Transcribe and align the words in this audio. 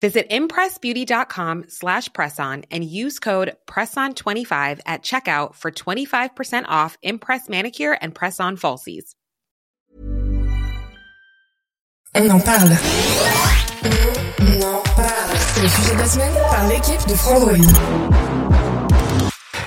Visit 0.00 0.30
impressbeauty.com 0.30 1.64
slash 1.68 2.08
presson 2.10 2.64
and 2.70 2.82
use 2.82 3.18
code 3.18 3.54
PRESSON25 3.66 4.80
at 4.86 5.02
checkout 5.02 5.54
for 5.54 5.70
25% 5.70 6.64
off 6.68 6.96
Impress 7.02 7.48
Manicure 7.50 7.98
and 8.00 8.14
Press-On 8.14 8.56
Falsies. 8.56 9.14
On 12.12 12.28
en 12.28 12.40
parle. 12.40 12.76
On 14.40 14.62
en 14.62 14.82
parle. 14.96 15.36
C'est 15.54 15.62
le 15.62 15.68
sujet 15.68 15.94
de 15.94 15.98
la 15.98 16.06
semaine 16.06 16.34
par 16.50 16.66
l'équipe 16.66 17.06
de. 17.06 18.49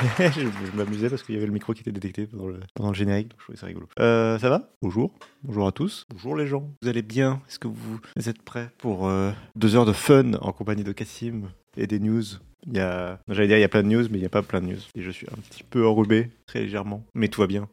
je, 0.20 0.76
m'amusais 0.76 1.10
parce 1.10 1.24
qu'il 1.24 1.36
y 1.36 1.38
avait 1.38 1.48
le 1.48 1.54
micro 1.54 1.74
qui 1.74 1.82
était 1.82 1.92
détecté 1.92 2.28
pendant 2.28 2.48
le, 2.48 2.60
pendant 2.74 2.90
le 2.90 2.96
générique, 2.96 3.30
donc 3.30 3.40
je 3.40 3.44
trouvais 3.46 3.58
ça 3.58 3.68
rigolo. 3.68 3.88
Euh, 4.00 4.38
ça 4.38 4.50
va? 4.50 4.70
Bonjour. 4.82 5.14
Bonjour 5.44 5.68
à 5.68 5.72
tous. 5.72 6.06
Bonjour 6.10 6.36
les 6.36 6.48
gens. 6.48 6.70
Vous 6.82 6.90
allez 6.90 7.02
bien? 7.02 7.42
Est-ce 7.48 7.60
que 7.60 7.68
vous 7.68 8.00
êtes 8.18 8.42
prêts 8.42 8.70
pour 8.78 9.08
euh, 9.08 9.32
deux 9.56 9.76
heures 9.76 9.86
de 9.86 9.94
fun 9.94 10.34
en 10.42 10.52
compagnie 10.52 10.84
de 10.84 10.92
Cassim 10.92 11.50
et 11.78 11.88
des 11.88 12.00
news? 12.00 12.24
Il 12.68 12.78
y 12.78 12.80
a, 12.80 13.20
j'allais 13.30 13.48
dire, 13.48 13.58
il 13.58 13.62
y 13.62 13.66
a 13.66 13.70
plein 13.70 13.84
de 13.84 13.88
news, 13.88 14.04
mais 14.10 14.18
il 14.18 14.22
n'y 14.22 14.26
a 14.26 14.30
pas 14.30 14.42
plein 14.42 14.62
de 14.62 14.68
news. 14.68 14.80
Et 14.96 15.02
je 15.02 15.12
suis 15.12 15.28
un 15.28 15.40
petit 15.50 15.64
peu 15.64 15.86
enrhumé, 15.88 16.30
très 16.48 16.62
légèrement. 16.62 17.06
Mais 17.14 17.28
tout 17.28 17.42
va 17.42 17.48
bien. 17.48 17.68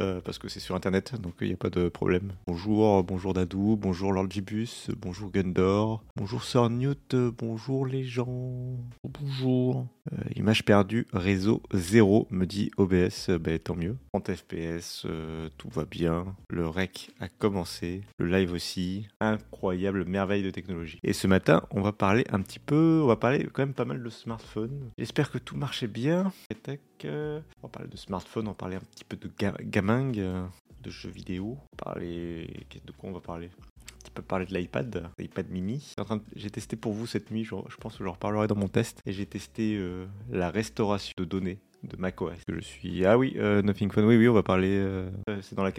Euh, 0.00 0.20
parce 0.20 0.38
que 0.38 0.48
c'est 0.48 0.60
sur 0.60 0.74
internet, 0.74 1.20
donc 1.20 1.34
il 1.40 1.48
n'y 1.48 1.54
a 1.54 1.56
pas 1.56 1.70
de 1.70 1.88
problème. 1.88 2.32
Bonjour, 2.46 3.02
bonjour 3.04 3.32
Dadou, 3.34 3.76
bonjour 3.76 4.12
Lord 4.12 4.30
Gibus, 4.30 4.90
bonjour 5.00 5.30
Gundor, 5.30 6.02
bonjour 6.16 6.42
Sir 6.44 6.68
Newt, 6.70 7.14
bonjour 7.38 7.86
les 7.86 8.04
gens, 8.04 8.76
bonjour. 9.04 9.86
Euh, 10.12 10.16
image 10.36 10.64
perdue, 10.64 11.06
réseau 11.12 11.62
zéro, 11.72 12.28
me 12.30 12.46
dit 12.46 12.70
OBS, 12.76 13.28
euh, 13.30 13.38
bah, 13.40 13.58
tant 13.58 13.74
mieux. 13.74 13.96
30 14.12 14.34
FPS, 14.36 15.02
euh, 15.04 15.48
tout 15.58 15.68
va 15.68 15.84
bien. 15.84 16.36
Le 16.48 16.68
rec 16.68 17.10
a 17.18 17.28
commencé, 17.28 18.02
le 18.18 18.26
live 18.26 18.52
aussi. 18.52 19.08
Incroyable 19.20 20.04
merveille 20.04 20.44
de 20.44 20.50
technologie. 20.50 20.98
Et 21.02 21.12
ce 21.12 21.26
matin, 21.26 21.62
on 21.72 21.80
va 21.80 21.90
parler 21.92 22.24
un 22.30 22.40
petit 22.40 22.60
peu, 22.60 23.00
on 23.02 23.06
va 23.08 23.16
parler 23.16 23.48
quand 23.52 23.62
même 23.62 23.74
pas 23.74 23.84
mal 23.84 24.00
de 24.02 24.08
smartphones. 24.10 24.90
J'espère 24.96 25.30
que 25.32 25.38
tout 25.38 25.56
marchait 25.56 25.88
bien. 25.88 26.32
Et 26.50 26.54
tac, 26.54 26.80
on 27.04 27.42
va 27.62 27.68
parler 27.68 27.88
de 27.88 27.96
smartphone, 27.96 28.46
on 28.46 28.50
va 28.50 28.54
parler 28.56 28.76
un 28.76 28.80
petit 28.80 29.04
peu 29.04 29.16
de 29.16 29.28
ga- 29.38 29.56
gaming, 29.76 30.18
euh, 30.18 30.46
de 30.82 30.90
jeux 30.90 31.10
vidéo. 31.10 31.58
Parler, 31.76 32.48
de 32.82 32.92
quoi 32.92 33.10
on 33.10 33.12
va 33.12 33.20
parler? 33.20 33.48
Un 33.48 33.98
petit 33.98 34.10
peu 34.10 34.22
parler 34.22 34.46
de 34.46 34.54
l'iPad, 34.54 35.10
l'iPad 35.18 35.50
mini. 35.50 35.94
J'ai 36.34 36.48
testé 36.48 36.76
pour 36.76 36.94
vous 36.94 37.06
cette 37.06 37.30
nuit, 37.30 37.44
je, 37.44 37.54
je 37.68 37.76
pense 37.76 37.98
que 37.98 38.04
j'en 38.04 38.12
reparlerai 38.12 38.46
dans 38.46 38.56
mon 38.56 38.68
test. 38.68 39.02
Et 39.04 39.12
j'ai 39.12 39.26
testé 39.26 39.76
euh, 39.76 40.06
la 40.30 40.50
restauration 40.50 41.12
de 41.18 41.26
données 41.26 41.58
de 41.86 41.96
macOS. 41.96 42.34
Je 42.48 42.60
suis 42.60 43.04
ah 43.04 43.18
oui, 43.18 43.34
euh, 43.36 43.62
Nothing 43.62 43.90
Phone. 43.90 44.04
Oui 44.04 44.16
oui, 44.16 44.28
on 44.28 44.32
va 44.32 44.42
parler. 44.42 44.70
euh, 44.70 45.08
euh, 45.28 45.38
c'est 45.42 45.54
dans 45.54 45.64
la 45.64 45.70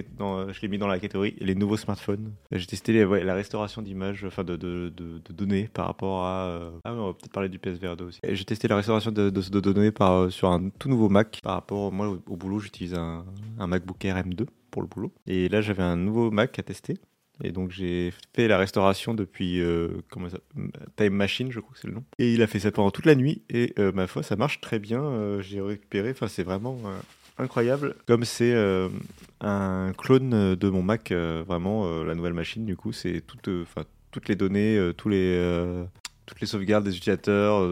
je 0.51 0.61
l'ai 0.61 0.67
mis 0.67 0.77
dans 0.77 0.87
la 0.87 0.99
catégorie 0.99 1.35
les 1.39 1.55
nouveaux 1.55 1.77
smartphones. 1.77 2.31
J'ai 2.51 2.65
testé 2.65 3.05
la 3.05 3.33
restauration 3.33 3.81
d'images, 3.81 4.23
enfin 4.25 4.43
de, 4.43 4.91
données 5.29 5.69
par 5.73 5.85
rapport 5.85 6.25
à. 6.25 6.71
Ah 6.83 6.93
oui, 6.93 6.99
on 6.99 7.07
va 7.07 7.13
peut-être 7.13 7.31
parler 7.31 7.49
du 7.49 7.59
PSVR 7.59 7.95
2 7.95 8.05
aussi. 8.05 8.19
J'ai 8.27 8.45
testé 8.45 8.67
la 8.67 8.75
restauration 8.75 9.11
de, 9.11 9.29
données 9.29 9.91
par 9.91 10.31
sur 10.31 10.49
un 10.49 10.69
tout 10.69 10.89
nouveau 10.89 11.09
Mac 11.09 11.39
par 11.43 11.53
rapport 11.53 11.91
moi 11.91 12.07
au, 12.07 12.35
boulot. 12.35 12.59
J'utilise 12.59 12.93
un, 12.93 13.25
un 13.59 13.67
MacBook 13.67 14.03
Air 14.05 14.17
M2 14.17 14.45
pour 14.71 14.81
le 14.81 14.87
boulot. 14.87 15.11
Et 15.25 15.49
là 15.49 15.61
j'avais 15.61 15.83
un 15.83 15.95
nouveau 15.95 16.31
Mac 16.31 16.57
à 16.59 16.63
tester. 16.63 16.97
Et 17.43 17.51
donc 17.51 17.71
j'ai 17.71 18.13
fait 18.35 18.47
la 18.47 18.57
restauration 18.57 19.13
depuis 19.13 19.61
euh, 19.61 19.89
Time 20.95 21.13
Machine, 21.13 21.51
je 21.51 21.59
crois 21.59 21.73
que 21.73 21.79
c'est 21.79 21.87
le 21.87 21.93
nom. 21.93 22.03
Et 22.19 22.33
il 22.33 22.41
a 22.41 22.47
fait 22.47 22.59
ça 22.59 22.71
pendant 22.71 22.91
toute 22.91 23.05
la 23.05 23.15
nuit 23.15 23.41
et 23.49 23.73
euh, 23.79 23.91
ma 23.91 24.07
foi, 24.07 24.23
ça 24.23 24.35
marche 24.35 24.59
très 24.61 24.79
bien. 24.79 25.03
Euh, 25.03 25.41
j'ai 25.41 25.61
récupéré, 25.61 26.11
enfin 26.11 26.27
c'est 26.27 26.43
vraiment 26.43 26.79
incroyable. 27.37 27.95
Comme 28.07 28.25
c'est 28.25 28.55
un 29.41 29.93
clone 29.97 30.55
de 30.55 30.69
mon 30.69 30.81
Mac, 30.81 31.11
vraiment 31.11 32.03
la 32.03 32.15
nouvelle 32.15 32.33
machine. 32.33 32.65
Du 32.65 32.75
coup, 32.75 32.91
c'est 32.91 33.21
toutes, 33.21 34.27
les 34.27 34.35
données, 34.35 34.91
tous 34.97 35.09
les 35.09 35.83
toutes 36.25 36.41
les 36.41 36.47
sauvegardes 36.47 36.83
des 36.83 36.97
utilisateurs, 36.97 37.65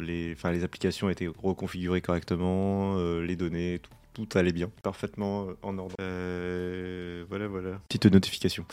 les, 0.00 0.34
les 0.34 0.64
applications 0.64 1.10
étaient 1.10 1.28
reconfigurées 1.28 2.00
correctement, 2.00 2.96
les 3.20 3.36
données, 3.36 3.80
tout, 3.80 3.90
tout 4.16 4.38
allait 4.38 4.52
bien, 4.52 4.70
parfaitement 4.82 5.48
euh, 5.48 5.58
en 5.62 5.76
ordre. 5.76 5.94
Euh, 6.00 7.26
voilà, 7.28 7.48
voilà. 7.48 7.80
Petite 7.88 8.06
notification. 8.06 8.64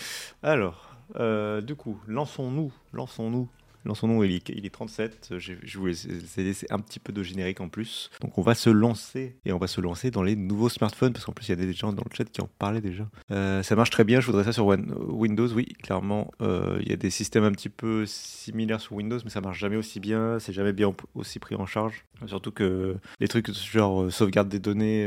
Alors, 0.41 0.95
euh, 1.17 1.59
du 1.59 1.75
coup, 1.75 1.99
lançons-nous, 2.07 2.71
lançons-nous. 2.93 3.49
Lançons-nous, 3.85 4.23
il 4.23 4.31
est, 4.35 4.49
il 4.49 4.65
est 4.65 4.69
37, 4.69 5.33
j'ai- 5.37 5.57
je 5.63 5.77
vous 5.77 5.87
laisse 5.87 6.07
laisser 6.37 6.67
un 6.69 6.79
petit 6.79 6.99
peu 6.99 7.11
de 7.13 7.21
générique 7.23 7.61
en 7.61 7.69
plus. 7.69 8.09
Donc 8.21 8.37
on 8.37 8.41
va 8.41 8.55
se 8.55 8.69
lancer, 8.69 9.35
et 9.45 9.51
on 9.51 9.57
va 9.57 9.67
se 9.67 9.81
lancer 9.81 10.09
dans 10.11 10.23
les 10.23 10.35
nouveaux 10.35 10.69
smartphones, 10.69 11.13
parce 11.13 11.25
qu'en 11.25 11.33
plus 11.33 11.47
il 11.47 11.49
y 11.49 11.53
a 11.53 11.55
des 11.65 11.73
gens 11.73 11.91
dans 11.93 12.03
le 12.09 12.15
chat 12.15 12.25
qui 12.25 12.41
en 12.41 12.49
parlaient 12.59 12.81
déjà. 12.81 13.07
Euh, 13.31 13.61
ça 13.63 13.75
marche 13.75 13.89
très 13.89 14.03
bien, 14.03 14.19
je 14.21 14.25
voudrais 14.27 14.43
ça 14.45 14.53
sur 14.53 14.65
Windows, 14.67 15.47
oui, 15.53 15.65
clairement. 15.65 16.31
euh, 16.41 16.77
Il 16.81 16.89
y 16.89 16.93
a 16.93 16.95
des 16.97 17.09
systèmes 17.09 17.43
un 17.43 17.51
petit 17.51 17.69
peu 17.69 18.05
similaires 18.05 18.79
sur 18.81 18.93
Windows, 18.93 19.19
mais 19.23 19.29
ça 19.29 19.41
marche 19.41 19.59
jamais 19.59 19.75
aussi 19.77 19.99
bien, 19.99 20.39
c'est 20.39 20.53
jamais 20.53 20.73
bien 20.73 20.93
aussi 21.15 21.39
pris 21.39 21.55
en 21.55 21.65
charge. 21.65 22.05
Surtout 22.25 22.51
que 22.51 22.95
les 23.19 23.27
trucs 23.27 23.51
genre 23.53 24.03
euh, 24.03 24.09
sauvegarde 24.09 24.47
des 24.49 24.59
données, 24.59 25.03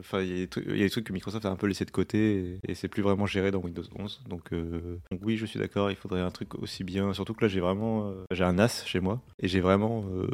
enfin 0.00 0.20
il 0.20 0.28
y, 0.28 0.32
a 0.42 0.46
des 0.46 0.90
trucs- 0.90 1.04
que 1.04 1.12
Microsoft 1.12 1.46
a 1.46 1.50
un 1.50 1.56
peu 1.56 1.66
laissé 1.66 1.84
de 1.84 1.90
côté, 1.90 2.58
et, 2.64 2.72
et 2.72 2.74
c'est 2.74 2.88
plus 2.88 3.02
vraiment 3.02 3.26
géré 3.26 3.50
dans 3.50 3.60
Windows 3.60 3.82
11. 3.98 4.22
Donc, 4.28 4.52
donc 4.52 5.20
oui, 5.22 5.36
je 5.36 5.46
suis 5.46 5.58
d'accord, 5.58 5.90
il 5.90 5.96
faudrait 5.96 6.20
un 6.20 6.30
truc 6.30 6.54
aussi 6.56 6.84
bien, 6.84 7.12
surtout 7.14 7.34
que 7.34 7.44
là 7.44 7.48
j'ai 7.48 7.60
vraiment, 7.60 7.99
euh, 8.02 8.24
j'ai 8.32 8.44
un 8.44 8.54
NAS 8.54 8.82
chez 8.86 9.00
moi, 9.00 9.20
et 9.40 9.48
j'ai 9.48 9.60
vraiment, 9.60 10.04
euh, 10.14 10.26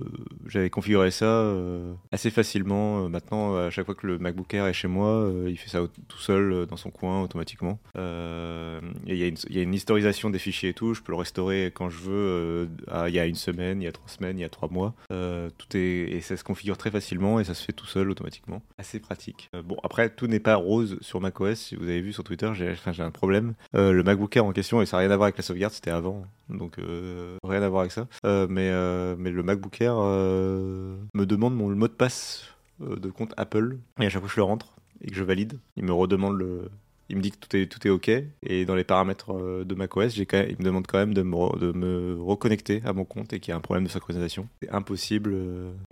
j'avais 0.47 0.71
configuré 0.71 1.10
ça 1.10 1.25
euh, 1.27 1.93
assez 2.12 2.31
facilement. 2.31 3.09
Maintenant, 3.09 3.56
à 3.56 3.71
chaque 3.71 3.87
fois 3.87 3.94
que 3.94 4.06
le 4.06 4.19
MacBook 4.19 4.53
Air 4.54 4.66
est 4.66 4.72
chez 4.72 4.88
moi, 4.88 5.31
il 5.47 5.56
fait 5.56 5.69
ça 5.69 5.81
tout 6.09 6.19
seul 6.19 6.66
dans 6.66 6.77
son 6.77 6.91
coin 6.91 7.22
automatiquement. 7.22 7.78
Il 7.94 9.15
y, 9.16 9.22
a 9.59 9.62
une- 9.62 9.75
historisation 9.75 10.31
des 10.31 10.38
fichiers 10.38 10.71
et 10.71 10.75
tout. 10.75 10.94
Je 10.94 11.03
peux 11.03 11.12
le 11.12 11.19
restaurer 11.19 11.71
quand 11.75 11.91
je 11.91 11.99
veux. 11.99 12.69
il 13.09 13.15
y 13.15 13.19
a 13.19 13.27
une 13.27 13.34
semaine, 13.34 13.83
il 13.83 13.84
y 13.84 13.88
a 13.88 13.93
trois 13.93 14.09
semaines, 14.09 14.38
il 14.38 14.43
y 14.43 14.44
a 14.44 14.48
trois 14.48 14.69
mois. 14.71 14.94
Tout 15.09 15.77
est 15.77 16.10
et 16.16 16.21
ça 16.21 16.37
se 16.37 16.44
configure 16.44 16.77
très 16.78 16.91
facilement 16.91 17.41
et 17.41 17.44
ça 17.44 17.54
se 17.54 17.65
fait 17.65 17.72
tout 17.72 17.87
seul 17.87 18.10
automatiquement. 18.10 18.62
Assez 18.78 19.00
pratique. 19.00 19.50
Bon, 19.65 19.77
après, 19.83 20.10
tout 20.10 20.27
n'est 20.27 20.41
pas 20.41 20.56
rose 20.56 20.98
sur 21.00 21.21
macOS. 21.21 21.59
Si 21.59 21.77
vous 21.77 21.84
avez 21.84 22.00
vu 22.00 22.12
sur 22.12 22.25
Twitter, 22.25 22.50
j'ai 22.54 23.03
un 23.03 23.10
problème. 23.10 23.54
Le 23.75 24.03
MacBook 24.03 24.37
Air 24.37 24.44
en 24.44 24.53
question, 24.53 24.81
et 24.83 24.87
ça 24.87 24.97
n'a 24.97 25.03
rien 25.03 25.10
à 25.10 25.16
voir 25.16 25.27
avec 25.27 25.37
la 25.37 25.43
sauvegarde, 25.43 25.72
c'était 25.72 25.91
avant. 25.91 26.25
Donc, 26.49 26.79
euh, 26.79 27.37
rien 27.45 27.62
à 27.62 27.69
voir 27.69 27.81
avec 27.81 27.93
ça. 27.93 28.07
Euh, 28.25 28.47
mais, 28.49 28.71
euh, 28.71 29.17
mais 29.19 29.31
le 29.31 29.43
MacBook 29.43 29.81
Air 29.81 29.97
euh, 29.99 30.97
me 31.15 31.27
demande 31.27 31.57
mon 31.57 31.69
mot 31.71 31.89
de 31.89 31.93
passe 31.93 32.45
euh, 32.83 32.97
de 32.97 33.11
compte 33.11 33.34
Apple. 33.37 33.79
Et 34.01 34.07
à 34.07 34.09
chaque 34.09 34.21
fois 34.21 34.29
que 34.29 34.34
je 34.34 34.41
le 34.41 34.45
rentre 34.45 34.75
et 35.03 35.09
que 35.09 35.17
je 35.17 35.25
valide, 35.25 35.59
il 35.77 35.84
me 35.84 35.93
redemande 35.93 36.39
le. 36.39 36.71
Il 37.09 37.17
me 37.17 37.23
dit 37.23 37.31
que 37.31 37.37
tout 37.37 37.57
est, 37.57 37.67
tout 37.67 37.87
est 37.87 37.91
OK. 37.91 38.11
Et 38.43 38.65
dans 38.65 38.75
les 38.75 38.83
paramètres 38.83 39.33
de 39.65 39.75
macOS, 39.77 40.19
quand 40.29 40.45
il 40.49 40.57
me 40.59 40.65
demande 40.65 40.89
quand 40.89 40.99
même 40.99 41.15
de 41.15 41.23
me, 41.23 41.59
de 41.61 41.71
me 41.71 42.21
reconnecter 42.21 42.83
à 42.84 42.93
mon 42.93 43.05
compte 43.05 43.33
et 43.33 43.39
qu'il 43.39 43.53
y 43.53 43.55
a 43.55 43.57
un 43.57 43.61
problème 43.61 43.84
de 43.84 43.89
synchronisation. 43.89 44.49
C'est 44.61 44.71
impossible. 44.71 45.37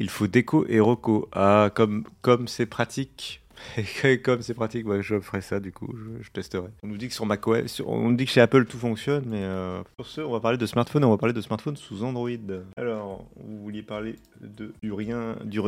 Il 0.01 0.11
faut 0.11 0.27
déco 0.27 0.67
et 0.69 0.81
reco. 0.81 1.29
Ah, 1.31 1.71
comme 1.73 2.03
comme 2.21 2.49
c'est 2.49 2.67
pratique. 2.67 3.44
Et 4.05 4.19
comme 4.21 4.43
c'est 4.43 4.55
pratique, 4.55 4.87
je 5.01 5.21
ferai 5.21 5.41
ça 5.41 5.61
du 5.61 5.73
coup, 5.73 5.95
je, 6.21 6.29
testerai. 6.31 6.69
On 6.83 6.89
nous 6.89 6.97
dit 6.97 7.09
que 7.09 7.15
sur 7.15 7.27
macOS, 7.27 7.67
sur- 7.67 7.89
on 7.89 8.11
nous 8.11 8.17
dit 8.17 8.25
que 8.25 8.31
chez 8.31 8.41
Apple 8.41 8.65
tout 8.67 8.79
fonctionne, 8.79 9.25
mais 9.27 9.43
euh, 9.43 9.83
pour 9.97 10.07
ce, 10.07 10.21
on 10.21 10.33
va 10.33 10.41
parler 10.41 10.59
de 10.59 10.67
smartphone, 10.67 11.05
on 11.05 11.11
va 11.11 11.17
parler 11.17 11.33
de 11.33 11.41
smartphone 11.41 11.77
sous 11.77 12.03
Android. 12.03 12.31
Alors, 12.77 13.27
vous 13.37 13.63
vouliez 13.63 13.83
parler 13.83 14.17
de, 14.41 14.73
du 14.83 14.93
rien, 14.93 15.37
du, 15.45 15.61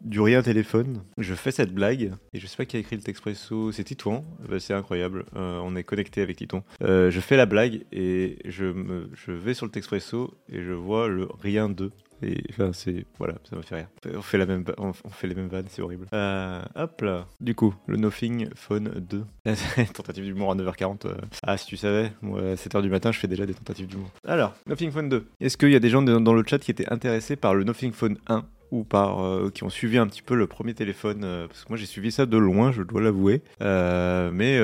du, 0.00 0.20
rien 0.20 0.42
téléphone. 0.42 1.02
Je 1.18 1.34
fais 1.34 1.50
cette 1.50 1.72
blague 1.72 2.12
et 2.32 2.40
je 2.40 2.46
sais 2.46 2.56
pas 2.56 2.64
qui 2.64 2.76
a 2.76 2.80
écrit 2.80 2.96
le 2.96 3.02
Texpresso, 3.02 3.72
c'est 3.72 3.84
Titouan. 3.84 4.24
Bah, 4.48 4.60
c'est 4.60 4.74
incroyable, 4.74 5.24
euh, 5.36 5.60
on 5.62 5.76
est 5.76 5.84
connecté 5.84 6.22
avec 6.22 6.36
Titon. 6.36 6.62
Euh, 6.82 7.10
je 7.10 7.20
fais 7.20 7.36
la 7.36 7.46
blague 7.46 7.84
et 7.92 8.38
je 8.44 8.64
me, 8.64 9.10
je 9.14 9.32
vais 9.32 9.54
sur 9.54 9.66
le 9.66 9.72
Texpresso 9.72 10.34
et 10.50 10.62
je 10.62 10.72
vois 10.72 11.08
le 11.08 11.28
rien 11.40 11.68
2. 11.68 11.90
Et 12.22 12.42
enfin, 12.50 12.72
c'est. 12.72 13.04
Voilà, 13.18 13.34
ça 13.48 13.56
me 13.56 13.62
fait 13.62 13.76
rire. 13.76 13.88
On 14.14 14.22
fait, 14.22 14.38
la 14.38 14.46
même, 14.46 14.64
on 14.78 14.92
fait 14.92 15.26
les 15.26 15.34
mêmes 15.34 15.48
vannes, 15.48 15.66
c'est 15.68 15.82
horrible. 15.82 16.06
Euh, 16.12 16.60
hop 16.74 17.00
là. 17.02 17.26
Du 17.40 17.54
coup, 17.54 17.74
le 17.86 17.96
Nothing 17.96 18.48
Phone 18.54 18.88
2. 19.08 19.24
tentative 19.94 20.24
d'humour 20.24 20.52
à 20.52 20.54
9h40. 20.56 21.06
euh. 21.06 21.14
Ah, 21.42 21.56
si 21.56 21.66
tu 21.66 21.76
savais, 21.76 22.12
moi, 22.22 22.40
à 22.40 22.54
7h 22.54 22.82
du 22.82 22.90
matin, 22.90 23.12
je 23.12 23.18
fais 23.18 23.28
déjà 23.28 23.46
des 23.46 23.54
tentatives 23.54 23.86
d'humour. 23.86 24.10
Alors, 24.26 24.54
Nothing 24.66 24.90
Phone 24.90 25.08
2. 25.08 25.26
Est-ce 25.40 25.56
qu'il 25.56 25.70
y 25.70 25.76
a 25.76 25.80
des 25.80 25.90
gens 25.90 26.02
dans 26.02 26.34
le 26.34 26.44
chat 26.46 26.58
qui 26.58 26.70
étaient 26.70 26.90
intéressés 26.92 27.36
par 27.36 27.54
le 27.54 27.64
Nothing 27.64 27.92
Phone 27.92 28.18
1 28.26 28.44
ou 28.70 28.84
par 28.84 29.24
euh, 29.24 29.48
qui 29.50 29.64
ont 29.64 29.70
suivi 29.70 29.96
un 29.96 30.06
petit 30.06 30.20
peu 30.20 30.34
le 30.34 30.46
premier 30.46 30.74
téléphone 30.74 31.20
parce 31.48 31.64
que 31.64 31.70
moi 31.70 31.78
j'ai 31.78 31.86
suivi 31.86 32.12
ça 32.12 32.26
de 32.26 32.36
loin 32.36 32.70
je 32.70 32.82
dois 32.82 33.00
l'avouer 33.00 33.40
Euh, 33.62 34.30
mais 34.30 34.60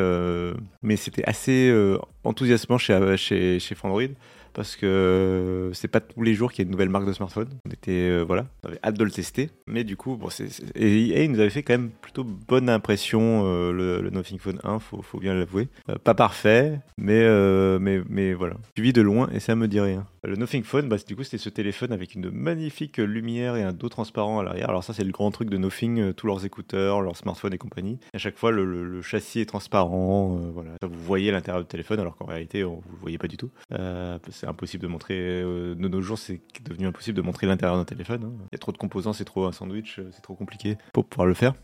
mais 0.83 0.97
c'était 0.97 1.25
assez 1.25 1.73
enthousiasmant 2.23 2.77
chez 2.77 3.17
chez 3.17 3.59
chez 3.61 3.75
parce 4.55 4.77
que 4.77 5.71
c'est 5.75 5.89
pas 5.89 6.01
tous 6.01 6.23
les 6.23 6.35
jours 6.35 6.53
qu'il 6.53 6.63
y 6.63 6.65
a 6.65 6.67
une 6.67 6.73
nouvelle 6.73 6.89
marque 6.89 7.07
de 7.07 7.13
smartphone. 7.13 7.49
On 7.67 7.71
était 7.71 8.23
voilà, 8.23 8.47
on 8.63 8.69
avait 8.69 8.81
hâte 8.83 8.97
de 8.97 9.05
le 9.05 9.11
tester, 9.11 9.51
mais 9.67 9.85
du 9.85 9.97
coup 9.97 10.17
bon 10.17 10.31
c'est 10.31 10.49
et, 10.75 11.25
il 11.25 11.31
nous 11.31 11.41
avait 11.41 11.51
fait 11.51 11.63
quand 11.63 11.75
même 11.75 11.91
plutôt 11.91 12.25
bonne 12.25 12.69
impression 12.69 13.45
le, 13.45 14.01
le, 14.01 14.11
Nothing 14.11 14.39
Phone 14.39 14.61
1, 14.63 14.79
faut, 14.79 15.03
faut 15.03 15.19
bien 15.19 15.35
l'avouer. 15.35 15.69
pas 16.05 16.15
parfait, 16.15 16.81
mais 16.97 17.25
mais 17.79 18.03
mais 18.09 18.35
voilà, 18.35 18.57
suivi 18.77 18.93
de 18.93 19.03
loin 19.03 19.29
et 19.33 19.41
ça 19.41 19.55
me 19.55 19.69
dit 19.69 19.81
rien. 19.81 20.07
Le 20.27 20.37
Nothing 20.37 20.63
Phone, 20.63 20.89
bah, 20.89 20.97
du 21.07 21.17
coup, 21.17 21.23
c'était 21.23 21.37
ce 21.37 21.51
téléphone 21.51 21.93
avec 21.93 22.15
une 22.15 22.31
magnifique 22.31 22.97
lumière 22.97 23.57
et 23.57 23.63
un 23.63 23.73
dos 23.73 23.91
transparent 23.91 24.39
à 24.39 24.43
l'arrière. 24.43 24.71
Alors 24.71 24.83
ça, 24.83 24.95
c'est 24.95 25.05
le 25.05 25.13
grand 25.13 25.31
truc 25.31 25.51
de 25.51 25.59
Nothing, 25.59 26.01
euh, 26.01 26.13
tous 26.15 26.27
leurs 26.27 26.47
écouteurs, 26.47 27.03
leurs 27.03 27.17
smartphones 27.17 27.53
et 27.53 27.59
compagnie. 27.59 27.99
À 28.15 28.19
chaque 28.19 28.39
fois, 28.39 28.51
le, 28.51 29.03
châssis 29.03 29.41
est 29.41 29.45
transparent. 29.45 30.39
Euh, 30.39 30.51
voilà, 30.51 30.71
vous 30.83 31.03
voyez 31.03 31.31
l'intérieur 31.31 31.63
du 31.63 31.69
téléphone, 31.69 32.01
alors 32.01 32.17
qu'en 32.17 32.25
réalité, 32.25 32.65
on, 32.65 32.77
vous 32.77 32.93
le 32.93 33.01
voyez 33.01 33.19
pas 33.19 33.29
du 33.29 33.37
tout. 33.37 33.51
Euh, 33.73 34.19
c'est 34.45 34.51
impossible 34.51 34.83
de 34.83 34.89
montrer. 34.89 35.43
de 35.43 35.89
nos 35.89 36.01
jours, 36.01 36.19
c'est 36.19 36.41
devenu 36.65 36.87
impossible 36.87 37.17
de 37.17 37.23
montrer 37.23 37.47
l'intérieur 37.47 37.77
d'un 37.77 37.85
téléphone. 37.85 38.25
Hein. 38.25 38.45
Il 38.53 38.55
y 38.55 38.57
a 38.57 38.59
trop 38.59 38.73
de 38.73 38.77
composants, 38.77 39.13
c'est 39.13 39.25
trop 39.25 39.47
un 39.47 39.53
sandwich, 39.53 40.01
c'est 40.11 40.23
trop 40.23 40.35
compliqué 40.35 40.77
pour 40.93 41.07
pouvoir 41.07 41.27
le 41.27 41.35
faire. 41.35 41.55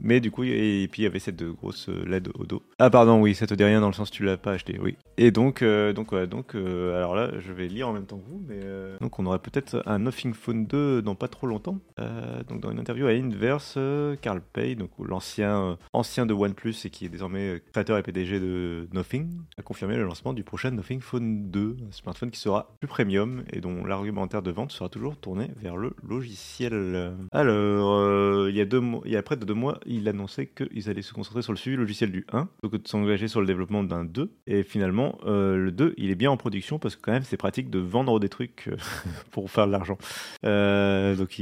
mais 0.00 0.20
du 0.20 0.30
coup, 0.30 0.44
et, 0.44 0.88
puis 0.90 1.02
il 1.02 1.04
y 1.04 1.06
avait 1.06 1.18
cette 1.18 1.42
grosse 1.42 1.88
LED 1.88 2.28
au 2.34 2.44
dos. 2.44 2.62
Ah 2.78 2.90
pardon, 2.90 3.20
oui, 3.20 3.34
ça 3.34 3.46
te 3.46 3.54
dit 3.54 3.64
rien 3.64 3.80
dans 3.80 3.88
le 3.88 3.92
sens 3.92 4.10
tu 4.10 4.24
l'as 4.24 4.36
pas 4.36 4.52
acheté, 4.52 4.78
oui. 4.80 4.96
Et 5.16 5.30
donc, 5.30 5.62
donc, 5.62 6.14
donc, 6.14 6.54
alors 6.54 7.14
là, 7.14 7.30
je 7.38 7.52
vais 7.52 7.68
lire 7.68 7.88
en 7.88 7.92
même 7.92 8.06
temps 8.06 8.18
que 8.18 8.28
vous, 8.28 8.42
mais 8.46 8.60
euh, 8.64 8.96
donc 9.00 9.18
on 9.18 9.26
aurait 9.26 9.38
peut-être 9.38 9.82
un 9.86 9.98
Nothing 10.00 10.34
Phone 10.34 10.66
2 10.66 11.02
dans 11.02 11.14
pas 11.14 11.28
trop 11.28 11.46
longtemps. 11.46 11.78
Euh, 11.98 12.42
donc 12.44 12.60
dans 12.60 12.70
une 12.70 12.78
interview 12.78 13.06
à 13.06 13.10
Inverse, 13.10 13.74
euh, 13.76 14.16
Carl 14.20 14.40
Pay, 14.40 14.76
donc 14.76 14.90
l'ancien 14.98 15.78
ancien 15.92 16.26
de 16.26 16.34
OnePlus 16.34 16.74
et 16.84 16.90
qui 16.90 17.06
est 17.06 17.08
désormais 17.08 17.62
créateur 17.72 17.98
et 17.98 18.02
PDG 18.02 18.40
de 18.40 18.88
Nothing, 18.92 19.30
a 19.58 19.62
confirmé 19.62 19.96
le 19.96 20.04
lancement 20.04 20.32
du 20.32 20.44
prochain 20.44 20.70
Nothing 20.70 21.00
Phone 21.00 21.50
2, 21.52 21.76
un 21.88 21.92
smartphone 21.92 22.30
qui 22.30 22.40
sera 22.40 22.74
plus 22.80 22.88
premium 22.88 23.44
et 23.52 23.60
dont 23.60 23.84
l'argumentaire 23.84 24.42
de 24.42 24.50
vente 24.50 24.72
sera 24.72 24.88
toujours 24.88 25.16
tourné 25.16 25.50
vers 25.60 25.76
le 25.76 25.92
logiciel. 26.06 27.12
Alors, 27.30 28.48
il 28.48 28.56
y 28.56 28.60
a 28.60 28.64
deux 28.64 28.82
il 29.04 29.12
y 29.12 29.16
a 29.16 29.22
près 29.22 29.36
de 29.36 29.44
deux 29.44 29.54
mois, 29.54 29.78
il 29.86 30.08
annonçait 30.08 30.46
qu'ils 30.46 30.88
allaient 30.88 31.02
se 31.02 31.12
concentrer 31.12 31.42
sur 31.42 31.52
le 31.52 31.58
suivi 31.58 31.76
logiciel 31.76 32.10
du 32.10 32.26
1, 32.32 32.48
donc 32.62 32.72
de 32.72 32.88
s'engager 32.88 33.28
sur 33.28 33.40
le 33.40 33.46
développement 33.46 33.84
d'un 33.84 34.04
2. 34.04 34.32
Et 34.46 34.62
finalement, 34.64 35.18
le 35.24 35.70
2, 35.70 35.94
il 35.96 36.10
est 36.10 36.14
bien 36.16 36.30
en 36.30 36.36
production 36.36 36.78
parce 36.78 36.96
que 36.96 37.02
quand 37.02 37.12
même 37.12 37.22
c'est 37.22 37.36
pratique 37.36 37.70
de 37.70 37.78
vendre 37.78 38.18
des 38.20 38.28
trucs 38.28 38.68
euh, 38.68 38.76
pour 39.30 39.50
faire 39.50 39.66
de 39.66 39.72
l'argent. 39.72 39.98
Euh, 40.44 41.16
donc, 41.16 41.40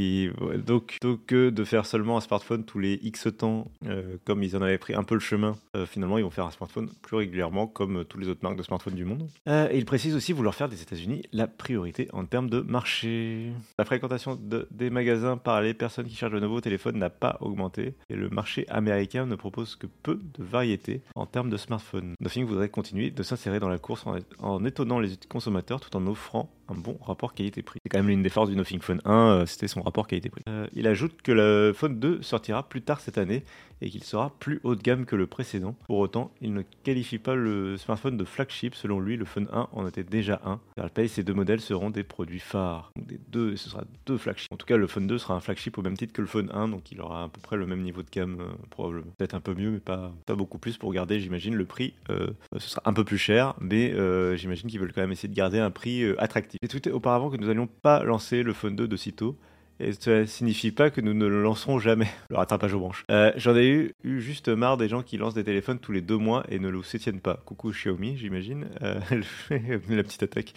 donc, 0.66 0.86
plutôt 0.86 1.16
que 1.16 1.50
de 1.50 1.64
faire 1.64 1.86
seulement 1.86 2.16
un 2.16 2.20
smartphone 2.20 2.64
tous 2.64 2.78
les 2.78 2.98
X 3.02 3.28
temps, 3.36 3.70
euh, 3.86 4.16
comme 4.24 4.42
ils 4.42 4.56
en 4.56 4.62
avaient 4.62 4.78
pris 4.78 4.94
un 4.94 5.02
peu 5.02 5.14
le 5.14 5.20
chemin, 5.20 5.56
finalement, 5.86 6.18
ils 6.18 6.24
vont 6.24 6.30
faire 6.30 6.46
un 6.46 6.50
smartphone 6.50 6.90
plus 7.02 7.16
régulièrement, 7.16 7.66
comme 7.66 8.04
toutes 8.04 8.20
les 8.20 8.28
autres 8.28 8.40
marques 8.42 8.56
de 8.56 8.62
smartphones 8.62 8.94
du 8.94 9.04
monde. 9.04 9.28
et 9.46 9.76
il 9.76 9.84
précise 9.84 9.99
aussi 10.08 10.32
vouloir 10.32 10.54
faire 10.54 10.68
des 10.68 10.82
États-Unis 10.82 11.22
la 11.32 11.46
priorité 11.46 12.08
en 12.12 12.24
termes 12.24 12.48
de 12.48 12.60
marché. 12.60 13.52
La 13.78 13.84
fréquentation 13.84 14.38
des 14.70 14.90
magasins 14.90 15.36
par 15.36 15.60
les 15.60 15.74
personnes 15.74 16.06
qui 16.06 16.16
cherchent 16.16 16.32
de 16.32 16.40
nouveaux 16.40 16.60
téléphones 16.60 16.98
n'a 16.98 17.10
pas 17.10 17.36
augmenté 17.40 17.94
et 18.08 18.16
le 18.16 18.30
marché 18.30 18.66
américain 18.68 19.26
ne 19.26 19.34
propose 19.36 19.76
que 19.76 19.86
peu 19.86 20.16
de 20.16 20.42
variété 20.42 21.02
en 21.14 21.26
termes 21.26 21.50
de 21.50 21.56
smartphones. 21.56 22.14
Nothing 22.20 22.44
voudrait 22.46 22.68
continuer 22.68 23.10
de 23.10 23.22
s'insérer 23.22 23.60
dans 23.60 23.68
la 23.68 23.78
course 23.78 24.04
en 24.38 24.64
étonnant 24.64 24.98
les 24.98 25.10
consommateurs 25.28 25.80
tout 25.80 25.94
en 25.96 26.06
offrant 26.06 26.50
un 26.70 26.74
bon 26.74 26.96
rapport 27.02 27.34
qualité-prix. 27.34 27.80
C'est 27.82 27.88
quand 27.88 27.98
même 27.98 28.08
l'une 28.08 28.22
des 28.22 28.28
forces 28.28 28.48
du 28.48 28.56
Nothing 28.56 28.80
Phone 28.80 29.00
1, 29.04 29.12
euh, 29.12 29.46
c'était 29.46 29.68
son 29.68 29.82
rapport 29.82 30.06
qualité-prix. 30.06 30.42
Euh, 30.48 30.66
il 30.72 30.86
ajoute 30.86 31.20
que 31.22 31.32
le 31.32 31.72
Phone 31.74 31.98
2 31.98 32.22
sortira 32.22 32.68
plus 32.68 32.82
tard 32.82 33.00
cette 33.00 33.18
année 33.18 33.44
et 33.82 33.90
qu'il 33.90 34.04
sera 34.04 34.30
plus 34.38 34.60
haut 34.62 34.74
de 34.74 34.82
gamme 34.82 35.06
que 35.06 35.16
le 35.16 35.26
précédent. 35.26 35.74
Pour 35.86 35.98
autant, 35.98 36.32
il 36.40 36.52
ne 36.52 36.62
qualifie 36.84 37.18
pas 37.18 37.34
le 37.34 37.76
smartphone 37.76 38.16
de 38.16 38.24
flagship. 38.24 38.74
Selon 38.74 39.00
lui, 39.00 39.16
le 39.16 39.24
Phone 39.24 39.48
1 39.52 39.68
en 39.72 39.86
était 39.86 40.04
déjà 40.04 40.40
un. 40.44 40.60
Car 40.76 40.90
ces 41.08 41.22
deux 41.22 41.34
modèles 41.34 41.60
seront 41.60 41.90
des 41.90 42.04
produits 42.04 42.40
phares. 42.40 42.92
Donc 42.96 43.06
des 43.06 43.18
deux, 43.28 43.56
ce 43.56 43.70
sera 43.70 43.84
deux 44.06 44.18
flagships. 44.18 44.52
En 44.52 44.56
tout 44.56 44.66
cas, 44.66 44.76
le 44.76 44.86
Phone 44.86 45.06
2 45.06 45.18
sera 45.18 45.34
un 45.34 45.40
flagship 45.40 45.78
au 45.78 45.82
même 45.82 45.96
titre 45.96 46.12
que 46.12 46.20
le 46.20 46.26
Phone 46.26 46.50
1, 46.52 46.68
donc 46.68 46.92
il 46.92 47.00
aura 47.00 47.24
à 47.24 47.28
peu 47.28 47.40
près 47.40 47.56
le 47.56 47.66
même 47.66 47.82
niveau 47.82 48.02
de 48.02 48.10
gamme, 48.10 48.40
euh, 48.40 48.52
probablement. 48.68 49.12
Peut-être 49.16 49.34
un 49.34 49.40
peu 49.40 49.54
mieux, 49.54 49.70
mais 49.70 49.80
pas, 49.80 50.12
beaucoup 50.28 50.58
plus 50.58 50.76
pour 50.76 50.92
garder, 50.92 51.20
j'imagine, 51.20 51.54
le 51.54 51.64
prix. 51.64 51.94
Ce 52.08 52.68
sera 52.68 52.82
un 52.84 52.92
peu 52.92 53.04
plus 53.04 53.18
cher, 53.18 53.54
mais 53.60 53.92
j'imagine 54.36 54.68
qu'ils 54.68 54.80
veulent 54.80 54.92
quand 54.92 55.00
même 55.00 55.12
essayer 55.12 55.28
de 55.28 55.34
garder 55.34 55.58
un 55.58 55.70
prix 55.70 56.04
attractif. 56.18 56.59
J'ai 56.62 56.68
tweeté 56.68 56.90
auparavant 56.90 57.30
que 57.30 57.38
nous 57.38 57.46
n'allions 57.46 57.66
pas 57.66 58.04
lancer 58.04 58.42
le 58.42 58.52
Phone 58.52 58.76
2 58.76 58.86
de 58.86 58.96
sitôt. 58.96 59.34
Et 59.82 59.94
ça 59.94 60.26
signifie 60.26 60.72
pas 60.72 60.90
que 60.90 61.00
nous 61.00 61.14
ne 61.14 61.24
le 61.24 61.42
lancerons 61.42 61.78
jamais, 61.78 62.08
le 62.28 62.36
rattrapage 62.36 62.74
aux 62.74 62.80
branches. 62.80 63.06
Euh, 63.10 63.32
j'en 63.36 63.56
ai 63.56 63.66
eu, 63.66 63.94
juste 64.20 64.50
marre 64.50 64.76
des 64.76 64.86
gens 64.86 65.02
qui 65.02 65.16
lancent 65.16 65.32
des 65.32 65.42
téléphones 65.42 65.78
tous 65.78 65.92
les 65.92 66.02
deux 66.02 66.18
mois 66.18 66.44
et 66.50 66.58
ne 66.58 66.68
le 66.68 66.82
soutiennent 66.82 67.20
pas. 67.20 67.40
Coucou 67.46 67.70
Xiaomi, 67.70 68.18
j'imagine. 68.18 68.66
Euh, 68.82 69.00
la 69.88 70.02
petite 70.02 70.22
attaque. 70.22 70.52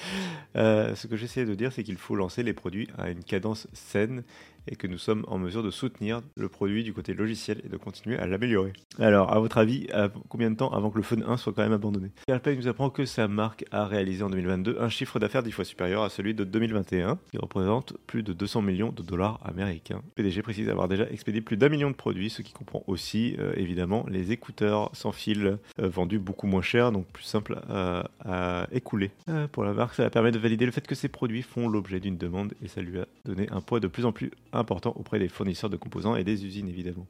Euh, 0.58 0.94
ce 0.94 1.08
que 1.08 1.16
j'essaie 1.16 1.46
de 1.46 1.56
dire, 1.56 1.72
c'est 1.72 1.84
qu'il 1.84 1.96
faut 1.96 2.18
lancer 2.18 2.44
les 2.44 2.52
produits 2.52 2.90
à 2.98 3.10
une 3.10 3.24
cadence 3.24 3.70
saine 3.72 4.24
et 4.68 4.76
que 4.76 4.88
nous 4.88 4.98
sommes 4.98 5.26
en 5.28 5.38
mesure 5.38 5.64
de 5.64 5.72
soutenir 5.72 6.22
le 6.36 6.50
produit 6.50 6.84
du 6.84 6.94
côté 6.94 7.14
logiciel 7.14 7.62
et 7.66 7.70
de 7.70 7.78
continuer 7.78 8.18
à 8.18 8.28
l'améliorer. 8.28 8.74
Alors, 9.00 9.34
à 9.34 9.40
votre 9.40 9.58
avis, 9.58 9.88
combien 10.30 10.52
de 10.52 10.56
temps 10.56 10.72
avant 10.72 10.90
que 10.90 10.98
le 10.98 11.04
Phone 11.04 11.24
1 11.28 11.38
soit 11.38 11.54
quand 11.54 11.64
même 11.64 11.74
abandonné? 11.74 12.12
Carpay 12.28 12.56
nous 12.56 12.68
apprend 12.68 12.90
que 12.90 13.06
sa 13.06 13.28
marque 13.28 13.66
a 13.72 13.86
réalisé 13.86 14.24
en 14.24 14.30
2022 14.30 14.78
un 14.80 14.90
chiffre 14.90 15.20
d'affaires 15.20 15.44
dix 15.44 15.52
fois 15.52 15.66
supérieur 15.66 16.04
à 16.04 16.10
celui 16.10 16.34
de 16.34 16.44
2021, 16.44 17.18
qui 17.32 17.38
représente 17.38 17.98
plus 18.08 18.24
de 18.24 18.34
200 18.34 18.62
millions 18.62 18.92
de 18.92 19.02
dollars 19.02 19.40
américains. 19.44 20.02
PDG 20.16 20.42
précise 20.42 20.70
avoir 20.70 20.88
déjà 20.88 21.10
expédié 21.10 21.42
plus 21.42 21.58
d'un 21.58 21.70
million 21.70 21.90
de 21.90 21.96
produits, 21.96 22.30
ce 22.30 22.42
qui 22.42 22.54
comprend 22.54 22.84
aussi, 22.88 23.36
euh, 23.40 23.54
évidemment, 23.56 24.06
les 24.10 24.32
écouteurs 24.32 24.90
sans 24.94 25.12
fil 25.12 25.46
euh, 25.46 25.58
vendus 25.78 26.20
beaucoup 26.20 26.48
moins 26.48 26.62
cher, 26.62 26.92
donc 26.92 27.08
plus 27.08 27.24
simple 27.24 27.60
à, 27.70 28.10
à 28.24 28.68
écouler. 28.72 29.12
Euh, 29.30 29.48
pour 29.48 29.64
la 29.64 29.74
marque, 29.74 29.96
ça 29.96 30.10
permet 30.10 30.32
de 30.32 30.40
valider 30.40 30.66
le 30.66 30.72
fait 30.72 30.86
que 30.86 30.96
ces 30.96 31.10
produits 31.10 31.42
font 31.42 31.68
l'objet 31.68 32.00
d'une 32.00 32.18
demande 32.18 32.54
et 32.64 32.68
ça 32.68 32.82
lui 32.82 33.00
a 33.00 33.06
donné 33.26 33.48
un 33.52 33.62
poids 33.62 33.80
de 33.80 33.88
plus 33.88 34.06
en 34.06 34.12
plus 34.12 34.32
important 34.54 34.94
auprès 34.96 35.20
des 35.20 35.28
fournisseurs 35.28 35.70
de 35.70 35.78
composants 35.78 36.16
et 36.16 36.24
des 36.24 36.46
usines 36.46 36.68
évidemment. 36.68 37.08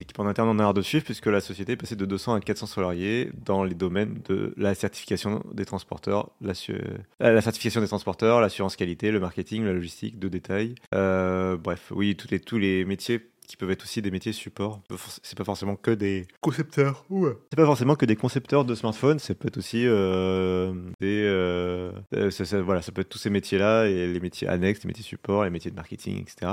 L'équipe 0.00 0.18
en 0.18 0.26
interne 0.26 0.48
en 0.50 0.58
a 0.58 0.62
l'air 0.62 0.74
de 0.74 0.82
suivre 0.82 1.04
puisque 1.04 1.26
la 1.26 1.40
société 1.40 1.72
est 1.72 1.76
passée 1.76 1.96
de 1.96 2.04
200 2.04 2.34
à 2.34 2.40
400 2.40 2.66
salariés 2.66 3.30
dans 3.46 3.64
les 3.64 3.74
domaines 3.74 4.20
de 4.28 4.52
la 4.58 4.74
certification 4.74 5.42
des 5.54 5.64
transporteurs, 5.64 6.32
la, 6.42 6.52
euh, 6.68 6.98
la 7.18 7.40
certification 7.40 7.80
des 7.80 7.88
transporteurs, 7.88 8.42
l'assurance 8.42 8.76
qualité, 8.76 9.10
le 9.10 9.20
marketing, 9.20 9.64
la 9.64 9.72
logistique, 9.72 10.18
de 10.18 10.28
détail. 10.28 10.74
Euh, 10.94 11.56
bref, 11.56 11.92
oui, 11.94 12.14
tous 12.14 12.58
les 12.58 12.84
métiers 12.84 13.20
qui 13.46 13.56
peuvent 13.56 13.70
être 13.70 13.84
aussi 13.84 14.02
des 14.02 14.10
métiers 14.10 14.32
support. 14.32 14.82
C'est 15.22 15.36
pas 15.36 15.44
forcément 15.44 15.76
que 15.76 15.90
des 15.90 16.26
concepteurs. 16.40 17.04
Ouais. 17.10 17.32
C'est 17.50 17.56
pas 17.56 17.64
forcément 17.64 17.96
que 17.96 18.06
des 18.06 18.16
concepteurs 18.16 18.64
de 18.64 18.74
smartphones. 18.74 19.18
Ça 19.18 19.34
peut 19.34 19.48
être 19.48 19.58
aussi 19.58 19.86
euh, 19.86 20.72
des. 21.00 21.22
Euh, 21.24 21.92
voilà, 22.64 22.82
ça 22.82 22.92
peut 22.92 23.02
être 23.02 23.08
tous 23.08 23.18
ces 23.18 23.30
métiers-là 23.30 23.86
et 23.86 24.06
les 24.06 24.20
métiers 24.20 24.48
annexes, 24.48 24.82
les 24.82 24.88
métiers 24.88 25.04
support, 25.04 25.44
les 25.44 25.50
métiers 25.50 25.70
de 25.70 25.76
marketing, 25.76 26.22
etc. 26.22 26.52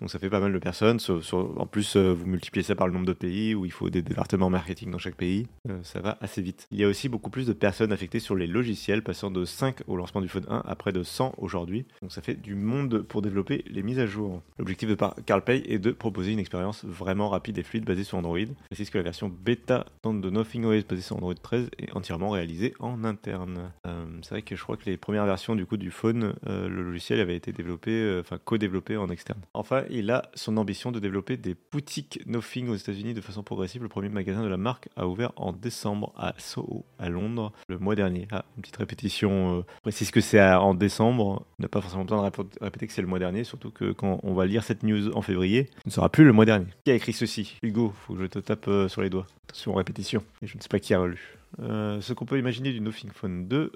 Donc 0.00 0.10
ça 0.10 0.18
fait 0.18 0.30
pas 0.30 0.40
mal 0.40 0.52
de 0.52 0.58
personnes. 0.58 0.98
en 1.32 1.66
plus, 1.66 1.96
euh, 1.96 2.12
vous 2.12 2.26
multipliez 2.26 2.64
ça 2.64 2.74
par 2.74 2.88
le 2.88 2.92
nombre 2.92 3.06
de 3.06 3.12
pays 3.12 3.54
où 3.54 3.64
il 3.64 3.70
faut 3.70 3.90
des 3.90 4.02
départements 4.02 4.50
marketing 4.50 4.90
dans 4.90 4.98
chaque 4.98 5.14
pays. 5.14 5.46
Euh, 5.68 5.78
ça 5.82 6.00
va 6.00 6.18
assez 6.20 6.42
vite. 6.42 6.66
Il 6.72 6.78
y 6.78 6.84
a 6.84 6.88
aussi 6.88 7.08
beaucoup 7.08 7.30
plus 7.30 7.46
de 7.46 7.52
personnes 7.52 7.92
affectées 7.92 8.18
sur 8.18 8.34
les 8.34 8.48
logiciels, 8.48 9.02
passant 9.02 9.30
de 9.30 9.44
5 9.44 9.82
au 9.86 9.96
lancement 9.96 10.20
du 10.20 10.28
Phone 10.28 10.46
1 10.48 10.64
à 10.66 10.74
près 10.74 10.92
de 10.92 11.02
100 11.02 11.34
aujourd'hui. 11.38 11.86
Donc 12.02 12.10
ça 12.10 12.22
fait 12.22 12.34
du 12.34 12.56
monde 12.56 13.02
pour 13.02 13.22
développer 13.22 13.64
les 13.68 13.82
mises 13.82 14.00
à 14.00 14.06
jour. 14.06 14.42
L'objectif 14.58 14.88
de 14.88 14.96
CarlPay 15.26 15.62
est 15.68 15.78
de 15.78 15.92
proposer 15.92 16.32
une 16.32 16.40
expérience 16.40 16.84
vraiment 16.84 17.28
rapide 17.28 17.58
et 17.58 17.62
fluide 17.62 17.84
basée 17.84 18.04
sur 18.04 18.18
Android. 18.18 18.38
précise 18.66 18.90
que 18.90 18.98
la 18.98 19.04
version 19.04 19.28
bêta 19.28 19.86
de 20.04 20.30
Nothing 20.30 20.64
OS 20.64 20.84
basée 20.84 21.02
sur 21.02 21.16
Android 21.16 21.34
13 21.34 21.70
est 21.78 21.94
entièrement 21.94 22.30
réalisée 22.30 22.74
en 22.80 23.04
interne. 23.04 23.70
Euh, 23.86 24.04
c'est 24.22 24.30
vrai 24.30 24.42
que 24.42 24.56
je 24.56 24.62
crois 24.62 24.76
que 24.76 24.86
les 24.86 24.96
premières 24.96 25.26
versions 25.26 25.54
du 25.54 25.66
coup 25.66 25.76
du 25.76 25.90
phone, 25.92 26.34
le 26.46 26.82
logiciel 26.82 27.20
avait 27.20 27.36
été 27.36 27.52
développé, 27.52 28.18
enfin 28.20 28.38
co-développé 28.44 28.96
en 28.96 29.08
externe. 29.08 29.40
Enfin, 29.54 29.83
il 29.90 30.10
a 30.10 30.30
son 30.34 30.56
ambition 30.56 30.92
de 30.92 31.00
développer 31.00 31.36
des 31.36 31.56
boutiques 31.72 32.20
Nothing 32.26 32.68
aux 32.68 32.74
États-Unis 32.74 33.14
de 33.14 33.20
façon 33.20 33.42
progressive. 33.42 33.82
Le 33.82 33.88
premier 33.88 34.08
magasin 34.08 34.42
de 34.42 34.48
la 34.48 34.56
marque 34.56 34.88
a 34.96 35.06
ouvert 35.06 35.32
en 35.36 35.52
décembre 35.52 36.12
à 36.16 36.34
Soho, 36.38 36.84
à 36.98 37.08
Londres, 37.08 37.52
le 37.68 37.78
mois 37.78 37.94
dernier. 37.94 38.28
Ah, 38.30 38.44
une 38.56 38.62
petite 38.62 38.76
répétition. 38.76 39.58
Euh, 39.58 39.62
précise 39.82 40.10
que 40.10 40.20
c'est 40.20 40.42
en 40.42 40.74
décembre. 40.74 41.46
On 41.58 41.62
n'a 41.62 41.68
pas 41.68 41.80
forcément 41.80 42.04
besoin 42.04 42.28
de 42.28 42.42
répéter 42.60 42.86
que 42.86 42.92
c'est 42.92 43.02
le 43.02 43.08
mois 43.08 43.18
dernier, 43.18 43.44
surtout 43.44 43.70
que 43.70 43.92
quand 43.92 44.20
on 44.22 44.34
va 44.34 44.46
lire 44.46 44.64
cette 44.64 44.82
news 44.82 45.14
en 45.16 45.22
février, 45.22 45.68
ce 45.82 45.88
ne 45.88 45.92
sera 45.92 46.08
plus 46.08 46.24
le 46.24 46.32
mois 46.32 46.44
dernier. 46.44 46.66
Qui 46.84 46.90
a 46.90 46.94
écrit 46.94 47.12
ceci? 47.12 47.58
Hugo, 47.62 47.92
faut 48.06 48.14
que 48.14 48.20
je 48.22 48.26
te 48.26 48.38
tape 48.38 48.68
euh, 48.68 48.88
sur 48.88 49.02
les 49.02 49.10
doigts. 49.10 49.26
Attention, 49.48 49.74
répétition. 49.74 50.22
Je 50.42 50.56
ne 50.56 50.62
sais 50.62 50.68
pas 50.68 50.78
qui 50.78 50.94
a 50.94 51.00
relu. 51.00 51.36
Euh, 51.60 52.00
ce 52.00 52.12
qu'on 52.12 52.24
peut 52.24 52.38
imaginer 52.38 52.72
du 52.72 52.80
Nothing 52.80 53.10
Phone 53.10 53.46
2. 53.46 53.72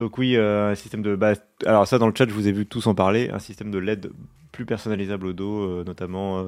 Donc 0.00 0.18
oui, 0.18 0.36
un 0.36 0.74
système 0.74 1.02
de... 1.02 1.18
Alors 1.66 1.86
ça, 1.86 1.98
dans 1.98 2.06
le 2.06 2.14
chat, 2.16 2.26
je 2.26 2.32
vous 2.32 2.48
ai 2.48 2.52
vu 2.52 2.66
tous 2.66 2.86
en 2.86 2.94
parler. 2.94 3.28
Un 3.30 3.38
système 3.38 3.70
de 3.70 3.78
LED 3.78 4.10
plus 4.52 4.66
personnalisable 4.66 5.26
au 5.26 5.32
dos, 5.32 5.84
notamment 5.84 6.44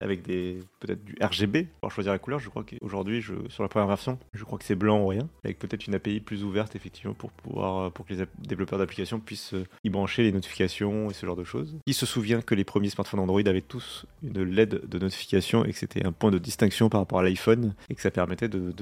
avec 0.00 0.22
des 0.22 0.60
peut-être 0.80 1.04
du 1.04 1.16
RGB 1.20 1.66
pour 1.80 1.90
choisir 1.90 2.12
la 2.12 2.18
couleur. 2.18 2.38
Je 2.38 2.48
crois 2.48 2.64
qu'aujourd'hui, 2.64 3.24
sur 3.48 3.62
la 3.62 3.68
première 3.68 3.88
version, 3.88 4.18
je 4.32 4.44
crois 4.44 4.58
que 4.58 4.64
c'est 4.64 4.76
blanc 4.76 5.02
ou 5.02 5.08
rien, 5.08 5.28
avec 5.44 5.58
peut-être 5.58 5.86
une 5.86 5.94
API 5.94 6.20
plus 6.20 6.44
ouverte 6.44 6.76
effectivement 6.76 7.14
pour 7.14 7.30
pouvoir 7.32 7.90
pour 7.92 8.06
que 8.06 8.14
les 8.14 8.24
développeurs 8.46 8.78
d'applications 8.78 9.20
puissent 9.20 9.54
y 9.84 9.90
brancher 9.90 10.22
les 10.22 10.32
notifications 10.32 11.10
et 11.10 11.14
ce 11.14 11.26
genre 11.26 11.36
de 11.36 11.44
choses. 11.44 11.76
Qui 11.86 11.94
se 11.94 12.06
souvient 12.06 12.40
que 12.40 12.54
les 12.54 12.64
premiers 12.64 12.90
smartphones 12.90 13.20
Android 13.20 13.42
avaient 13.46 13.60
tous 13.60 14.06
une 14.22 14.44
LED 14.44 14.88
de 14.88 14.98
notification 14.98 15.64
et 15.64 15.72
que 15.72 15.78
c'était 15.78 16.04
un 16.06 16.12
point 16.12 16.30
de 16.30 16.38
distinction 16.38 16.88
par 16.88 17.00
rapport 17.00 17.20
à 17.20 17.22
l'iPhone 17.22 17.74
et 17.90 17.94
que 17.94 18.00
ça 18.00 18.10
permettait 18.10 18.48
de, 18.48 18.72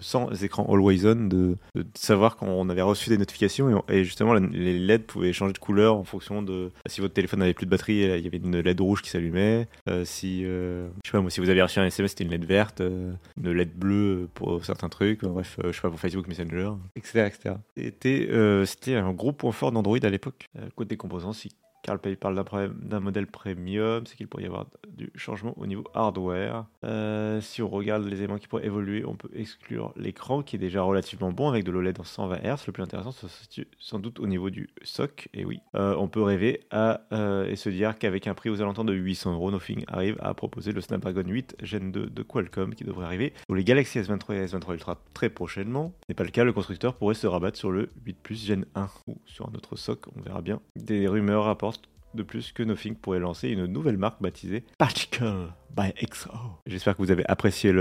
sans 0.00 0.42
écran 0.42 0.66
always 0.72 1.06
on 1.06 1.28
de, 1.28 1.56
savoir 1.94 2.36
quand 2.36 2.46
on 2.46 2.68
avait 2.68 2.82
reçu 2.82 3.10
des 3.10 3.18
notifications 3.18 3.84
et, 3.88 4.04
justement 4.04 4.34
les 4.34 4.78
LED 4.78 5.04
pouvaient 5.04 5.32
changer 5.32 5.52
de 5.52 5.58
couleur 5.58 5.96
en 5.96 6.04
fonction 6.04 6.42
de 6.42 6.70
si 6.86 7.00
votre 7.00 7.14
téléphone 7.14 7.40
n'avait 7.40 7.54
plus 7.54 7.66
de 7.66 7.70
batterie 7.70 8.02
il 8.02 8.25
y 8.26 8.36
avait 8.36 8.44
une 8.44 8.60
LED 8.60 8.80
rouge 8.80 9.02
qui 9.02 9.10
s'allumait. 9.10 9.68
Euh, 9.88 10.04
si 10.04 10.44
euh, 10.44 10.88
je 11.04 11.10
sais 11.10 11.12
pas 11.12 11.20
moi 11.20 11.30
si 11.30 11.40
vous 11.40 11.50
avez 11.50 11.62
reçu 11.62 11.78
un 11.78 11.86
SMS 11.86 12.10
c'était 12.10 12.24
une 12.24 12.30
LED 12.30 12.44
verte 12.44 12.80
euh, 12.80 13.12
une 13.36 13.52
LED 13.52 13.74
bleue 13.74 14.28
pour 14.34 14.64
certains 14.64 14.88
trucs. 14.88 15.22
Bref 15.22 15.58
je 15.64 15.72
sais 15.72 15.80
pas 15.80 15.90
pour 15.90 16.00
Facebook 16.00 16.28
Messenger 16.28 16.72
etc 16.94 17.26
etc 17.26 17.54
c'était 17.76 18.28
c'était 18.66 18.94
un 18.94 19.12
gros 19.12 19.32
point 19.32 19.52
fort 19.52 19.72
d'Android 19.72 19.98
à 20.02 20.10
l'époque 20.10 20.48
côté 20.74 20.96
composants 20.96 21.32
si 21.32 21.50
Carl 21.86 22.00
Pay 22.00 22.16
parle 22.16 22.42
d'un 22.80 22.98
modèle 22.98 23.28
premium, 23.28 24.04
c'est 24.06 24.16
qu'il 24.16 24.26
pourrait 24.26 24.42
y 24.42 24.46
avoir 24.46 24.66
du 24.88 25.12
changement 25.14 25.54
au 25.56 25.66
niveau 25.66 25.84
hardware. 25.94 26.64
Euh, 26.82 27.40
si 27.40 27.62
on 27.62 27.68
regarde 27.68 28.04
les 28.04 28.18
éléments 28.18 28.38
qui 28.38 28.48
pourraient 28.48 28.66
évoluer, 28.66 29.04
on 29.06 29.14
peut 29.14 29.30
exclure 29.32 29.92
l'écran 29.94 30.42
qui 30.42 30.56
est 30.56 30.58
déjà 30.58 30.82
relativement 30.82 31.30
bon 31.30 31.48
avec 31.48 31.62
de 31.62 31.70
l'OLED 31.70 32.00
en 32.00 32.02
120 32.02 32.38
Hz. 32.38 32.66
Le 32.66 32.72
plus 32.72 32.82
intéressant, 32.82 33.12
se 33.12 33.28
situe 33.28 33.68
sans 33.78 34.00
doute 34.00 34.18
au 34.18 34.26
niveau 34.26 34.50
du 34.50 34.68
SOC. 34.82 35.28
Et 35.32 35.44
oui, 35.44 35.60
euh, 35.76 35.94
on 35.96 36.08
peut 36.08 36.22
rêver 36.22 36.58
à, 36.72 37.02
euh, 37.12 37.46
et 37.46 37.54
se 37.54 37.68
dire 37.68 37.96
qu'avec 37.98 38.26
un 38.26 38.34
prix 38.34 38.50
aux 38.50 38.60
alentours 38.60 38.84
de 38.84 38.92
800 38.92 39.34
euros, 39.34 39.52
Nothing 39.52 39.84
arrive 39.86 40.16
à 40.18 40.34
proposer 40.34 40.72
le 40.72 40.80
Snapdragon 40.80 41.22
8 41.24 41.58
Gen 41.62 41.92
2 41.92 42.06
de 42.06 42.22
Qualcomm 42.24 42.74
qui 42.74 42.82
devrait 42.82 43.06
arriver 43.06 43.32
sur 43.46 43.54
les 43.54 43.62
Galaxy 43.62 44.00
S23 44.00 44.34
et 44.34 44.46
S23 44.46 44.72
Ultra 44.72 44.98
très 45.14 45.30
prochainement. 45.30 45.92
Ce 46.00 46.06
n'est 46.08 46.16
pas 46.16 46.24
le 46.24 46.30
cas, 46.30 46.42
le 46.42 46.52
constructeur 46.52 46.94
pourrait 46.94 47.14
se 47.14 47.28
rabattre 47.28 47.56
sur 47.56 47.70
le 47.70 47.90
8 48.04 48.16
Plus 48.24 48.44
Gen 48.44 48.66
1 48.74 48.88
ou 49.06 49.18
sur 49.24 49.48
un 49.48 49.54
autre 49.54 49.76
SOC, 49.76 50.06
on 50.16 50.20
verra 50.20 50.42
bien. 50.42 50.60
Des 50.74 51.06
rumeurs 51.06 51.44
rapportent 51.44 51.75
de 52.16 52.22
plus 52.22 52.52
que 52.52 52.62
Nothing 52.62 52.96
pourrait 52.96 53.20
lancer 53.20 53.48
une 53.48 53.66
nouvelle 53.66 53.98
marque 53.98 54.20
baptisée 54.20 54.64
Particle 54.78 55.52
by 55.74 55.92
XO. 56.06 56.30
J'espère 56.66 56.96
que 56.96 57.02
vous 57.02 57.10
avez 57.10 57.24
apprécié 57.26 57.72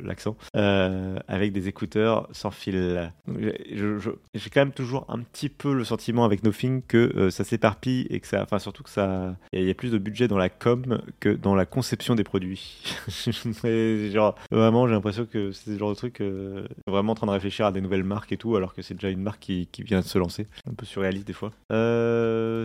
l'accent. 0.00 0.36
Euh, 0.54 1.18
avec 1.28 1.52
des 1.52 1.68
écouteurs 1.68 2.28
sans 2.32 2.50
fil. 2.50 3.12
J'ai 3.26 4.50
quand 4.50 4.60
même 4.60 4.72
toujours 4.72 5.06
un 5.08 5.20
petit 5.20 5.48
peu 5.48 5.74
le 5.74 5.84
sentiment 5.84 6.24
avec 6.24 6.42
Nothing 6.42 6.82
que 6.82 7.12
euh, 7.16 7.30
ça 7.30 7.44
s'éparpille 7.44 8.06
et 8.10 8.20
que 8.20 8.26
ça, 8.26 8.42
enfin 8.42 8.58
surtout 8.58 8.82
que 8.82 8.90
ça, 8.90 9.36
il 9.52 9.64
y, 9.64 9.70
a 9.70 9.74
plus 9.74 9.90
de 9.90 9.98
budget 9.98 10.28
dans 10.28 10.38
la 10.38 10.48
com 10.48 11.00
que 11.20 11.30
dans 11.30 11.54
la 11.54 11.66
conception 11.66 12.14
des 12.14 12.24
produits. 12.24 12.82
genre 14.12 14.34
vraiment, 14.50 14.86
j'ai 14.86 14.94
l'impression 14.94 15.26
que 15.26 15.52
c'est 15.52 15.72
ce 15.72 15.78
genre 15.78 15.90
de 15.90 15.96
truc 15.96 16.20
euh, 16.20 16.66
vraiment 16.86 17.12
en 17.12 17.16
train 17.16 17.26
de 17.26 17.32
réfléchir 17.32 17.66
à 17.66 17.72
des 17.72 17.80
nouvelles 17.80 18.04
marques 18.04 18.32
et 18.32 18.36
tout, 18.36 18.56
alors 18.56 18.74
que 18.74 18.82
c'est 18.82 18.94
déjà 18.94 19.10
une 19.10 19.22
marque 19.22 19.40
qui, 19.40 19.68
vient 19.78 20.00
de 20.00 20.06
se 20.06 20.18
lancer. 20.18 20.46
Un 20.68 20.74
peu 20.74 20.86
surréaliste 20.86 21.26
des 21.26 21.32
fois. 21.32 21.50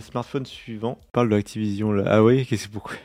smartphone 0.01 0.45
suivant. 0.45 0.99
Parle 1.13 1.29
de 1.29 1.35
Activision 1.35 1.91
là. 1.91 2.03
Ah 2.05 2.23
oui, 2.23 2.45
qu'est-ce 2.45 2.49
que 2.49 2.55
c'est 2.67 2.71
pourquoi 2.71 2.95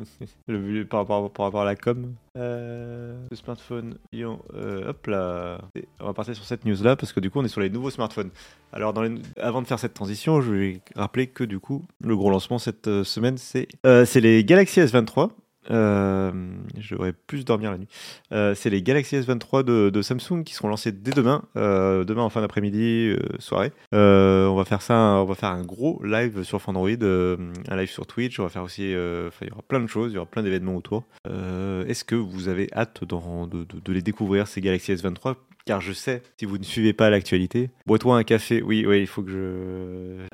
le 0.46 0.58
par, 0.84 1.06
rapport 1.06 1.60
à 1.60 1.64
la 1.64 1.76
com. 1.76 2.14
Euh, 2.36 3.16
le 3.30 3.36
smartphone, 3.36 3.96
euh, 4.14 4.88
hop 4.88 5.06
là. 5.06 5.58
on 6.00 6.06
va 6.06 6.12
passer 6.12 6.34
sur 6.34 6.44
cette 6.44 6.64
news 6.64 6.82
là 6.82 6.96
parce 6.96 7.12
que 7.12 7.20
du 7.20 7.30
coup 7.30 7.40
on 7.40 7.44
est 7.44 7.48
sur 7.48 7.60
les 7.60 7.70
nouveaux 7.70 7.90
smartphones. 7.90 8.30
Alors 8.72 8.94
avant 9.40 9.62
de 9.62 9.66
faire 9.66 9.78
cette 9.78 9.94
transition, 9.94 10.40
je 10.40 10.52
vais 10.52 10.80
rappeler 10.94 11.28
que 11.28 11.44
du 11.44 11.58
coup 11.58 11.84
le 12.00 12.16
gros 12.16 12.30
lancement 12.30 12.58
cette 12.58 12.88
euh, 12.88 13.04
semaine 13.04 13.38
c'est 13.38 13.68
c'est 13.84 14.20
les 14.20 14.44
Galaxy 14.44 14.80
S23 14.80 15.30
euh, 15.70 16.32
je 16.78 16.96
plus 17.26 17.44
dormir 17.44 17.70
la 17.70 17.78
nuit. 17.78 17.88
Euh, 18.32 18.54
c'est 18.54 18.70
les 18.70 18.82
Galaxy 18.82 19.16
S23 19.16 19.62
de, 19.64 20.02
Samsung 20.02 20.44
qui 20.44 20.54
seront 20.54 20.68
lancés 20.68 20.92
dès 20.92 21.10
demain, 21.10 21.42
euh, 21.56 22.04
demain 22.04 22.22
en 22.22 22.30
fin 22.30 22.40
d'après-midi, 22.40 23.14
soirée. 23.38 23.72
on 23.92 24.54
va 24.56 24.64
faire 24.64 24.82
ça, 24.82 24.94
on 24.94 25.24
va 25.24 25.34
faire 25.34 25.50
un 25.50 25.62
gros 25.62 26.00
live 26.04 26.42
sur 26.42 26.60
Android, 26.68 26.88
un 26.90 27.76
live 27.76 27.90
sur 27.90 28.06
Twitch. 28.06 28.38
On 28.40 28.44
va 28.44 28.48
faire 28.48 28.62
aussi, 28.62 28.90
il 28.90 28.90
y 28.90 29.50
aura 29.52 29.62
plein 29.66 29.80
de 29.80 29.86
choses, 29.86 30.12
il 30.12 30.14
y 30.14 30.18
aura 30.18 30.26
plein 30.26 30.42
d'événements 30.42 30.76
autour. 30.76 31.04
Est-ce 31.26 32.04
que 32.04 32.14
vous 32.14 32.48
avez 32.48 32.68
hâte 32.74 33.04
de, 33.04 33.92
les 33.92 34.02
découvrir 34.02 34.46
ces 34.46 34.60
Galaxy 34.60 34.92
S23? 34.92 35.36
Car 35.64 35.80
je 35.80 35.92
sais, 35.92 36.22
si 36.36 36.44
vous 36.44 36.58
ne 36.58 36.62
suivez 36.62 36.92
pas 36.92 37.10
l'actualité, 37.10 37.70
bois-toi 37.86 38.16
un 38.16 38.22
café. 38.22 38.62
Oui, 38.62 38.84
oui, 38.86 39.00
il 39.00 39.06
faut 39.08 39.22
que 39.22 39.30
je. 39.30 40.28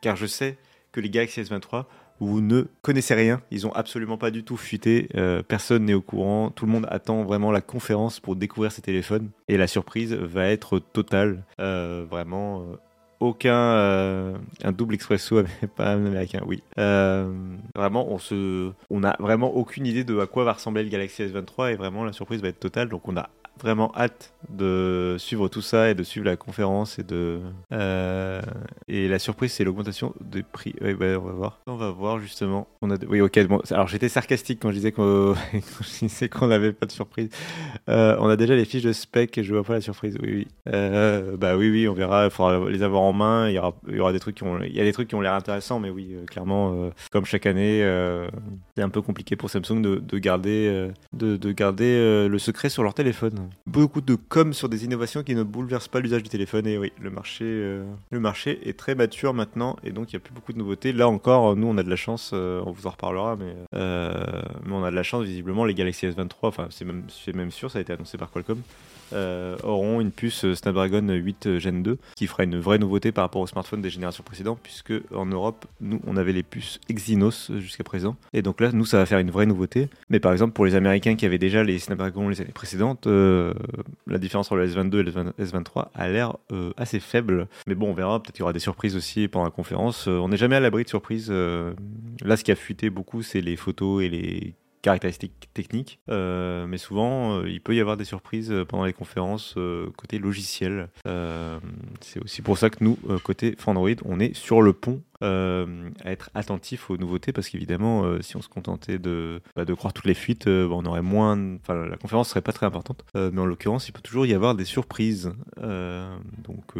car 0.00 0.16
je 0.16 0.26
sais 0.26 0.56
que 0.92 1.00
les 1.00 1.10
Galaxy 1.10 1.42
S23 1.42 1.84
vous 2.20 2.40
ne 2.40 2.66
connaissez 2.82 3.14
rien. 3.14 3.40
Ils 3.50 3.66
ont 3.66 3.72
absolument 3.72 4.18
pas 4.18 4.30
du 4.30 4.44
tout 4.44 4.56
fuité. 4.56 5.08
Euh, 5.16 5.42
personne 5.42 5.86
n'est 5.86 5.94
au 5.94 6.02
courant. 6.02 6.50
Tout 6.50 6.66
le 6.66 6.72
monde 6.72 6.86
attend 6.90 7.24
vraiment 7.24 7.50
la 7.50 7.62
conférence 7.62 8.20
pour 8.20 8.36
découvrir 8.36 8.70
ces 8.70 8.82
téléphones. 8.82 9.30
Et 9.48 9.56
la 9.56 9.66
surprise 9.66 10.12
va 10.14 10.46
être 10.46 10.78
totale. 10.78 11.44
Euh, 11.58 12.04
vraiment. 12.08 12.60
Euh, 12.60 12.76
aucun 13.22 13.52
un 13.52 14.72
double 14.72 14.94
expresso 14.94 15.42
pas 15.76 15.92
américain 15.92 16.40
oui 16.46 16.62
vraiment 16.74 18.10
on 18.10 18.16
se 18.16 18.72
on 18.88 19.04
a 19.04 19.14
vraiment 19.20 19.54
aucune 19.54 19.84
idée 19.84 20.04
de 20.04 20.18
à 20.20 20.26
quoi 20.26 20.44
va 20.44 20.54
ressembler 20.54 20.84
le 20.84 20.88
Galaxy 20.88 21.24
S23 21.24 21.72
et 21.72 21.76
vraiment 21.76 22.06
la 22.06 22.14
surprise 22.14 22.40
va 22.40 22.48
être 22.48 22.60
totale 22.60 22.88
donc 22.88 23.06
on 23.08 23.18
a 23.18 23.28
vraiment 23.60 23.92
hâte 23.96 24.32
de 24.48 25.16
suivre 25.18 25.48
tout 25.48 25.60
ça 25.60 25.90
et 25.90 25.94
de 25.94 26.02
suivre 26.02 26.26
la 26.26 26.36
conférence 26.36 26.98
et 26.98 27.02
de 27.02 27.40
euh, 27.72 28.40
et 28.88 29.08
la 29.08 29.18
surprise 29.18 29.52
c'est 29.52 29.64
l'augmentation 29.64 30.14
des 30.20 30.42
prix. 30.42 30.74
Bah, 30.80 31.06
on 31.18 31.20
va 31.20 31.32
voir. 31.32 31.60
On 31.66 31.76
va 31.76 31.90
voir 31.90 32.18
justement. 32.18 32.66
On 32.82 32.90
a 32.90 32.96
oui 33.08 33.20
ok 33.20 33.46
bon 33.46 33.60
alors 33.70 33.88
j'étais 33.88 34.08
sarcastique 34.08 34.60
quand 34.60 34.70
je 34.70 34.76
disais 34.76 34.92
qu'on 34.92 35.34
qu'on 36.32 36.46
n'avait 36.46 36.72
pas 36.72 36.86
de 36.86 36.92
surprise. 36.92 37.30
Euh, 37.88 38.16
on 38.18 38.28
a 38.28 38.36
déjà 38.36 38.54
les 38.54 38.64
fiches 38.64 38.82
de 38.82 38.92
spec 38.92 39.36
et 39.38 39.44
je 39.44 39.52
vois 39.52 39.64
pas 39.64 39.74
la 39.74 39.80
surprise. 39.80 40.16
Oui 40.22 40.32
oui. 40.32 40.48
Euh, 40.68 41.36
bah 41.36 41.56
oui 41.56 41.70
oui 41.70 41.88
on 41.88 41.94
verra. 41.94 42.24
Il 42.24 42.30
faudra 42.30 42.70
les 42.70 42.82
avoir 42.82 43.02
en 43.02 43.12
main. 43.12 43.48
Il 43.48 43.54
y 43.54 43.58
aura 43.58 43.74
il 43.88 43.96
y 43.96 44.00
aura 44.00 44.12
des 44.12 44.20
trucs 44.20 44.36
qui 44.36 44.44
ont 44.44 44.60
il 44.62 44.74
y 44.74 44.80
a 44.80 44.84
des 44.84 44.92
trucs 44.92 45.08
qui 45.08 45.14
ont 45.14 45.20
l'air 45.20 45.34
intéressants 45.34 45.80
mais 45.80 45.90
oui 45.90 46.16
clairement 46.28 46.90
comme 47.10 47.24
chaque 47.24 47.46
année 47.46 47.80
c'est 48.76 48.82
un 48.82 48.88
peu 48.88 49.02
compliqué 49.02 49.36
pour 49.36 49.50
Samsung 49.50 49.80
de 49.82 50.18
garder 50.18 50.90
de, 51.12 51.36
de 51.36 51.52
garder 51.52 52.28
le 52.28 52.38
secret 52.38 52.68
sur 52.68 52.82
leur 52.82 52.94
téléphone 52.94 53.49
beaucoup 53.66 54.00
de 54.00 54.14
com 54.14 54.52
sur 54.52 54.68
des 54.68 54.84
innovations 54.84 55.22
qui 55.22 55.34
ne 55.34 55.42
bouleversent 55.42 55.88
pas 55.88 56.00
l'usage 56.00 56.22
du 56.22 56.28
téléphone. 56.28 56.66
Et 56.66 56.78
oui, 56.78 56.92
le 57.00 57.10
marché, 57.10 57.44
euh, 57.44 57.84
le 58.10 58.20
marché 58.20 58.68
est 58.68 58.78
très 58.78 58.94
mature 58.94 59.34
maintenant 59.34 59.76
et 59.84 59.92
donc 59.92 60.12
il 60.12 60.16
n'y 60.16 60.18
a 60.18 60.20
plus 60.20 60.34
beaucoup 60.34 60.52
de 60.52 60.58
nouveautés. 60.58 60.92
Là 60.92 61.08
encore, 61.08 61.56
nous 61.56 61.66
on 61.66 61.76
a 61.78 61.82
de 61.82 61.90
la 61.90 61.96
chance, 61.96 62.32
euh, 62.34 62.62
on 62.66 62.72
vous 62.72 62.86
en 62.86 62.90
reparlera, 62.90 63.36
mais, 63.36 63.54
euh, 63.74 64.12
mais 64.64 64.72
on 64.72 64.84
a 64.84 64.90
de 64.90 64.96
la 64.96 65.02
chance 65.02 65.24
visiblement. 65.24 65.64
Les 65.64 65.74
Galaxy 65.74 66.06
S23, 66.06 66.34
enfin 66.42 66.68
c'est 66.70 66.84
même, 66.84 67.04
même 67.34 67.50
sûr, 67.50 67.70
ça 67.70 67.78
a 67.78 67.82
été 67.82 67.92
annoncé 67.92 68.18
par 68.18 68.30
Qualcomm. 68.30 68.62
Euh, 69.12 69.56
auront 69.62 70.00
une 70.00 70.12
puce 70.12 70.52
Snapdragon 70.54 71.06
8 71.08 71.58
Gen 71.58 71.82
2 71.82 71.98
qui 72.14 72.26
fera 72.26 72.44
une 72.44 72.58
vraie 72.58 72.78
nouveauté 72.78 73.12
par 73.12 73.24
rapport 73.24 73.42
aux 73.42 73.46
smartphones 73.46 73.82
des 73.82 73.90
générations 73.90 74.22
précédentes 74.22 74.60
puisque 74.62 74.92
en 75.14 75.26
Europe 75.26 75.66
nous 75.80 76.00
on 76.06 76.16
avait 76.16 76.32
les 76.32 76.42
puces 76.42 76.80
Exynos 76.88 77.50
jusqu'à 77.58 77.84
présent. 77.84 78.16
Et 78.32 78.42
donc 78.42 78.60
là 78.60 78.70
nous 78.72 78.84
ça 78.84 78.98
va 78.98 79.06
faire 79.06 79.18
une 79.18 79.30
vraie 79.30 79.46
nouveauté. 79.46 79.88
Mais 80.10 80.20
par 80.20 80.32
exemple 80.32 80.52
pour 80.52 80.64
les 80.64 80.74
américains 80.74 81.16
qui 81.16 81.26
avaient 81.26 81.38
déjà 81.38 81.64
les 81.64 81.78
Snapdragon 81.78 82.28
les 82.28 82.40
années 82.40 82.52
précédentes 82.52 83.06
euh, 83.06 83.52
la 84.06 84.18
différence 84.18 84.46
entre 84.52 84.56
le 84.56 84.68
S22 84.68 85.00
et 85.00 85.02
le 85.02 85.12
S23 85.12 85.88
a 85.94 86.08
l'air 86.08 86.36
euh, 86.52 86.72
assez 86.76 87.00
faible. 87.00 87.48
Mais 87.66 87.74
bon 87.74 87.90
on 87.90 87.94
verra 87.94 88.22
peut-être 88.22 88.34
qu'il 88.34 88.40
y 88.40 88.44
aura 88.44 88.52
des 88.52 88.60
surprises 88.60 88.96
aussi 88.96 89.28
pendant 89.28 89.44
la 89.44 89.50
conférence. 89.50 90.06
On 90.06 90.28
n'est 90.28 90.36
jamais 90.36 90.56
à 90.56 90.60
l'abri 90.60 90.84
de 90.84 90.88
surprises 90.88 91.30
là 91.30 92.36
ce 92.36 92.44
qui 92.44 92.52
a 92.52 92.56
fuité 92.56 92.90
beaucoup 92.90 93.22
c'est 93.22 93.40
les 93.40 93.56
photos 93.56 94.02
et 94.02 94.08
les 94.08 94.54
caractéristiques 94.82 95.48
techniques, 95.52 96.00
euh, 96.10 96.66
mais 96.66 96.78
souvent 96.78 97.38
euh, 97.38 97.48
il 97.48 97.60
peut 97.60 97.74
y 97.74 97.80
avoir 97.80 97.96
des 97.96 98.04
surprises 98.04 98.50
euh, 98.50 98.64
pendant 98.64 98.84
les 98.84 98.92
conférences 98.92 99.54
côté 99.96 100.18
logiciel. 100.18 100.88
c'est 102.00 102.22
aussi 102.22 102.42
pour 102.42 102.58
ça 102.58 102.70
que 102.70 102.82
nous, 102.82 102.96
côté 103.22 103.54
Fandroid, 103.58 103.90
on 104.04 104.20
est 104.20 104.34
sur 104.34 104.62
le 104.62 104.72
pont 104.72 105.02
euh, 105.22 105.90
à 106.02 106.12
être 106.12 106.30
attentif 106.34 106.88
aux 106.88 106.96
nouveautés 106.96 107.32
parce 107.32 107.50
qu'évidemment, 107.50 108.04
euh, 108.04 108.22
si 108.22 108.38
on 108.38 108.42
se 108.42 108.48
contentait 108.48 108.98
de, 108.98 109.42
bah, 109.54 109.66
de 109.66 109.74
croire 109.74 109.92
toutes 109.92 110.06
les 110.06 110.14
fuites, 110.14 110.46
euh, 110.46 110.66
on 110.70 110.86
aurait 110.86 111.02
moins. 111.02 111.38
Enfin, 111.56 111.74
la 111.74 111.98
conférence 111.98 112.30
serait 112.30 112.40
pas 112.40 112.52
très 112.52 112.64
importante. 112.64 113.04
mais 113.14 113.38
en 113.38 113.44
l'occurrence, 113.44 113.88
il 113.88 113.92
peut 113.92 114.00
toujours 114.00 114.24
y 114.24 114.32
avoir 114.32 114.54
des 114.54 114.64
surprises. 114.64 115.32
donc, 115.58 116.74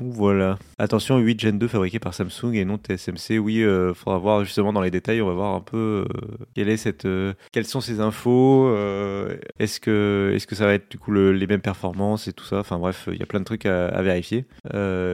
voilà. 0.00 0.58
Attention, 0.78 1.18
8 1.18 1.40
Gen 1.40 1.58
2 1.58 1.68
fabriqué 1.68 2.00
par 2.00 2.14
Samsung 2.14 2.54
et 2.54 2.64
non 2.64 2.76
TSMC. 2.76 3.38
Oui, 3.38 3.64
faudra 3.94 4.18
voir 4.18 4.44
justement 4.44 4.72
dans 4.72 4.80
les 4.80 4.90
détails. 4.90 5.22
On 5.22 5.26
va 5.26 5.34
voir 5.34 5.54
un 5.54 5.60
peu 5.60 6.06
quelle 6.54 6.68
est 6.68 6.76
cette, 6.76 7.06
quelles 7.52 7.66
sont 7.66 7.80
ces 7.80 8.00
infos. 8.00 8.74
est-ce 9.58 9.78
que, 9.78 10.32
est-ce 10.34 10.46
que 10.46 10.54
ça 10.56 10.66
va 10.66 10.74
être 10.74 10.90
du 10.90 10.98
coup 10.98 11.12
les 11.12 11.46
mêmes 11.46 11.60
performances 11.60 12.26
et 12.26 12.32
tout 12.32 12.44
ça. 12.44 12.58
Enfin 12.58 12.78
bref, 12.78 13.08
il 13.12 13.18
y 13.18 13.22
a 13.22 13.26
plein 13.26 13.40
de 13.40 13.44
trucs 13.44 13.66
à, 13.66 14.02
vérifier. 14.02 14.46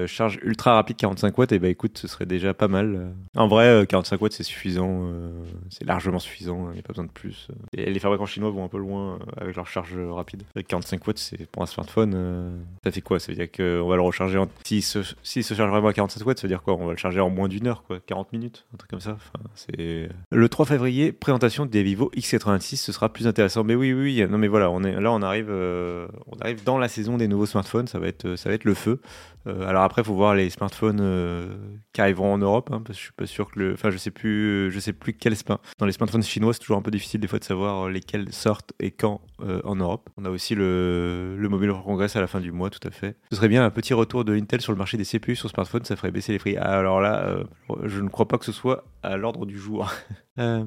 charge 0.07 0.39
ultra 0.43 0.75
rapide 0.75 0.97
45 0.97 1.37
watts. 1.37 1.53
Et 1.53 1.59
bah 1.59 1.69
écoute, 1.69 1.99
ce 1.99 2.09
serait 2.09 2.27
déjà 2.27 2.46
pas 2.55 2.69
mal. 2.69 3.13
En 3.37 3.49
vrai, 3.49 3.67
euh, 3.67 3.85
45 3.85 4.21
watts, 4.21 4.33
c'est 4.33 4.43
suffisant. 4.43 5.09
euh, 5.11 5.31
c'est 5.71 5.85
largement 5.85 6.19
suffisant. 6.19 6.69
Il 6.71 6.75
n'y 6.75 6.79
a 6.81 6.83
pas 6.83 6.93
besoin 6.93 7.05
de 7.05 7.11
plus. 7.11 7.49
Et 7.77 7.91
les 7.91 7.99
fabricants 7.99 8.27
chinois 8.27 8.51
vont 8.51 8.65
un 8.65 8.69
peu 8.69 8.79
loin 8.79 9.15
euh, 9.15 9.19
avec 9.41 9.57
leur 9.57 9.67
charge 9.67 9.97
rapide. 9.99 10.43
Avec 10.55 10.67
45 10.69 11.07
watts, 11.07 11.19
c'est 11.19 11.47
pour 11.51 11.63
un 11.63 11.67
smartphone. 11.67 12.13
euh, 12.15 12.57
ça 12.85 12.91
fait 12.91 13.01
quoi? 13.01 13.19
Ça 13.21 13.33
veut 13.33 13.37
dire 13.37 13.51
qu'on 13.51 13.89
va 13.89 13.97
le 13.97 14.03
recharger 14.03 14.39
en. 14.39 14.49
S'il 14.65 14.83
se, 14.83 15.01
s'il 15.23 15.45
se 15.45 15.55
charge 15.55 15.71
vraiment 15.71 15.89
à 15.89 15.93
47 15.93 16.25
watts, 16.25 16.39
ça 16.39 16.43
veut 16.47 16.53
dire 16.53 16.63
quoi? 16.63 16.75
On 16.75 16.87
va 16.87 16.93
le 16.93 16.99
charger 16.99 17.21
en 17.21 17.31
moins 17.31 17.49
d'une 17.49 17.67
heure, 17.67 17.83
quoi. 17.85 17.99
40 18.07 18.33
minutes, 18.33 18.67
un 18.75 18.77
truc 18.77 18.91
comme 18.91 19.01
ça. 19.01 19.13
Enfin, 19.17 19.45
c'est. 19.55 20.09
Le 20.31 20.49
3 20.49 20.67
février, 20.67 21.13
présentation 21.13 21.67
des 21.67 21.83
Vivo 21.83 22.11
X86. 22.17 22.77
Ce 22.77 22.93
sera 22.93 23.13
plus 23.13 23.27
intéressant. 23.27 23.65
Mais 23.65 23.75
oui, 23.75 23.93
oui. 23.93 24.25
Non, 24.29 24.39
mais 24.39 24.49
voilà, 24.49 24.71
on 24.71 24.83
est, 24.85 25.01
là, 25.01 25.13
on 25.13 25.23
arrive, 25.23 25.49
euh, 25.51 26.07
on 26.27 26.37
arrive 26.39 26.65
dans 26.65 26.79
la 26.79 26.89
saison 26.89 27.17
des 27.17 27.29
nouveaux 27.29 27.47
smartphones. 27.47 27.87
Ça 27.87 27.99
va 27.99 28.09
être, 28.09 28.37
ça 28.37 28.49
va 28.49 28.55
être 28.55 28.65
le 28.65 28.75
feu. 28.75 29.01
Euh, 29.47 29.67
alors 29.69 29.83
après, 29.83 30.03
il 30.03 30.05
faut 30.05 30.15
voir 30.15 30.35
les 30.35 30.51
smartphones 30.51 30.99
euh, 31.01 31.55
qui 31.93 32.01
arriveront 32.01 32.33
en 32.35 32.39
Europe, 32.39 32.71
hein, 32.73 32.83
parce 32.85 32.97
que 32.99 33.01
je 33.01 33.05
suis 33.05 33.13
pas 33.13 33.27
sûr 33.27 33.51
que 33.51 33.59
le, 33.59 33.73
enfin, 33.75 33.91
je 33.91 33.97
sais 33.99 34.11
plus, 34.11 34.71
je 34.71 34.79
sais 34.81 34.93
plus 34.93 35.13
quels 35.13 35.35
sma- 35.35 35.59
Dans 35.79 35.87
les 35.87 35.93
smartphones 35.93 36.23
chinois, 36.23 36.53
c'est 36.53 36.59
toujours 36.61 36.77
un 36.79 36.83
peu 36.83 36.91
difficile 36.91 37.21
des 37.21 37.29
fois 37.29 37.39
de 37.39 37.45
savoir 37.45 37.87
euh, 37.87 37.91
lesquels 37.91 38.33
sortent 38.33 38.73
et 38.81 38.91
quand 38.91 39.21
euh, 39.41 39.61
en 39.65 39.77
Europe. 39.77 40.09
On 40.17 40.25
a 40.25 40.31
aussi 40.31 40.55
le, 40.55 41.37
le 41.39 41.49
Mobile 41.49 41.71
World 41.71 41.87
Congress 41.87 42.17
à 42.17 42.21
la 42.21 42.27
fin 42.27 42.41
du 42.41 42.53
mois, 42.53 42.71
tout 42.71 42.87
à 42.87 42.91
fait. 42.91 43.17
Ce 43.31 43.37
serait 43.37 43.49
bien 43.49 43.65
un 43.65 43.71
petit 43.71 43.95
retour 43.95 44.25
de 44.25 44.35
Intel 44.35 44.61
sur 44.61 44.73
le 44.73 44.79
marché 44.79 44.97
des 44.97 45.05
CPU 45.05 45.37
sur 45.37 45.49
smartphone, 45.51 45.85
ça 45.85 45.97
ferait 45.97 46.11
baisser 46.11 46.33
les 46.33 46.39
prix. 46.39 46.57
Alors 46.57 47.01
là, 47.01 47.23
euh, 47.27 47.45
je 47.85 48.01
ne 48.01 48.09
crois 48.09 48.27
pas 48.29 48.39
que 48.39 48.45
ce 48.45 48.53
soit 48.53 48.85
à 49.03 49.17
l'ordre 49.17 49.47
du 49.47 49.59
jour. 49.59 49.91
Euh, 50.39 50.67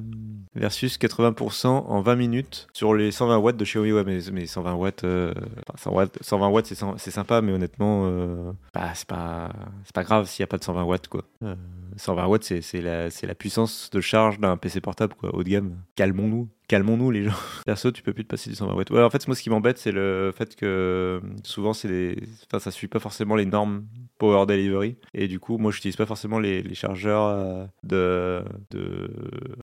versus 0.56 0.98
80% 0.98 1.68
en 1.68 2.00
20 2.02 2.16
minutes 2.16 2.66
sur 2.72 2.92
les 2.92 3.12
120 3.12 3.38
watts 3.38 3.56
de 3.56 3.64
Xiaomi. 3.64 3.92
Ouais, 3.92 4.02
mais, 4.04 4.18
mais 4.32 4.46
120 4.46 4.74
watts, 4.74 5.04
euh, 5.04 5.32
enfin, 5.72 5.90
100 5.90 5.92
watts, 5.94 6.18
120 6.20 6.48
watts, 6.48 6.66
c'est 6.96 7.10
sympa, 7.12 7.40
mais 7.40 7.52
honnêtement, 7.52 8.02
euh, 8.06 8.50
bah, 8.72 8.92
c'est 8.94 9.08
pas, 9.08 9.50
pas 9.92 10.02
grave 10.04 10.26
s'il 10.28 10.42
n'y 10.42 10.44
a 10.44 10.46
pas 10.46 10.58
de 10.58 10.64
120 10.64 10.84
watts, 10.84 11.08
quoi. 11.08 11.24
Euh, 11.42 11.54
120 11.96 12.26
watts, 12.26 12.60
c'est 12.60 12.80
la, 12.80 13.08
la 13.08 13.34
puissance 13.34 13.90
de 13.90 14.00
charge 14.00 14.38
d'un 14.38 14.56
PC 14.56 14.80
portable, 14.80 15.14
quoi, 15.14 15.34
haut 15.34 15.42
de 15.42 15.48
gamme. 15.48 15.76
Calmons-nous. 15.96 16.48
Calmons-nous 16.70 17.10
les 17.10 17.24
gens. 17.24 17.34
Perso, 17.66 17.90
tu 17.90 18.00
peux 18.00 18.12
plus 18.12 18.22
te 18.22 18.28
passer 18.28 18.48
du 18.48 18.54
120 18.54 18.74
watts. 18.74 18.90
Ouais, 18.90 19.02
en 19.02 19.10
fait, 19.10 19.26
moi, 19.26 19.34
ce 19.34 19.42
qui 19.42 19.50
m'embête, 19.50 19.76
c'est 19.76 19.90
le 19.90 20.32
fait 20.32 20.54
que 20.54 21.20
souvent, 21.42 21.72
c'est 21.72 21.88
des... 21.88 22.16
enfin, 22.46 22.60
ça 22.60 22.70
suit 22.70 22.86
pas 22.86 23.00
forcément 23.00 23.34
les 23.34 23.44
normes 23.44 23.86
Power 24.18 24.46
Delivery. 24.46 24.94
Et 25.12 25.26
du 25.26 25.40
coup, 25.40 25.58
moi, 25.58 25.72
j'utilise 25.72 25.96
pas 25.96 26.06
forcément 26.06 26.38
les, 26.38 26.62
chargeurs 26.74 27.24
euh, 27.24 27.66
de. 27.82 28.44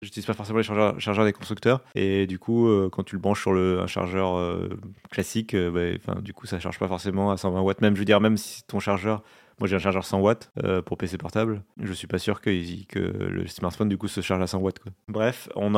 J'utilise 0.02 0.26
pas 0.26 0.34
forcément 0.34 0.58
les 0.58 0.64
chargeurs, 0.64 1.26
des 1.26 1.34
constructeurs. 1.34 1.84
Et 1.94 2.26
du 2.26 2.40
coup, 2.40 2.70
euh, 2.70 2.90
quand 2.92 3.04
tu 3.04 3.14
le 3.14 3.22
branches 3.22 3.42
sur 3.42 3.54
le, 3.54 3.82
un 3.82 3.88
chargeur 3.88 4.38
euh, 4.38 4.68
classique, 5.12 5.54
euh, 5.54 5.70
bah, 5.70 6.00
enfin, 6.04 6.20
du 6.24 6.34
coup, 6.34 6.48
ça 6.48 6.60
charge 6.60 6.80
pas 6.80 6.88
forcément 6.88 7.30
à 7.30 7.38
120 7.38 7.62
watts. 7.62 7.82
Même, 7.82 7.94
je 7.94 8.00
veux 8.00 8.06
dire, 8.06 8.20
même 8.20 8.38
si 8.38 8.64
ton 8.64 8.80
chargeur 8.80 9.22
moi 9.60 9.68
j'ai 9.68 9.76
un 9.76 9.80
chargeur 9.80 10.06
100 10.06 10.20
watts 10.20 10.52
euh, 10.64 10.82
pour 10.82 10.98
PC 10.98 11.18
portable. 11.18 11.62
Je 11.82 11.94
suis 11.94 12.08
pas 12.08 12.20
sûr 12.20 12.42
que, 12.42 12.50
le 12.96 13.48
smartphone 13.48 13.90
du 13.90 13.98
coup 13.98 14.08
se 14.08 14.22
charge 14.22 14.42
à 14.42 14.48
100 14.48 14.60
watts. 14.60 14.80
Quoi. 14.80 14.92
Bref, 15.08 15.50
on 15.56 15.74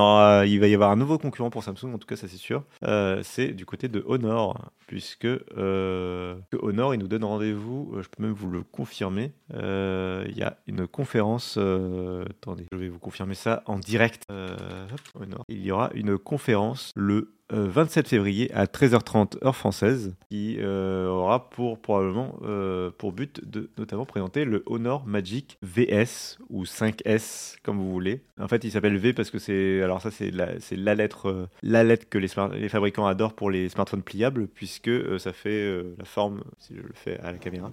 il 0.46 0.60
va 0.60 0.68
y 0.68 0.74
avoir 0.74 0.92
un 0.92 0.96
nouveau 0.96 1.18
concurrent 1.18 1.50
pour 1.50 1.64
Samsung, 1.64 1.94
en 1.94 1.98
tout 1.98 2.08
cas 2.08 2.16
ça 2.16 2.28
c'est 2.28 2.38
sûr. 2.38 2.64
Euh, 2.84 3.22
c'est 3.24 3.50
du 3.50 3.66
côté 3.66 3.88
de 3.88 4.04
Honor, 4.08 4.72
puisque 4.88 5.26
euh, 5.26 6.36
Honor 6.60 6.94
il 6.94 7.00
nous 7.00 7.08
donne 7.08 7.24
rendez-vous, 7.24 7.96
je 8.02 8.08
peux 8.08 8.24
même 8.24 8.34
vous 8.34 8.50
le 8.50 8.64
confirmer. 8.64 9.34
Il 9.54 10.38
y 10.38 10.44
a 10.44 10.58
une 10.68 10.88
conférence, 10.88 11.58
attendez, 11.58 12.66
je 12.72 12.78
vais 12.78 12.90
vous 12.90 13.00
confirmer 13.00 13.36
ça 13.36 13.64
en 13.66 13.80
direct. 13.80 14.24
Hop, 14.30 15.22
Honor. 15.22 15.44
Il 15.50 15.62
y 15.66 15.72
aura 15.72 15.90
une 15.94 16.18
conférence 16.18 16.92
le 16.96 17.37
27 17.50 18.08
février 18.08 18.51
à 18.54 18.66
13h30 18.66 19.44
heure 19.46 19.56
française 19.56 20.16
qui 20.30 20.58
euh, 20.60 21.08
aura 21.08 21.50
pour 21.50 21.80
probablement 21.80 22.38
euh, 22.44 22.92
pour 22.98 23.13
but 23.13 23.50
de 23.50 23.70
notamment 23.77 24.06
présenter 24.06 24.44
le 24.44 24.63
Honor 24.66 25.06
Magic 25.06 25.58
VS 25.62 26.38
ou 26.50 26.66
5S 26.66 27.56
comme 27.63 27.77
vous 27.77 27.92
voulez. 27.92 28.22
En 28.39 28.48
fait, 28.48 28.63
il 28.63 28.72
s'appelle 28.72 28.98
V 28.98 29.13
parce 29.13 29.32
que 29.32 29.39
c'est 29.39 29.82
alors 29.82 30.01
ça 30.01 30.12
c'est 30.12 30.32
la 30.32 30.60
c'est 30.60 30.75
la 30.75 30.96
lettre 30.96 31.30
euh, 31.30 31.48
la 31.63 31.84
lettre 31.84 32.08
que 32.10 32.18
les, 32.18 32.30
les 32.60 32.70
fabricants 32.70 33.06
adorent 33.06 33.34
pour 33.34 33.50
les 33.50 33.70
smartphones 33.70 34.04
pliables 34.04 34.48
puisque 34.48 34.89
euh, 34.89 35.18
ça 35.18 35.32
fait 35.32 35.50
euh, 35.50 35.96
la 35.98 36.06
forme 36.06 36.44
si 36.60 36.75
je 36.75 36.82
le 36.82 36.94
fais 36.94 37.18
à 37.20 37.32
la 37.32 37.38
caméra 37.38 37.72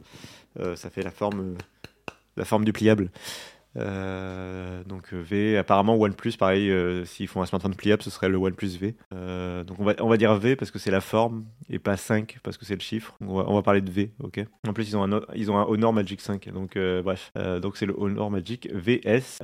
euh, 0.60 0.76
ça 0.76 0.90
fait 0.90 1.02
la 1.02 1.10
forme 1.10 1.40
euh, 1.40 1.54
la 2.36 2.44
forme 2.44 2.64
du 2.64 2.72
pliable. 2.72 3.10
Euh, 3.76 4.84
donc 4.84 5.12
euh, 5.12 5.20
V, 5.20 5.56
apparemment 5.56 5.96
OnePlus, 5.96 6.32
pareil, 6.38 6.70
euh, 6.70 7.04
s'ils 7.04 7.28
font 7.28 7.42
un 7.42 7.46
smartphone 7.46 7.74
pliable, 7.74 8.02
ce 8.02 8.10
serait 8.10 8.28
le 8.28 8.36
OnePlus 8.36 8.78
V. 8.78 8.94
Donc 9.66 9.78
on 9.78 9.84
va, 9.84 9.94
on 10.00 10.08
va 10.08 10.16
dire 10.16 10.34
V 10.36 10.56
parce 10.56 10.70
que 10.70 10.78
c'est 10.78 10.90
la 10.90 11.00
forme 11.00 11.44
et 11.68 11.78
pas 11.78 11.96
5 11.96 12.38
parce 12.42 12.56
que 12.56 12.64
c'est 12.64 12.74
le 12.74 12.80
chiffre. 12.80 13.14
On 13.20 13.36
va, 13.36 13.44
on 13.48 13.54
va 13.54 13.62
parler 13.62 13.80
de 13.80 13.90
V, 13.90 14.12
ok. 14.20 14.44
En 14.66 14.72
plus 14.72 14.88
ils 14.88 14.96
ont 14.96 15.04
un, 15.04 15.20
ils 15.34 15.50
ont 15.50 15.58
un 15.58 15.64
Honor 15.64 15.92
Magic 15.92 16.20
5, 16.20 16.50
donc 16.50 16.78
bref. 17.02 17.32
Donc 17.62 17.76
c'est 17.76 17.86
le 17.86 17.94
Honor 17.96 18.30
Magic 18.30 18.68
VS. 18.72 19.42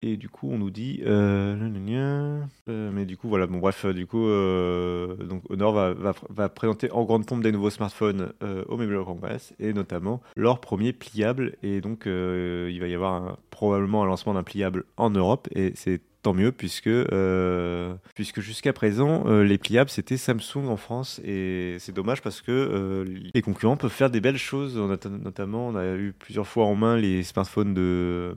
Et 0.00 0.16
du 0.16 0.28
coup 0.28 0.48
on 0.50 0.58
nous 0.58 0.70
dit, 0.70 1.02
mais 1.06 3.04
du 3.04 3.16
coup 3.16 3.28
voilà, 3.28 3.46
bon 3.46 3.58
bref, 3.58 3.86
du 3.86 4.06
coup 4.06 4.26
donc 4.26 5.42
Honor 5.50 5.72
va, 5.72 6.14
va, 6.28 6.48
présenter 6.48 6.90
en 6.92 7.04
grande 7.04 7.26
pompe 7.26 7.42
des 7.42 7.52
nouveaux 7.52 7.70
smartphones 7.70 8.32
au 8.68 8.76
Mobile 8.76 9.00
Congress 9.04 9.54
et 9.58 9.72
notamment 9.72 10.20
leur 10.36 10.60
premier 10.60 10.92
pliable 10.92 11.56
et 11.62 11.80
donc 11.80 12.06
euh, 12.06 12.70
il 12.78 12.80
va 12.80 12.88
y 12.88 12.94
avoir 12.94 13.38
probablement 13.50 14.04
un 14.04 14.06
lancement 14.06 14.34
d'un 14.34 14.44
pliable 14.44 14.84
en 14.96 15.10
Europe 15.10 15.48
et 15.50 15.72
c'est 15.74 16.00
tant 16.22 16.34
mieux 16.34 16.52
puisque 16.52 16.88
euh, 16.88 17.94
puisque 18.14 18.40
jusqu'à 18.40 18.72
présent 18.72 19.24
euh, 19.26 19.44
les 19.44 19.58
pliables 19.58 19.90
c'était 19.90 20.16
Samsung 20.16 20.66
en 20.68 20.76
France. 20.76 21.20
Et 21.24 21.76
c'est 21.78 21.92
dommage 21.92 22.22
parce 22.22 22.42
que 22.42 22.50
euh, 22.50 23.04
les 23.34 23.42
concurrents 23.42 23.76
peuvent 23.76 23.92
faire 23.92 24.10
des 24.10 24.20
belles 24.20 24.38
choses. 24.38 24.76
Notamment 24.76 25.68
on 25.68 25.76
a 25.76 25.94
eu 25.94 26.12
plusieurs 26.12 26.46
fois 26.46 26.64
en 26.64 26.74
main 26.74 26.96
les 26.96 27.22
smartphones 27.22 27.74
de, 27.74 28.36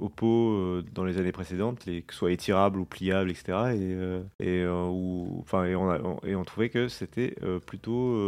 Oppo 0.00 0.82
dans 0.92 1.04
les 1.04 1.18
années 1.18 1.32
précédentes 1.32 1.84
que 1.84 2.12
ce 2.12 2.18
soit 2.18 2.32
étirables 2.32 2.78
ou 2.78 2.84
pliables 2.84 3.30
etc 3.30 3.58
et, 4.40 4.66
on 4.66 6.44
trouvait 6.44 6.70
que 6.70 6.88
c'était 6.88 7.34
plutôt 7.66 8.18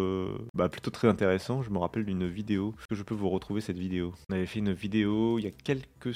bah, 0.55 0.69
plutôt 0.69 0.91
très 0.91 1.09
intéressant. 1.09 1.63
Je 1.63 1.71
me 1.71 1.79
rappelle 1.79 2.05
d'une 2.05 2.27
vidéo. 2.27 2.75
Est-ce 2.79 2.89
que 2.89 2.95
je 2.95 3.03
peux 3.03 3.15
vous 3.15 3.29
retrouver 3.29 3.61
cette 3.61 3.79
vidéo? 3.79 4.15
On 4.31 4.35
avait 4.35 4.47
fait 4.47 4.61
une 4.61 4.73
vidéo 4.73 5.39
il 5.39 5.45
y 5.45 5.49
a 5.49 5.51
quelques 5.51 6.13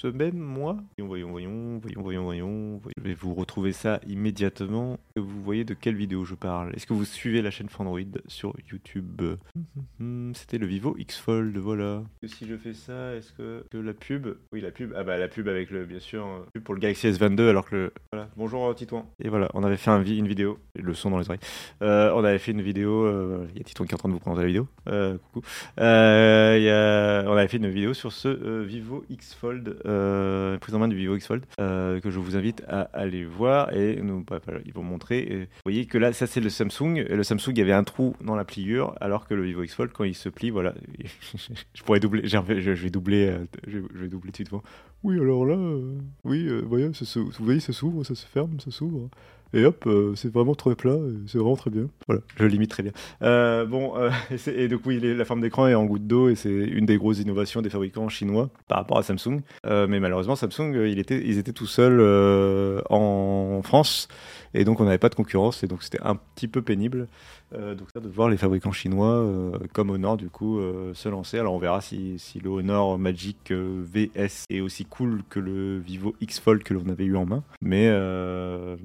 semaines 0.00 0.38
mois. 0.38 0.78
Voyons 0.98 1.30
voyons 1.30 1.30
voyons 1.30 1.78
voyons 1.78 2.02
voyons 2.02 2.22
voyons. 2.22 2.80
Je 2.96 3.02
vais 3.02 3.12
vous 3.14 3.34
retrouver 3.34 3.72
ça 3.72 4.00
immédiatement. 4.06 4.98
Vous 5.16 5.42
voyez 5.42 5.64
de 5.64 5.74
quelle 5.74 5.94
vidéo 5.94 6.24
je 6.24 6.34
parle? 6.34 6.74
Est-ce 6.74 6.86
que 6.86 6.94
vous 6.94 7.04
suivez 7.04 7.42
la 7.42 7.50
chaîne 7.50 7.68
Fandroid 7.68 8.00
sur 8.26 8.54
YouTube? 8.70 9.20
C'était 10.34 10.56
le 10.56 10.66
Vivo 10.66 10.96
X 10.98 11.18
Fold 11.18 11.56
voilà. 11.58 12.02
Si 12.24 12.46
je 12.46 12.56
fais 12.56 12.72
ça 12.72 13.14
est-ce 13.14 13.32
que, 13.32 13.62
la 13.76 13.92
pub? 13.92 14.28
Oui 14.52 14.62
la 14.62 14.70
pub. 14.70 14.94
Ah 14.96 15.04
bah 15.04 15.18
la 15.18 15.28
pub 15.28 15.48
avec 15.48 15.70
le 15.70 15.84
bien 15.84 16.00
sûr 16.00 16.26
euh, 16.26 16.60
pour 16.60 16.74
le 16.74 16.80
Galaxy 16.80 17.08
S22 17.08 17.48
alors 17.48 17.68
que 17.68 17.76
le 17.76 17.92
voilà. 18.12 18.30
Bonjour 18.36 18.74
Titouan. 18.74 19.06
Et 19.22 19.28
voilà 19.28 19.50
on 19.52 19.62
avait 19.64 19.76
fait 19.76 19.90
une 19.90 20.28
vidéo. 20.28 20.58
Le 20.76 20.94
son 20.94 21.10
dans 21.10 21.18
les 21.18 21.26
oreilles. 21.26 21.40
Euh, 21.82 22.12
on 22.14 22.24
avait 22.24 22.38
fait 22.38 22.52
une 22.52 22.62
vidéo 22.62 23.04
euh, 23.04 23.46
il 23.52 23.58
y 23.58 23.60
a 23.60 23.64
Titouan 23.64 23.86
qui 23.86 23.92
est 23.92 23.96
en 23.96 23.98
train 23.98 24.08
de 24.08 24.14
vous 24.14 24.20
présenter 24.20 24.40
la 24.40 24.46
vidéo. 24.46 24.66
Euh, 24.88 25.18
coucou. 25.18 25.46
Euh, 25.78 27.24
on 27.26 27.36
avait 27.36 27.48
fait 27.48 27.58
une 27.58 27.68
vidéo 27.68 27.94
sur 27.94 28.12
ce 28.12 28.28
euh, 28.28 28.64
Vivo 28.66 29.04
X 29.08 29.34
Fold, 29.34 29.76
euh, 29.90 30.58
prise 30.58 30.74
en 30.74 30.78
main 30.78 30.88
du 30.88 30.96
Vivo 30.96 31.16
X 31.16 31.26
Fold, 31.26 31.44
euh, 31.60 32.00
que 32.00 32.10
je 32.10 32.18
vous 32.18 32.36
invite 32.36 32.62
à 32.68 32.82
aller 32.92 33.24
voir. 33.24 33.72
Et 33.74 33.96
nous, 34.00 34.24
bah, 34.24 34.40
ils 34.64 34.72
vont 34.72 34.82
montrer. 34.82 35.48
Vous 35.50 35.62
voyez 35.64 35.86
que 35.86 35.98
là, 35.98 36.12
ça 36.12 36.26
c'est 36.26 36.40
le 36.40 36.48
Samsung. 36.50 36.96
Et 36.96 37.16
le 37.16 37.22
Samsung, 37.22 37.50
il 37.50 37.58
y 37.58 37.62
avait 37.62 37.72
un 37.72 37.84
trou 37.84 38.14
dans 38.20 38.36
la 38.36 38.44
pliure, 38.44 38.94
alors 39.00 39.26
que 39.26 39.34
le 39.34 39.42
Vivo 39.42 39.62
X 39.62 39.74
Fold, 39.74 39.92
quand 39.92 40.04
il 40.04 40.14
se 40.14 40.28
plie, 40.28 40.50
voilà, 40.50 40.74
je 41.74 41.82
pourrais 41.82 42.00
doubler. 42.00 42.22
Je, 42.26 42.38
vais 42.72 42.90
doubler. 42.90 43.26
euh, 43.26 43.44
Je, 43.66 43.78
vais 43.78 44.08
doubler 44.08 44.32
tout 44.32 44.42
de 44.42 44.48
suite. 44.48 44.62
Oui, 45.02 45.18
alors 45.18 45.46
là, 45.46 45.54
euh, 45.54 45.98
oui, 46.24 46.48
vous 46.48 46.68
voyez, 46.68 46.92
ça 46.92 47.04
s'ouvre, 47.04 48.04
ça 48.04 48.14
se 48.14 48.26
ferme, 48.26 48.60
ça 48.60 48.70
s'ouvre. 48.70 49.08
Et 49.52 49.64
hop, 49.64 49.84
euh, 49.86 50.14
c'est 50.14 50.32
vraiment 50.32 50.54
très 50.54 50.74
plat, 50.76 50.96
c'est 51.26 51.38
vraiment 51.38 51.56
très 51.56 51.70
bien. 51.70 51.88
Voilà, 52.06 52.22
je 52.36 52.44
limite 52.44 52.70
très 52.70 52.82
bien. 52.82 52.92
Euh, 53.22 53.66
bon, 53.66 53.96
euh, 53.96 54.10
et, 54.46 54.64
et 54.64 54.68
donc 54.68 54.82
oui, 54.86 55.00
la 55.00 55.24
forme 55.24 55.40
d'écran 55.40 55.66
est 55.66 55.74
en 55.74 55.84
goutte 55.84 56.06
d'eau 56.06 56.28
et 56.28 56.36
c'est 56.36 56.50
une 56.50 56.86
des 56.86 56.96
grosses 56.96 57.18
innovations 57.18 57.60
des 57.62 57.70
fabricants 57.70 58.08
chinois 58.08 58.50
par 58.68 58.78
rapport 58.78 58.98
à 58.98 59.02
Samsung. 59.02 59.40
Euh, 59.66 59.86
mais 59.88 59.98
malheureusement, 59.98 60.36
Samsung, 60.36 60.74
euh, 60.74 60.88
il 60.88 60.98
était, 60.98 61.20
ils 61.24 61.38
étaient 61.38 61.52
tout 61.52 61.66
seuls 61.66 61.98
euh, 62.00 62.80
en 62.90 63.60
France 63.62 64.08
et 64.54 64.64
donc 64.64 64.80
on 64.80 64.84
n'avait 64.84 64.98
pas 64.98 65.08
de 65.08 65.14
concurrence 65.14 65.62
et 65.62 65.66
donc 65.66 65.82
c'était 65.82 66.02
un 66.02 66.16
petit 66.16 66.48
peu 66.48 66.62
pénible. 66.62 67.08
Euh, 67.52 67.74
de 67.74 68.08
voir 68.08 68.28
les 68.28 68.36
fabricants 68.36 68.70
chinois 68.70 69.16
euh, 69.16 69.58
comme 69.72 69.90
Honor 69.90 70.16
du 70.16 70.30
coup 70.30 70.60
euh, 70.60 70.94
se 70.94 71.08
lancer. 71.08 71.36
Alors 71.36 71.54
on 71.54 71.58
verra 71.58 71.80
si, 71.80 72.16
si 72.18 72.38
le 72.38 72.48
Honor 72.48 72.96
Magic 72.96 73.52
VS 73.52 74.44
est 74.50 74.60
aussi 74.60 74.84
cool 74.84 75.22
que 75.28 75.40
le 75.40 75.78
Vivo 75.78 76.14
X 76.20 76.38
Fold 76.38 76.62
que 76.62 76.74
l'on 76.74 76.88
avait 76.88 77.04
eu 77.04 77.16
en 77.16 77.26
main, 77.26 77.42
mais, 77.60 77.90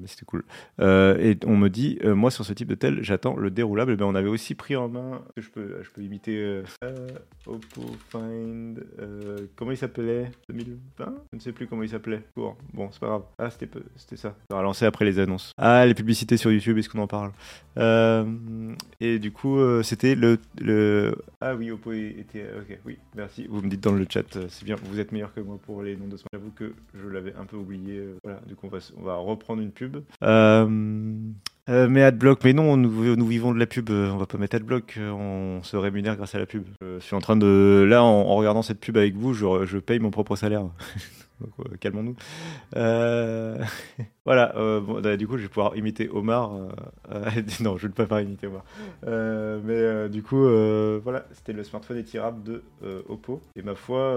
c'était 0.06 0.24
cool. 0.24 0.44
Et 0.80 1.38
on 1.44 1.56
me 1.56 1.68
dit, 1.68 1.98
moi 2.04 2.30
sur 2.30 2.44
ce 2.44 2.52
type 2.52 2.68
de 2.68 2.74
tel, 2.74 3.02
j'attends 3.02 3.36
le 3.36 3.50
déroulable. 3.50 3.92
Eh 3.92 3.96
ben, 3.96 4.06
on 4.06 4.14
avait 4.14 4.28
aussi 4.28 4.54
pris 4.54 4.74
en 4.74 4.88
main, 4.88 5.22
je 5.36 5.48
peux, 5.48 5.82
je 5.82 5.90
peux 5.90 6.02
imiter 6.02 6.62
Oppo 7.46 7.82
Find, 8.10 8.84
comment 9.54 9.70
il 9.70 9.76
s'appelait? 9.76 10.30
2020 10.48 11.14
Je 11.32 11.36
ne 11.36 11.40
sais 11.40 11.52
plus 11.52 11.66
comment 11.66 11.82
il 11.82 11.88
s'appelait. 11.88 12.22
Bon, 12.34 12.56
c'est 12.90 13.00
pas 13.00 13.08
grave. 13.08 13.22
Ah, 13.38 13.50
c'était 13.50 14.16
ça. 14.16 14.34
Ça 14.50 14.56
va 14.56 14.62
lancer 14.62 14.86
après 14.86 15.04
les 15.04 15.18
annonces. 15.18 15.52
Ah, 15.58 15.86
les 15.86 15.94
publicités 15.94 16.36
sur 16.36 16.52
YouTube, 16.52 16.76
est-ce 16.76 16.90
qu'on 16.90 16.98
en 16.98 17.06
parle? 17.06 17.32
Euh, 17.78 18.24
Et 19.00 19.18
du 19.18 19.32
coup, 19.32 19.58
euh, 19.58 19.82
c'était 19.82 20.14
le, 20.14 20.38
le. 20.60 21.16
Ah 21.40 21.54
oui, 21.54 21.70
Oppo 21.70 21.92
était. 21.92 22.44
Ok, 22.58 22.78
oui, 22.84 22.98
merci. 23.14 23.46
Vous 23.48 23.62
me 23.62 23.68
dites 23.68 23.82
dans 23.82 23.92
le 23.92 24.06
chat, 24.08 24.36
euh, 24.36 24.46
c'est 24.50 24.64
bien, 24.66 24.76
vous 24.84 25.00
êtes 25.00 25.12
meilleur 25.12 25.32
que 25.32 25.40
moi 25.40 25.58
pour 25.64 25.82
les 25.82 25.96
noms 25.96 26.08
de 26.08 26.18
smartphones. 26.18 26.28
J'avoue 26.34 26.50
que 26.50 26.74
je 26.94 27.08
l'avais 27.08 27.34
un 27.36 27.46
peu 27.46 27.56
oublié. 27.56 27.96
euh, 27.96 28.18
voilà, 28.22 28.40
du 28.46 28.54
coup, 28.54 28.68
on 28.98 29.02
va, 29.02 29.16
reprendre 29.16 29.62
une 29.62 29.70
pub. 29.72 29.96
Euh, 30.22 31.16
euh, 31.70 31.88
mais 31.88 32.02
Adblock, 32.02 32.44
mais 32.44 32.52
non, 32.52 32.76
nous, 32.76 33.26
vivons 33.26 33.54
de 33.54 33.58
la 33.58 33.66
pub, 33.66 33.88
euh, 33.88 34.10
on 34.10 34.18
va 34.18 34.26
pas 34.26 34.36
mettre 34.36 34.56
Adblock, 34.56 34.96
euh, 34.98 35.10
on 35.10 35.62
se 35.62 35.78
rémunère 35.78 36.16
grâce 36.16 36.34
à 36.34 36.38
la 36.38 36.46
pub. 36.46 36.64
Je 36.82 36.98
suis 37.00 37.16
en 37.16 37.20
train 37.20 37.36
de. 37.36 37.86
Là, 37.88 38.02
en, 38.04 38.36
regardant 38.36 38.60
cette 38.60 38.80
pub 38.80 38.98
avec 38.98 39.14
vous, 39.14 39.32
je 39.32 39.78
paye 39.78 40.00
mon 40.00 40.10
propre 40.10 40.36
salaire. 40.36 40.64
Donc, 41.40 41.50
euh, 41.60 41.76
calmons-nous. 41.78 42.16
Euh, 42.76 43.62
voilà, 44.24 44.56
euh, 44.56 44.80
bon, 44.80 45.00
bah, 45.00 45.16
du 45.16 45.26
coup, 45.26 45.36
je 45.36 45.42
vais 45.42 45.48
pouvoir 45.48 45.76
imiter 45.76 46.08
Omar. 46.08 46.52
non, 47.60 47.76
je 47.76 47.86
ne 47.86 47.92
peux 47.92 48.06
pas 48.06 48.22
imiter 48.22 48.46
Omar. 48.46 48.64
Euh, 49.06 49.60
mais 49.64 50.08
du 50.08 50.22
coup, 50.22 50.42
voilà, 51.02 51.26
c'était 51.32 51.52
le 51.52 51.64
smartphone 51.64 51.98
étirable 51.98 52.42
de 52.42 52.62
Oppo. 53.08 53.40
Et 53.54 53.62
ma 53.62 53.74
foi, 53.74 54.14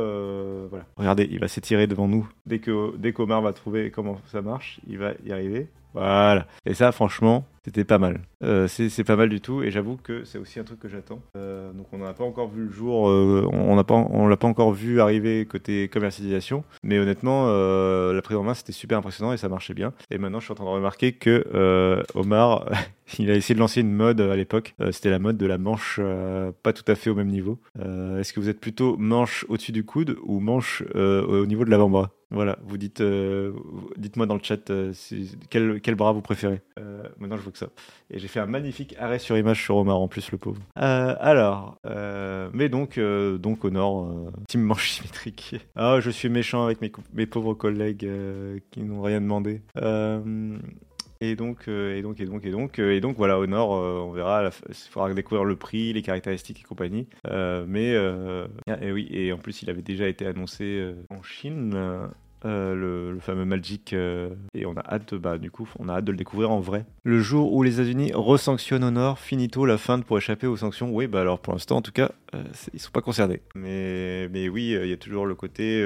voilà. 0.69 0.86
Regardez, 0.97 1.27
il 1.29 1.39
va 1.39 1.47
s'étirer 1.47 1.88
devant 1.88 2.08
nous. 2.08 2.29
Dès 2.45 2.60
que 2.60 2.95
dès 2.97 3.13
qu'Omar 3.13 3.41
va 3.41 3.53
trouver 3.53 3.91
comment 3.91 4.19
ça 4.27 4.41
marche, 4.41 4.79
il 4.88 4.97
va 4.97 5.13
y 5.25 5.32
arriver. 5.32 5.67
Voilà. 5.93 6.47
Et 6.65 6.73
ça, 6.73 6.91
franchement, 6.91 7.45
c'était 7.65 7.84
pas 7.84 7.97
mal. 7.97 8.21
Euh, 8.43 8.67
c'est 8.67 9.04
pas 9.04 9.15
mal 9.15 9.30
du 9.30 9.41
tout. 9.41 9.63
Et 9.63 9.71
j'avoue 9.71 9.97
que 9.97 10.23
c'est 10.23 10.38
aussi 10.38 10.60
un 10.60 10.63
truc 10.63 10.80
que 10.80 10.88
j'attends. 10.88 11.19
Euh, 11.36 11.71
donc 11.73 11.88
on 11.91 11.97
n'a 11.97 12.13
pas 12.13 12.23
encore 12.23 12.49
vu 12.49 12.65
le 12.65 12.71
jour. 12.71 13.10
euh, 13.10 13.47
on 13.52 13.75
n'a 13.75 13.84
pas, 13.84 13.93
on 13.93 14.28
l'a 14.28 14.38
pas 14.38 14.47
encore 14.47 14.71
vu 14.71 15.02
arriver 15.02 15.45
côté 15.45 15.88
commercialisation. 15.88 16.63
Mais 16.84 16.99
honnêtement, 16.99 17.45
la 17.45 18.21
prise 18.21 18.38
en 18.38 18.43
main 18.43 18.54
c'était 18.54 18.71
super 18.71 18.97
impressionnant 18.97 19.34
et 19.34 19.38
ça 19.38 19.49
marchait 19.49 19.73
bien. 19.73 19.93
Et 20.10 20.17
maintenant, 20.17 20.39
je 20.39 20.45
suis 20.45 20.52
en 20.52 20.56
train 20.56 20.65
de 20.65 20.69
remarquer 20.69 21.13
que 21.13 22.04
Omar, 22.15 22.65
il 23.17 23.32
a 23.32 23.36
essayé 23.36 23.56
de 23.56 23.60
lancer 23.60 23.82
une 23.82 23.93
mode 23.93 24.22
à 24.22 24.36
l'époque. 24.36 24.76
Euh, 24.82 24.91
c'était 24.91 25.10
la 25.10 25.19
mode 25.19 25.38
de 25.38 25.45
la 25.45 25.58
manche 25.58 26.00
euh, 26.02 26.52
pas 26.63 26.74
tout 26.74 26.89
à 26.91 26.95
fait 26.95 27.10
au 27.10 27.15
même 27.15 27.30
niveau. 27.30 27.60
Euh, 27.80 28.19
Est-ce 28.19 28.34
que 28.34 28.39
vous 28.39 28.50
êtes 28.50 28.60
plutôt 28.60 28.98
manche 28.98 29.45
au-dessus 29.50 29.72
du 29.72 29.84
coude 29.84 30.17
ou 30.24 30.39
manche 30.39 30.84
euh, 30.95 31.26
au 31.26 31.45
niveau 31.45 31.65
de 31.65 31.72
l'avant-bras? 31.72 32.12
Voilà, 32.32 32.60
vous 32.63 32.78
dites, 32.78 33.02
euh, 33.02 33.54
dites-moi 33.98 34.28
dans 34.28 34.36
le 34.36 34.43
chat 34.43 34.69
euh, 34.69 34.93
quel, 35.50 35.82
quel 35.82 35.95
bras 35.95 36.12
vous 36.12 36.22
préférez. 36.22 36.62
Euh, 36.80 37.02
maintenant, 37.17 37.38
je 37.38 37.41
vois 37.41 37.52
que 37.52 37.58
ça. 37.58 37.69
Et 38.12 38.19
j'ai 38.19 38.28
fait 38.28 38.39
un 38.39 38.45
magnifique 38.45 38.95
arrêt 39.00 39.17
sur 39.17 39.36
image 39.36 39.63
sur 39.63 39.78
Omar 39.78 40.00
en 40.00 40.08
plus, 40.08 40.32
le 40.32 40.38
pauvre. 40.38 40.62
Euh, 40.78 41.15
alors, 41.19 41.80
euh, 41.88 42.50
mais 42.54 42.69
donc, 42.69 43.00
euh, 43.00 43.39
donc 43.39 43.65
au 43.65 43.72
nord, 43.72 44.06
euh, 44.06 44.32
team 44.48 44.62
manche 44.62 44.91
symétrique. 44.91 45.56
Ah, 45.76 46.00
je 46.02 46.12
suis 46.12 46.30
méchant 46.30 46.65
avec 46.65 46.82
mes, 46.82 46.91
mes 47.15 47.26
pauvres 47.26 47.56
collègues 47.56 48.06
euh, 48.06 48.60
qui 48.69 48.84
n'ont 48.84 49.02
rien 49.02 49.22
demandé. 49.22 49.63
Euh, 51.21 51.25
et 51.32 51.36
donc, 51.36 51.67
et 51.67 52.01
donc, 52.01 52.19
et 52.19 52.25
donc, 52.25 52.45
et 52.45 52.51
donc, 52.51 52.79
euh, 52.79 52.93
et 52.93 53.01
donc, 53.01 53.17
voilà, 53.17 53.39
au 53.39 53.47
nord, 53.47 53.75
euh, 53.75 53.99
on 53.99 54.12
verra. 54.12 54.49
Il 54.67 54.73
faudra 54.73 55.13
découvrir 55.13 55.45
le 55.45 55.55
prix, 55.55 55.93
les 55.93 56.01
caractéristiques 56.01 56.62
et 56.62 56.63
compagnie. 56.63 57.08
Mais, 57.25 57.93
et 58.82 58.91
oui, 58.91 59.08
et 59.12 59.32
en 59.34 59.38
plus, 59.38 59.62
il 59.62 59.69
avait 59.69 59.82
déjà 59.82 60.08
été 60.08 60.25
annoncé 60.25 60.93
en 61.10 61.21
Chine. 61.21 62.10
Euh, 62.45 63.12
le, 63.13 63.19
fameux 63.19 63.45
Magic 63.45 63.93
euh, 63.93 64.30
et 64.54 64.65
on 64.65 64.73
a 64.78 64.84
hâte 64.88 65.13
bah 65.15 65.38
du 65.38 65.52
coup 65.52 65.69
on 65.80 65.89
a 65.89 65.93
hâte 65.95 66.06
de 66.06 66.12
le 66.12 66.17
découvrir 66.17 66.52
en 66.52 66.60
vrai. 66.60 66.86
Le 67.04 67.19
jour 67.19 67.54
où 67.54 67.63
les 67.63 67.75
États-Unis 67.75 68.12
resanctionnent 68.13 68.84
au 68.84 68.91
nord 68.91 69.19
finito 69.19 69.65
la 69.65 69.78
fin 69.78 69.99
pour 69.99 70.17
échapper 70.17 70.47
aux 70.47 70.58
sanctions. 70.58 70.89
Oui 70.93 71.08
bah 71.08 71.21
alors 71.21 71.39
pour 71.39 71.54
l'instant 71.54 71.78
en 71.78 71.82
tout 71.82 71.91
cas 71.91 72.12
euh, 72.36 72.43
ils 72.73 72.80
sont 72.80 72.91
pas 72.91 73.02
concernés. 73.02 73.41
Mais 73.56 74.30
mais 74.32 74.47
oui 74.49 74.75
euh, 74.75 74.86
il 74.86 74.89
y 74.89 74.93
a 74.93 74.97
toujours 74.97 75.25
le 75.25 75.36
côté 75.36 75.84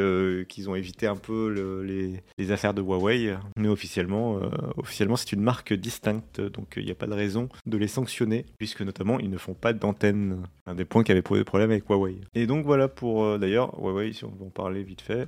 qu'ils 0.50 0.70
ont 0.70 0.76
évité 0.76 1.08
un 1.08 1.16
peu 1.16 1.50
le- 1.50 1.84
les, 1.84 2.22
les 2.38 2.52
affaires 2.52 2.74
de 2.74 2.82
Huawei. 2.82 3.36
Mais 3.58 3.68
officiellement 3.68 4.40
officiellement 4.78 5.16
c'est 5.16 5.32
une 5.32 5.42
marque 5.42 5.74
distincte. 5.74 6.42
Donc 6.42 6.74
il 6.78 6.86
n'y 6.86 6.92
a 6.92 6.96
pas 6.96 7.08
de 7.08 7.14
raison 7.14 7.50
de 7.66 7.78
les 7.78 7.88
sanctionner 7.88 8.46
puisque 8.58 8.82
notamment 8.82 9.20
ils 9.20 9.30
ne 9.30 9.38
font 9.38 9.54
pas 9.54 9.74
d'antenne. 9.74 10.44
Un 10.66 10.76
des 10.76 10.86
points 10.86 11.04
qui 11.04 11.12
avait 11.12 11.22
posé 11.22 11.44
problème 11.44 11.72
avec 11.72 11.90
Huawei. 11.90 12.22
Et 12.36 12.46
donc 12.48 12.66
voilà 12.66 12.88
pour 12.88 13.38
d'ailleurs 13.38 13.78
Huawei 13.82 14.14
si 14.14 14.24
on 14.24 14.30
veut 14.30 14.46
en 14.46 14.50
parler 14.50 14.84
vite 14.84 15.02
fait 15.02 15.28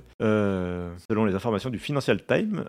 selon 1.16 1.24
les 1.24 1.34
informations 1.34 1.70
du 1.70 1.78
Financial 1.78 2.22
Times 2.22 2.66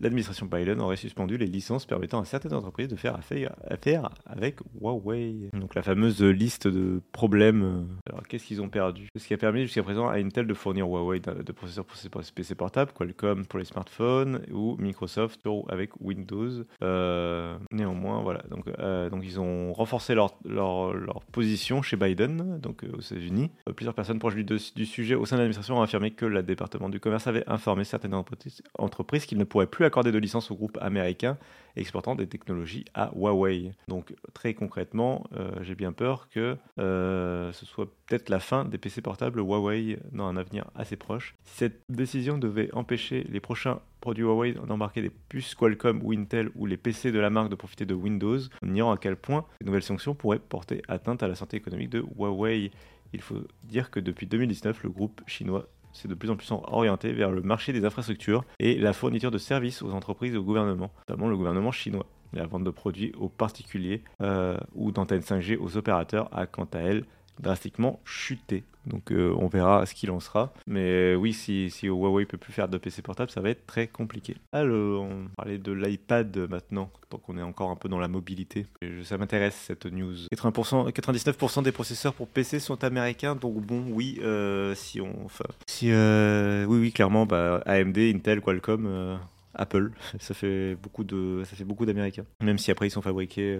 l'administration 0.00 0.46
Biden 0.46 0.80
aurait 0.80 0.96
suspendu 0.96 1.38
les 1.38 1.46
licences 1.46 1.86
permettant 1.86 2.20
à 2.20 2.24
certaines 2.24 2.54
entreprises 2.54 2.88
de 2.88 2.96
faire 2.96 3.14
affaire, 3.14 4.10
avec 4.26 4.56
Huawei. 4.80 5.50
Donc 5.52 5.76
la 5.76 5.82
fameuse 5.82 6.20
liste 6.20 6.66
de 6.66 7.00
problèmes 7.12 7.62
euh, 7.62 8.10
alors 8.10 8.26
qu'est-ce 8.26 8.46
qu'ils 8.46 8.60
ont 8.60 8.68
perdu? 8.68 9.06
Ce 9.16 9.24
qui 9.28 9.32
a 9.32 9.36
permis 9.36 9.62
jusqu'à 9.62 9.84
présent 9.84 10.08
à 10.08 10.14
Intel 10.14 10.48
de 10.48 10.54
fournir 10.54 10.88
Huawei 10.88 11.20
de, 11.20 11.52
processeurs 11.52 11.84
pour 11.84 11.96
ses 12.24 12.32
PC 12.32 12.56
portables 12.56 12.90
Qualcomm 12.90 13.46
pour 13.46 13.60
les 13.60 13.64
smartphones 13.64 14.42
ou 14.50 14.76
Microsoft 14.78 15.40
avec 15.68 15.90
Windows 16.00 16.64
euh, 16.82 17.56
néanmoins 17.70 18.22
voilà. 18.22 18.42
Donc, 18.50 18.64
euh, 18.80 19.08
donc 19.08 19.22
ils 19.24 19.38
ont 19.38 19.72
renforcé 19.72 20.16
leur, 20.16 20.34
leur, 20.44 21.22
position 21.30 21.82
chez 21.82 21.96
Biden 21.96 22.58
donc 22.58 22.84
aux 22.92 23.00
États-Unis. 23.00 23.52
Plusieurs 23.76 23.94
personnes 23.94 24.18
proches 24.18 24.34
du, 24.34 24.44
du 24.44 24.86
sujet 24.86 25.14
au 25.14 25.26
sein 25.26 25.36
de 25.36 25.42
l'administration 25.42 25.78
ont 25.78 25.82
affirmé 25.82 26.10
que 26.10 26.26
le 26.26 26.42
département 26.42 26.88
du 26.88 26.98
commerce 26.98 27.28
avait 27.28 27.48
informé 27.48 27.67
certaines 27.84 28.14
entreprises, 28.14 29.26
qu'ils 29.26 29.38
ne 29.38 29.44
pourraient 29.44 29.66
plus 29.66 29.84
accorder 29.84 30.12
de 30.12 30.18
licence 30.18 30.50
au 30.50 30.54
groupe 30.54 30.78
américain 30.80 31.38
exportant 31.76 32.14
des 32.14 32.26
technologies 32.26 32.84
à 32.94 33.10
Huawei. 33.14 33.72
Donc 33.88 34.14
très 34.34 34.54
concrètement, 34.54 35.24
euh, 35.36 35.50
j'ai 35.62 35.74
bien 35.74 35.92
peur 35.92 36.28
que 36.28 36.56
euh, 36.78 37.52
ce 37.52 37.66
soit 37.66 37.86
peut-être 38.06 38.28
la 38.28 38.40
fin 38.40 38.64
des 38.64 38.78
PC 38.78 39.00
portables 39.00 39.40
Huawei 39.40 39.98
dans 40.12 40.26
un 40.26 40.36
avenir 40.36 40.64
assez 40.74 40.96
proche. 40.96 41.34
Si 41.44 41.58
cette 41.58 41.80
décision 41.88 42.38
devait 42.38 42.70
empêcher 42.72 43.26
les 43.28 43.40
prochains 43.40 43.80
produits 44.00 44.24
Huawei 44.24 44.52
d'embarquer 44.52 45.02
des 45.02 45.10
puces 45.10 45.54
Qualcomm 45.54 46.00
ou 46.02 46.12
Intel 46.12 46.50
ou 46.54 46.66
les 46.66 46.76
PC 46.76 47.12
de 47.12 47.18
la 47.18 47.30
marque 47.30 47.48
de 47.48 47.54
profiter 47.54 47.86
de 47.86 47.94
Windows, 47.94 48.38
on 48.62 48.68
ignore 48.68 48.92
à 48.92 48.98
quel 48.98 49.16
point 49.16 49.44
ces 49.60 49.66
nouvelles 49.66 49.82
sanctions 49.82 50.14
pourraient 50.14 50.38
porter 50.38 50.82
atteinte 50.88 51.22
à 51.22 51.28
la 51.28 51.34
santé 51.34 51.56
économique 51.56 51.90
de 51.90 52.04
Huawei. 52.16 52.70
Il 53.12 53.22
faut 53.22 53.42
dire 53.64 53.90
que 53.90 54.00
depuis 54.00 54.26
2019, 54.26 54.82
le 54.82 54.90
groupe 54.90 55.22
chinois 55.26 55.66
s'est 55.92 56.08
de 56.08 56.14
plus 56.14 56.30
en 56.30 56.36
plus 56.36 56.50
orienté 56.50 57.12
vers 57.12 57.30
le 57.30 57.42
marché 57.42 57.72
des 57.72 57.84
infrastructures 57.84 58.44
et 58.58 58.78
la 58.78 58.92
fourniture 58.92 59.30
de 59.30 59.38
services 59.38 59.82
aux 59.82 59.92
entreprises 59.92 60.34
et 60.34 60.36
au 60.36 60.44
gouvernement, 60.44 60.90
notamment 61.08 61.28
le 61.28 61.36
gouvernement 61.36 61.72
chinois. 61.72 62.06
La 62.34 62.46
vente 62.46 62.64
de 62.64 62.70
produits 62.70 63.12
aux 63.18 63.30
particuliers 63.30 64.02
euh, 64.20 64.58
ou 64.74 64.92
d'antennes 64.92 65.20
5G 65.20 65.56
aux 65.58 65.78
opérateurs 65.78 66.28
a 66.36 66.46
quant 66.46 66.68
à 66.74 66.78
elle 66.80 67.04
drastiquement 67.40 68.00
chuté. 68.04 68.64
Donc 68.86 69.12
euh, 69.12 69.34
on 69.38 69.48
verra 69.48 69.84
ce 69.86 69.94
qu'il 69.94 70.10
en 70.10 70.20
sera. 70.20 70.52
Mais 70.66 71.14
oui, 71.14 71.32
si, 71.32 71.70
si 71.70 71.86
Huawei 71.86 72.24
peut 72.24 72.38
plus 72.38 72.52
faire 72.52 72.68
de 72.68 72.78
PC 72.78 73.02
portable, 73.02 73.30
ça 73.30 73.40
va 73.40 73.50
être 73.50 73.66
très 73.66 73.86
compliqué. 73.86 74.36
Alors, 74.52 75.02
on 75.02 75.28
parlait 75.36 75.58
de 75.58 75.72
l'iPad 75.72 76.36
maintenant, 76.48 76.90
tant 77.08 77.18
qu'on 77.18 77.36
est 77.38 77.42
encore 77.42 77.70
un 77.70 77.76
peu 77.76 77.88
dans 77.88 77.98
la 77.98 78.08
mobilité. 78.08 78.66
Ça 79.04 79.18
m'intéresse 79.18 79.54
cette 79.66 79.86
news. 79.86 80.14
80%, 80.34 80.90
99% 80.90 81.62
des 81.62 81.72
processeurs 81.72 82.14
pour 82.14 82.28
PC 82.28 82.60
sont 82.60 82.82
américains, 82.84 83.34
donc 83.34 83.60
bon, 83.60 83.84
oui, 83.90 84.18
euh, 84.22 84.74
si 84.74 85.00
on... 85.00 85.24
Enfin, 85.24 85.44
si, 85.66 85.90
euh, 85.90 86.64
oui, 86.66 86.78
oui, 86.78 86.92
clairement, 86.92 87.26
bah, 87.26 87.62
AMD, 87.66 87.98
Intel, 87.98 88.40
Qualcomm... 88.40 88.86
euh, 88.86 89.16
Apple, 89.54 89.90
ça 90.20 90.34
fait 90.34 90.76
beaucoup 90.76 91.04
de, 91.04 91.42
ça 91.44 91.56
fait 91.56 91.64
beaucoup 91.64 91.84
d'Américains. 91.84 92.24
Même 92.42 92.58
si 92.58 92.70
après 92.70 92.86
ils 92.86 92.90
sont 92.90 93.02
fabriqués 93.02 93.58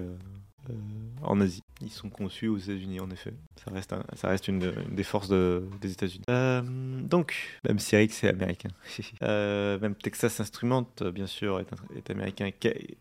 euh, 0.71 0.75
en 1.23 1.41
Asie. 1.41 1.63
Ils 1.81 1.91
sont 1.91 2.11
conçus 2.11 2.49
aux 2.49 2.59
États-Unis, 2.59 3.01
en 3.01 3.11
effet. 3.11 3.33
Ça 3.65 3.71
reste, 3.71 3.95
ça 4.15 4.29
reste 4.29 4.49
une, 4.49 4.73
des 4.91 5.05
forces 5.05 5.29
de- 5.29 5.65
des 5.81 5.93
États-Unis. 5.93 6.25
Euh, 6.29 6.63
donc, 6.63 7.59
même 7.67 7.79
Eric 7.93 8.13
c'est 8.13 8.29
américain. 8.29 8.71
Euh, 9.23 9.79
même 9.81 9.95
Texas 9.95 10.41
Instruments, 10.41 10.89
bien 11.13 11.27
sûr, 11.27 11.61
est, 11.61 12.11
américain. 12.11 12.51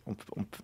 On, 0.06 0.15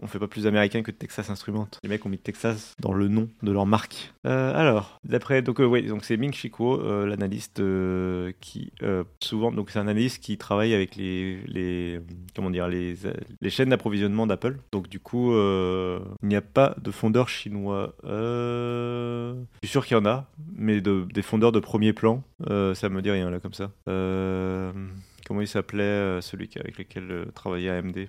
on 0.02 0.08
fait 0.08 0.20
pas 0.20 0.28
plus 0.28 0.48
américain 0.48 0.82
que 0.82 0.92
Texas 0.92 1.30
Instruments. 1.30 1.68
Les 1.84 1.90
mecs 1.90 2.06
ont 2.06 2.10
mis 2.10 2.18
Texas 2.18 2.74
dans 2.80 2.94
le 2.94 3.08
nom 3.08 3.30
de 3.44 3.52
leur 3.52 3.66
marque. 3.66 4.14
Alors, 4.24 5.00
d'après, 5.04 5.42
donc, 5.42 5.60
ouais, 5.60 5.86
c'est 6.02 6.18
Ming 6.18 6.34
euh, 6.62 7.06
l'analyste 7.06 7.62
qui 8.40 8.72
souvent, 9.20 9.52
donc 9.52 9.70
c'est 9.70 9.80
un 9.80 9.88
analyste 9.88 10.24
qui 10.24 10.38
travaille 10.38 10.74
avec 10.74 10.96
les, 10.96 12.00
comment 12.36 12.50
dire, 12.50 12.68
les, 12.68 12.96
chaînes 13.50 13.70
d'approvisionnement 13.70 14.28
d'Apple. 14.28 14.58
Donc 14.72 14.90
du 14.90 15.00
coup, 15.00 15.32
il 15.34 16.28
n'y 16.28 16.36
a 16.36 16.42
pas 16.42 16.76
de 16.82 16.92
fondeur 16.94 17.28
chinois. 17.28 17.94
Euh, 18.06 19.34
je 19.62 19.68
suis 19.68 19.72
sûr 19.72 19.86
qu'il 19.86 19.98
y 19.98 20.00
en 20.00 20.06
a, 20.06 20.28
mais 20.56 20.80
de- 20.82 21.06
des 21.14 21.22
fondeurs 21.22 21.52
de 21.52 21.60
premier 21.60 21.92
plan, 21.94 22.24
euh, 22.50 22.74
ça 22.74 22.88
me 22.90 23.02
dit 23.02 23.12
rien 23.12 23.30
là 23.30 23.40
comme 23.40 23.54
ça. 23.54 23.72
Euh, 23.90 24.72
comment 25.28 25.42
il 25.42 25.48
s'appelait 25.48 26.22
celui 26.22 26.50
avec 26.60 26.78
lequel 26.78 27.26
travaillait 27.36 27.70
AMD 27.72 28.08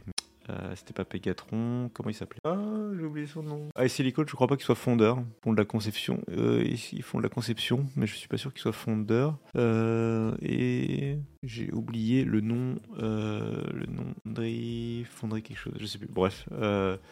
Euh, 0.50 0.72
C'était 0.76 0.92
pas 0.92 1.04
Pegatron. 1.04 1.90
Comment 1.94 2.10
il 2.10 2.14
s'appelait? 2.14 2.40
Ah, 2.44 2.56
j'ai 2.98 3.04
oublié 3.04 3.26
son 3.26 3.42
nom. 3.42 3.68
Ah, 3.74 3.84
et 3.84 3.88
Silicon, 3.88 4.24
je 4.26 4.34
crois 4.34 4.46
pas 4.46 4.56
qu'ils 4.56 4.64
soient 4.66 4.74
fondeurs. 4.74 5.18
Ils 5.18 5.42
font 5.44 5.52
de 5.52 5.58
la 5.58 5.64
conception. 5.64 6.20
Euh, 6.30 6.64
ils 6.64 7.02
font 7.02 7.18
de 7.18 7.22
la 7.22 7.28
conception, 7.28 7.86
mais 7.96 8.06
je 8.06 8.14
suis 8.14 8.28
pas 8.28 8.36
sûr 8.36 8.52
qu'ils 8.52 8.62
soient 8.62 8.72
fondeurs. 8.72 9.38
Euh, 9.56 10.34
et 10.42 11.18
j'ai 11.42 11.72
oublié 11.72 12.24
le 12.24 12.40
nom. 12.40 12.76
Le 12.98 13.86
nom. 13.86 14.14
Fonderie. 14.24 15.04
Fonderie 15.10 15.42
quelque 15.42 15.58
chose. 15.58 15.74
Je 15.78 15.86
sais 15.86 15.98
plus. 15.98 16.08
Bref. 16.08 16.48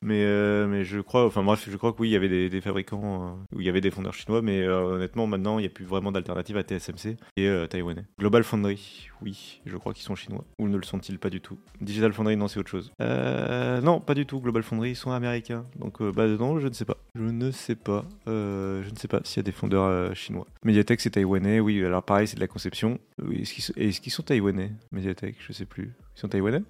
Mais, 0.03 0.67
mais 0.67 0.85
je 0.85 1.01
crois. 1.01 1.27
Enfin, 1.27 1.43
bref, 1.43 1.69
je 1.71 1.77
crois 1.77 1.93
que 1.93 2.01
oui, 2.01 2.09
il 2.09 2.13
y 2.13 2.17
avait 2.17 2.29
des, 2.29 2.49
des 2.49 2.61
fabricants 2.61 3.39
où 3.55 3.61
il 3.61 3.67
y 3.67 3.69
avait 3.69 3.81
des 3.81 3.91
fondeurs 3.91 4.15
chinois, 4.15 4.43
mais 4.43 4.67
honnêtement, 4.67 5.27
maintenant, 5.27 5.59
il 5.59 5.63
n'y 5.63 5.67
a 5.67 5.71
plus 5.71 5.85
vraiment 5.85 6.13
d'alternative 6.13 6.57
à 6.57 6.63
TSMC 6.63 7.17
et 7.37 7.65
taïwanais. 7.69 8.05
Global 8.19 8.45
Foundry, 8.45 9.09
oui, 9.23 9.61
je 9.67 9.77
crois 9.77 9.93
qu'ils 9.93 10.05
sont 10.05 10.15
chinois. 10.15 10.45
Ou 10.59 10.69
ne 10.69 10.77
le 10.77 10.83
sont-ils 10.83 11.19
pas 11.19 11.31
du 11.31 11.41
tout? 11.41 11.59
Digital 11.81 12.13
Foundry, 12.13 12.37
non, 12.37 12.49
c'est 12.49 12.59
autre 12.61 12.71
chose. 12.71 12.93
Euh, 13.01 13.22
non, 13.83 14.01
pas 14.01 14.15
du 14.15 14.27
tout. 14.27 14.41
Global 14.41 14.63
Foundry, 14.63 14.91
ils 14.91 14.97
sont 14.97 15.11
américains. 15.11 15.65
Donc, 15.77 16.01
euh, 16.01 16.13
bah, 16.13 16.27
non, 16.27 16.59
je 16.59 16.69
ne 16.69 16.73
sais 16.73 16.85
pas. 16.85 16.97
Je 17.15 17.25
ne 17.25 17.51
sais 17.51 17.75
pas. 17.75 18.05
Euh, 18.29 18.83
je 18.83 18.91
ne 18.91 18.97
sais 18.97 19.09
pas 19.09 19.21
s'il 19.25 19.39
y 19.39 19.41
a 19.41 19.43
des 19.43 19.53
fondeurs 19.53 19.85
euh, 19.85 20.15
chinois. 20.15 20.47
Mediatek, 20.65 21.01
c'est 21.01 21.11
taïwanais. 21.11 21.61
Oui, 21.61 21.85
alors 21.85 22.03
pareil, 22.03 22.27
c'est 22.27 22.37
de 22.37 22.41
la 22.41 22.47
conception. 22.47 22.99
Oui, 23.23 23.41
Est-ce 23.43 24.01
qu'ils 24.01 24.13
sont, 24.13 24.17
sont 24.17 24.23
taïwanais 24.23 24.73
Mediatek, 24.93 25.37
je 25.47 25.53
sais 25.53 25.67
plus. 25.67 25.93
Ils 26.17 26.21
sont 26.21 26.29
taïwanais? 26.29 26.63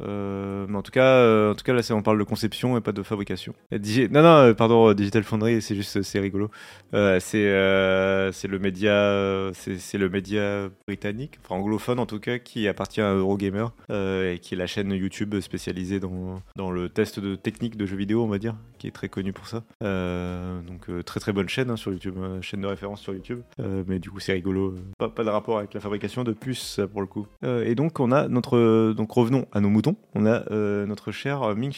Euh, 0.00 0.66
en 0.72 0.82
tout 0.82 0.90
cas, 0.90 1.04
euh, 1.04 1.52
en 1.52 1.54
tout 1.54 1.64
cas 1.64 1.72
là, 1.72 1.82
on 1.90 2.02
parle 2.02 2.18
de 2.18 2.24
conception 2.24 2.76
et 2.76 2.80
pas 2.80 2.92
de 2.92 3.02
fabrication. 3.02 3.54
Non, 3.70 4.22
non, 4.22 4.28
euh, 4.28 4.54
pardon, 4.54 4.92
Digital 4.92 5.22
Foundry, 5.22 5.62
c'est 5.62 5.74
juste, 5.74 6.02
c'est 6.02 6.20
rigolo. 6.20 6.50
C'est, 6.92 8.30
c'est 8.32 8.48
le 8.48 8.58
média, 8.58 9.50
c'est, 9.54 9.98
le 9.98 10.08
média 10.08 10.68
britannique, 10.86 11.38
enfin 11.42 11.56
anglophone 11.56 11.98
en 11.98 12.06
tout 12.06 12.20
cas, 12.20 12.38
qui 12.38 12.68
appartient 12.68 13.00
à 13.00 13.14
Eurogamer 13.14 13.66
et 13.90 14.38
qui 14.40 14.54
est 14.54 14.56
la 14.56 14.66
chaîne 14.66 14.92
YouTube 14.92 15.38
spécialisée 15.40 16.00
dans, 16.00 16.40
dans 16.56 16.70
le 16.70 16.88
test 16.88 17.20
de 17.20 17.34
technique 17.34 17.76
de 17.76 17.86
jeux 17.86 17.96
vidéo, 17.96 18.22
on 18.22 18.28
va 18.28 18.38
dire, 18.38 18.54
qui 18.78 18.86
est 18.86 18.92
très 18.92 19.08
connue 19.08 19.32
pour 19.32 19.46
ça. 19.46 19.64
Donc 19.80 20.88
très 21.04 21.20
très 21.20 21.32
bonne 21.32 21.48
chaîne 21.48 21.70
hein, 21.70 21.76
sur 21.76 21.92
YouTube, 21.92 22.16
chaîne 22.40 22.60
de 22.60 22.66
référence 22.66 23.00
sur 23.00 23.14
YouTube. 23.14 23.40
Mais 23.58 23.98
du 23.98 24.10
coup, 24.10 24.20
c'est 24.20 24.32
rigolo. 24.32 24.74
Pas, 24.98 25.24
de 25.24 25.28
rapport 25.28 25.58
avec 25.58 25.74
la 25.74 25.80
fabrication 25.80 26.24
de 26.24 26.32
puces 26.32 26.80
pour 26.92 27.00
le 27.00 27.06
coup. 27.06 27.26
Et 27.42 27.74
donc 27.74 28.00
on 28.00 28.12
a 28.12 28.28
notre, 28.28 28.92
donc 28.92 29.10
revenons 29.12 29.46
à 29.54 29.60
nos 29.60 29.70
moutons. 29.70 29.96
On 30.14 30.26
a 30.26 30.50
euh, 30.50 30.84
notre 30.84 31.12
cher 31.12 31.54
Ming 31.54 31.72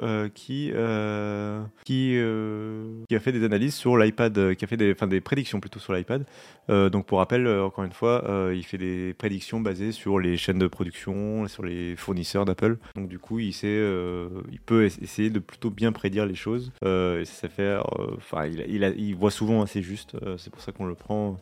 euh, 0.00 0.28
qui 0.32 0.70
euh, 0.72 1.60
qui 1.84 2.16
qui 3.08 3.14
a 3.16 3.20
fait 3.20 3.32
des 3.32 3.44
analyses 3.44 3.74
sur 3.74 3.96
l'iPad, 3.96 4.54
qui 4.54 4.64
a 4.64 4.68
fait 4.68 4.76
des, 4.76 4.94
des 4.94 5.20
prédictions 5.20 5.60
plutôt 5.60 5.80
sur 5.80 5.92
l'iPad. 5.92 6.24
Donc 6.68 7.06
pour 7.06 7.18
rappel, 7.18 7.46
encore 7.46 7.84
une 7.84 7.92
fois, 7.92 8.24
il 8.54 8.64
fait 8.64 8.78
des 8.78 9.14
prédictions 9.14 9.60
basées 9.60 9.92
sur 9.92 10.18
les 10.18 10.36
chaînes 10.36 10.58
de 10.58 10.66
production, 10.66 11.46
sur 11.48 11.64
les 11.64 11.96
fournisseurs 11.96 12.44
d'Apple. 12.44 12.78
Donc 12.94 13.08
du 13.08 13.18
coup, 13.18 13.38
il 13.40 13.52
sait, 13.52 13.76
il 14.50 14.60
peut 14.64 14.84
es- 14.84 15.02
essayer 15.02 15.30
de 15.30 15.38
plutôt 15.38 15.70
bien 15.70 15.92
prédire 15.92 16.26
les 16.26 16.34
choses. 16.34 16.72
Ça 16.82 17.48
Enfin, 18.16 18.46
il, 18.46 18.94
il, 18.98 19.14
voit 19.16 19.30
souvent 19.30 19.62
assez 19.62 19.82
juste. 19.82 20.16
c'est 20.38 20.50
pour 20.50 20.62
ça 20.62 20.72
qu'on 20.72 20.86
le 20.86 20.94
prend 20.94 21.36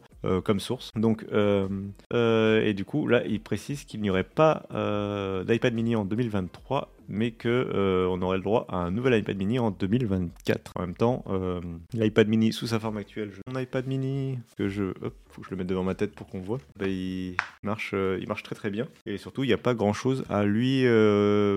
comme 0.45 0.61
source. 0.61 0.91
Donc 0.97 1.25
et 1.33 2.75
du 2.75 2.85
coup, 2.85 3.07
là, 3.07 3.23
il 3.27 3.41
précise 3.41 3.85
qu'il 3.85 4.01
n'y 4.01 4.11
aurait 4.11 4.25
pas 4.25 4.65
euh, 4.73 5.45
Mini 5.75 5.97
en 5.97 6.05
2023 6.05 6.91
mais 7.07 7.33
que 7.33 7.49
euh, 7.51 8.07
on 8.11 8.23
aurait 8.23 8.39
le 8.39 8.43
droit 8.43 8.65
à 8.71 8.77
un 8.79 8.91
nouvel 8.91 9.19
iPad 9.21 9.37
mini 9.37 9.59
en 9.59 9.71
2024. 9.71 10.73
En 10.77 10.81
même 10.81 10.95
temps, 10.95 11.23
euh, 11.29 11.61
l'iPad 11.93 12.29
mini 12.29 12.51
sous 12.51 12.67
sa 12.69 12.81
forme 12.81 12.97
actuelle, 12.97 13.31
je- 13.31 13.53
mon 13.53 13.61
iPad 13.61 13.87
mini 13.87 14.39
que 14.57 14.71
je, 14.71 14.85
faut 15.29 15.43
que 15.43 15.47
je 15.47 15.51
le 15.51 15.59
mette 15.59 15.67
devant 15.67 15.83
ma 15.83 15.95
tête 15.95 16.15
pour 16.15 16.27
qu'on 16.29 16.41
voit, 16.41 16.59
bah, 16.79 16.87
il 16.89 17.37
marche, 17.63 17.91
euh, 17.93 18.17
il 18.23 18.27
marche 18.27 18.43
très 18.43 18.55
très 18.55 18.71
bien. 18.71 18.89
Et 19.05 19.19
surtout, 19.19 19.45
il 19.45 19.49
n'y 19.49 19.53
a 19.53 19.59
pas 19.59 19.75
grand 19.75 19.93
chose 19.93 20.25
à 20.31 20.45
lui. 20.45 20.81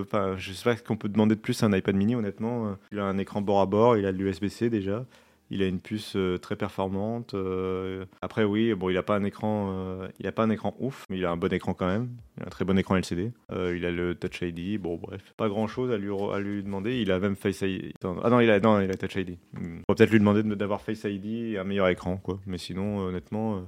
Enfin, 0.01 0.36
je 0.38 0.51
sais 0.51 0.63
pas 0.65 0.75
ce 0.75 0.84
qu'on 0.84 0.97
peut 0.97 1.08
demander 1.10 1.36
de 1.36 1.39
plus 1.39 1.63
à 1.63 1.67
un 1.67 1.73
iPad 1.73 1.95
mini, 1.95 2.15
honnêtement. 2.15 2.75
Il 2.91 2.99
a 2.99 3.06
un 3.06 3.17
écran 3.17 3.41
bord 3.41 3.62
à 3.62 3.65
bord, 3.65 3.95
il 3.97 4.06
a 4.06 4.12
de 4.12 4.17
l'USB-C 4.17 4.69
déjà. 4.69 5.06
Il 5.49 5.63
a 5.63 5.67
une 5.67 5.79
puce 5.79 6.15
euh, 6.15 6.38
très 6.38 6.55
performante. 6.55 7.33
euh, 7.33 8.05
Après, 8.21 8.43
oui, 8.43 8.73
bon, 8.73 8.89
il 8.89 8.97
a 8.97 9.03
pas 9.03 9.15
un 9.15 9.23
écran, 9.23 9.69
euh, 9.71 10.07
il 10.19 10.27
a 10.27 10.31
pas 10.31 10.43
un 10.43 10.49
écran 10.49 10.75
ouf, 10.79 11.05
mais 11.10 11.17
il 11.17 11.25
a 11.25 11.31
un 11.31 11.38
bon 11.38 11.51
écran 11.53 11.73
quand 11.73 11.88
même. 11.88 12.10
Il 12.38 12.43
a 12.43 12.47
un 12.47 12.49
très 12.49 12.65
bon 12.65 12.77
écran 12.77 12.95
LCD. 12.97 13.31
Il 13.51 13.86
a 13.86 13.91
le 13.91 14.13
Touch 14.15 14.41
ID. 14.41 14.79
Bon, 14.79 14.97
bref, 15.01 15.21
pas 15.38 15.47
grand 15.49 15.67
chose 15.67 15.91
à 15.91 15.97
lui 15.97 16.63
demander. 16.63 16.99
Il 17.01 17.12
a 17.12 17.19
même 17.19 17.36
Face 17.36 17.62
ID. 17.62 17.93
Ah 18.23 18.29
non, 18.29 18.39
il 18.41 18.49
a 18.51 18.60
non, 18.60 18.79
il 18.81 18.91
a 18.91 18.95
Touch 18.95 19.15
ID. 19.15 19.38
Hmm. 19.53 19.79
On 19.88 19.93
va 19.93 19.95
peut-être 19.95 20.12
lui 20.12 20.19
demander 20.19 20.43
de- 20.43 20.53
d'avoir 20.55 20.81
Face 20.81 21.03
ID 21.05 21.53
et 21.53 21.57
un 21.57 21.63
meilleur 21.63 21.88
écran, 21.88 22.17
quoi. 22.17 22.39
Mais 22.45 22.57
sinon, 22.57 22.99
honnêtement, 22.99 23.63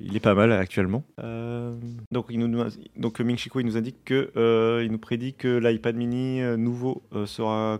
il 0.00 0.16
est 0.16 0.20
pas 0.20 0.34
mal 0.34 0.50
actuellement. 0.52 1.04
Donc, 2.10 2.26
il 2.30 2.38
nous, 2.40 2.64
donc 2.96 3.20
Ming 3.20 3.38
il 3.54 3.66
nous 3.66 3.76
indique 3.76 4.04
que 4.04 4.30
il 4.84 4.90
nous 4.90 4.98
prédit 4.98 5.34
que 5.34 5.58
l'iPad 5.58 5.96
Mini 5.96 6.40
nouveau 6.56 7.02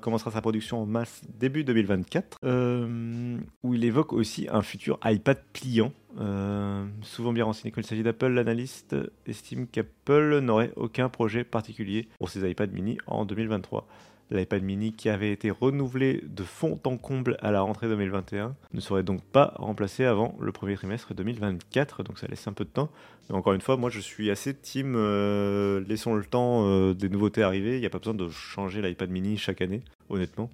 commencera 0.00 0.30
sa 0.30 0.40
production 0.40 0.82
en 0.82 0.87
masse 0.87 1.22
début 1.38 1.64
2024. 1.64 2.38
Euh, 2.44 3.38
où 3.62 3.74
il 3.74 3.85
évoque 3.85 4.12
aussi 4.12 4.48
un 4.51 4.62
futur 4.62 4.98
iPad 5.05 5.38
pliant. 5.53 5.92
Euh, 6.20 6.85
souvent 7.03 7.33
bien 7.33 7.44
renseigné 7.44 7.70
quand 7.70 7.81
il 7.81 7.87
s'agit 7.87 8.03
d'Apple, 8.03 8.29
l'analyste 8.29 8.96
estime 9.27 9.66
qu'Apple 9.66 10.40
n'aurait 10.40 10.72
aucun 10.77 11.09
projet 11.09 11.44
particulier 11.44 12.09
pour 12.18 12.31
ses 12.31 12.48
iPad 12.48 12.72
mini 12.72 12.98
en 13.07 13.24
2023. 13.24 13.87
L'iPad 14.31 14.62
mini 14.62 14.92
qui 14.92 15.09
avait 15.09 15.33
été 15.33 15.51
renouvelé 15.51 16.22
de 16.27 16.42
fond 16.42 16.79
en 16.85 16.96
comble 16.98 17.38
à 17.40 17.51
la 17.51 17.62
rentrée 17.62 17.88
2021 17.88 18.55
ne 18.74 18.81
serait 18.81 19.03
donc 19.03 19.22
pas 19.22 19.55
remplacé 19.57 20.05
avant 20.05 20.37
le 20.38 20.53
premier 20.53 20.74
trimestre 20.74 21.14
2024, 21.14 22.03
donc 22.03 22.18
ça 22.18 22.27
laisse 22.27 22.46
un 22.46 22.53
peu 22.53 22.64
de 22.64 22.70
temps. 22.70 22.90
Mais 23.29 23.37
encore 23.37 23.55
une 23.55 23.61
fois, 23.61 23.77
moi 23.77 23.88
je 23.88 24.01
suis 24.01 24.31
assez 24.31 24.55
team, 24.55 24.94
euh, 24.96 25.83
laissons 25.88 26.14
le 26.14 26.24
temps 26.24 26.66
euh, 26.66 26.92
des 26.94 27.09
nouveautés 27.09 27.42
arriver, 27.42 27.77
il 27.77 27.81
n'y 27.81 27.87
a 27.87 27.90
pas 27.90 27.98
besoin 27.98 28.14
de 28.14 28.29
changer 28.29 28.83
l'iPad 28.83 29.11
mini 29.11 29.38
chaque 29.38 29.62
année, 29.62 29.83
honnêtement. 30.11 30.51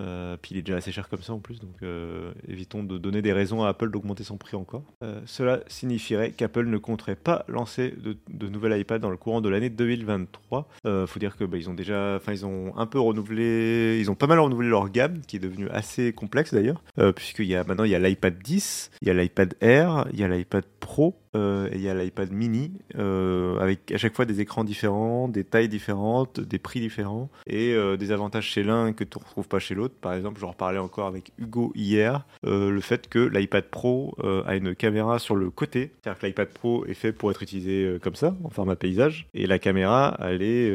Euh, 0.00 0.36
puis 0.40 0.54
il 0.54 0.58
est 0.58 0.62
déjà 0.62 0.78
assez 0.78 0.92
cher 0.92 1.08
comme 1.08 1.22
ça 1.22 1.32
en 1.32 1.38
plus, 1.38 1.60
donc 1.60 1.82
euh, 1.82 2.32
évitons 2.48 2.82
de 2.82 2.96
donner 2.96 3.20
des 3.20 3.32
raisons 3.32 3.62
à 3.62 3.68
Apple 3.68 3.90
d'augmenter 3.90 4.24
son 4.24 4.38
prix 4.38 4.56
encore. 4.56 4.84
Euh, 5.04 5.20
cela 5.26 5.60
signifierait 5.66 6.30
qu'Apple 6.30 6.66
ne 6.66 6.78
compterait 6.78 7.16
pas 7.16 7.44
lancer 7.48 7.94
de, 8.02 8.16
de 8.30 8.48
nouvel 8.48 8.78
iPad 8.80 9.02
dans 9.02 9.10
le 9.10 9.16
courant 9.18 9.40
de 9.40 9.48
l'année 9.48 9.68
2023. 9.70 10.68
Euh, 10.86 11.06
faut 11.06 11.18
dire 11.18 11.36
que 11.36 11.44
bah, 11.44 11.58
ils 11.58 11.68
ont 11.68 11.74
déjà, 11.74 12.16
enfin 12.16 12.32
ils 12.32 12.46
ont 12.46 12.76
un 12.76 12.86
peu 12.86 12.98
renouvelé, 12.98 13.98
ils 14.00 14.10
ont 14.10 14.14
pas 14.14 14.26
mal 14.26 14.38
renouvelé 14.38 14.68
leur 14.68 14.88
gamme, 14.88 15.20
qui 15.26 15.36
est 15.36 15.40
devenue 15.40 15.68
assez 15.68 16.12
complexe 16.12 16.54
d'ailleurs, 16.54 16.82
puisqu'il 17.14 17.46
y 17.46 17.54
a 17.54 17.64
maintenant 17.64 17.84
il 17.84 17.90
y 17.90 17.94
a 17.94 17.98
l'iPad 17.98 18.38
10, 18.38 18.90
il 19.02 19.08
y 19.08 19.10
a 19.10 19.14
l'iPad 19.14 19.54
Air, 19.60 20.06
il 20.12 20.20
y 20.20 20.24
a 20.24 20.28
l'iPad 20.28 20.64
Pro. 20.80 21.21
Euh, 21.34 21.68
et 21.72 21.76
il 21.76 21.80
y 21.80 21.88
a 21.88 21.94
l'iPad 21.94 22.30
mini 22.30 22.72
euh, 22.98 23.58
avec 23.58 23.90
à 23.90 23.96
chaque 23.96 24.14
fois 24.14 24.24
des 24.24 24.40
écrans 24.40 24.64
différents, 24.64 25.28
des 25.28 25.44
tailles 25.44 25.68
différentes, 25.68 26.40
des 26.40 26.58
prix 26.58 26.80
différents 26.80 27.30
et 27.46 27.72
euh, 27.72 27.96
des 27.96 28.12
avantages 28.12 28.46
chez 28.46 28.62
l'un 28.62 28.92
que 28.92 29.04
tu 29.04 29.18
ne 29.18 29.24
retrouves 29.24 29.48
pas 29.48 29.58
chez 29.58 29.74
l'autre. 29.74 29.94
Par 30.00 30.12
exemple, 30.12 30.40
j'en 30.40 30.50
reparlais 30.50 30.78
encore 30.78 31.06
avec 31.06 31.32
Hugo 31.38 31.72
hier, 31.74 32.26
le 32.42 32.80
fait 32.80 33.08
que 33.08 33.18
l'iPad 33.18 33.64
Pro 33.64 34.16
a 34.46 34.56
une 34.56 34.74
caméra 34.74 35.18
sur 35.18 35.36
le 35.36 35.50
côté, 35.50 35.92
c'est-à-dire 36.02 36.20
que 36.20 36.26
l'iPad 36.26 36.48
Pro 36.48 36.84
est 36.86 36.94
fait 36.94 37.12
pour 37.12 37.30
être 37.30 37.42
utilisé 37.42 37.98
comme 38.02 38.14
ça, 38.14 38.34
en 38.44 38.50
format 38.50 38.76
paysage, 38.76 39.26
et 39.34 39.46
la 39.46 39.58
caméra, 39.58 40.16
elle 40.20 40.42
est, 40.42 40.68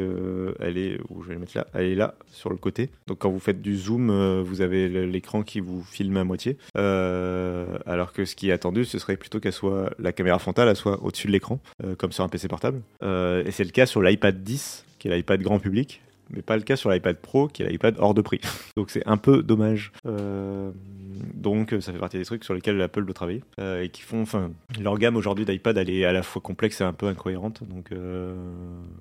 elle 0.60 0.78
est, 0.78 0.98
où 1.08 1.22
je 1.22 1.28
vais 1.28 1.36
mettre 1.36 1.56
là, 1.56 1.66
elle 1.74 1.86
est 1.86 1.94
là 1.94 2.14
sur 2.26 2.50
le 2.50 2.56
côté. 2.56 2.90
Donc 3.06 3.18
quand 3.18 3.30
vous 3.30 3.40
faites 3.40 3.62
du 3.62 3.76
zoom, 3.76 4.40
vous 4.42 4.60
avez 4.60 4.88
l'écran 5.06 5.42
qui 5.42 5.60
vous 5.60 5.82
filme 5.82 6.16
à 6.16 6.24
moitié, 6.24 6.56
alors 6.74 8.07
ce 8.24 8.36
qui 8.36 8.50
est 8.50 8.52
attendu, 8.52 8.84
ce 8.84 8.98
serait 8.98 9.16
plutôt 9.16 9.40
qu'elle 9.40 9.52
soit 9.52 9.90
la 9.98 10.12
caméra 10.12 10.38
frontale, 10.38 10.68
elle 10.68 10.76
soit 10.76 11.02
au-dessus 11.02 11.26
de 11.26 11.32
l'écran, 11.32 11.60
euh, 11.84 11.94
comme 11.94 12.12
sur 12.12 12.24
un 12.24 12.28
PC 12.28 12.48
portable. 12.48 12.82
Euh, 13.02 13.44
et 13.44 13.50
c'est 13.50 13.64
le 13.64 13.70
cas 13.70 13.86
sur 13.86 14.02
l'iPad 14.02 14.42
10, 14.42 14.84
qui 14.98 15.08
est 15.08 15.16
l'iPad 15.16 15.40
grand 15.42 15.58
public, 15.58 16.02
mais 16.30 16.42
pas 16.42 16.56
le 16.56 16.62
cas 16.62 16.76
sur 16.76 16.90
l'iPad 16.90 17.16
Pro, 17.16 17.48
qui 17.48 17.62
est 17.62 17.68
l'iPad 17.68 17.96
hors 17.98 18.14
de 18.14 18.22
prix. 18.22 18.40
Donc 18.76 18.90
c'est 18.90 19.06
un 19.06 19.16
peu 19.16 19.42
dommage. 19.42 19.92
Euh, 20.06 20.70
donc 21.34 21.74
ça 21.80 21.92
fait 21.92 21.98
partie 21.98 22.18
des 22.18 22.24
trucs 22.24 22.44
sur 22.44 22.54
lesquels 22.54 22.80
Apple 22.80 23.04
doit 23.04 23.14
travailler 23.14 23.42
euh, 23.60 23.82
et 23.82 23.88
qui 23.88 24.02
font, 24.02 24.22
enfin, 24.22 24.50
leur 24.80 24.98
gamme 24.98 25.16
aujourd'hui 25.16 25.44
d'iPad 25.44 25.76
elle 25.78 25.90
est 25.90 26.04
à 26.04 26.12
la 26.12 26.22
fois 26.22 26.42
complexe 26.42 26.80
et 26.80 26.84
un 26.84 26.92
peu 26.92 27.06
incohérente. 27.06 27.62
Donc, 27.64 27.92
euh, 27.92 28.34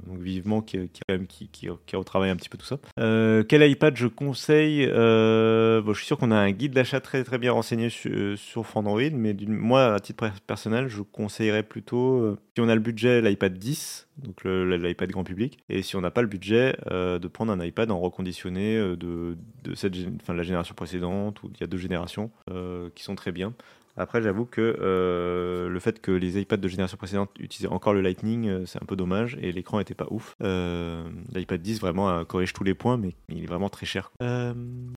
donc 0.06 0.20
vivement 0.20 0.62
qui, 0.62 0.90
qui, 0.90 1.02
qui, 1.28 1.48
qui, 1.48 1.70
qui 1.86 1.96
retravaille 1.96 2.30
un 2.30 2.36
petit 2.36 2.50
peu 2.50 2.58
tout 2.58 2.66
ça. 2.66 2.78
Euh, 3.00 3.44
quel 3.48 3.70
iPad 3.70 3.96
je 3.96 4.08
conseille 4.08 4.88
euh, 4.92 5.82
bon, 5.82 5.94
Je 5.94 6.00
suis 6.00 6.08
sûr 6.08 6.18
qu'on 6.18 6.32
a 6.32 6.38
un 6.38 6.52
guide 6.52 6.74
d'achat 6.74 7.00
très 7.00 7.24
très 7.24 7.38
bien 7.38 7.52
renseigné 7.52 7.90
sur, 7.90 8.38
sur 8.38 8.66
Android, 8.76 9.02
mais 9.12 9.36
moi 9.48 9.94
à 9.94 10.00
titre 10.00 10.30
personnel, 10.46 10.88
je 10.88 11.02
conseillerais 11.02 11.64
plutôt 11.64 12.22
euh, 12.22 12.38
si 12.56 12.62
on 12.62 12.70
a 12.70 12.76
le 12.76 12.82
budget 12.82 13.22
l'iPad 13.22 13.58
10 13.58 14.07
donc 14.18 14.44
l'iPad 14.44 15.12
grand 15.12 15.24
public. 15.24 15.60
Et 15.70 15.82
si 15.82 15.96
on 15.96 16.02
n'a 16.02 16.12
pas 16.12 16.22
le 16.22 16.28
budget, 16.28 16.78
euh, 16.92 17.20
de 17.20 17.28
prendre 17.28 17.52
un 17.52 17.64
iPad 17.64 17.92
en 17.92 18.00
reconditionné 18.00 18.78
euh, 18.78 18.96
de, 18.96 19.38
cette, 19.76 19.96
la 20.28 20.44
génération 20.44 20.76
précédente 20.76 21.44
ou 21.44 21.52
il 21.54 21.62
y 21.62 21.64
a 21.64 21.68
deux 21.68 21.78
générations 21.78 22.32
euh, 22.50 22.90
qui 22.96 23.04
sont 23.04 23.16
très 23.16 23.32
bien. 23.32 23.54
Après, 23.98 24.22
j'avoue 24.22 24.46
que 24.46 24.78
euh, 24.80 25.70
le 25.70 25.80
fait 25.80 26.00
que 26.00 26.12
les 26.12 26.40
iPads 26.40 26.58
de 26.58 26.68
génération 26.68 26.98
précédente 26.98 27.32
utilisaient 27.40 27.72
encore 27.74 27.94
le 27.94 28.02
Lightning, 28.02 28.48
euh, 28.48 28.66
c'est 28.66 28.82
un 28.82 28.86
peu 28.86 28.96
dommage 28.96 29.38
et 29.42 29.52
l'écran 29.52 29.80
était 29.80 29.96
pas 29.96 30.06
ouf. 30.12 30.36
Euh, 30.44 31.04
L'iPad 31.34 31.62
10 31.62 31.82
vraiment 31.82 32.24
corrige 32.26 32.54
tous 32.54 32.64
les 32.64 32.76
points, 32.76 32.98
mais 32.98 33.16
il 33.30 33.44
est 33.44 33.48
vraiment 33.48 33.70
très 33.70 33.86
cher. 33.86 34.12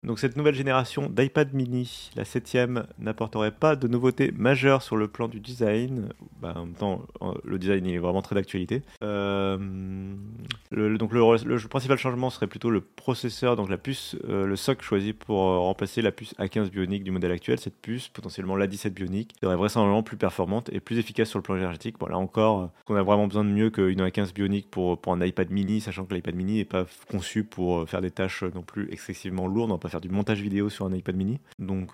Donc 0.03 0.19
cette 0.19 0.35
nouvelle 0.35 0.55
génération 0.55 1.09
d'iPad 1.09 1.53
mini, 1.53 2.12
la 2.15 2.25
septième, 2.25 2.88
n'apporterait 2.99 3.51
pas 3.51 3.75
de 3.75 3.88
nouveautés 3.88 4.31
majeures 4.35 4.81
sur 4.81 4.97
le 4.97 5.07
plan 5.07 5.27
du 5.27 5.39
design. 5.39 6.09
Bah, 6.41 6.53
en 6.55 6.65
même 6.65 6.75
temps, 6.75 7.05
le 7.43 7.57
design 7.57 7.85
est 7.88 7.97
vraiment 7.97 8.21
très 8.21 8.35
d'actualité. 8.35 8.81
Le, 10.71 10.97
donc 10.99 11.13
le, 11.13 11.67
principal 11.67 11.97
changement 11.97 12.29
serait 12.29 12.45
plutôt 12.45 12.69
le 12.69 12.82
processeur, 12.82 13.55
donc 13.55 13.69
la 13.69 13.77
puce, 13.77 14.15
euh, 14.27 14.45
le 14.45 14.55
SOC 14.55 14.84
choisi 14.84 15.13
pour 15.13 15.41
euh, 15.41 15.58
remplacer 15.58 16.03
la 16.03 16.12
puce 16.12 16.36
A15 16.36 16.69
bionique 16.69 17.03
du 17.03 17.10
modèle 17.10 17.32
actuel. 17.32 17.60
Cette 17.60 17.82
puce, 17.82 18.08
potentiellement 18.08 18.55
l'A17 18.55 18.89
bionique, 18.91 19.34
serait 19.41 19.55
vraisemblablement 19.55 20.03
plus 20.03 20.17
performante 20.17 20.69
et 20.71 20.79
plus 20.79 20.99
efficace 20.99 21.29
sur 21.29 21.39
le 21.39 21.43
plan 21.43 21.55
énergétique. 21.55 21.97
Bon, 21.99 22.05
là 22.05 22.19
encore, 22.19 22.69
on 22.88 22.95
a 22.95 23.01
vraiment 23.01 23.25
besoin 23.25 23.45
de 23.45 23.49
mieux 23.49 23.71
qu'une 23.71 23.99
A15 23.99 24.32
bionique 24.32 24.69
pour, 24.69 25.01
pour 25.01 25.13
un 25.13 25.21
iPad 25.25 25.49
mini, 25.49 25.82
sachant 25.82 26.05
que 26.05 26.13
l'iPad 26.13 26.36
mini 26.36 26.58
n'est 26.58 26.65
pas 26.65 26.86
conçu 27.10 27.43
pour 27.43 27.89
faire 27.89 28.01
des 28.01 28.12
tâches 28.12 28.43
non 28.43 28.62
plus 28.62 28.91
excessivement 28.91 29.47
lourdes. 29.47 29.71
On 29.71 29.75
va 29.75 29.79
pas 29.79 29.89
faire 29.89 30.01
du 30.01 30.10
montage 30.10 30.41
vidéo 30.41 30.69
sur 30.69 30.86
un 30.86 30.93
iPad 30.93 31.15
mini. 31.15 31.39
Donc. 31.58 31.93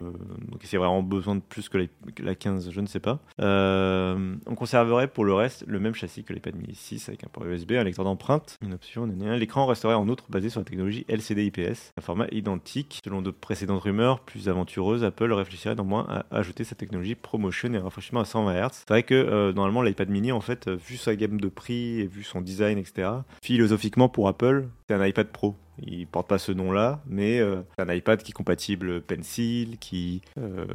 Euh, 0.00 0.10
donc 0.48 0.60
c'est 0.62 0.76
vraiment 0.76 1.02
besoin 1.02 1.36
de 1.36 1.40
plus 1.40 1.68
que 1.68 1.86
la, 2.18 2.34
15, 2.34 2.70
je 2.70 2.80
ne 2.80 2.86
sais 2.86 3.00
pas. 3.00 3.20
Euh, 3.40 4.34
on 4.46 4.54
conserverait 4.54 5.08
pour 5.08 5.24
le 5.24 5.34
reste 5.34 5.64
le 5.66 5.80
même 5.80 5.94
châssis 5.94 6.24
que 6.24 6.32
l'iPad 6.32 6.54
mini 6.56 6.74
6 6.74 7.08
avec 7.08 7.24
un 7.24 7.28
port 7.28 7.44
USB, 7.44 7.72
un 7.72 7.84
lecteur 7.84 8.04
d'empreinte, 8.04 8.58
une 8.62 8.74
option. 8.74 9.06
L'écran 9.06 9.66
resterait 9.66 9.94
en 9.94 10.08
outre 10.08 10.24
basé 10.30 10.48
sur 10.48 10.60
la 10.60 10.64
technologie 10.64 11.04
LCD 11.08 11.46
IPS, 11.46 11.92
un 11.98 12.02
format 12.02 12.26
identique. 12.32 13.00
Selon 13.04 13.22
de 13.22 13.30
précédentes 13.30 13.82
rumeurs 13.82 14.20
plus 14.20 14.48
aventureuses, 14.48 15.04
Apple 15.04 15.32
réfléchirait 15.32 15.74
néanmoins 15.74 16.06
à 16.08 16.36
ajouter 16.36 16.64
cette 16.64 16.78
technologie 16.78 17.14
promotion 17.14 17.72
et 17.74 17.78
rafraîchissement 17.78 18.20
à 18.20 18.24
120 18.24 18.54
Hz. 18.54 18.70
C'est 18.72 18.88
vrai 18.88 19.02
que 19.02 19.14
euh, 19.14 19.52
normalement 19.52 19.82
l'iPad 19.82 20.08
mini, 20.08 20.32
en 20.32 20.40
fait, 20.40 20.68
vu 20.68 20.96
sa 20.96 21.16
gamme 21.16 21.40
de 21.40 21.48
prix 21.48 22.00
et 22.00 22.06
vu 22.06 22.22
son 22.22 22.40
design, 22.40 22.78
etc., 22.78 23.08
philosophiquement 23.42 24.08
pour 24.08 24.28
Apple, 24.28 24.68
c'est 24.88 24.94
un 24.94 25.06
iPad 25.06 25.28
Pro. 25.28 25.56
Il 25.80 26.06
porte 26.06 26.28
pas 26.28 26.38
ce 26.38 26.52
nom-là, 26.52 27.00
mais 27.06 27.40
euh, 27.40 27.62
un 27.78 27.92
iPad 27.92 28.22
qui 28.22 28.30
est 28.30 28.34
compatible 28.34 29.00
Pencil, 29.00 29.78
qui 29.78 30.22
euh, 30.38 30.66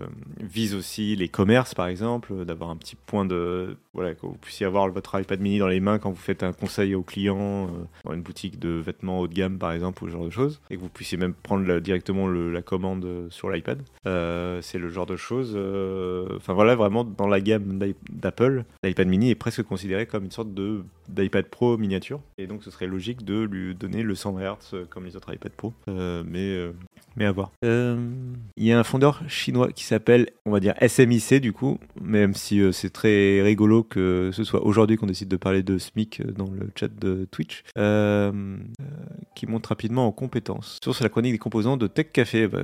vise 0.41 0.73
aussi 0.73 1.15
les 1.15 1.29
commerces, 1.29 1.75
par 1.75 1.87
exemple, 1.87 2.45
d'avoir 2.45 2.69
un 2.69 2.75
petit 2.75 2.95
point 2.95 3.25
de 3.25 3.77
voilà 3.93 4.13
que 4.15 4.21
vous 4.21 4.37
puissiez 4.39 4.65
avoir 4.65 4.87
votre 4.89 5.19
iPad 5.19 5.39
mini 5.39 5.59
dans 5.59 5.67
les 5.67 5.79
mains 5.79 5.97
quand 5.99 6.11
vous 6.11 6.15
faites 6.15 6.43
un 6.43 6.53
conseil 6.53 6.95
au 6.95 7.03
client 7.03 7.65
euh, 7.65 7.67
dans 8.05 8.13
une 8.13 8.21
boutique 8.21 8.59
de 8.59 8.69
vêtements 8.69 9.19
haut 9.19 9.27
de 9.27 9.33
gamme, 9.33 9.57
par 9.57 9.71
exemple, 9.71 10.03
ou 10.03 10.07
ce 10.07 10.13
genre 10.13 10.25
de 10.25 10.29
choses, 10.29 10.61
et 10.69 10.75
que 10.75 10.81
vous 10.81 10.89
puissiez 10.89 11.17
même 11.17 11.33
prendre 11.33 11.79
directement 11.79 12.27
la 12.27 12.61
commande 12.61 13.27
sur 13.29 13.49
l'iPad. 13.49 13.81
c'est 14.03 14.79
le 14.79 14.89
genre 14.89 15.05
de 15.05 15.15
choses. 15.15 15.57
Enfin 16.35 16.53
voilà, 16.53 16.75
vraiment 16.75 17.03
dans 17.03 17.27
la 17.27 17.39
gamme 17.39 17.79
d'Apple, 18.09 18.63
l'iPad 18.83 19.07
mini 19.07 19.29
est 19.29 19.35
presque 19.35 19.63
considéré 19.63 20.05
comme 20.05 20.25
une 20.25 20.31
sorte 20.31 20.49
d'iPad 21.09 21.45
Pro 21.47 21.77
miniature, 21.77 22.21
et 22.37 22.47
donc 22.47 22.63
ce 22.63 22.71
serait 22.71 22.87
logique 22.87 23.23
de 23.23 23.41
lui 23.41 23.75
donner 23.75 24.03
le 24.03 24.15
100 24.15 24.39
Hz 24.39 24.86
comme 24.89 25.05
les 25.05 25.15
autres 25.15 25.33
iPad 25.33 25.51
Pro. 25.51 25.73
Euh, 25.87 26.23
mais, 26.25 26.39
euh, 26.39 26.73
mais 27.15 27.25
à 27.25 27.31
voir. 27.31 27.51
Euh, 27.63 27.97
il 28.55 28.65
y 28.65 28.71
a 28.71 28.79
un 28.79 28.83
fondeur 28.83 29.21
chinois 29.27 29.71
qui 29.71 29.83
s'appelle, 29.83 30.29
on 30.45 30.51
va 30.51 30.59
dire 30.59 30.73
SMIC 30.85 31.35
du 31.41 31.53
coup, 31.53 31.79
même 32.01 32.33
si 32.33 32.61
c'est 32.73 32.91
très 32.91 33.41
rigolo 33.41 33.83
que 33.83 34.31
ce 34.33 34.43
soit 34.43 34.63
aujourd'hui 34.63 34.97
qu'on 34.97 35.07
décide 35.07 35.27
de 35.27 35.37
parler 35.37 35.63
de 35.63 35.77
SMIC 35.77 36.21
dans 36.33 36.49
le 36.49 36.69
chat 36.75 36.87
de 36.87 37.27
Twitch, 37.31 37.63
qui 39.35 39.47
monte 39.47 39.67
rapidement 39.67 40.07
en 40.07 40.11
compétences. 40.11 40.79
Sur 40.81 40.95
la 41.01 41.09
chronique 41.09 41.33
des 41.33 41.37
composants 41.37 41.77
de 41.77 41.87
Tech 41.87 42.11
Café, 42.11 42.47
bah, 42.47 42.59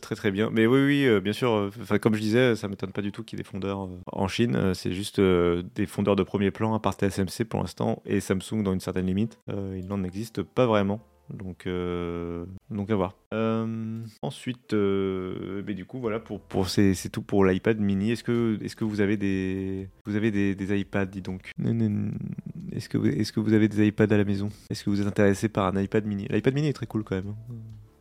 très 0.00 0.14
très 0.14 0.30
bien. 0.30 0.50
Mais 0.52 0.66
oui, 0.66 0.80
oui, 0.84 1.20
bien 1.20 1.32
sûr, 1.32 1.70
comme 2.00 2.14
je 2.14 2.20
disais, 2.20 2.56
ça 2.56 2.68
m'étonne 2.68 2.92
pas 2.92 3.02
du 3.02 3.12
tout 3.12 3.22
qu'il 3.22 3.38
y 3.38 3.40
ait 3.40 3.44
des 3.44 3.48
fondeurs 3.48 3.88
en 4.06 4.28
Chine. 4.28 4.72
C'est 4.74 4.92
juste 4.92 5.20
des 5.20 5.86
fondeurs 5.86 6.16
de 6.16 6.22
premier 6.22 6.50
plan, 6.50 6.74
à 6.74 6.80
part 6.80 6.94
TSMC 6.94 7.44
pour 7.48 7.60
l'instant, 7.60 8.02
et 8.06 8.20
Samsung 8.20 8.62
dans 8.62 8.72
une 8.72 8.80
certaine 8.80 9.06
limite. 9.06 9.38
il 9.48 9.86
n'en 9.86 10.02
existe 10.04 10.42
pas 10.42 10.66
vraiment. 10.66 11.00
Donc, 11.32 11.66
euh, 11.66 12.44
donc 12.70 12.90
à 12.90 12.96
voir. 12.96 13.16
Euh, 13.32 14.02
ensuite, 14.22 14.72
euh, 14.72 15.62
du 15.62 15.84
coup, 15.84 16.00
voilà, 16.00 16.20
pour, 16.20 16.40
pour 16.40 16.68
c'est, 16.68 16.94
tout 17.10 17.22
pour 17.22 17.44
l'iPad 17.44 17.78
mini. 17.78 18.12
Est-ce 18.12 18.24
que, 18.24 18.58
est-ce 18.62 18.76
que 18.76 18.84
vous 18.84 19.00
avez 19.00 19.16
des, 19.16 19.88
vous 20.06 20.16
avez 20.16 20.30
des, 20.30 20.54
des 20.54 20.80
iPads, 20.80 21.06
dis 21.06 21.22
donc? 21.22 21.52
Est-ce 22.72 22.88
que, 22.88 22.98
est-ce 23.06 23.32
que 23.32 23.40
vous 23.40 23.52
avez 23.52 23.68
des 23.68 23.86
iPads 23.86 24.12
à 24.12 24.16
la 24.18 24.24
maison? 24.24 24.50
Est-ce 24.70 24.84
que 24.84 24.90
vous 24.90 25.00
êtes 25.00 25.06
intéressé 25.06 25.48
par 25.48 25.74
un 25.74 25.80
iPad 25.80 26.04
mini? 26.04 26.26
L'iPad 26.30 26.54
mini 26.54 26.68
est 26.68 26.72
très 26.72 26.86
cool 26.86 27.04
quand 27.04 27.16
même. 27.16 27.34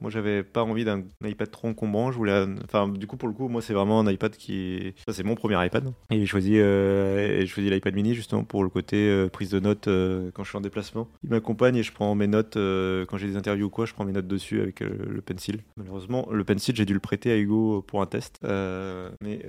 Moi, 0.02 0.10
j'avais 0.10 0.44
pas 0.44 0.64
envie 0.64 0.86
d'un 0.86 1.04
iPad 1.24 1.52
trop 1.52 1.68
encombrant. 1.68 2.12
Je 2.12 2.18
voulais, 2.18 2.46
enfin, 2.64 2.88
du 2.88 3.06
coup, 3.08 3.18
pour 3.18 3.28
le 3.28 3.34
coup, 3.34 3.50
moi, 3.50 3.62
c'est 3.62 3.74
vraiment 3.74 4.00
un 4.00 4.10
iPad 4.10 4.32
qui, 4.36 4.94
ça, 5.06 5.14
c'est 5.14 5.24
mon 5.24 5.36
premier 5.36 5.64
iPad. 5.66 5.92
Et 6.10 6.20
j'ai 6.20 6.26
choisi, 6.26 6.58
euh, 6.58 7.46
choisi 7.46 7.70
l'iPad 7.70 7.94
Mini 7.94 8.16
justement 8.16 8.44
pour 8.44 8.64
le 8.64 8.70
côté 8.70 9.10
euh, 9.10 9.28
prise 9.28 9.50
de 9.50 9.60
notes 9.60 9.88
euh, 9.88 10.32
quand 10.34 10.44
je 10.44 10.50
suis 10.50 10.58
en 10.58 10.62
déplacement. 10.62 11.08
Il 11.24 11.30
m'accompagne 11.32 11.76
et 11.76 11.84
je 11.84 11.92
prends 11.92 12.16
mes 12.16 12.28
notes 12.28 12.56
quand 12.56 13.18
j'ai 13.18 13.28
des 13.28 13.36
interviews 13.38 13.68
ou 13.68 13.70
quoi. 13.70 13.86
Je 13.86 13.94
prends 13.94 14.06
mes 14.06 14.14
notes 14.14 14.28
dessus 14.28 14.62
avec 14.62 14.80
le 14.80 15.22
pencil. 15.22 15.60
Malheureusement, 15.78 16.28
le 16.32 16.44
pencil, 16.44 16.76
j'ai 16.76 16.86
dû 16.86 16.94
le 16.94 17.00
prêter 17.00 17.32
à 17.32 17.38
Hugo 17.38 17.82
pour 17.82 18.02
un 18.02 18.06
test. 18.06 18.40
mais, 18.44 19.46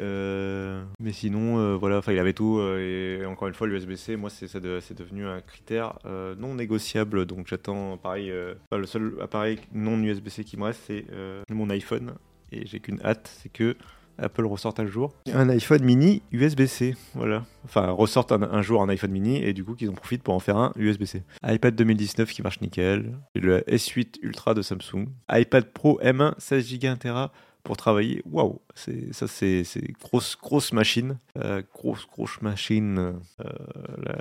mais 1.01 1.13
sinon, 1.13 1.77
voilà, 1.77 1.99
enfin, 1.99 2.13
il 2.13 2.19
avait 2.19 2.33
tout. 2.33 2.61
et 2.61 3.25
encore 3.27 3.49
une 3.49 3.55
fois, 3.55 3.67
l'USB-C, 3.67 4.17
moi, 4.17 4.31
c'est, 4.31 4.49
c'est 4.49 4.61
devenu 4.99 5.27
un 5.27 5.41
critère 5.41 5.99
non 6.39 6.55
négociable. 6.55 7.27
Donc, 7.27 7.47
j'attends, 7.47 7.97
pareil, 7.97 8.33
le 8.73 8.87
seul 8.87 9.15
appareil 9.21 9.59
non 9.73 9.99
USB-C 10.03 10.40
qui 10.45 10.57
me 10.57 10.65
reste, 10.65 10.83
c'est 10.87 11.05
euh, 11.13 11.43
mon 11.51 11.71
iPhone. 11.71 12.15
Et 12.53 12.67
j'ai 12.67 12.81
qu'une 12.81 13.01
hâte, 13.03 13.31
c'est 13.43 13.49
que 13.51 13.77
Apple 14.19 14.45
ressorte 14.45 14.81
un 14.81 14.87
jour 14.87 15.15
un 15.33 15.49
iPhone 15.49 15.83
mini 15.83 16.23
USB-C. 16.33 16.95
Voilà. 17.15 17.45
Enfin, 17.65 17.91
ressorte 17.91 18.33
un, 18.33 18.63
jour 18.63 18.83
un 18.83 18.89
iPhone 18.89 19.11
mini 19.11 19.43
et 19.43 19.53
du 19.53 19.65
coup 19.65 19.75
qu'ils 19.75 19.89
en 19.89 19.95
profitent 19.95 20.23
pour 20.23 20.35
en 20.35 20.41
faire 20.41 20.57
un 20.57 20.73
USB-C. 20.77 21.23
iPad 21.45 21.75
2019 21.75 22.31
qui 22.31 22.43
marche 22.43 22.61
nickel. 22.61 23.17
Le 23.35 23.61
S8 23.61 24.17
Ultra 24.23 24.55
de 24.55 24.63
Samsung. 24.63 25.07
iPad 25.33 25.65
Pro 25.73 25.99
M1 26.03 26.35
16 26.39 26.79
Go 26.79 26.89
1 26.89 26.97
Tera 26.97 27.33
pour 27.63 27.77
travailler. 27.77 28.23
Waouh! 28.31 28.61
C'est 28.75 29.13
ça, 29.13 29.27
c'est 29.27 29.65
grosse 30.01 30.37
grosse 30.41 30.73
machine, 30.73 31.19
euh, 31.39 31.63
grosse 31.75 32.07
grosse 32.07 32.41
machine. 32.43 32.99
euh, 33.41 33.53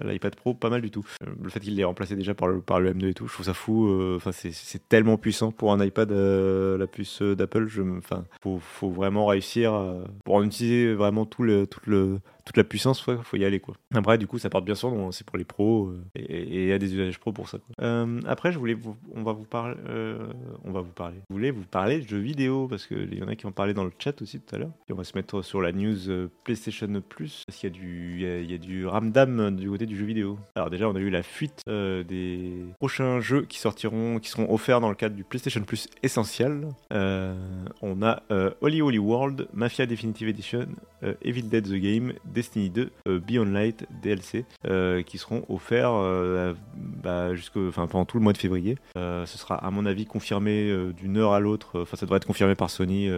L'iPad 0.03 0.35
Pro, 0.35 0.53
pas 0.53 0.69
mal 0.69 0.81
du 0.81 0.91
tout. 0.91 1.05
Euh, 1.23 1.31
Le 1.41 1.49
fait 1.49 1.59
qu'il 1.59 1.75
l'ait 1.75 1.83
remplacé 1.83 2.15
déjà 2.15 2.33
par 2.33 2.47
le 2.47 2.61
par 2.61 2.79
le 2.79 2.93
M2 2.93 3.07
et 3.09 3.13
tout, 3.13 3.27
je 3.27 3.33
trouve 3.33 3.45
ça 3.45 3.53
fou. 3.53 3.87
euh, 3.87 4.15
Enfin, 4.17 4.31
c'est 4.31 4.51
c'est 4.51 4.87
tellement 4.89 5.17
puissant 5.17 5.51
pour 5.51 5.71
un 5.73 5.83
iPad, 5.83 6.11
euh, 6.11 6.77
la 6.77 6.87
puce 6.87 7.21
euh, 7.21 7.35
d'Apple. 7.35 7.67
Je, 7.67 7.81
enfin, 7.81 8.25
faut 8.41 8.59
faut 8.59 8.89
vraiment 8.89 9.25
réussir 9.25 9.73
euh, 9.73 10.03
pour 10.25 10.35
en 10.35 10.43
utiliser 10.43 10.93
vraiment 10.93 11.25
tout 11.25 11.43
le 11.43 11.67
tout 11.67 11.79
le 11.85 12.19
toute 12.45 12.57
la 12.57 12.63
puissance, 12.63 13.03
il 13.07 13.17
faut 13.23 13.37
y 13.37 13.45
aller 13.45 13.59
quoi. 13.59 13.75
Après, 13.93 14.17
du 14.17 14.25
coup, 14.25 14.39
ça 14.39 14.49
porte 14.49 14.65
bien 14.65 14.73
nom, 14.89 15.09
hein, 15.09 15.11
c'est 15.11 15.23
pour 15.23 15.37
les 15.37 15.43
pros 15.43 15.89
euh, 15.89 16.01
et 16.15 16.63
il 16.63 16.67
y 16.67 16.71
a 16.71 16.79
des 16.79 16.95
usages 16.95 17.19
pros 17.19 17.31
pour 17.31 17.47
ça. 17.47 17.59
Euh, 17.79 18.19
après, 18.25 18.51
je 18.51 18.57
voulais 18.57 18.73
vous, 18.73 18.97
on 19.13 19.21
va 19.21 19.33
vous 19.33 19.43
parler, 19.43 19.75
euh, 19.87 20.25
on 20.63 20.71
va 20.71 20.81
vous 20.81 20.91
parler. 20.91 21.17
Je 21.29 21.35
vous 21.51 21.63
parler 21.65 21.99
de 21.99 22.07
jeux 22.07 22.17
vidéo 22.17 22.67
parce 22.67 22.87
que 22.87 22.95
il 22.95 23.19
y 23.19 23.21
en 23.23 23.27
a 23.27 23.35
qui 23.35 23.45
en 23.45 23.51
parlaient 23.51 23.75
dans 23.75 23.83
le 23.83 23.91
chat 23.99 24.19
aussi 24.23 24.39
l'heure. 24.57 24.71
Et 24.89 24.93
on 24.93 24.95
va 24.95 25.03
se 25.03 25.15
mettre 25.15 25.41
sur 25.41 25.61
la 25.61 25.71
news 25.71 26.09
euh, 26.09 26.29
PlayStation 26.43 26.87
Plus 27.07 27.43
parce 27.45 27.57
qu'il 27.57 27.69
y 27.69 27.73
a 27.73 28.57
du, 28.57 28.57
du 28.59 28.87
ramdam 28.87 29.55
du 29.55 29.69
côté 29.69 29.85
du 29.85 29.97
jeu 29.97 30.05
vidéo. 30.05 30.37
Alors 30.55 30.69
déjà, 30.69 30.89
on 30.89 30.95
a 30.95 30.99
eu 30.99 31.09
la 31.09 31.23
fuite 31.23 31.61
euh, 31.67 32.03
des 32.03 32.65
prochains 32.79 33.19
jeux 33.19 33.43
qui 33.43 33.59
sortiront, 33.59 34.19
qui 34.19 34.29
seront 34.29 34.51
offerts 34.53 34.81
dans 34.81 34.89
le 34.89 34.95
cadre 34.95 35.15
du 35.15 35.23
PlayStation 35.23 35.61
Plus 35.61 35.87
Essential. 36.03 36.67
Euh, 36.93 37.35
on 37.81 38.01
a 38.01 38.21
Holy 38.61 38.81
Holy 38.81 38.99
World, 38.99 39.47
Mafia 39.53 39.85
Definitive 39.85 40.27
Edition, 40.27 40.67
Evil 41.21 41.43
Dead 41.43 41.65
the 41.67 41.75
Game, 41.75 42.13
Destiny 42.25 42.69
2, 42.69 42.91
euh, 43.07 43.19
Beyond 43.19 43.45
Light 43.45 43.85
DLC, 44.01 44.45
qui 45.05 45.17
seront 45.17 45.43
offerts 45.49 45.93
bah, 46.75 47.29
pendant 47.73 48.05
tout 48.05 48.17
le 48.17 48.23
mois 48.23 48.33
de 48.33 48.37
février. 48.37 48.77
Ce 48.95 49.37
sera 49.37 49.55
à 49.55 49.71
mon 49.71 49.85
avis 49.85 50.05
confirmé 50.05 50.91
d'une 50.97 51.17
heure 51.17 51.33
à 51.33 51.39
l'autre. 51.39 51.81
Enfin, 51.81 51.97
ça 51.97 52.05
devrait 52.05 52.17
être 52.17 52.27
confirmé 52.27 52.55
par 52.55 52.69
Sony 52.69 53.09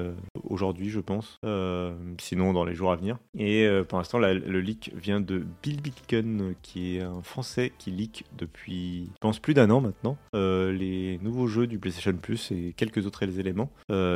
aujourd'hui, 0.43 0.89
je 0.89 0.99
pense. 0.99 1.10
Euh, 1.45 1.93
sinon, 2.19 2.53
dans 2.53 2.63
les 2.63 2.75
jours 2.75 2.91
à 2.91 2.95
venir. 2.95 3.17
Et 3.37 3.65
euh, 3.65 3.83
pour 3.83 3.97
l'instant, 3.97 4.19
le 4.19 4.59
leak 4.59 4.91
vient 4.95 5.21
de 5.21 5.45
Bill 5.63 5.81
Bitken, 5.81 6.55
qui 6.61 6.97
est 6.97 7.01
un 7.01 7.21
Français 7.21 7.71
qui 7.77 7.91
leak 7.91 8.25
depuis, 8.37 9.09
pense, 9.19 9.39
plus 9.39 9.53
d'un 9.53 9.69
an 9.69 9.81
maintenant, 9.81 10.17
euh, 10.35 10.71
les 10.71 11.19
nouveaux 11.19 11.47
jeux 11.47 11.67
du 11.67 11.79
PlayStation 11.79 12.13
Plus 12.13 12.51
et 12.51 12.73
quelques 12.75 13.05
autres 13.05 13.23
éléments. 13.39 13.69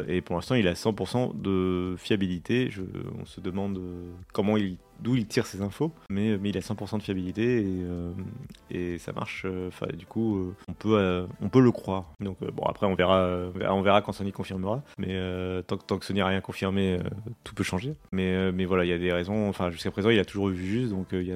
Et 0.08 0.22
pour 0.22 0.36
l'instant, 0.36 0.56
il 0.56 0.68
a 0.68 0.74
100% 0.74 1.42
de 1.42 1.96
fiabilité. 1.98 2.70
On 3.20 3.26
se 3.26 3.42
demande 3.42 3.80
comment 4.34 4.58
il 4.58 4.78
d'où 5.02 5.16
il 5.16 5.26
tire 5.28 5.46
ses 5.46 5.62
infos, 5.62 5.92
mais, 6.10 6.38
il 6.44 6.58
a 6.58 6.62
100% 6.62 6.98
de 6.98 7.04
fiabilité 7.04 7.62
et, 7.62 7.84
euh, 8.74 8.98
ça 8.98 9.12
marche. 9.14 9.44
euh, 9.46 9.68
Enfin, 9.68 9.88
du 9.98 10.06
coup, 10.06 10.38
euh, 10.86 11.28
on 11.42 11.50
peut, 11.50 11.60
le 11.62 11.72
croire. 11.72 12.06
Donc 12.20 12.38
bon, 12.54 12.64
après 12.64 12.86
on 12.86 12.96
verra, 12.96 13.30
on 13.70 13.82
verra, 13.82 14.02
quand 14.02 14.12
Sony 14.12 14.32
confirmera. 14.32 14.84
Mais 14.98 15.16
tant, 15.68 15.78
que- 15.78 16.06
Sony 16.06 16.20
n'a 16.20 16.28
rien 16.28 16.42
confirmé, 16.42 17.00
tout 17.44 17.56
peut 17.56 17.64
changer. 17.64 17.94
Mais, 18.12 18.66
voilà, 18.66 18.86
il 18.86 18.90
y 18.90 18.94
a 18.94 18.98
des 18.98 19.12
raisons. 19.12 19.48
Enfin, 19.50 19.70
jusqu'à 19.72 19.92
présent, 19.92 20.10
il 20.10 20.20
a 20.20 20.26
toujours 20.26 20.48
vu 20.50 20.66
juste, 20.66 20.92
donc 20.92 21.08
il 21.12 21.24
y 21.24 21.34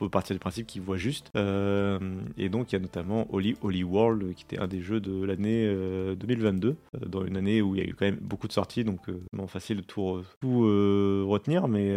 on 0.00 0.04
peut 0.04 0.08
partir 0.10 0.34
du 0.34 0.40
principe 0.40 0.66
qu'il 0.66 0.82
voit 0.82 0.96
juste. 0.96 1.30
Et 1.36 2.48
donc 2.48 2.72
il 2.72 2.76
y 2.76 2.78
a 2.78 2.80
notamment 2.80 3.26
Holy 3.32 3.84
World, 3.84 4.34
qui 4.34 4.44
était 4.44 4.58
un 4.58 4.66
des 4.66 4.80
jeux 4.80 5.00
de 5.00 5.24
l'année 5.24 5.64
euh, 5.66 6.14
2022, 6.14 6.68
euh, 6.94 6.98
dans 7.06 7.24
une 7.24 7.36
année 7.36 7.62
où 7.62 7.74
il 7.74 7.82
y 7.82 7.84
a 7.84 7.88
eu 7.88 7.94
quand 7.94 8.04
même 8.06 8.18
beaucoup 8.20 8.48
de 8.48 8.52
sorties, 8.52 8.84
donc 8.84 9.00
facile 9.46 9.78
de 9.78 9.82
tout, 9.82 10.22
retenir, 10.42 11.68
mais 11.68 11.90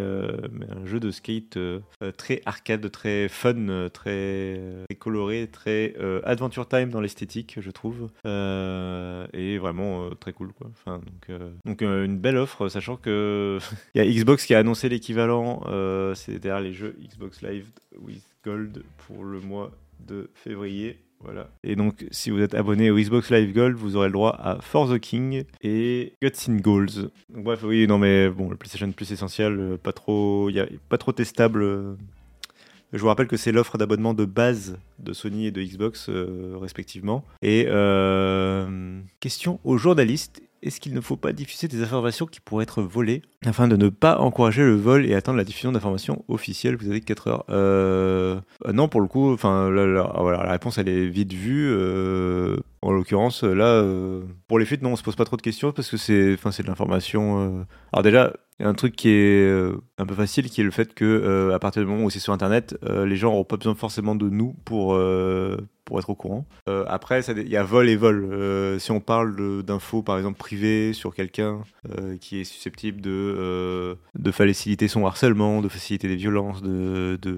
un 0.77 0.85
jeu 0.85 0.99
de 0.99 1.11
skate 1.11 1.57
euh, 1.57 1.79
euh, 2.03 2.11
très 2.11 2.41
arcade, 2.45 2.89
très 2.91 3.27
fun, 3.27 3.69
euh, 3.69 3.89
très, 3.89 4.59
coloré, 4.99 5.47
très 5.51 5.95
adventure 6.23 6.67
time 6.67 6.89
dans 6.89 7.01
l'esthétique, 7.01 7.57
je 7.59 7.71
trouve, 7.71 8.09
et 8.25 9.57
vraiment 9.57 10.09
très 10.19 10.33
cool. 10.33 10.53
Quoi. 10.53 10.71
Donc 10.85 11.39
donc 11.65 11.81
une 11.81 12.17
belle 12.17 12.37
offre, 12.37 12.69
sachant 12.69 12.97
que 12.97 13.59
il 13.95 14.03
y 14.03 14.07
a 14.07 14.11
Xbox 14.11 14.45
qui 14.45 14.53
a 14.55 14.59
annoncé 14.59 14.89
l'équivalent, 14.89 15.63
c'est 16.15 16.39
derrière 16.39 16.61
les 16.61 16.73
jeux 16.73 16.95
Xbox 17.01 17.41
Live 17.41 17.67
with 17.99 18.23
Gold 18.43 18.83
pour 18.97 19.23
le 19.23 19.39
mois 19.39 19.71
de 19.99 20.29
février. 20.33 20.99
Voilà. 21.23 21.49
Et 21.63 21.75
donc, 21.75 22.05
si 22.11 22.29
vous 22.29 22.39
êtes 22.41 22.53
abonné 22.53 22.91
au 22.91 22.97
Xbox 22.97 23.31
Live 23.31 23.53
Gold, 23.53 23.75
vous 23.75 23.95
aurez 23.95 24.07
le 24.07 24.13
droit 24.13 24.35
à 24.39 24.59
For 24.61 24.87
the 24.89 24.99
King 24.99 25.43
et 25.61 26.13
Guts 26.21 26.49
in 26.49 26.57
Goals. 26.57 27.09
Bref, 27.29 27.61
oui, 27.63 27.87
non, 27.87 27.97
mais 27.97 28.29
bon, 28.29 28.49
le 28.49 28.55
PlayStation 28.55 28.91
Plus 28.91 29.11
essentiel, 29.11 29.59
euh, 29.59 29.77
pas 29.77 29.93
trop, 29.93 30.49
pas 30.89 30.97
trop 30.97 31.11
testable. 31.11 31.63
euh. 31.63 31.95
Je 32.93 32.99
vous 32.99 33.07
rappelle 33.07 33.27
que 33.27 33.35
c'est 33.35 33.51
l'offre 33.51 33.77
d'abonnement 33.77 34.13
de 34.13 34.23
base 34.23 34.77
de 34.99 35.11
Sony 35.11 35.47
et 35.47 35.51
de 35.51 35.61
Xbox, 35.61 36.07
euh, 36.07 36.55
respectivement. 36.61 37.25
Et 37.41 37.65
euh, 37.67 39.01
question 39.19 39.59
aux 39.65 39.77
journalistes 39.77 40.41
est-ce 40.63 40.79
qu'il 40.79 40.93
ne 40.93 41.01
faut 41.01 41.15
pas 41.17 41.31
diffuser 41.33 41.67
des 41.67 41.83
informations 41.83 42.25
qui 42.25 42.39
pourraient 42.39 42.63
être 42.63 42.81
volées 42.81 43.21
afin 43.45 43.67
de 43.67 43.75
ne 43.75 43.89
pas 43.89 44.17
encourager 44.19 44.63
le 44.63 44.75
vol 44.75 45.05
et 45.05 45.13
attendre 45.13 45.37
la 45.37 45.43
diffusion 45.43 45.71
d'informations 45.71 46.23
officielles? 46.27 46.75
Vous 46.75 46.89
avez 46.89 47.01
4 47.01 47.27
heures. 47.27 47.45
Euh, 47.49 48.39
euh, 48.65 48.71
non, 48.73 48.87
pour 48.87 49.01
le 49.01 49.07
coup, 49.07 49.31
enfin, 49.33 49.69
la, 49.69 49.85
la- 49.85 50.11
voilà, 50.19 50.43
la 50.43 50.51
réponse 50.51 50.77
elle 50.77 50.89
est 50.89 51.07
vite 51.07 51.33
vue. 51.33 51.67
euh, 51.69 52.57
en 52.81 52.91
l'occurrence, 52.91 53.43
là, 53.43 53.65
euh, 53.65 54.21
pour 54.47 54.59
les 54.59 54.65
fuites, 54.65 54.81
non, 54.81 54.91
on 54.91 54.95
se 54.95 55.03
pose 55.03 55.15
pas 55.15 55.25
trop 55.25 55.37
de 55.37 55.41
questions 55.41 55.71
parce 55.71 55.89
que 55.89 55.97
c'est, 55.97 56.35
de 56.35 56.67
l'information. 56.67 57.39
euh. 57.41 57.63
Alors 57.91 58.03
déjà, 58.03 58.33
il 58.59 58.63
y 58.63 58.65
a 58.65 58.69
un 58.69 58.73
truc 58.73 58.95
qui 58.95 59.09
est 59.09 59.45
euh, 59.45 59.77
un 59.97 60.05
peu 60.05 60.15
facile, 60.15 60.49
qui 60.49 60.61
est 60.61 60.63
le 60.63 60.71
fait 60.71 60.93
que 60.93 61.05
euh, 61.05 61.53
à 61.53 61.59
partir 61.59 61.81
du 61.81 61.87
moment 61.87 62.03
où 62.05 62.09
c'est 62.09 62.19
sur 62.19 62.33
Internet, 62.33 62.77
euh, 62.83 63.05
les 63.05 63.15
gens 63.15 63.29
n'auront 63.31 63.43
pas 63.43 63.57
besoin 63.57 63.75
forcément 63.75 64.15
de 64.15 64.29
nous 64.29 64.55
pour 64.65 64.93
euh, 64.95 65.57
pour 65.85 65.99
être 65.99 66.09
au 66.09 66.15
courant. 66.15 66.45
Euh, 66.67 66.83
après, 66.87 67.21
il 67.21 67.47
y 67.47 67.55
a 67.55 67.63
vol 67.63 67.87
et 67.87 67.95
vol. 67.95 68.27
Euh, 68.31 68.77
si 68.77 68.91
on 68.91 68.99
parle 68.99 69.63
d'infos, 69.63 70.01
par 70.01 70.17
exemple 70.17 70.37
privées 70.37 70.91
sur 70.91 71.15
quelqu'un 71.15 71.61
euh, 71.97 72.17
qui 72.17 72.41
est 72.41 72.43
susceptible 72.43 72.99
de 72.99 73.11
euh, 73.11 73.95
de 74.15 74.31
faciliter 74.31 74.87
son 74.87 75.05
harcèlement, 75.05 75.61
de 75.61 75.69
faciliter 75.69 76.07
des 76.07 76.15
violences, 76.17 76.61
de 76.61 77.17
de, 77.21 77.37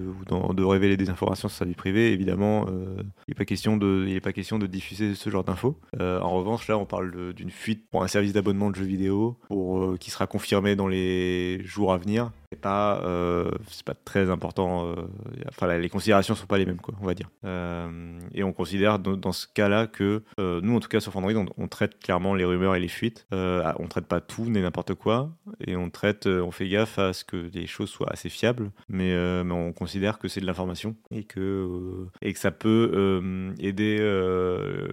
de 0.54 0.64
révéler 0.64 0.96
des 0.96 1.10
informations 1.10 1.48
sur 1.48 1.58
sa 1.58 1.64
vie 1.64 1.74
privée, 1.74 2.12
évidemment, 2.12 2.66
euh, 2.68 2.96
il 3.28 3.32
n'est 3.32 3.34
pas 3.34 3.44
pas 4.20 4.32
question 4.32 4.58
de 4.58 4.66
diffuser 4.66 5.14
ce 5.14 5.29
genre 5.30 5.44
d'infos. 5.44 5.76
Euh, 6.00 6.20
en 6.20 6.30
revanche, 6.30 6.68
là, 6.68 6.78
on 6.78 6.84
parle 6.84 7.32
d'une 7.34 7.50
fuite 7.50 7.88
pour 7.90 8.02
un 8.02 8.08
service 8.08 8.32
d'abonnement 8.32 8.70
de 8.70 8.76
jeux 8.76 8.84
vidéo 8.84 9.36
euh, 9.50 9.96
qui 9.96 10.10
sera 10.10 10.26
confirmé 10.26 10.76
dans 10.76 10.88
les 10.88 11.62
jours 11.64 11.92
à 11.92 11.98
venir. 11.98 12.30
C'est 12.52 12.60
pas, 12.60 13.00
euh, 13.04 13.48
c'est 13.68 13.84
pas 13.84 13.94
très 13.94 14.28
important. 14.28 14.88
euh, 14.88 15.06
enfin, 15.50 15.78
les 15.78 15.88
considérations 15.88 16.34
sont 16.34 16.48
pas 16.48 16.58
les 16.58 16.66
mêmes, 16.66 16.80
quoi, 16.80 16.94
on 17.00 17.06
va 17.06 17.14
dire. 17.14 17.30
Euh, 17.44 18.18
et 18.34 18.42
on 18.42 18.52
considère 18.52 18.98
dans, 18.98 19.30
ce 19.30 19.46
cas-là 19.46 19.86
que 19.86 20.24
nous, 20.36 20.74
en 20.74 20.80
tout 20.80 20.88
cas 20.88 20.98
sur 20.98 21.16
Android, 21.16 21.44
on, 21.56 21.68
traite 21.68 22.00
clairement 22.00 22.34
les 22.34 22.44
rumeurs 22.44 22.74
et 22.74 22.80
les 22.80 22.88
fuites. 22.88 23.28
Ah, 23.30 23.76
on 23.78 23.86
traite 23.86 24.06
pas 24.06 24.20
tout, 24.20 24.46
ni 24.46 24.60
n'importe 24.60 24.94
quoi, 24.94 25.30
et 25.64 25.76
on 25.76 25.90
traite, 25.90 26.26
on 26.26 26.50
fait 26.50 26.68
gaffe 26.68 26.98
à 26.98 27.12
ce 27.12 27.24
que 27.24 27.36
les 27.36 27.68
choses 27.68 27.88
soient 27.88 28.10
assez 28.10 28.28
fiables, 28.28 28.72
mais, 28.88 29.16
on 29.50 29.72
considère 29.72 30.18
que 30.18 30.26
c'est 30.26 30.40
de 30.40 30.46
l'information 30.46 30.96
et 31.10 31.24
que 31.24 32.06
et 32.22 32.32
que 32.32 32.38
ça 32.38 32.50
peut 32.50 33.52
aider 33.60 33.98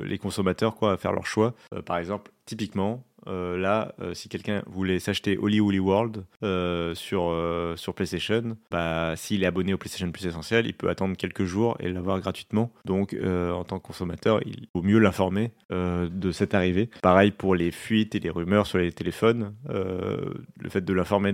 les 0.04 0.18
consommateurs 0.20 0.76
quoi 0.76 0.94
à 0.94 0.98
faire 0.98 1.14
leur 1.14 1.26
choix. 1.26 1.56
Par 1.86 1.98
exemple, 1.98 2.32
typiquement. 2.46 3.04
Euh, 3.28 3.58
là, 3.58 3.94
euh, 4.02 4.14
si 4.14 4.30
quelqu'un 4.30 4.64
voulait 4.68 5.00
s'acheter 5.00 5.38
Holy 5.38 5.60
Holy 5.60 5.80
World 5.80 6.24
euh, 6.44 6.94
sur, 6.96 7.34
sur 7.76 7.94
PlayStation, 7.94 8.58
bah, 8.72 9.16
s'il 9.16 9.44
est 9.44 9.48
abonné 9.48 9.74
au 9.74 9.78
PlayStation 9.78 10.12
Plus 10.12 10.26
Essentiel, 10.26 10.66
il 10.66 10.74
peut 10.74 10.90
attendre 10.90 11.18
quelques 11.18 11.46
jours 11.46 11.76
et 11.80 11.90
l'avoir 11.90 12.20
gratuitement. 12.20 12.72
Donc, 12.86 13.16
en 13.16 13.64
tant 13.64 13.80
que 13.80 13.88
consommateur, 13.88 14.42
il 14.46 14.68
vaut 14.74 14.82
mieux 14.82 15.00
l'informer 15.00 15.52
de 15.70 16.32
cette 16.32 16.54
arrivée. 16.54 16.90
Pareil 17.02 17.32
pour 17.32 17.56
les 17.56 17.72
fuites 17.72 18.16
et 18.16 18.20
les 18.20 18.30
rumeurs 18.30 18.68
sur 18.68 18.78
les 18.78 18.92
téléphones. 18.92 19.54
le 19.68 20.70
fait 20.70 20.82
de 20.82 20.94
l'informer 20.94 21.34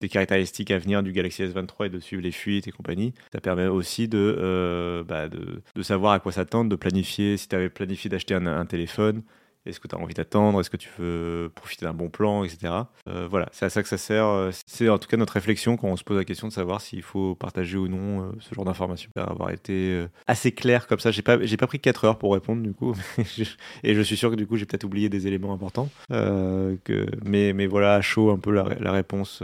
des 0.00 0.08
caractéristiques 0.08 0.70
à 0.70 0.78
venir 0.78 1.02
du 1.02 1.12
Galaxy 1.12 1.42
S23 1.42 1.86
et 1.86 1.90
de 1.90 2.00
suivre 2.00 2.22
les 2.22 2.32
fuites 2.32 2.68
et 2.68 2.72
compagnie, 2.72 3.14
ça 3.32 3.40
permet 3.40 3.66
aussi 3.66 4.08
de, 4.08 5.04
bah, 5.08 5.28
de, 5.28 5.82
savoir 5.82 6.12
à 6.12 6.20
quoi 6.20 6.32
s'attendre, 6.32 6.70
de 6.70 6.76
planifier. 6.76 7.36
Si 7.36 7.48
tu 7.48 7.56
avais 7.56 7.68
planifié 7.68 8.08
d'acheter 8.08 8.34
un 8.34 8.66
téléphone, 8.66 9.22
est-ce 9.66 9.80
que 9.80 9.88
tu 9.88 9.94
as 9.94 9.98
envie 9.98 10.14
d'attendre? 10.14 10.60
Est-ce 10.60 10.70
que 10.70 10.76
tu 10.76 10.90
veux 10.98 11.50
profiter 11.54 11.86
d'un 11.86 11.94
bon 11.94 12.08
plan, 12.08 12.44
etc. 12.44 12.72
Euh, 13.08 13.26
voilà, 13.28 13.48
c'est 13.52 13.64
à 13.64 13.70
ça 13.70 13.82
que 13.82 13.88
ça 13.88 13.96
sert. 13.98 14.26
Euh, 14.26 14.50
C'est 14.66 14.88
en 14.88 14.98
tout 14.98 15.08
cas 15.08 15.16
notre 15.16 15.32
réflexion 15.32 15.76
quand 15.76 15.88
on 15.88 15.96
se 15.96 16.04
pose 16.04 16.16
la 16.18 16.24
question 16.24 16.48
de 16.48 16.52
savoir 16.52 16.80
s'il 16.80 17.02
faut 17.02 17.34
partager 17.34 17.76
ou 17.76 17.88
non 17.88 18.22
euh, 18.22 18.32
ce 18.40 18.54
genre 18.54 18.64
d'informations. 18.64 19.10
Avoir 19.16 19.50
été 19.50 20.04
assez 20.26 20.52
clair 20.52 20.86
comme 20.86 20.98
ça. 20.98 21.10
J'ai 21.10 21.22
pas, 21.22 21.38
pas 21.38 21.66
pris 21.66 21.80
4 21.80 22.04
heures 22.04 22.18
pour 22.18 22.34
répondre 22.34 22.62
du 22.62 22.72
coup, 22.72 22.94
et 23.82 23.94
je 23.94 24.02
suis 24.02 24.16
sûr 24.16 24.30
que 24.30 24.36
du 24.36 24.46
coup 24.46 24.56
j'ai 24.56 24.66
peut-être 24.66 24.84
oublié 24.84 25.08
des 25.08 25.26
éléments 25.26 25.52
importants. 25.52 25.88
Mais, 26.10 27.52
mais 27.52 27.66
voilà, 27.66 27.94
à 27.94 28.00
chaud 28.00 28.30
un 28.30 28.38
peu 28.38 28.50
la, 28.50 28.64
la 28.80 28.92
réponse, 28.92 29.42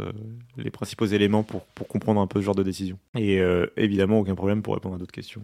les 0.56 0.70
principaux 0.70 1.06
éléments 1.06 1.42
pour, 1.42 1.62
pour 1.74 1.88
comprendre 1.88 2.20
un 2.20 2.26
peu 2.26 2.40
ce 2.40 2.44
genre 2.44 2.54
de 2.54 2.62
décision. 2.62 2.98
Et 3.16 3.40
évidemment, 3.76 4.20
aucun 4.20 4.34
problème 4.34 4.62
pour 4.62 4.74
répondre 4.74 4.96
à 4.96 4.98
d'autres 4.98 5.12
questions. 5.12 5.42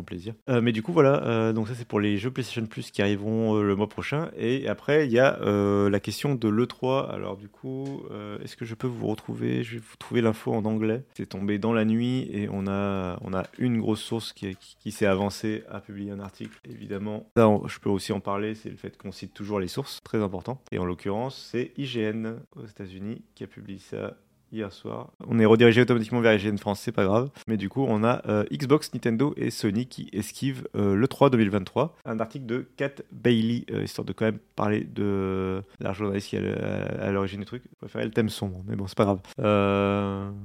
Un 0.00 0.04
plaisir. 0.04 0.34
Euh, 0.48 0.60
mais 0.60 0.72
du 0.72 0.82
coup, 0.82 0.92
voilà, 0.92 1.22
euh, 1.24 1.52
donc 1.52 1.68
ça 1.68 1.74
c'est 1.74 1.86
pour 1.86 2.00
les 2.00 2.18
jeux 2.18 2.30
PlayStation 2.30 2.66
Plus 2.66 2.90
qui 2.90 3.02
arriveront 3.02 3.56
euh, 3.56 3.62
le 3.62 3.76
mois 3.76 3.88
prochain. 3.88 4.30
Et 4.36 4.68
après, 4.68 5.06
il 5.06 5.12
y 5.12 5.18
a 5.18 5.38
la 5.42 6.00
question 6.00 6.34
de 6.34 6.48
l'E3. 6.48 7.10
Alors, 7.10 7.36
du 7.36 7.48
coup, 7.48 8.02
est-ce 8.42 8.56
que 8.56 8.64
je 8.64 8.74
peux 8.74 8.86
vous 8.86 9.06
retrouver? 9.06 9.62
Je 9.62 9.74
vais 9.74 9.78
vous 9.78 9.96
trouver 9.98 10.20
l'info 10.20 10.52
en 10.52 10.64
anglais. 10.64 11.02
C'est 11.16 11.28
tombé 11.28 11.58
dans 11.58 11.72
la 11.72 11.84
nuit 11.84 12.28
et 12.32 12.48
on 12.50 12.66
a, 12.66 13.18
on 13.22 13.32
a 13.34 13.44
une 13.58 13.80
grosse 13.80 14.00
source 14.02 14.32
qui, 14.32 14.54
qui, 14.56 14.76
qui 14.78 14.90
s'est 14.92 15.06
avancée 15.06 15.64
à 15.70 15.80
publier 15.80 16.10
un 16.10 16.20
article, 16.20 16.58
évidemment. 16.68 17.26
Ça, 17.36 17.48
on- 17.48 17.66
je 17.68 17.78
peux 17.80 17.90
aussi 17.90 18.12
en 18.12 18.20
parler, 18.20 18.54
c'est 18.54 18.70
le 18.70 18.76
fait 18.76 18.96
qu'on 18.96 19.12
cite 19.12 19.34
toujours 19.34 19.60
les 19.60 19.68
sources, 19.68 20.00
très 20.04 20.18
important. 20.22 20.60
Et 20.72 20.78
en 20.78 20.84
l'occurrence, 20.84 21.48
c'est 21.52 21.72
IGN 21.76 22.36
aux 22.56 22.66
États-Unis 22.66 23.22
qui 23.34 23.44
a 23.44 23.46
publié 23.46 23.78
ça 23.78 24.16
hier 24.52 24.72
soir. 24.72 25.08
On 25.26 25.38
est 25.38 25.44
redirigé 25.44 25.80
automatiquement 25.80 26.20
vers 26.20 26.34
IGN 26.34 26.56
France, 26.56 26.80
c'est 26.80 26.92
pas 26.92 27.04
grave. 27.04 27.30
Mais 27.48 27.56
du 27.56 27.68
coup, 27.68 27.84
on 27.88 28.04
a 28.04 28.22
euh, 28.28 28.44
Xbox, 28.52 28.92
Nintendo 28.92 29.34
et 29.36 29.50
Sony 29.50 29.86
qui 29.86 30.08
esquivent 30.12 30.68
euh, 30.76 30.94
le 30.94 31.08
3 31.08 31.30
2023. 31.30 31.96
Un 32.04 32.20
article 32.20 32.46
de 32.46 32.66
Kat 32.76 33.02
Bailey, 33.10 33.64
euh, 33.72 33.82
histoire 33.82 34.04
de 34.04 34.12
quand 34.12 34.26
même 34.26 34.38
parler 34.54 34.84
de 34.84 35.62
la 35.80 35.92
journaliste 35.92 36.28
qui 36.28 36.36
est 36.36 36.52
à 37.00 37.10
l'origine 37.10 37.40
du 37.40 37.46
truc. 37.46 37.62
Je 37.72 37.78
préférais 37.78 38.04
le 38.04 38.10
thème 38.10 38.28
sombre, 38.28 38.62
mais 38.68 38.76
bon, 38.76 38.86
c'est 38.86 38.96
pas 38.96 39.04
grave. 39.04 39.20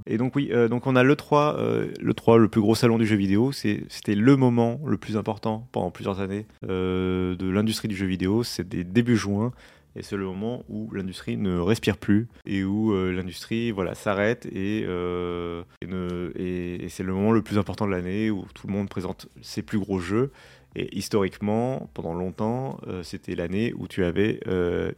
Et 0.05 0.17
donc 0.17 0.35
oui, 0.35 0.51
donc 0.69 0.87
on 0.87 0.95
a 0.95 1.03
le 1.03 1.15
3, 1.15 1.57
euh, 1.57 1.87
le 1.99 2.13
3, 2.13 2.37
le 2.37 2.47
plus 2.47 2.61
gros 2.61 2.75
salon 2.75 2.97
du 2.97 3.05
jeu 3.05 3.15
vidéo. 3.15 3.51
C'était 3.51 4.15
le 4.15 4.37
moment 4.37 4.79
le 4.85 4.97
plus 4.97 5.17
important 5.17 5.67
pendant 5.71 5.91
plusieurs 5.91 6.21
années 6.21 6.45
de 6.63 7.49
l'industrie 7.49 7.87
du 7.87 7.95
jeu 7.95 8.05
vidéo. 8.05 8.43
C'est 8.43 8.67
des 8.67 8.83
début 8.83 9.17
juin. 9.17 9.51
Et 9.97 10.03
c'est 10.03 10.15
le 10.15 10.25
moment 10.25 10.63
où 10.69 10.91
l'industrie 10.93 11.37
ne 11.37 11.57
respire 11.57 11.97
plus 11.97 12.27
et 12.45 12.63
où 12.63 12.93
euh, 12.93 13.11
l'industrie 13.11 13.71
voilà, 13.71 13.95
s'arrête 13.95 14.45
et, 14.45 14.85
euh, 14.87 15.63
et, 15.81 16.87
c'est 16.89 17.03
le 17.03 17.13
moment 17.13 17.31
le 17.31 17.41
plus 17.41 17.57
important 17.57 17.87
de 17.87 17.91
l'année 17.91 18.29
où 18.29 18.45
tout 18.53 18.67
le 18.67 18.73
monde 18.73 18.89
présente 18.89 19.27
ses 19.41 19.63
plus 19.63 19.79
gros 19.79 19.99
jeux. 19.99 20.31
Et 20.75 20.95
historiquement, 20.95 21.89
pendant 21.95 22.13
longtemps, 22.13 22.79
euh, 22.87 23.01
c'était 23.01 23.33
l'année 23.33 23.73
où 23.75 23.87
tu 23.87 24.03
avais 24.03 24.39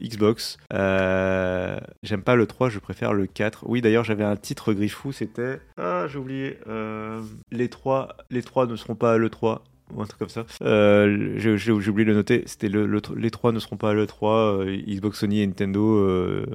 Xbox. 0.01 0.57
J'aime 0.69 2.23
pas 2.23 2.35
le 2.35 2.45
3, 2.45 2.69
je 2.69 2.79
préfère 2.79 3.13
le 3.13 3.25
4. 3.25 3.63
Oui, 3.67 3.79
d'ailleurs, 3.79 4.03
j'avais 4.03 4.25
un 4.25 4.35
titre 4.35 4.73
griffou, 4.73 5.13
c'était... 5.13 5.61
Ah, 5.77 6.07
j'ai 6.09 6.19
oublié. 6.19 6.57
les, 7.51 7.69
3, 7.69 8.17
les 8.29 8.41
3 8.41 8.67
ne 8.67 8.75
seront 8.75 8.95
pas 8.95 9.13
à 9.13 9.17
l'E3 9.17 9.61
ou 9.93 10.01
un 10.01 10.05
truc 10.05 10.19
comme 10.19 10.29
ça. 10.29 10.45
Euh, 10.61 11.33
j'ai 11.37 11.71
oublié 11.71 12.05
de 12.07 12.13
noter. 12.13 12.43
C'était 12.45 12.69
le, 12.69 12.85
le- 12.85 13.01
les 13.17 13.31
trois 13.31 13.51
ne 13.51 13.59
seront 13.59 13.77
pas 13.77 13.89
à 13.91 13.93
l'E3. 13.93 14.27
euh, 14.61 14.77
Xbox, 14.87 15.19
Sony 15.19 15.41
et 15.41 15.47
Nintendo 15.47 15.95
euh, 15.97 16.45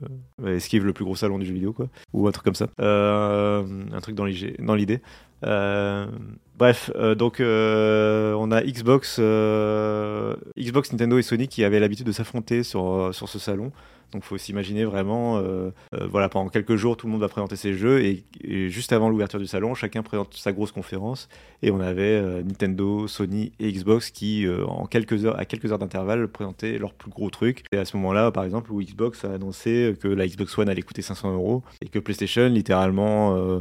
esquivent 0.47 0.85
le 0.87 0.93
plus 0.93 1.05
gros 1.05 1.17
salon 1.17 1.39
du 1.39 1.47
jeu 1.47 1.55
vidéo, 1.55 1.73
quoi. 1.73 1.89
Ou 2.13 2.29
un 2.29 2.33
truc 2.33 2.45
comme 2.45 2.55
ça. 2.55 2.69
Euh, 2.81 3.65
un 3.93 4.01
truc 4.01 4.15
dans 4.15 4.27
dans 4.61 4.75
l'idée. 4.75 5.01
Bref, 6.57 6.91
donc 7.19 7.41
on 7.41 8.53
a 8.53 8.63
Xbox, 8.63 9.19
Xbox, 10.59 10.93
Nintendo 10.93 11.19
et 11.19 11.23
Sony 11.23 11.49
qui 11.49 11.65
avaient 11.65 11.81
l'habitude 11.81 12.07
de 12.07 12.13
s'affronter 12.13 12.63
sur, 12.63 13.11
sur 13.13 13.29
ce 13.29 13.39
salon. 13.39 13.73
Donc 14.15 14.23
faut 14.23 14.39
s'imaginer 14.39 14.85
vraiment, 14.85 15.39
euh, 15.39 15.71
euh, 15.93 16.07
voilà, 16.09 16.29
pendant 16.29 16.49
quelques 16.49 16.77
jours, 16.77 16.97
tout 16.97 17.07
le 17.07 17.13
monde 17.13 17.21
va 17.21 17.29
présenter 17.29 17.57
ses 17.57 17.75
jeux 17.75 18.01
et, 18.01 18.25
juste 18.71 18.93
avant 18.93 19.09
l'ouverture 19.09 19.41
du 19.41 19.47
salon, 19.49 19.75
chacun 19.75 20.05
présente 20.05 20.35
sa 20.35 20.53
grosse 20.53 20.71
conférence 20.71 21.29
et 21.63 21.73
on 21.73 21.81
avait 21.81 22.03
euh, 22.03 22.45
Nintendo, 22.45 23.09
Sony 23.09 23.51
et 23.59 23.73
Xbox 23.73 24.13
qui, 24.13 24.47
à 24.47 24.87
quelques 24.87 25.25
heures 25.73 25.79
d'intervalle, 25.79 26.29
présentaient 26.29 26.79
leurs 26.79 26.95
plus 26.95 27.11
gros 27.11 27.29
trucs. 27.29 27.65
Et 27.73 27.77
à 27.77 27.85
ce 27.85 27.97
moment-là, 27.97 28.31
par 28.31 28.45
exemple, 28.45 28.73
où 28.73 28.81
Xbox 28.81 29.25
a 29.25 29.33
annoncé 29.33 29.95
que 30.01 30.07
la 30.07 30.29
Xbox 30.29 30.57
One 30.57 30.69
allait 30.69 30.83
coûter 30.83 31.03
500 31.03 31.35
euros 31.35 31.65
et 31.83 31.89
que 31.89 31.99
PlayStation, 31.99 32.47
littéralement, 32.47 33.35
euh, 33.35 33.59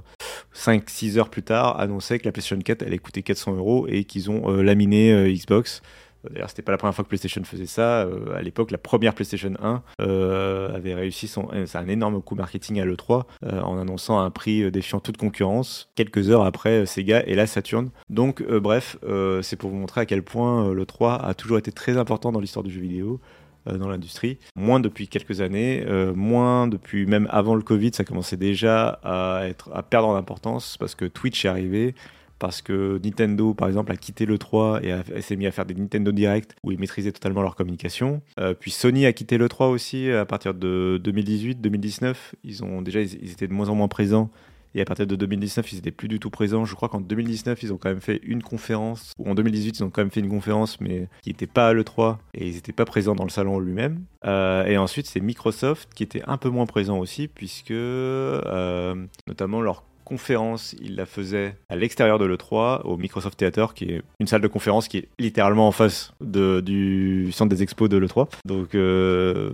5-6 0.53 1.17
heures 1.17 1.29
plus 1.29 1.43
tard, 1.43 1.79
annonçait 1.79 2.19
que 2.19 2.25
la 2.25 2.31
PlayStation 2.31 2.61
4 2.61 2.83
allait 2.83 2.99
coûter 2.99 3.23
400 3.23 3.55
euros 3.55 3.87
et 3.89 4.03
qu'ils 4.03 4.29
ont 4.29 4.49
laminé 4.51 5.33
Xbox. 5.33 5.81
D'ailleurs, 6.29 6.49
c'était 6.49 6.61
pas 6.61 6.71
la 6.71 6.77
première 6.77 6.95
fois 6.95 7.03
que 7.03 7.09
PlayStation 7.09 7.43
faisait 7.43 7.65
ça. 7.65 8.03
Euh, 8.03 8.35
à 8.35 8.41
l'époque, 8.41 8.71
la 8.71 8.77
première 8.77 9.13
PlayStation 9.13 9.53
1 9.61 9.83
euh, 10.01 10.73
avait 10.75 10.93
réussi 10.93 11.27
son, 11.27 11.49
euh, 11.53 11.65
c'est 11.65 11.77
un 11.77 11.87
énorme 11.87 12.21
coup 12.21 12.35
marketing 12.35 12.79
à 12.79 12.85
l'E3 12.85 13.23
euh, 13.45 13.61
en 13.61 13.77
annonçant 13.77 14.19
un 14.19 14.29
prix 14.29 14.63
euh, 14.63 14.71
défiant 14.71 14.99
toute 14.99 15.17
concurrence 15.17 15.89
quelques 15.95 16.29
heures 16.29 16.43
après 16.45 16.81
euh, 16.81 16.85
Sega 16.85 17.23
et 17.25 17.35
la 17.35 17.47
Saturn. 17.47 17.89
Donc, 18.09 18.41
euh, 18.41 18.59
bref, 18.59 18.97
euh, 19.03 19.41
c'est 19.41 19.55
pour 19.57 19.69
vous 19.69 19.75
montrer 19.77 20.01
à 20.01 20.05
quel 20.05 20.23
point 20.23 20.69
euh, 20.69 20.73
l'E3 20.73 21.19
a 21.21 21.33
toujours 21.33 21.57
été 21.57 21.71
très 21.71 21.97
important 21.97 22.31
dans 22.31 22.39
l'histoire 22.39 22.63
du 22.63 22.71
jeu 22.71 22.81
vidéo 22.81 23.19
euh, 23.67 23.77
dans 23.77 23.89
l'industrie. 23.89 24.37
Moins 24.55 24.79
depuis 24.79 25.07
quelques 25.07 25.41
années, 25.41 25.83
euh, 25.87 26.13
moins 26.13 26.67
depuis 26.67 27.05
même 27.05 27.27
avant 27.31 27.55
le 27.55 27.61
Covid, 27.61 27.91
ça 27.93 28.03
commençait 28.03 28.37
déjà 28.37 28.99
à, 29.03 29.41
être, 29.47 29.69
à 29.73 29.83
perdre 29.83 30.07
en 30.07 30.15
importance 30.15 30.77
parce 30.77 30.95
que 30.95 31.05
Twitch 31.05 31.45
est 31.45 31.49
arrivé, 31.49 31.95
parce 32.43 32.61
que 32.61 32.99
Nintendo, 33.01 33.53
par 33.53 33.69
exemple, 33.69 33.93
a 33.93 33.95
quitté 33.95 34.25
le 34.25 34.37
3 34.37 34.81
et, 34.83 35.21
s'est 35.21 35.37
mis 35.37 35.47
à 35.47 35.51
faire 35.51 35.65
des 35.65 35.75
Nintendo 35.75 36.11
Direct 36.11 36.57
où 36.61 36.73
ils 36.73 36.77
maîtrisaient 36.77 37.13
totalement 37.13 37.41
leur 37.41 37.55
communication. 37.55 38.21
Euh, 38.37 38.53
puis 38.53 38.69
Sony 38.69 39.05
a 39.05 39.13
quitté 39.13 39.37
le 39.37 39.47
3 39.47 39.69
aussi 39.69 40.11
à 40.11 40.25
partir 40.25 40.53
de 40.53 40.99
2018-2019. 41.05 42.15
Ils 42.43 42.65
ont 42.65 42.81
déjà 42.81 42.99
ils, 42.99 43.31
étaient 43.31 43.47
de 43.47 43.53
moins 43.53 43.69
en 43.69 43.75
moins 43.75 43.87
présents. 43.87 44.29
Et 44.75 44.81
à 44.81 44.85
partir 44.85 45.07
de 45.07 45.15
2019, 45.15 45.71
ils 45.71 45.77
étaient 45.77 45.91
plus 45.91 46.09
du 46.09 46.19
tout 46.19 46.29
présents. 46.29 46.65
Je 46.65 46.75
crois 46.75 46.89
qu'en 46.89 46.99
2019, 46.99 47.63
ils 47.63 47.71
ont 47.71 47.77
quand 47.77 47.87
même 47.87 48.01
fait 48.01 48.19
une 48.23 48.43
conférence. 48.43 49.13
Ou 49.19 49.29
en 49.29 49.35
2018, 49.35 49.79
ils 49.79 49.83
ont 49.85 49.89
quand 49.89 50.01
même 50.01 50.11
fait 50.11 50.19
une 50.19 50.27
conférence, 50.27 50.81
mais 50.81 51.07
qui 51.21 51.29
n'était 51.29 51.47
pas 51.47 51.69
à 51.69 51.73
l'E3. 51.73 52.17
Et 52.33 52.49
ils 52.49 52.55
n'étaient 52.55 52.73
pas 52.73 52.83
présents 52.83 53.15
dans 53.15 53.23
le 53.23 53.29
salon 53.29 53.57
lui-même. 53.57 54.03
Euh, 54.25 54.65
et 54.65 54.77
ensuite, 54.77 55.07
c'est 55.07 55.21
Microsoft 55.21 55.93
qui 55.93 56.03
était 56.03 56.23
un 56.27 56.35
peu 56.35 56.49
moins 56.49 56.65
présent 56.65 56.99
aussi, 56.99 57.29
puisque 57.29 57.71
euh, 57.71 58.95
notamment 59.27 59.61
leur 59.61 59.85
conférence, 60.03 60.75
ils 60.81 60.95
la 60.95 61.05
faisaient 61.05 61.55
à 61.69 61.75
l'extérieur 61.75 62.19
de 62.19 62.25
l'E3, 62.25 62.81
au 62.83 62.97
Microsoft 62.97 63.37
Theater, 63.37 63.73
qui 63.73 63.85
est 63.85 64.01
une 64.19 64.27
salle 64.27 64.41
de 64.41 64.47
conférence 64.47 64.87
qui 64.87 64.97
est 64.97 65.07
littéralement 65.19 65.67
en 65.67 65.71
face 65.71 66.13
de, 66.21 66.61
du 66.61 67.31
centre 67.31 67.49
des 67.49 67.63
expos 67.63 67.89
de 67.89 67.97
l'E3. 67.97 68.27
Donc, 68.45 68.75
euh, 68.75 69.51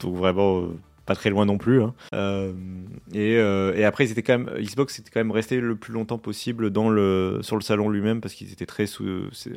donc 0.00 0.14
vraiment 0.16 0.60
euh, 0.60 0.66
pas 1.06 1.14
très 1.14 1.30
loin 1.30 1.46
non 1.46 1.58
plus. 1.58 1.82
hein. 1.82 1.94
Euh, 2.14 2.52
et, 3.12 3.36
euh, 3.38 3.74
et 3.74 3.84
après, 3.84 4.06
ils 4.06 4.12
étaient 4.12 4.22
quand 4.22 4.38
même, 4.38 4.50
Xbox 4.58 4.98
était 4.98 5.10
quand 5.10 5.20
même 5.20 5.30
resté 5.30 5.60
le 5.60 5.76
plus 5.76 5.92
longtemps 5.92 6.18
possible 6.18 6.70
dans 6.70 6.88
le, 6.88 7.40
sur 7.42 7.56
le 7.56 7.62
salon 7.62 7.88
lui-même 7.88 8.20
parce 8.20 8.34
qu'ils 8.34 8.52
étaient 8.52 8.66
très 8.66 8.86
sous. 8.86 9.04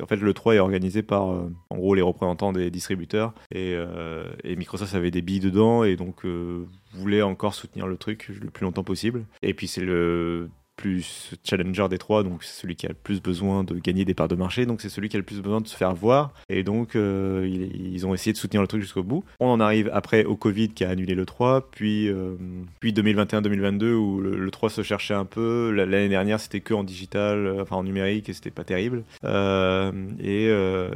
En 0.00 0.06
fait, 0.06 0.16
le 0.16 0.34
3 0.34 0.56
est 0.56 0.58
organisé 0.58 1.02
par, 1.02 1.30
euh, 1.30 1.50
en 1.70 1.76
gros, 1.76 1.94
les 1.94 2.02
représentants 2.02 2.52
des 2.52 2.70
distributeurs 2.70 3.34
et, 3.54 3.76
Microsoft 4.58 4.94
avait 4.96 5.12
des 5.12 5.22
billes 5.22 5.38
dedans 5.38 5.84
et 5.84 5.94
donc 5.94 6.26
voulait 6.92 7.22
encore 7.22 7.54
soutenir 7.54 7.86
le 7.86 7.96
truc 7.96 8.28
le 8.28 8.50
plus 8.50 8.64
longtemps 8.64 8.82
possible. 8.82 9.24
Et 9.42 9.54
puis, 9.54 9.68
c'est 9.68 9.80
le 9.80 10.50
plus 10.78 11.32
challenger 11.44 11.88
des 11.90 11.98
trois, 11.98 12.22
donc 12.22 12.44
celui 12.44 12.76
qui 12.76 12.86
a 12.86 12.90
le 12.90 12.94
plus 12.94 13.20
besoin 13.20 13.64
de 13.64 13.74
gagner 13.74 14.04
des 14.04 14.14
parts 14.14 14.28
de 14.28 14.36
marché, 14.36 14.64
donc 14.64 14.80
c'est 14.80 14.88
celui 14.88 15.08
qui 15.08 15.16
a 15.16 15.18
le 15.18 15.24
plus 15.24 15.40
besoin 15.42 15.60
de 15.60 15.66
se 15.66 15.76
faire 15.76 15.92
voir, 15.94 16.32
et 16.48 16.62
donc 16.62 16.94
euh, 16.96 17.46
ils, 17.46 18.06
ont 18.06 18.14
essayé 18.14 18.32
de 18.32 18.38
soutenir 18.38 18.62
le 18.62 18.68
truc 18.68 18.80
jusqu'au 18.80 19.02
bout. 19.02 19.24
On 19.40 19.48
en 19.48 19.60
arrive 19.60 19.90
après 19.92 20.24
au 20.24 20.36
Covid 20.36 20.68
qui 20.70 20.84
a 20.84 20.90
annulé 20.90 21.14
le 21.14 21.26
3, 21.26 21.68
puis, 21.72 22.08
euh, 22.08 22.36
puis 22.80 22.92
2021-2022 22.92 23.92
où 23.92 24.20
le, 24.20 24.38
le 24.38 24.50
3 24.50 24.70
se 24.70 24.82
cherchait 24.82 25.14
un 25.14 25.24
peu, 25.24 25.72
La- 25.72 25.84
l'année 25.84 26.08
dernière 26.08 26.38
c'était 26.40 26.60
que 26.60 26.72
en 26.74 26.84
digital, 26.84 27.38
euh, 27.46 27.62
enfin 27.62 27.76
en 27.76 27.82
numérique, 27.84 28.28
et 28.28 28.32
c'était 28.32 28.50
pas 28.50 28.64
terrible, 28.64 29.02
et, 29.24 30.44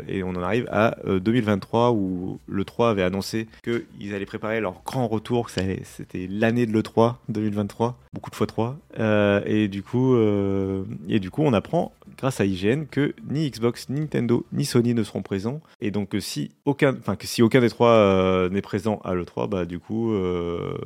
et 0.08 0.22
on 0.22 0.30
en 0.30 0.42
arrive 0.42 0.68
à 0.70 0.96
euh, 1.06 1.18
2023 1.20 1.90
où 1.92 2.38
le 2.46 2.64
3 2.64 2.90
avait 2.90 3.02
annoncé 3.02 3.48
qu'ils 3.64 4.14
allaient 4.14 4.26
préparer 4.26 4.60
leur 4.60 4.82
grand 4.84 5.08
retour, 5.08 5.46
que 5.46 5.52
c'était 5.52 6.28
l'année 6.30 6.66
de 6.66 6.72
l'E3 6.72 7.16
2023, 7.28 7.98
beaucoup 8.12 8.30
de 8.30 8.36
fois 8.36 8.46
3, 8.46 8.78
euh, 8.98 9.40
et 9.46 9.68
coup, 9.80 10.16
euh, 10.16 10.82
et 11.08 11.20
du 11.20 11.30
coup, 11.30 11.42
on 11.42 11.52
apprend 11.52 11.92
grâce 12.18 12.40
à 12.40 12.44
IGN 12.44 12.86
que 12.90 13.14
ni 13.30 13.48
Xbox, 13.48 13.88
ni 13.88 14.00
Nintendo, 14.00 14.44
ni 14.52 14.64
Sony 14.64 14.92
ne 14.92 15.04
seront 15.04 15.22
présents, 15.22 15.60
et 15.80 15.92
donc 15.92 16.08
que 16.08 16.20
si 16.20 16.50
aucun, 16.64 16.92
des 16.92 17.68
trois 17.70 17.90
euh, 17.90 18.48
n'est 18.50 18.60
présent 18.60 19.00
à 19.04 19.14
l'E3, 19.14 19.48
bah 19.48 19.64
du 19.64 19.78
coup, 19.78 20.12
euh, 20.12 20.76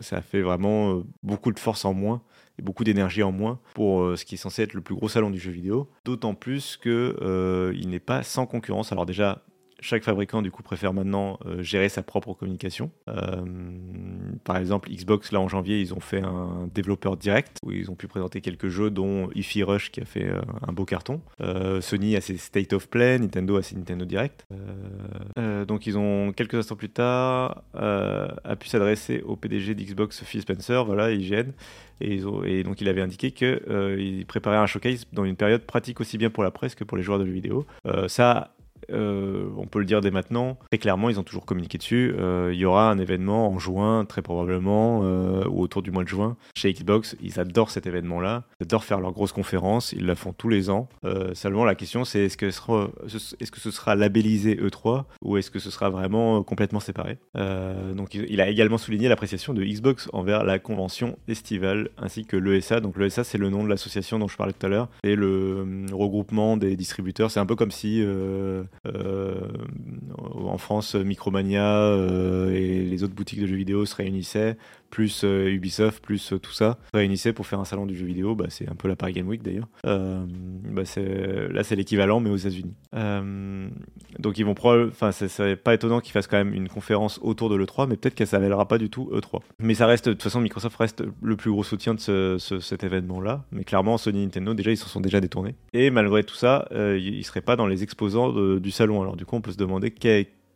ça 0.00 0.22
fait 0.22 0.42
vraiment 0.42 0.94
euh, 0.94 1.02
beaucoup 1.24 1.52
de 1.52 1.58
force 1.58 1.84
en 1.84 1.92
moins 1.92 2.22
et 2.58 2.62
beaucoup 2.62 2.84
d'énergie 2.84 3.22
en 3.22 3.32
moins 3.32 3.58
pour 3.74 4.02
euh, 4.02 4.16
ce 4.16 4.24
qui 4.24 4.34
est 4.34 4.38
censé 4.38 4.62
être 4.62 4.74
le 4.74 4.80
plus 4.80 4.94
gros 4.94 5.08
salon 5.08 5.30
du 5.30 5.38
jeu 5.38 5.50
vidéo. 5.50 5.88
D'autant 6.04 6.34
plus 6.34 6.76
que 6.76 7.16
euh, 7.20 7.72
il 7.76 7.88
n'est 7.90 8.00
pas 8.00 8.22
sans 8.22 8.46
concurrence. 8.46 8.92
Alors 8.92 9.06
déjà, 9.06 9.42
chaque 9.80 10.04
fabricant 10.04 10.42
du 10.42 10.50
coup 10.50 10.62
préfère 10.62 10.92
maintenant 10.92 11.38
euh, 11.46 11.62
gérer 11.62 11.88
sa 11.88 12.02
propre 12.02 12.34
communication. 12.34 12.90
Euh, 13.08 13.42
par 14.44 14.56
exemple, 14.56 14.90
Xbox 14.90 15.32
là 15.32 15.40
en 15.40 15.48
janvier, 15.48 15.80
ils 15.80 15.94
ont 15.94 16.00
fait 16.00 16.20
un 16.20 16.68
développeur 16.74 17.16
direct 17.16 17.58
où 17.64 17.72
ils 17.72 17.90
ont 17.90 17.94
pu 17.94 18.06
présenter 18.06 18.40
quelques 18.40 18.68
jeux, 18.68 18.90
dont 18.90 19.30
Ify 19.34 19.62
Rush 19.62 19.90
qui 19.90 20.00
a 20.00 20.04
fait 20.04 20.26
euh, 20.26 20.40
un 20.66 20.72
beau 20.72 20.84
carton. 20.84 21.20
Sony 21.80 22.16
a 22.16 22.20
ses 22.20 22.36
State 22.36 22.72
of 22.72 22.88
Play, 22.88 23.18
Nintendo 23.18 23.56
a 23.56 23.62
ses 23.62 23.76
Nintendo 23.76 24.04
Direct. 24.04 24.46
Donc 25.66 25.86
ils 25.86 25.98
ont 25.98 26.32
quelques 26.32 26.54
instants 26.54 26.76
plus 26.76 26.88
tard 26.88 27.62
a 27.74 28.56
pu 28.56 28.68
s'adresser 28.68 29.22
au 29.22 29.36
PDG 29.36 29.74
d'Xbox 29.74 30.24
Phil 30.24 30.42
Spencer, 30.42 30.84
voilà 30.84 31.10
IGN. 31.10 31.52
Et, 32.00 32.18
donc 32.62 32.80
il 32.80 32.88
avait 32.88 33.00
indiqué 33.00 33.30
qu'il 33.30 34.24
préparaient 34.26 34.56
un 34.56 34.66
showcase 34.66 35.06
dans 35.12 35.24
une 35.24 35.36
période 35.36 35.62
pratique 35.62 36.00
aussi 36.00 36.18
bien 36.18 36.30
pour 36.30 36.42
la 36.42 36.50
presse 36.50 36.74
que 36.74 36.84
pour 36.84 36.96
les 36.96 37.02
joueurs 37.02 37.18
de 37.18 37.26
jeux 37.26 37.32
vidéo. 37.32 37.66
Ça 38.08 38.54
euh, 38.92 39.48
on 39.56 39.66
peut 39.66 39.78
le 39.78 39.84
dire 39.84 40.00
dès 40.00 40.10
maintenant, 40.10 40.58
très 40.70 40.78
clairement, 40.78 41.10
ils 41.10 41.18
ont 41.18 41.22
toujours 41.22 41.46
communiqué 41.46 41.78
dessus. 41.78 42.14
Euh, 42.18 42.50
il 42.52 42.58
y 42.58 42.64
aura 42.64 42.90
un 42.90 42.98
événement 42.98 43.48
en 43.48 43.58
juin, 43.58 44.04
très 44.04 44.22
probablement, 44.22 45.00
euh, 45.04 45.44
ou 45.48 45.62
autour 45.62 45.82
du 45.82 45.90
mois 45.90 46.04
de 46.04 46.08
juin, 46.08 46.36
chez 46.56 46.72
Xbox. 46.72 47.16
Ils 47.20 47.38
adorent 47.40 47.70
cet 47.70 47.86
événement-là. 47.86 48.44
Ils 48.60 48.64
adorent 48.64 48.84
faire 48.84 49.00
leurs 49.00 49.12
grosses 49.12 49.32
conférences. 49.32 49.92
Ils 49.92 50.06
la 50.06 50.14
font 50.14 50.32
tous 50.32 50.48
les 50.48 50.70
ans. 50.70 50.88
seulement, 51.34 51.64
la 51.64 51.74
question, 51.74 52.04
c'est 52.04 52.20
est-ce 52.20 52.36
que, 52.36 52.50
ce 52.50 53.70
sera, 53.70 53.94
labellisé 53.94 54.56
E3 54.56 55.04
ou 55.22 55.36
est-ce 55.36 55.50
que 55.50 55.58
ce 55.58 55.70
sera 55.70 55.90
vraiment 55.90 56.42
complètement 56.42 56.80
séparé? 56.80 57.18
Donc, 57.34 58.14
il 58.14 58.40
a 58.40 58.48
également 58.48 58.78
souligné 58.78 59.08
l'appréciation 59.08 59.54
de 59.54 59.62
Xbox 59.64 60.08
envers 60.12 60.44
la 60.44 60.58
convention 60.58 61.18
estivale 61.28 61.90
ainsi 61.98 62.24
que 62.24 62.36
l'ESA. 62.36 62.80
Donc, 62.80 62.96
l'ESA, 62.96 63.24
c'est 63.24 63.38
le 63.38 63.50
nom 63.50 63.64
de 63.64 63.68
l'association 63.68 64.18
dont 64.18 64.28
je 64.28 64.36
parlais 64.36 64.52
tout 64.52 64.66
à 64.66 64.68
l'heure. 64.68 64.88
Et 65.02 65.16
le 65.16 65.86
regroupement 65.92 66.56
des 66.56 66.76
distributeurs. 66.76 67.30
C'est 67.30 67.40
un 67.40 67.46
peu 67.46 67.56
comme 67.56 67.70
si 67.70 68.02
en 68.86 70.58
France, 70.58 70.94
Micromania 70.94 71.76
euh, 71.76 72.52
et 72.52 72.82
les 72.82 73.02
autres 73.04 73.14
boutiques 73.14 73.40
de 73.40 73.46
jeux 73.46 73.56
vidéo 73.56 73.86
se 73.86 73.94
réunissaient 73.96 74.56
plus 74.90 75.22
euh, 75.24 75.48
Ubisoft, 75.48 76.02
plus 76.02 76.32
euh, 76.32 76.38
tout 76.38 76.52
ça, 76.52 76.78
réunissaient 76.92 77.32
pour 77.32 77.46
faire 77.46 77.60
un 77.60 77.64
salon 77.64 77.86
du 77.86 77.96
jeu 77.96 78.04
vidéo. 78.04 78.34
Bah, 78.34 78.46
c'est 78.48 78.68
un 78.68 78.74
peu 78.74 78.88
la 78.88 78.96
Paris 78.96 79.12
Game 79.12 79.28
Week 79.28 79.42
d'ailleurs. 79.42 79.68
Euh, 79.86 80.24
bah, 80.28 80.82
là, 81.50 81.64
c'est 81.64 81.76
l'équivalent, 81.76 82.20
mais 82.20 82.30
aux 82.30 82.36
États-Unis. 82.36 82.74
donc, 84.18 84.38
ils 84.38 84.44
vont 84.44 84.54
Enfin, 84.60 85.10
c'est 85.12 85.56
pas 85.56 85.72
étonnant 85.72 86.00
qu'ils 86.00 86.12
fassent 86.12 86.26
quand 86.26 86.36
même 86.36 86.52
une 86.52 86.68
conférence 86.68 87.18
autour 87.22 87.48
de 87.48 87.54
l'E3, 87.54 87.88
mais 87.88 87.96
peut-être 87.96 88.14
qu'elle 88.14 88.26
s'appellera 88.26 88.68
pas 88.68 88.76
du 88.76 88.90
tout 88.90 89.10
E3. 89.12 89.40
Mais 89.58 89.74
ça 89.74 89.86
reste, 89.86 90.08
de 90.08 90.12
toute 90.12 90.22
façon, 90.22 90.40
Microsoft 90.40 90.76
reste 90.76 91.02
le 91.22 91.36
plus 91.36 91.50
gros 91.50 91.64
soutien 91.64 91.94
de 91.94 92.36
cet 92.38 92.84
événement-là. 92.84 93.44
Mais 93.52 93.64
clairement, 93.64 93.96
Sony 93.96 94.24
Nintendo, 94.24 94.52
déjà, 94.52 94.72
ils 94.72 94.76
se 94.76 94.88
sont 94.88 95.00
déjà 95.00 95.20
détournés. 95.20 95.54
Et 95.72 95.90
malgré 95.90 96.24
tout 96.24 96.34
ça, 96.34 96.68
ils 96.72 97.24
seraient 97.24 97.40
pas 97.40 97.56
dans 97.56 97.66
les 97.66 97.82
exposants 97.82 98.32
du 98.58 98.70
salon. 98.70 99.00
Alors, 99.00 99.16
du 99.16 99.24
coup, 99.24 99.36
on 99.36 99.40
peut 99.40 99.52
se 99.52 99.56
demander 99.56 99.90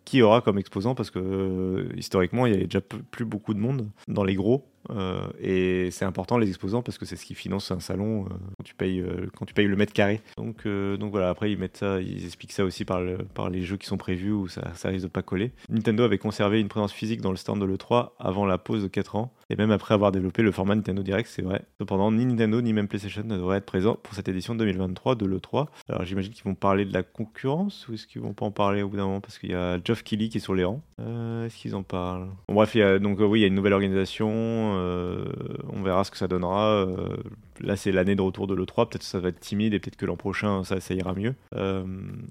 qui 0.04 0.22
aura 0.22 0.40
comme 0.40 0.58
exposant 0.58 0.94
parce 0.94 1.10
que 1.10 1.18
euh, 1.18 1.88
historiquement 1.96 2.46
il 2.46 2.52
y 2.52 2.56
avait 2.56 2.64
déjà 2.64 2.80
plus 2.80 3.24
beaucoup 3.24 3.54
de 3.54 3.58
monde 3.58 3.90
dans 4.08 4.24
les 4.24 4.34
gros 4.34 4.68
euh, 4.90 5.26
et 5.40 5.90
c'est 5.90 6.04
important 6.04 6.38
les 6.38 6.48
exposants 6.48 6.82
parce 6.82 6.98
que 6.98 7.06
c'est 7.06 7.16
ce 7.16 7.24
qui 7.24 7.34
finance 7.34 7.70
un 7.70 7.80
salon 7.80 8.24
euh, 8.24 8.28
quand, 8.58 8.64
tu 8.64 8.74
payes, 8.74 9.00
euh, 9.00 9.30
quand 9.36 9.46
tu 9.46 9.54
payes 9.54 9.66
le 9.66 9.76
mètre 9.76 9.92
carré. 9.92 10.20
Donc, 10.36 10.66
donc 10.66 11.10
voilà, 11.10 11.30
après 11.30 11.50
ils 11.50 11.58
mettent 11.58 11.76
ça, 11.76 12.00
ils 12.00 12.24
expliquent 12.24 12.52
ça 12.52 12.64
aussi 12.64 12.84
par, 12.84 13.00
le, 13.00 13.18
par 13.18 13.50
les 13.50 13.62
jeux 13.62 13.76
qui 13.76 13.86
sont 13.86 13.96
prévus 13.96 14.32
où 14.32 14.48
ça, 14.48 14.62
risque 14.84 15.04
de 15.04 15.08
pas 15.08 15.22
coller. 15.22 15.52
Nintendo 15.68 16.04
avait 16.04 16.18
conservé 16.18 16.60
une 16.60 16.68
présence 16.68 16.92
physique 16.92 17.20
dans 17.20 17.30
le 17.30 17.36
stand 17.36 17.60
de 17.60 17.64
l'E3 17.64 18.10
avant 18.18 18.46
la 18.46 18.58
pause 18.58 18.82
de 18.82 18.88
4 18.88 19.16
ans 19.16 19.34
et 19.50 19.56
même 19.56 19.70
après 19.70 19.94
avoir 19.94 20.12
développé 20.12 20.42
le 20.42 20.52
format 20.52 20.74
Nintendo 20.74 21.02
Direct, 21.02 21.28
c'est 21.30 21.42
vrai. 21.42 21.62
Cependant, 21.78 22.10
ni 22.10 22.24
Nintendo 22.26 22.60
ni 22.60 22.72
même 22.72 22.88
PlayStation 22.88 23.22
ne 23.24 23.36
devraient 23.36 23.58
être 23.58 23.66
présents 23.66 23.98
pour 24.02 24.14
cette 24.14 24.28
édition 24.28 24.54
2023 24.54 25.14
de 25.14 25.26
l'E3. 25.26 25.66
Alors 25.88 26.04
j'imagine 26.04 26.32
qu'ils 26.32 26.44
vont 26.44 26.54
parler 26.54 26.84
de 26.84 26.92
la 26.92 27.02
concurrence 27.02 27.86
ou 27.88 27.94
est-ce 27.94 28.06
qu'ils 28.06 28.22
vont 28.22 28.32
pas 28.32 28.46
en 28.46 28.50
parler 28.50 28.82
au 28.82 28.88
bout 28.88 28.96
d'un 28.96 29.06
moment? 29.06 29.20
Parce 29.20 29.38
qu'il 29.38 29.50
y 29.50 29.54
a 29.54 29.78
Geoff 29.82 30.02
Keighley 30.02 30.28
qui 30.28 30.38
est 30.38 30.40
sur 30.40 30.54
les 30.54 30.64
rangs. 30.64 30.82
est-ce 30.98 31.56
qu'ils 31.56 31.74
en 31.74 31.82
parlent? 31.82 32.28
Bon, 32.48 32.54
Bref, 32.54 32.76
donc 33.00 33.18
oui, 33.20 33.40
il 33.40 33.42
y 33.42 33.44
a 33.44 33.48
une 33.48 33.54
nouvelle 33.54 33.72
organisation 33.74 34.73
on 34.74 35.82
verra 35.82 36.04
ce 36.04 36.10
que 36.10 36.16
ça 36.16 36.28
donnera. 36.28 36.68
Euh, 36.68 37.16
là, 37.60 37.76
c'est 37.76 37.92
l'année 37.92 38.14
de 38.14 38.22
retour 38.22 38.46
de 38.46 38.54
l'E3. 38.54 38.88
Peut-être 38.88 38.98
que 38.98 39.04
ça 39.04 39.20
va 39.20 39.28
être 39.28 39.40
timide 39.40 39.74
et 39.74 39.80
peut-être 39.80 39.96
que 39.96 40.06
l'an 40.06 40.16
prochain, 40.16 40.64
ça, 40.64 40.80
ça 40.80 40.94
ira 40.94 41.14
mieux. 41.14 41.34
Euh, 41.54 41.84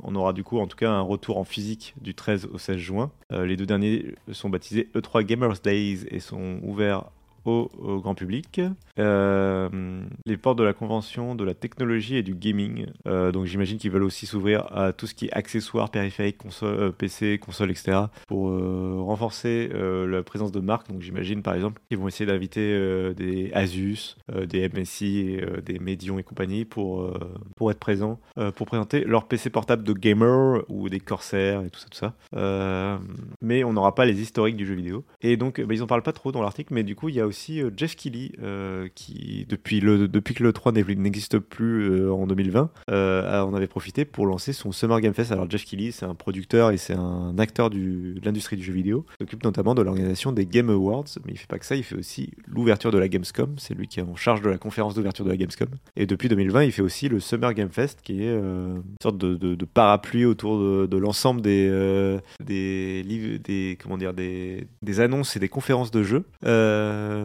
on 0.03 0.15
aura 0.15 0.33
du 0.33 0.43
coup, 0.43 0.59
en 0.59 0.67
tout 0.67 0.77
cas, 0.77 0.89
un 0.89 1.01
retour 1.01 1.37
en 1.37 1.43
physique 1.43 1.93
du 2.01 2.13
13 2.13 2.49
au 2.53 2.57
16 2.57 2.77
juin. 2.77 3.11
Euh, 3.31 3.45
les 3.45 3.55
deux 3.55 3.65
derniers 3.65 4.15
sont 4.31 4.49
baptisés 4.49 4.89
E3 4.95 5.23
Gamers 5.23 5.59
Days 5.63 6.05
et 6.09 6.19
sont 6.19 6.59
ouverts 6.63 7.05
au, 7.45 7.99
grand 8.01 8.15
public. 8.15 8.61
Euh, 8.99 10.03
les 10.25 10.37
portes 10.37 10.57
de 10.57 10.63
la 10.63 10.73
convention 10.73 11.35
de 11.35 11.43
la 11.43 11.53
technologie 11.53 12.15
et 12.15 12.23
du 12.23 12.35
gaming. 12.35 12.87
Euh, 13.07 13.31
donc 13.31 13.45
j'imagine 13.45 13.77
qu'ils 13.77 13.91
veulent 13.91 14.03
aussi 14.03 14.25
s'ouvrir 14.25 14.65
à 14.75 14.93
tout 14.93 15.07
ce 15.07 15.13
qui 15.13 15.25
est 15.25 15.33
accessoires, 15.33 15.89
périphériques, 15.89 16.37
console, 16.37 16.79
euh, 16.79 16.91
PC, 16.91 17.39
console, 17.39 17.71
etc. 17.71 18.01
pour 18.27 18.43
renforcer 18.43 19.69
la 19.73 20.23
présence 20.23 20.51
de 20.51 20.59
marques. 20.59 20.89
Donc 20.89 21.01
j'imagine 21.01 21.41
par 21.41 21.55
exemple 21.55 21.81
qu'ils 21.89 21.97
vont 21.97 22.07
essayer 22.07 22.25
d'inviter 22.25 23.13
des 23.15 23.51
Asus, 23.53 24.17
des 24.31 24.69
MSI, 24.69 25.37
des 25.65 25.79
Medion 25.79 26.19
et 26.19 26.23
compagnie 26.23 26.65
pour, 26.65 27.11
pour 27.55 27.71
être 27.71 27.79
présents, 27.79 28.19
pour 28.55 28.67
présenter 28.67 29.03
leur 29.03 29.27
PC 29.27 29.49
portable 29.49 29.83
de 29.83 29.93
gamer 29.93 30.63
ou 30.69 30.89
des 30.89 30.99
Corsair 30.99 31.63
et 31.63 31.69
tout 31.69 31.79
ça, 31.79 31.87
tout 31.89 31.97
ça. 31.97 32.99
mais 33.41 33.63
on 33.63 33.73
n'aura 33.73 33.95
pas 33.95 34.05
les 34.05 34.21
historiques 34.21 34.55
du 34.55 34.65
jeu 34.65 34.75
vidéo. 34.75 35.03
Et 35.21 35.37
donc 35.37 35.61
bah, 35.61 35.73
ils 35.73 35.83
en 35.83 35.87
parlent 35.87 36.03
pas 36.03 36.13
trop 36.13 36.31
dans 36.31 36.41
l'article, 36.41 36.73
mais 36.73 36.83
du 36.83 36.95
coup 36.95 37.09
il 37.09 37.15
y 37.15 37.21
a 37.21 37.27
aussi 37.33 37.61
euh, 37.61 37.71
Jeff 37.75 37.95
Keighley, 37.95 38.31
euh, 38.43 38.87
qui 38.93 39.47
depuis, 39.49 39.79
le, 39.79 40.07
depuis 40.07 40.35
que 40.35 40.43
le 40.43 40.53
3 40.53 40.71
n'existe 40.71 41.39
plus 41.39 41.89
euh, 41.89 42.13
en 42.13 42.27
2020, 42.27 42.69
on 42.87 43.53
avait 43.55 43.67
profité 43.67 44.05
pour 44.05 44.27
lancer 44.27 44.53
son 44.53 44.71
Summer 44.71 45.01
Game 45.01 45.13
Fest. 45.13 45.31
Alors 45.31 45.49
Jeff 45.49 45.65
Keighley, 45.65 45.91
c'est 45.91 46.05
un 46.05 46.13
producteur 46.13 46.71
et 46.71 46.77
c'est 46.77 46.93
un 46.93 47.37
acteur 47.39 47.71
de 47.71 48.15
l'industrie 48.23 48.55
du 48.55 48.63
jeu 48.63 48.73
vidéo. 48.73 49.05
Il 49.19 49.23
s'occupe 49.23 49.43
notamment 49.43 49.73
de 49.73 49.81
l'organisation 49.81 50.31
des 50.31 50.45
Game 50.45 50.69
Awards, 50.69 51.05
mais 51.25 51.33
il 51.33 51.37
fait 51.37 51.47
pas 51.47 51.57
que 51.57 51.65
ça, 51.65 51.75
il 51.75 51.83
fait 51.83 51.95
aussi 51.95 52.31
l'ouverture 52.47 52.91
de 52.91 52.99
la 52.99 53.07
Gamescom. 53.07 53.55
C'est 53.57 53.73
lui 53.73 53.87
qui 53.87 53.99
est 53.99 54.03
en 54.03 54.15
charge 54.15 54.41
de 54.41 54.49
la 54.49 54.57
conférence 54.57 54.93
d'ouverture 54.93 55.25
de 55.25 55.31
la 55.31 55.37
Gamescom. 55.37 55.69
Et 55.95 56.05
depuis 56.05 56.29
2020, 56.29 56.63
il 56.65 56.71
fait 56.71 56.83
aussi 56.83 57.09
le 57.09 57.19
Summer 57.19 57.53
Game 57.53 57.69
Fest, 57.71 57.99
qui 58.03 58.23
est 58.23 58.33
une 58.33 58.83
sorte 59.01 59.17
de, 59.17 59.65
parapluie 59.65 60.25
autour 60.25 60.59
de, 60.87 60.97
l'ensemble 60.97 61.41
des, 61.41 62.19
des 62.39 63.77
comment 63.81 63.97
dire, 63.97 64.13
des, 64.13 64.67
annonces 64.99 65.35
et 65.35 65.39
des 65.39 65.49
conférences 65.49 65.89
de 65.89 66.03
jeux. 66.03 66.25
Euh, 66.45 67.22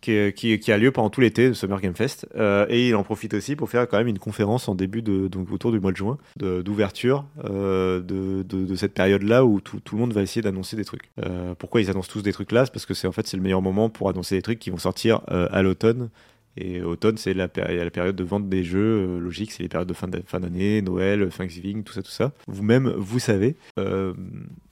qui, 0.00 0.32
qui, 0.32 0.72
a 0.72 0.78
lieu 0.78 0.90
pendant 0.90 1.10
tout 1.10 1.20
l'été, 1.20 1.48
le 1.48 1.54
Summer 1.54 1.80
Game 1.80 1.94
Fest. 1.94 2.26
Euh, 2.36 2.66
et 2.68 2.88
il 2.88 2.94
en 2.94 3.02
profite 3.02 3.34
aussi 3.34 3.56
pour 3.56 3.68
faire 3.68 3.88
quand 3.88 3.98
même 3.98 4.08
une 4.08 4.18
conférence 4.18 4.68
en 4.68 4.74
début 4.74 5.02
de, 5.02 5.28
donc 5.28 5.50
autour 5.50 5.72
du 5.72 5.80
mois 5.80 5.92
de 5.92 5.96
juin, 5.96 6.18
d'ouverture 6.36 7.24
euh, 7.44 8.00
de, 8.00 8.42
de, 8.42 8.74
cette 8.74 8.94
période-là 8.94 9.44
où 9.44 9.60
tout, 9.60 9.80
tout, 9.80 9.96
le 9.96 10.00
monde 10.00 10.12
va 10.12 10.22
essayer 10.22 10.42
d'annoncer 10.42 10.76
des 10.76 10.84
trucs. 10.84 11.10
pourquoi 11.58 11.80
ils 11.80 11.90
annoncent 11.90 12.10
tous 12.10 12.22
des 12.22 12.32
trucs 12.32 12.52
là? 12.52 12.64
C'est 12.64 12.72
parce 12.72 12.86
que 12.86 12.94
c'est 12.94 13.06
en 13.06 13.12
fait 13.12 13.26
c'est 13.26 13.36
le 13.36 13.42
meilleur 13.42 13.62
moment 13.62 13.88
pour 13.90 14.08
annoncer 14.08 14.36
des 14.36 14.42
trucs 14.42 14.58
qui 14.58 14.70
vont 14.70 14.78
sortir 14.78 15.20
à 15.28 15.62
l'automne 15.62 16.10
et 16.56 16.82
automne, 16.82 17.16
c'est 17.16 17.34
la, 17.34 17.48
période 17.48 18.16
de 18.16 18.24
vente 18.24 18.48
des 18.48 18.64
jeux. 18.64 19.06
Euh, 19.06 19.18
logique, 19.18 19.52
c'est 19.52 19.62
les 19.62 19.68
périodes 19.68 19.88
de 19.88 19.94
fin 19.94 20.40
d'année, 20.40 20.82
Noël, 20.82 21.28
Thanksgiving, 21.30 21.84
tout 21.84 21.92
ça, 21.92 22.02
tout 22.02 22.10
ça. 22.10 22.32
Vous-même, 22.46 22.88
vous 22.96 23.18
savez. 23.18 23.56
Euh, 23.78 24.14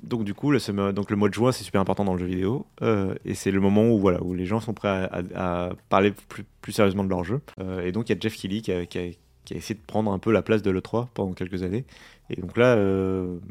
donc 0.03 0.25
du 0.25 0.35
coup, 0.35 0.51
le, 0.51 0.93
donc, 0.93 1.11
le 1.11 1.17
mois 1.17 1.29
de 1.29 1.35
juin, 1.35 1.53
c'est 1.53 1.65
super 1.65 1.81
important 1.81 2.05
dans 2.05 2.15
le 2.15 2.19
jeu 2.19 2.27
vidéo. 2.27 2.67
Euh, 2.83 3.15
et 3.25 3.35
c'est 3.35 3.51
le 3.51 3.61
moment 3.61 3.89
où, 3.91 3.99
voilà, 3.99 4.23
où 4.23 4.35
les 4.35 4.47
gens 4.47 4.61
sont 4.61 4.75
prêts 4.75 5.09
à, 5.35 5.71
parler 5.89 6.13
plus, 6.29 6.73
sérieusement 6.73 7.05
de 7.05 7.09
leur 7.09 7.25
jeu. 7.25 7.41
et 7.83 7.93
donc, 7.93 8.09
il 8.09 8.15
y 8.15 8.17
a 8.17 8.21
Jeff 8.21 8.37
Keighley 8.37 8.61
qui 8.61 8.87
qui, 8.89 8.99
a, 8.99 9.03
qui 9.49 9.55
a, 9.55 9.57
essayé 9.57 9.75
de 9.75 9.85
prendre 9.87 10.13
un 10.13 10.19
peu 10.19 10.33
la 10.33 10.43
place 10.43 10.63
de 10.63 10.71
l'E3 10.71 11.09
pendant 11.15 11.33
quelques 11.33 11.63
années. 11.63 11.85
Et 12.31 12.39
donc 12.41 12.59
là, 12.59 12.77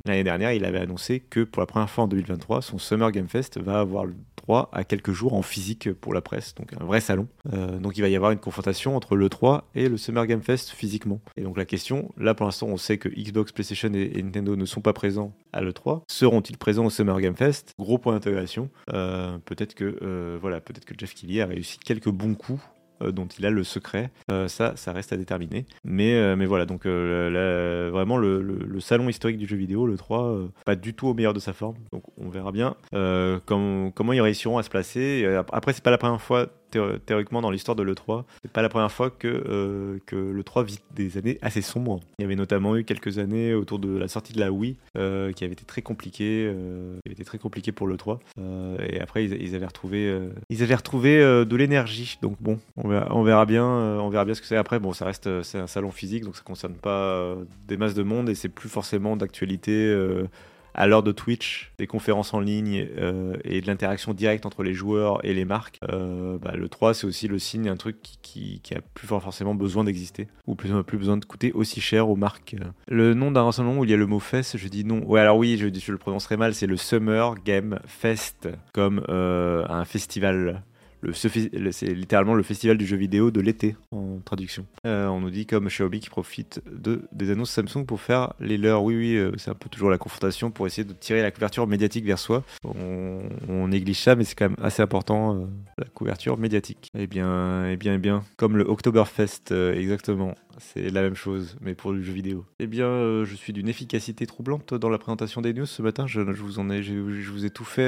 l'année 0.06 0.24
dernière, 0.24 0.52
il 0.52 0.64
avait 0.64 0.78
annoncé 0.78 1.20
que 1.20 1.44
pour 1.44 1.62
la 1.62 1.66
première 1.66 1.90
fois 1.90 2.04
en 2.04 2.08
2023, 2.08 2.62
son 2.62 2.78
Summer 2.78 3.12
Game 3.12 3.28
Fest 3.28 3.60
va 3.60 3.80
avoir 3.80 4.06
à 4.72 4.84
quelques 4.84 5.12
jours 5.12 5.34
en 5.34 5.42
physique 5.42 5.92
pour 5.94 6.14
la 6.14 6.22
presse, 6.22 6.56
donc 6.56 6.74
un 6.80 6.86
vrai 6.86 7.02
salon. 7.02 7.28
Euh, 7.54 7.80
donc 7.80 7.98
il 7.98 8.02
va 8.02 8.08
y 8.08 8.16
avoir 8.16 8.32
une 8.32 8.40
confrontation 8.40 8.96
entre 8.96 9.16
le 9.16 9.30
3 9.30 9.70
et 9.76 9.90
le 9.90 9.98
Summer 9.98 10.26
Game 10.26 10.42
Fest 10.42 10.70
physiquement. 10.70 11.20
Et 11.36 11.42
donc 11.42 11.58
la 11.58 11.66
question, 11.66 12.12
là 12.18 12.34
pour 12.34 12.46
l'instant 12.46 12.68
on 12.68 12.78
sait 12.78 12.98
que 12.98 13.10
Xbox, 13.10 13.52
PlayStation 13.52 13.92
et, 13.94 14.22
Nintendo 14.22 14.56
ne 14.56 14.66
sont 14.66 14.82
pas 14.82 14.94
présents 14.94 15.34
à 15.54 15.62
l'E3. 15.62 16.02
Seront-ils 16.08 16.58
présents 16.58 16.86
au 16.86 16.90
Summer 16.90 17.20
Game 17.20 17.36
Fest? 17.36 17.74
Gros 17.78 17.98
point 17.98 18.14
d'interrogation. 18.14 18.70
Euh, 18.94 19.38
peut-être 19.46 19.76
que 19.76 19.98
euh, 20.02 20.38
voilà, 20.42 20.62
peut-être 20.62 20.86
que 20.86 20.94
Jeff 20.98 21.14
Keighley 21.14 21.42
a 21.42 21.46
réussi 21.46 21.78
quelques 21.80 22.10
bons 22.10 22.36
coups 22.36 22.62
euh, 22.62 22.77
dont 23.02 23.28
il 23.28 23.46
a 23.46 23.50
le 23.50 23.64
secret. 23.64 24.12
Euh, 24.32 24.48
ça, 24.48 24.74
ça 24.76 24.92
reste 24.92 25.14
à 25.14 25.18
déterminer. 25.18 25.66
Mais, 25.84 26.16
euh, 26.16 26.36
mais 26.36 26.46
voilà, 26.46 26.66
donc 26.66 26.86
vraiment 26.86 28.18
le, 28.18 28.80
salon 28.80 29.10
historique 29.10 29.38
du 29.38 29.48
jeu 29.48 29.58
vidéo, 29.58 29.88
le 29.88 29.98
3, 29.98 30.40
pas 30.66 30.76
du 30.76 30.94
tout 30.94 31.08
au 31.08 31.14
meilleur 31.14 31.34
de 31.34 31.40
sa 31.40 31.54
forme. 31.54 31.76
Donc 31.92 32.04
on 32.18 32.30
verra 32.30 32.52
bien 32.52 32.76
comment, 33.46 33.92
comment 33.92 34.14
ils 34.14 34.22
réussiront 34.22 34.58
à 34.58 34.64
se 34.64 34.70
placer. 34.70 35.26
Après, 35.52 35.74
c'est 35.74 35.84
pas 35.84 35.92
la 35.92 35.98
première 35.98 36.22
fois 36.22 36.48
théoriquement 36.70 37.42
dans 37.42 37.52
l'histoire 37.52 37.76
de 37.76 37.84
l'E3. 37.84 38.24
C'est 38.42 38.52
pas 38.52 38.62
la 38.62 38.70
première 38.70 38.92
fois 38.92 39.10
que, 39.10 39.28
euh, 39.28 40.00
que 40.06 40.16
l'E3 40.16 40.66
vit 40.66 40.80
des 40.96 41.18
années 41.18 41.38
assez 41.42 41.62
sombres. 41.62 42.00
Il 42.20 42.24
y 42.24 42.26
avait 42.26 42.36
notamment 42.36 42.76
eu 42.76 42.84
quelques 42.84 43.18
années 43.18 43.54
autour 43.54 43.80
de 43.80 43.98
la 43.98 44.08
sortie 44.08 44.34
de 44.34 44.40
la 44.40 44.52
Wii 44.52 44.76
euh, 44.98 45.32
qui 45.32 45.44
avait 45.44 45.54
été 45.54 45.66
très 45.66 45.82
compliqué, 45.82 46.46
euh, 46.48 47.00
très 47.26 47.38
pour 47.72 47.88
l'E3. 47.88 48.20
et 48.90 49.00
après 49.00 49.26
ils, 49.26 49.56
avaient 49.56 49.66
retrouvé, 49.66 50.20
ils 50.50 50.64
avaient 50.64 50.76
retrouvé 50.76 51.20
de 51.20 51.56
l'énergie. 51.56 52.18
Donc 52.22 52.38
bon, 52.40 52.60
on 52.78 52.88
verra, 52.88 53.16
on 53.16 53.24
verra 53.24 53.46
bien, 53.46 53.66
on 53.66 54.10
verra 54.10 54.26
bien 54.26 54.34
ce 54.34 54.42
que 54.42 54.48
c'est. 54.48 54.58
Après 54.58 54.80
bon, 54.80 54.94
ça 54.94 55.06
reste 55.06 55.44
c'est 55.44 55.60
un 55.60 55.68
salon 55.68 55.92
physique 55.92 56.24
donc 56.24 56.36
ça 56.36 56.44
concerne 56.44 56.74
pas 56.74 57.36
des 57.68 57.78
masses 57.78 57.94
de 57.94 58.04
monde 58.04 58.30
et 58.30 58.36
c'est 58.36 58.50
plus 58.50 58.70
forcément 58.70 59.18
d'actualité 59.18 59.94
à 60.78 60.86
l'heure 60.86 61.04
de 61.04 61.12
Twitch, 61.12 61.74
des 61.80 61.88
conférences 61.88 62.34
en 62.34 62.40
ligne 62.40 62.88
euh, 62.98 63.36
et 63.44 63.62
de 63.62 63.68
l'interaction 63.68 64.14
directe 64.14 64.46
entre 64.46 64.64
les 64.64 64.74
joueurs 64.74 65.26
et 65.26 65.34
les 65.34 65.44
marques, 65.44 65.80
euh, 65.90 66.38
bah, 66.38 66.54
le 66.56 66.70
3 66.70 66.94
c'est 66.94 67.08
aussi 67.08 67.28
le 67.28 67.40
signe 67.40 67.64
d'un 67.64 67.76
truc 67.76 67.98
qui, 68.22 68.62
qui, 68.62 68.76
a 68.76 68.82
plus 68.94 69.08
forcément 69.08 69.56
besoin 69.56 69.84
d'exister 69.84 70.28
ou 70.46 70.54
plus, 70.56 70.72
plus 70.84 71.00
besoin 71.00 71.18
de 71.18 71.26
coûter 71.26 71.52
aussi 71.52 71.82
cher 71.82 72.10
aux 72.10 72.16
marques. 72.16 72.56
Le 72.88 73.16
nom 73.16 73.32
d'un 73.32 73.52
salon 73.52 73.80
où 73.80 73.84
il 73.84 73.90
y 73.90 73.94
a 73.94 73.98
le 73.98 74.06
mot 74.06 74.20
fest, 74.20 74.58
je 74.58 74.68
dis 74.68 74.86
non. 74.86 75.04
Ouais, 75.06 75.20
alors 75.20 75.38
oui, 75.38 75.58
je, 75.58 75.68
je 75.68 75.92
le 75.92 75.98
prononcerai 75.98 76.38
mal, 76.38 76.54
c'est 76.54 76.68
le 76.68 76.78
Summer 76.78 77.34
Game 77.44 77.80
Fest, 77.88 78.48
comme 78.74 79.04
euh, 79.10 79.66
un 79.70 79.84
festival 79.84 80.62
c'est 81.14 81.94
littéralement 81.94 82.34
le 82.34 82.44
festival 82.44 82.78
du 82.78 82.86
jeu 82.86 82.98
vidéo 82.98 83.32
de 83.32 83.42
l'été 83.42 83.76
en 83.92 84.20
traduction. 84.24 84.66
Euh, 84.86 85.08
on 85.08 85.22
nous 85.22 85.30
dit 85.30 85.46
comme 85.46 85.68
Xiaomi 85.68 86.00
qui 86.00 86.10
profite 86.10 86.62
de, 86.72 87.02
des 87.12 87.32
annonces 87.32 87.52
Samsung 87.52 87.86
pour 87.86 88.02
faire 88.02 88.34
les 88.40 88.58
leurs. 88.58 88.84
Oui, 88.84 88.96
oui, 88.96 89.16
euh, 89.16 89.32
c'est 89.38 89.52
un 89.52 89.56
peu 89.56 89.70
toujours 89.70 89.90
la 89.90 89.98
confrontation 89.98 90.52
pour 90.52 90.68
essayer 90.68 90.84
de 90.84 90.94
tirer 90.94 91.22
la 91.22 91.32
couverture 91.32 91.68
médiatique 91.68 92.06
vers 92.06 92.20
soi. 92.20 92.44
On, 92.64 93.68
néglige 93.68 94.02
ça, 94.02 94.16
mais 94.16 94.24
c'est 94.24 94.36
quand 94.36 94.50
même 94.50 94.58
assez 94.62 94.82
important, 94.82 95.36
euh, 95.36 95.46
la 95.78 95.86
couverture 95.86 96.38
médiatique. 96.38 96.90
Eh 96.98 97.06
bien, 97.06 97.70
eh 97.70 97.76
bien, 97.76 97.96
eh 97.96 97.98
bien, 97.98 98.24
comme 98.38 98.56
le 98.56 98.64
Oktoberfest, 98.64 99.52
exactement 99.52 100.36
c'est 100.60 100.90
la 100.90 101.04
même 101.04 101.14
chose, 101.14 101.56
mais 101.62 101.76
pour 101.76 101.92
le 101.92 102.02
jeu 102.02 102.12
vidéo. 102.12 102.44
Eh 102.58 102.66
bien, 102.66 103.24
je 103.24 103.36
suis 103.36 103.54
d'une 103.54 103.68
efficacité 103.68 104.26
troublante 104.26 104.74
dans 104.74 104.90
la 104.90 104.98
présentation 104.98 105.40
des 105.40 105.54
news 105.54 105.68
ce 105.68 105.84
matin. 105.84 106.08
Je, 106.08 106.20
vous 106.20 106.58
en 106.58 106.72
ai, 106.72 106.82
je, 106.82 106.94
vous 106.96 107.46
ai 107.46 107.52
tout 107.52 107.64
fait 107.64 107.84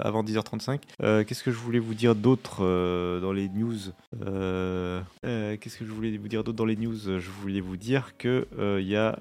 avant 0.00 0.22
10h35. 0.22 0.78
Euh, 1.02 1.24
qu'est-ce 1.24 1.42
que 1.42 1.50
je 1.50 1.56
voulais 1.56 1.78
vous 1.78 1.94
dire 1.94 2.11
d'autre 2.14 2.60
dans 3.20 3.32
les 3.32 3.48
news 3.48 3.76
Qu'est-ce 5.22 5.78
que 5.78 5.84
je 5.84 5.90
voulais 5.90 6.16
vous 6.16 6.28
dire 6.28 6.44
d'autre 6.44 6.56
dans 6.56 6.64
les 6.64 6.76
news? 6.76 6.96
Je 6.96 7.30
voulais 7.40 7.60
vous 7.60 7.76
dire 7.76 8.16
que 8.16 8.46
il 8.78 8.86
y 8.86 8.96
a, 8.96 9.16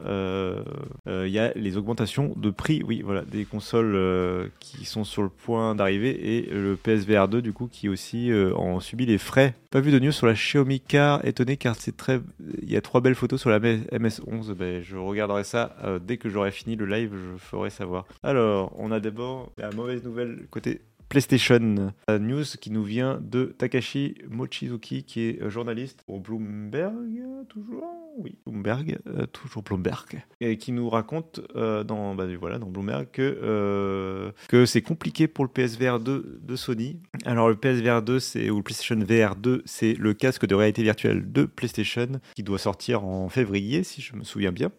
il 1.08 1.32
y 1.32 1.40
a 1.40 1.52
les 1.56 1.78
augmentations 1.78 2.34
de 2.36 2.50
prix. 2.50 2.82
Oui, 2.86 3.02
voilà, 3.04 3.22
des 3.22 3.46
consoles 3.46 4.52
qui 4.60 4.86
sont 4.86 5.04
sur 5.04 5.24
le 5.24 5.30
point 5.30 5.76
d'arriver 5.76 6.38
et 6.38 6.50
le 6.52 6.76
PSVR 6.76 7.28
2 7.28 7.42
du 7.42 7.54
coup 7.54 7.68
qui 7.68 7.90
aussi 7.90 8.32
en 8.56 8.80
subit 8.80 9.06
les 9.06 9.18
frais. 9.18 9.56
Pas 9.70 9.80
vu 9.80 9.92
de 9.92 10.00
news 10.00 10.12
sur 10.12 10.28
la 10.28 10.34
Xiaomi 10.34 10.82
Car, 10.82 11.24
étonné 11.26 11.56
car 11.56 11.76
c'est 11.76 11.96
très 11.96 12.20
il 12.62 12.72
y 12.72 12.78
a 12.78 12.82
trois 12.82 13.02
belles 13.02 13.16
photos 13.16 13.40
sur 13.40 13.50
la 13.50 13.60
MS11. 13.60 14.54
Ben, 14.54 14.82
je 14.82 14.98
regarderai 14.98 15.44
ça 15.44 15.76
euh, 15.84 16.00
dès 16.00 16.18
que 16.18 16.30
j'aurai 16.30 16.52
fini 16.52 16.76
le 16.76 16.86
live. 16.86 17.12
Je 17.14 17.38
ferai 17.38 17.70
savoir. 17.70 18.06
Alors, 18.24 18.74
on 18.78 18.92
a 18.92 19.00
d'abord 19.00 19.52
la 19.58 19.72
mauvaise 19.72 20.04
nouvelle 20.04 20.48
côté 20.50 20.82
PlayStation 21.12 21.92
News 22.08 22.46
qui 22.62 22.72
nous 22.72 22.86
vient 22.86 23.20
de 23.22 23.54
Takashi 23.58 24.16
Mochizuki 24.30 25.04
qui 25.04 25.24
est 25.24 25.42
euh, 25.42 25.50
journaliste 25.50 26.04
pour 26.06 26.22
Bloomberg, 26.22 27.22
toujours? 27.50 27.84
Oui, 28.18 28.36
Bloomberg, 28.46 28.98
euh, 29.08 29.26
toujours 29.26 29.62
Bloomberg, 29.62 30.24
et 30.40 30.58
qui 30.58 30.72
nous 30.72 30.90
raconte 30.90 31.42
euh, 31.58 31.84
dans, 31.84 32.16
bah, 32.16 32.26
voilà, 32.40 32.60
dans 32.60 32.68
Bloomberg 32.68 33.08
que, 33.12 34.32
que 34.48 34.66
c'est 34.66 34.82
compliqué 34.82 35.28
pour 35.28 35.44
le 35.44 35.50
PSVR 35.50 36.00
2 36.00 36.40
de 36.42 36.56
Sony. 36.56 37.02
Alors 37.26 37.50
le 37.50 37.56
PSVR 37.56 38.02
2 38.02 38.20
c'est, 38.20 38.50
ou 38.50 38.58
le 38.58 38.64
PlayStation 38.64 38.98
VR 38.98 39.36
2 39.36 39.64
c'est 39.66 39.94
le 39.96 40.14
casque 40.14 40.46
de 40.46 40.56
réalité 40.56 40.82
virtuelle 40.82 41.30
de 41.30 41.44
PlayStation 41.44 42.08
qui 42.36 42.44
doit 42.44 42.58
sortir 42.58 43.04
en 43.04 43.28
février 43.28 43.84
si 43.84 44.02
je 44.02 44.16
me 44.16 44.24
souviens 44.24 44.54
bien. 44.54 44.72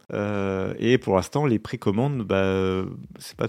et 0.79 0.97
pour 0.97 1.17
l'instant 1.17 1.45
les 1.45 1.59
précommandes, 1.59 2.23
bah, 2.23 2.85
c'est 3.19 3.37
pas 3.37 3.49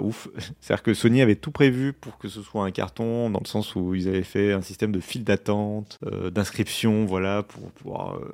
ouf. 0.00 0.28
C'est-à-dire 0.60 0.82
que 0.82 0.94
Sony 0.94 1.22
avait 1.22 1.36
tout 1.36 1.50
prévu 1.50 1.92
pour 1.92 2.18
que 2.18 2.28
ce 2.28 2.42
soit 2.42 2.64
un 2.64 2.70
carton, 2.70 3.30
dans 3.30 3.40
le 3.40 3.48
sens 3.48 3.74
où 3.74 3.94
ils 3.94 4.08
avaient 4.08 4.22
fait 4.22 4.52
un 4.52 4.62
système 4.62 4.92
de 4.92 5.00
file 5.00 5.24
d'attente, 5.24 5.98
euh, 6.06 6.30
d'inscription, 6.30 7.04
voilà, 7.04 7.42
pour 7.42 7.70
pouvoir 7.72 8.16
euh, 8.16 8.32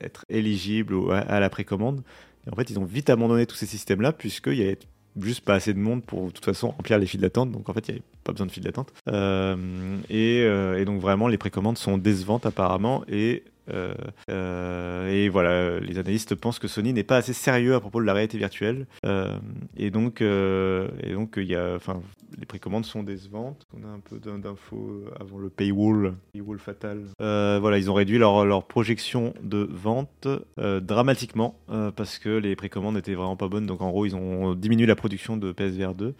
être 0.00 0.24
éligible 0.28 0.94
à, 1.12 1.40
la 1.40 1.50
précommande. 1.50 2.02
Et 2.46 2.52
en 2.52 2.56
fait, 2.56 2.70
ils 2.70 2.78
ont 2.78 2.84
vite 2.84 3.10
abandonné 3.10 3.46
tous 3.46 3.56
ces 3.56 3.66
systèmes-là, 3.66 4.12
puisqu'il 4.12 4.54
y 4.54 4.62
avait 4.62 4.78
juste 5.20 5.44
pas 5.44 5.54
assez 5.54 5.74
de 5.74 5.78
monde 5.78 6.04
pour 6.04 6.26
de 6.26 6.30
toute 6.30 6.44
façon 6.44 6.70
remplir 6.70 6.98
les 6.98 7.06
files 7.06 7.20
d'attente. 7.20 7.50
Donc 7.50 7.68
en 7.68 7.74
fait, 7.74 7.88
il 7.88 7.94
n'y 7.94 7.98
avait 7.98 8.06
pas 8.24 8.32
besoin 8.32 8.46
de 8.46 8.52
files 8.52 8.64
d'attente. 8.64 8.92
Euh, 9.08 9.98
et, 10.08 10.40
et, 10.80 10.84
donc 10.84 11.00
vraiment, 11.00 11.28
les 11.28 11.38
précommandes 11.38 11.78
sont 11.78 11.98
décevantes 11.98 12.46
apparemment. 12.46 13.04
Et 13.08 13.42
et 13.68 15.28
voilà, 15.28 15.80
les 15.80 15.98
analystes 15.98 16.34
pensent 16.34 16.58
que 16.58 16.68
Sony 16.68 16.92
n'est 16.92 17.04
pas 17.04 17.16
assez 17.16 17.32
sérieux 17.32 17.74
à 17.74 17.80
propos 17.80 18.00
de 18.00 18.06
la 18.06 18.12
réalité 18.12 18.38
virtuelle. 18.38 18.86
Euh, 19.04 19.38
et 19.76 19.90
donc, 19.90 20.22
donc 20.22 21.34
il 21.36 21.48
y 21.48 21.54
a, 21.54 21.78
les 22.38 22.46
précommandes 22.46 22.84
sont 22.84 23.02
décevantes. 23.02 23.66
On 23.74 23.86
a 23.86 23.90
un 23.90 24.00
peu 24.00 24.18
d'infos 24.18 25.04
avant 25.18 25.38
le 25.38 25.50
paywall, 25.50 26.14
paywall 26.32 26.58
fatal. 26.58 27.02
voilà, 27.18 27.78
ils 27.78 27.90
ont 27.90 27.94
réduit 27.94 28.18
leur, 28.18 28.44
leur 28.44 28.66
projection 28.66 29.34
de 29.42 29.68
vente 29.70 30.28
dramatiquement 30.56 31.58
parce 31.96 32.18
que 32.18 32.30
les 32.30 32.56
précommandes 32.56 32.96
étaient 32.96 33.14
vraiment 33.14 33.36
pas 33.36 33.48
bonnes. 33.48 33.66
Donc 33.66 33.80
en 33.80 33.90
gros, 33.90 34.06
ils 34.06 34.16
ont 34.16 34.54
diminué 34.54 34.86
la 34.86 34.96
production 34.96 35.36
de 35.36 35.52
PSVR 35.52 35.94
2. 35.94 36.14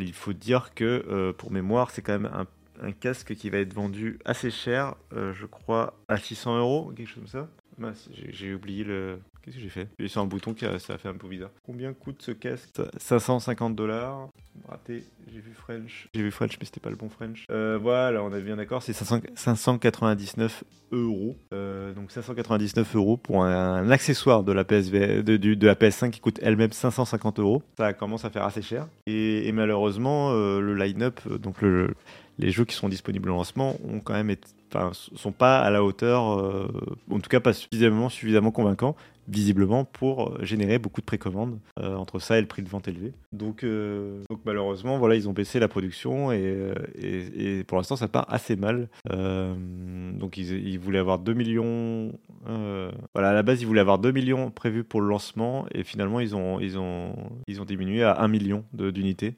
il 0.00 0.12
faut 0.12 0.32
dire 0.32 0.74
que, 0.74 1.32
pour 1.32 1.50
mémoire, 1.50 1.90
c'est 1.90 2.02
quand 2.02 2.18
même 2.18 2.30
un 2.32 2.46
un 2.82 2.92
casque 2.92 3.34
qui 3.34 3.50
va 3.50 3.58
être 3.58 3.74
vendu 3.74 4.18
assez 4.24 4.50
cher, 4.50 4.94
euh, 5.12 5.32
je 5.32 5.46
crois 5.46 5.94
à 6.08 6.16
600 6.16 6.58
euros, 6.58 6.92
quelque 6.96 7.08
chose 7.08 7.30
comme 7.32 7.48
ça. 7.86 7.94
j'ai 8.30 8.54
oublié 8.54 8.84
le. 8.84 9.18
Qu'est-ce 9.42 9.56
que 9.56 9.62
j'ai 9.62 9.70
fait? 9.70 9.88
J'ai 9.98 10.08
sur 10.08 10.20
un 10.20 10.26
bouton 10.26 10.52
qui 10.52 10.66
a, 10.66 10.78
ça 10.78 10.94
a 10.94 10.98
fait 10.98 11.08
un 11.08 11.14
peu 11.14 11.26
bizarre. 11.26 11.50
Combien 11.64 11.94
coûte 11.94 12.20
ce 12.20 12.30
casque? 12.32 12.68
550 12.98 13.74
dollars. 13.74 14.28
Raté. 14.68 15.04
J'ai 15.32 15.40
vu 15.40 15.54
French. 15.54 16.08
J'ai 16.14 16.22
vu 16.22 16.30
French, 16.30 16.58
mais 16.60 16.66
c'était 16.66 16.80
pas 16.80 16.90
le 16.90 16.96
bon 16.96 17.08
French. 17.08 17.46
Euh, 17.50 17.78
voilà, 17.80 18.22
on 18.22 18.34
est 18.34 18.42
bien 18.42 18.56
d'accord. 18.56 18.82
C'est 18.82 18.92
599 18.92 20.64
euros. 20.92 21.36
Euh, 21.54 21.94
donc 21.94 22.10
599 22.10 22.96
euros 22.96 23.16
pour 23.16 23.44
un, 23.44 23.90
accessoire 23.90 24.44
de 24.44 24.52
la 24.52 24.64
PSV, 24.64 25.22
de, 25.22 25.66
la 25.66 25.74
PS5 25.74 26.10
qui 26.10 26.20
coûte 26.20 26.38
elle-même 26.42 26.72
550 26.72 27.38
euros. 27.38 27.62
Ça 27.78 27.94
commence 27.94 28.26
à 28.26 28.30
faire 28.30 28.44
assez 28.44 28.60
cher. 28.62 28.88
Et, 29.06 29.50
malheureusement, 29.52 30.32
le 30.32 30.74
line-up, 30.74 31.26
donc 31.28 31.62
le 31.62 31.94
les 32.40 32.50
jeux 32.50 32.64
qui 32.64 32.74
sont 32.74 32.88
disponibles 32.88 33.30
en 33.30 33.36
lancement 33.36 33.76
ont 33.86 34.00
quand 34.00 34.14
même 34.14 34.30
été, 34.30 34.48
sont 34.92 35.32
pas 35.32 35.58
à 35.60 35.70
la 35.70 35.84
hauteur, 35.84 36.38
euh, 36.38 36.68
en 37.10 37.20
tout 37.20 37.28
cas 37.28 37.40
pas 37.40 37.52
suffisamment, 37.52 38.08
suffisamment 38.08 38.50
convaincants 38.50 38.96
visiblement 39.28 39.84
pour 39.84 40.30
euh, 40.30 40.38
générer 40.44 40.80
beaucoup 40.80 41.00
de 41.00 41.06
précommandes 41.06 41.60
euh, 41.78 41.94
entre 41.94 42.18
ça 42.18 42.38
et 42.38 42.40
le 42.40 42.48
prix 42.48 42.62
de 42.62 42.68
vente 42.68 42.88
élevé. 42.88 43.12
Donc, 43.32 43.64
malheureusement, 44.44 44.98
voilà, 44.98 45.14
ils 45.14 45.28
ont 45.28 45.32
baissé 45.32 45.60
la 45.60 45.68
production 45.68 46.32
et, 46.32 46.72
et, 46.98 47.62
pour 47.64 47.76
l'instant, 47.78 47.94
ça 47.94 48.08
part 48.08 48.26
assez 48.28 48.56
mal. 48.56 48.88
donc 49.08 50.36
ils, 50.36 50.78
voulaient 50.78 50.98
avoir 50.98 51.18
2 51.18 51.34
millions. 51.34 52.12
voilà, 53.14 53.30
à 53.30 53.32
la 53.32 53.42
base, 53.42 53.60
ils 53.60 53.66
voulaient 53.66 53.80
avoir 53.82 53.98
2 53.98 54.10
millions 54.10 54.50
prévus 54.50 54.82
pour 54.82 55.00
le 55.00 55.08
lancement 55.08 55.66
et 55.72 55.84
finalement, 55.84 56.18
ils 56.18 56.34
ont, 56.34 56.58
ils 56.58 56.78
ont, 56.78 57.14
ils 57.46 57.60
ont 57.60 57.64
diminué 57.64 58.02
à 58.02 58.20
1 58.20 58.28
million 58.28 58.64
d'unités. 58.72 59.34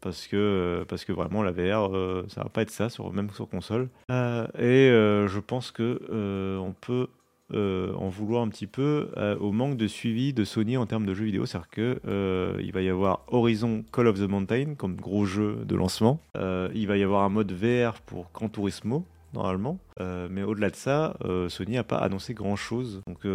Parce 0.00 0.26
que 0.26 0.84
parce 0.88 1.04
que 1.04 1.12
vraiment 1.12 1.42
la 1.42 1.52
VR 1.52 1.90
ça 2.28 2.42
va 2.42 2.48
pas 2.48 2.62
être 2.62 2.70
ça 2.70 2.88
même 3.12 3.30
sur 3.30 3.48
console 3.48 3.88
et 4.08 4.88
je 4.90 5.38
pense 5.38 5.70
que 5.70 6.58
on 6.58 6.72
peut 6.72 7.08
euh, 7.52 7.92
en 7.94 8.08
vouloir 8.08 8.42
un 8.42 8.48
petit 8.48 8.68
peu 8.68 9.08
euh, 9.16 9.36
au 9.38 9.50
manque 9.50 9.76
de 9.76 9.88
suivi 9.88 10.32
de 10.32 10.44
Sony 10.44 10.76
en 10.76 10.86
termes 10.86 11.04
de 11.04 11.14
jeux 11.14 11.24
vidéo. 11.24 11.46
C'est-à-dire 11.46 11.70
qu'il 11.70 12.00
euh, 12.06 12.70
va 12.72 12.80
y 12.80 12.88
avoir 12.88 13.24
Horizon 13.26 13.84
Call 13.92 14.06
of 14.06 14.20
the 14.20 14.28
Mountain 14.28 14.74
comme 14.76 14.94
gros 14.94 15.24
jeu 15.24 15.64
de 15.64 15.74
lancement. 15.74 16.20
il 16.36 16.86
va 16.86 16.96
y 16.96 17.02
avoir 17.02 17.24
un 17.24 17.28
mode 17.28 17.50
VR 17.50 18.00
pour 18.02 18.30
Gran 18.32 18.48
Turismo 18.48 19.04
normalement. 19.32 19.78
mais 19.98 20.42
au-delà 20.42 20.70
de 20.70 20.76
ça, 20.76 21.16
Sony 21.48 21.74
n'a 21.74 21.84
pas 21.84 21.98
annoncé 21.98 22.34
grand-chose. 22.34 23.02
Donc 23.06 23.26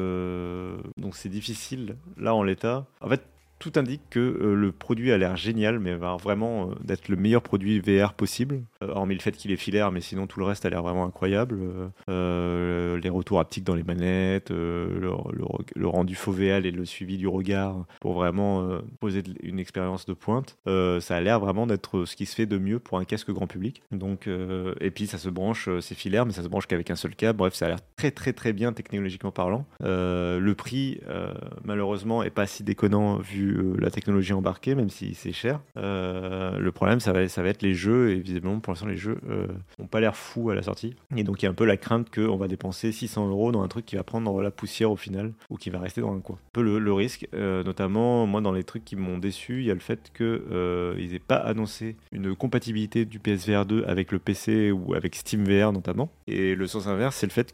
donc 0.97 1.15
c'est 1.15 1.29
difficile 1.29 1.97
là 2.17 2.33
en 2.35 2.43
l'état. 2.43 2.85
En 3.01 3.09
fait, 3.09 3.21
tout 3.59 3.71
indique 3.75 4.01
que 4.09 4.19
euh, 4.19 4.55
le 4.55 4.71
produit 4.71 5.11
a 5.11 5.17
l'air 5.17 5.37
génial, 5.37 5.79
mais 5.79 5.95
va 5.95 6.17
vraiment 6.17 6.69
euh, 6.69 6.75
d'être 6.83 7.07
le 7.07 7.15
meilleur 7.15 7.41
produit 7.41 7.79
VR 7.79 8.13
possible, 8.13 8.61
euh, 8.83 8.89
hormis 8.89 9.15
le 9.15 9.21
fait 9.21 9.31
qu'il 9.31 9.51
est 9.51 9.57
filaire, 9.57 9.91
mais 9.91 10.01
sinon 10.01 10.27
tout 10.27 10.39
le 10.39 10.45
reste 10.45 10.65
a 10.65 10.69
l'air 10.69 10.83
vraiment 10.83 11.05
incroyable. 11.05 11.59
les 12.07 13.09
retours 13.09 13.39
haptiques 13.39 13.63
dans 13.63 13.75
les 13.75 13.83
manettes, 13.83 14.49
le, 14.49 15.09
rendu 15.85 16.15
fovéal 16.15 16.65
et 16.65 16.71
le 16.71 16.85
suivi 16.85 17.17
du 17.17 17.27
regard 17.27 17.85
pour 18.01 18.13
vraiment 18.13 18.79
poser 18.99 19.23
une 19.41 19.59
expérience 19.59 20.05
de 20.05 20.13
pointe, 20.13 20.57
ça 20.65 21.15
a 21.15 21.21
l'air 21.21 21.39
vraiment 21.39 21.67
d'être 21.67 22.05
ce 22.05 22.15
qui 22.15 22.25
se 22.25 22.35
fait 22.35 22.45
de 22.45 22.57
mieux 22.57 22.79
pour 22.79 22.97
un 22.97 23.05
casque 23.05 23.31
grand 23.31 23.47
public. 23.47 23.83
Donc, 23.91 24.27
et 24.27 24.91
puis 24.91 25.07
ça 25.07 25.17
se 25.17 25.29
branche, 25.29 25.69
c'est 25.81 25.95
filaire, 25.95 26.25
mais 26.25 26.33
ça 26.33 26.43
se 26.43 26.47
branche 26.47 26.67
qu'avec 26.67 26.89
un 26.89 26.95
seul 26.95 27.15
câble. 27.15 27.37
Bref, 27.37 27.53
ça 27.53 27.65
a 27.65 27.69
l'air 27.69 27.79
très 28.11 28.33
très 28.33 28.53
bien 28.53 28.73
technologiquement 28.73 29.31
parlant. 29.31 29.65
le 29.81 30.53
prix, 30.53 30.99
malheureusement, 31.63 32.23
est 32.23 32.29
pas 32.29 32.47
si 32.47 32.63
déconnant 32.63 33.17
vu 33.17 33.57
euh, 33.57 33.75
la 33.79 33.89
technologie 33.89 34.33
embarquée, 34.33 34.75
même 34.75 34.89
si 34.89 35.13
c'est 35.13 35.31
cher. 35.31 35.59
Euh, 35.77 36.57
le 36.57 36.71
problème, 36.71 36.99
ça 36.99 37.13
va, 37.13 37.27
ça 37.27 37.41
va 37.41 37.49
être 37.49 37.61
les 37.61 37.73
jeux, 37.73 38.11
et 38.11 38.15
visiblement, 38.15 38.59
pour 38.59 38.71
l'instant, 38.71 38.87
les 38.87 38.97
jeux 38.97 39.19
n'ont 39.27 39.85
euh, 39.85 39.87
pas 39.89 39.99
l'air 39.99 40.15
fous 40.15 40.49
à 40.49 40.55
la 40.55 40.63
sortie. 40.63 40.95
Et 41.15 41.23
donc, 41.23 41.41
il 41.41 41.45
y 41.45 41.47
a 41.47 41.51
un 41.51 41.55
peu 41.55 41.65
la 41.65 41.77
crainte 41.77 42.13
qu'on 42.13 42.37
va 42.37 42.47
dépenser 42.47 42.91
600 42.91 43.29
euros 43.29 43.51
dans 43.51 43.63
un 43.63 43.67
truc 43.67 43.85
qui 43.85 43.95
va 43.95 44.03
prendre 44.03 44.41
la 44.41 44.51
poussière 44.51 44.91
au 44.91 44.95
final, 44.95 45.33
ou 45.49 45.57
qui 45.57 45.69
va 45.69 45.79
rester 45.79 46.01
dans 46.01 46.13
un 46.13 46.19
coin. 46.19 46.35
Un 46.35 46.49
peu 46.53 46.61
le, 46.61 46.93
risque, 46.93 47.27
notamment, 47.33 48.25
moi, 48.25 48.41
dans 48.41 48.53
les 48.53 48.63
trucs 48.63 48.85
qui 48.85 48.95
m'ont 48.95 49.17
déçu, 49.17 49.59
il 49.59 49.65
y 49.65 49.71
a 49.71 49.73
le 49.73 49.79
fait 49.79 50.11
qu'ils 50.15 51.11
n'aient 51.11 51.19
pas 51.19 51.35
annoncé 51.35 51.97
une 52.11 52.35
compatibilité 52.35 53.05
du 53.05 53.19
PSVR 53.19 53.65
2 53.65 53.83
avec 53.85 54.11
le 54.11 54.19
PC 54.19 54.71
ou 54.71 54.93
avec 54.93 55.15
SteamVR 55.15 55.73
notamment. 55.73 56.09
Et 56.27 56.55
le 56.55 56.67
sens 56.67 56.87
inverse, 56.87 57.17
c'est 57.17 57.27
le 57.27 57.31
fait 57.31 57.53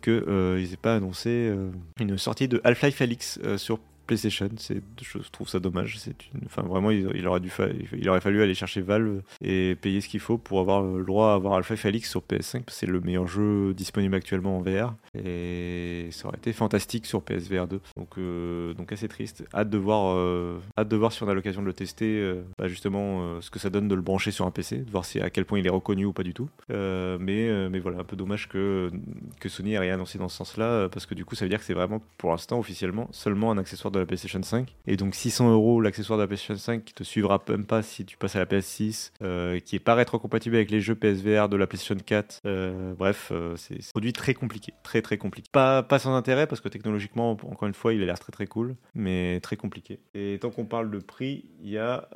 qu'ils 0.57 0.69
n'aient 0.69 0.77
pas 0.77 0.95
annoncé 0.95 1.53
une 1.99 2.17
sortie 2.17 2.47
de 2.47 2.61
Half-Life 2.63 3.01
Alix 3.01 3.39
sur 3.57 3.79
PlayStation. 4.11 4.49
C'est, 4.57 4.81
je 5.01 5.17
trouve 5.31 5.47
ça 5.47 5.59
dommage. 5.59 5.97
Une, 6.05 6.41
enfin 6.45 6.63
vraiment, 6.63 6.91
il, 6.91 7.25
aurait 7.27 7.39
dû, 7.39 7.49
il 7.97 8.09
aurait 8.09 8.19
fallu 8.19 8.41
aller 8.41 8.53
chercher 8.53 8.81
Valve 8.81 9.21
et 9.41 9.75
payer 9.79 10.01
ce 10.01 10.09
qu'il 10.09 10.19
faut 10.19 10.37
pour 10.37 10.59
avoir 10.59 10.83
le 10.83 11.05
droit 11.05 11.29
à 11.29 11.35
avoir 11.35 11.53
Half-Life 11.53 11.85
Alyx 11.85 12.09
sur 12.09 12.19
PS5. 12.21 12.27
parce 12.27 12.65
que 12.65 12.71
C'est 12.73 12.87
le 12.87 12.99
meilleur 12.99 13.27
jeu 13.27 13.73
disponible 13.73 14.15
actuellement 14.15 14.57
en 14.57 14.61
VR 14.61 14.95
et 15.15 16.09
ça 16.11 16.27
aurait 16.27 16.37
été 16.37 16.51
fantastique 16.51 17.05
sur 17.05 17.21
PSVR 17.21 17.67
2. 17.67 17.79
Donc, 17.95 18.17
euh, 18.17 18.73
donc 18.73 18.91
assez 18.91 19.07
triste. 19.07 19.45
Hâte 19.53 19.69
de 19.69 19.77
voir, 19.77 20.15
euh, 20.17 20.57
hâte 20.77 20.89
de 20.89 20.97
voir 20.97 21.13
si 21.13 21.23
on 21.23 21.29
a 21.29 21.33
l'occasion 21.33 21.61
de 21.61 21.67
le 21.67 21.73
tester. 21.73 22.19
euh, 22.19 22.43
bah, 22.59 22.67
justement, 22.67 23.21
euh, 23.21 23.41
ce 23.41 23.49
que 23.49 23.59
ça 23.59 23.69
donne 23.69 23.87
de 23.87 23.95
le 23.95 24.01
brancher 24.01 24.31
sur 24.31 24.45
un 24.45 24.51
PC, 24.51 24.79
de 24.79 24.91
voir 24.91 25.05
si 25.05 25.21
à 25.21 25.29
quel 25.29 25.45
point 25.45 25.59
il 25.59 25.65
est 25.65 25.71
reconnu 25.71 26.03
ou 26.05 26.11
pas 26.11 26.23
du 26.23 26.33
tout. 26.33 26.49
Mais, 26.69 27.69
mais 27.69 27.79
voilà, 27.79 27.99
un 27.99 28.03
peu 28.03 28.15
dommage 28.17 28.49
que, 28.49 28.91
que 29.39 29.47
Sony 29.47 29.73
ait 29.73 29.79
rien 29.79 29.93
annoncé 29.93 30.17
dans 30.17 30.27
ce 30.29 30.37
sens-là, 30.37 30.89
parce 30.89 31.05
que 31.05 31.13
du 31.13 31.23
coup, 31.23 31.35
ça 31.35 31.45
veut 31.45 31.49
dire 31.49 31.59
que 31.59 31.65
c'est 31.65 31.73
vraiment, 31.73 32.01
pour 32.17 32.31
l'instant, 32.31 32.59
officiellement, 32.59 33.07
seulement 33.11 33.51
un 33.51 33.57
accessoire 33.57 33.91
de 33.91 33.99
la 34.01 34.05
PlayStation 34.05 34.41
5. 34.41 34.75
Et 34.87 34.97
donc 34.97 35.15
600 35.15 35.51
euros 35.51 35.81
l'accessoire 35.81 36.17
de 36.17 36.23
la 36.23 36.27
PlayStation 36.27 36.57
5 36.57 36.83
qui 36.83 36.93
te 36.93 37.03
suivra 37.03 37.41
même 37.49 37.65
pas 37.65 37.81
si 37.81 38.05
tu 38.05 38.17
passes 38.17 38.35
à 38.35 38.39
la 38.39 38.45
PS6, 38.45 39.11
euh, 39.21 39.59
qui 39.59 39.75
est 39.75 39.79
pas 39.79 39.95
rétrocompatible 39.95 40.55
avec 40.55 40.71
les 40.71 40.81
jeux 40.81 40.95
PSVR 40.95 41.49
de 41.49 41.57
la 41.57 41.67
PlayStation 41.67 41.95
4. 42.03 42.41
Euh, 42.45 42.93
bref, 42.93 43.29
euh, 43.31 43.55
c'est 43.55 43.75
un 43.75 43.91
produit 43.91 44.13
très 44.13 44.33
compliqué, 44.33 44.73
très 44.83 45.01
très 45.01 45.17
compliqué. 45.17 45.49
Pas, 45.51 45.83
pas 45.83 45.99
sans 45.99 46.15
intérêt, 46.15 46.47
parce 46.47 46.61
que 46.61 46.69
technologiquement, 46.69 47.31
encore 47.31 47.67
une 47.67 47.73
fois, 47.73 47.93
il 47.93 48.01
a 48.01 48.05
l'air 48.05 48.19
très 48.19 48.31
très 48.31 48.47
cool, 48.47 48.75
mais 48.95 49.39
très 49.41 49.55
compliqué. 49.55 49.99
Et 50.13 50.37
tant 50.41 50.49
qu'on 50.49 50.65
parle 50.65 50.91
de 50.91 50.99
prix, 50.99 51.45
il 51.61 51.69
y 51.69 51.77
a, 51.77 52.07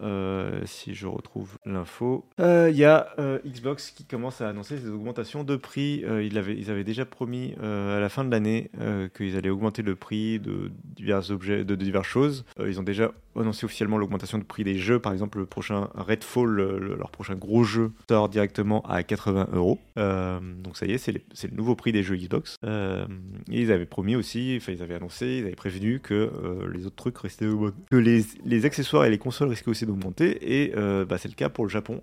si 0.65 0.93
je 0.93 1.07
retrouve 1.07 1.57
l'info, 1.65 2.25
il 2.39 2.75
y 2.75 2.86
a 2.86 3.15
Xbox 3.45 3.91
qui 3.91 4.05
commence 4.05 4.41
à 4.41 4.49
annoncer 4.49 4.77
des 4.77 4.89
augmentations 4.89 5.43
de 5.43 5.55
prix. 5.55 6.03
Ils, 6.23 6.38
avaient, 6.38 6.55
ils 6.55 6.71
avaient 6.71 6.83
déjà 6.83 7.05
promis 7.05 7.55
à 7.61 7.99
la 7.99 8.09
fin 8.09 8.23
de 8.23 8.31
l'année 8.31 8.71
qu'ils 9.15 9.36
allaient 9.38 9.49
augmenter 9.49 9.81
le 9.81 9.95
prix 9.95 10.39
de 10.39 10.71
divers 10.95 11.31
objets, 11.31 11.63
de, 11.66 11.76
diverses 11.76 12.07
choses. 12.07 12.45
Euh, 12.59 12.70
ils 12.70 12.80
ont 12.80 12.84
déjà 12.84 13.11
annoncé 13.36 13.66
officiellement 13.66 13.97
l'augmentation 13.97 14.38
de 14.38 14.43
prix 14.43 14.63
des 14.63 14.78
jeux. 14.78 14.99
Par 14.99 15.11
exemple, 15.11 15.39
le 15.39 15.45
prochain 15.45 15.89
Redfall, 15.95 16.47
le- 16.49 16.80
le- 16.80 16.95
leur 16.95 17.11
prochain 17.11 17.36
gros 17.36 17.63
jeu, 17.63 17.91
sort 18.09 18.30
directement 18.30 18.82
à 18.84 19.03
80 19.03 19.49
euros. 19.53 19.80
Euh, 19.97 20.39
Donc 20.63 20.78
ça 20.78 20.86
y 20.86 20.91
est, 20.93 20.97
c'est 20.97 21.11
le 21.11 21.55
nouveau 21.55 21.76
prix 21.76 21.91
des 21.91 22.01
jeux 22.03 22.16
Xbox. 22.16 22.55
Euh, 22.63 23.05
et 23.51 23.61
ils 23.61 23.72
avaient 23.72 23.86
promis 23.86 24.16
aussi, 24.16 24.55
enfin 24.61 24.72
ils 24.72 24.82
avaient 24.82 24.95
annoncé, 24.95 25.39
ils 25.39 25.45
avaient 25.45 25.55
prévenu 25.55 25.99
que 25.99 26.32
les 26.74 26.86
autres 26.86 26.95
trucs 26.95 27.18
restaient 27.18 27.47
augmentés. 27.47 27.76
que 27.91 27.97
les, 27.97 28.66
accessoires 28.66 29.05
et 29.05 29.09
les 29.09 29.18
consoles 29.18 29.49
risquaient 29.49 29.72
aussi 29.72 29.86
d'augmenter. 29.86 30.38
Et 30.63 30.74
bah, 31.05 31.18
c'est 31.18 31.28
le 31.30 31.36
cas 31.36 31.49
pour 31.49 31.66
le 31.66 31.70
Japon. 31.70 32.01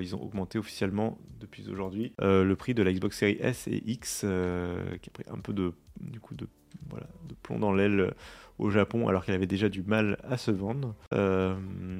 Ils 0.00 0.14
ont 0.14 0.22
augmenté 0.22 0.58
officiellement 0.58 1.18
depuis 1.40 1.64
aujourd'hui 1.70 2.12
le 2.20 2.54
prix 2.54 2.74
de 2.74 2.82
la 2.82 2.92
Xbox 2.92 3.18
Series 3.18 3.38
S 3.40 3.66
et 3.68 3.82
X, 3.86 4.20
qui 4.20 5.08
a 5.08 5.12
pris 5.12 5.24
un 5.32 5.38
peu 5.38 5.52
de 5.52 5.72
du 6.00 6.20
coup 6.20 6.34
de 6.34 6.46
plomb 7.42 7.58
dans 7.58 7.72
l'aile 7.72 8.14
au 8.58 8.70
Japon 8.70 9.08
alors 9.08 9.24
qu'elle 9.24 9.34
avait 9.34 9.46
déjà 9.46 9.68
du 9.68 9.82
mal 9.82 10.18
à 10.28 10.36
se 10.36 10.50
vendre. 10.50 10.94
Euh, 11.12 11.54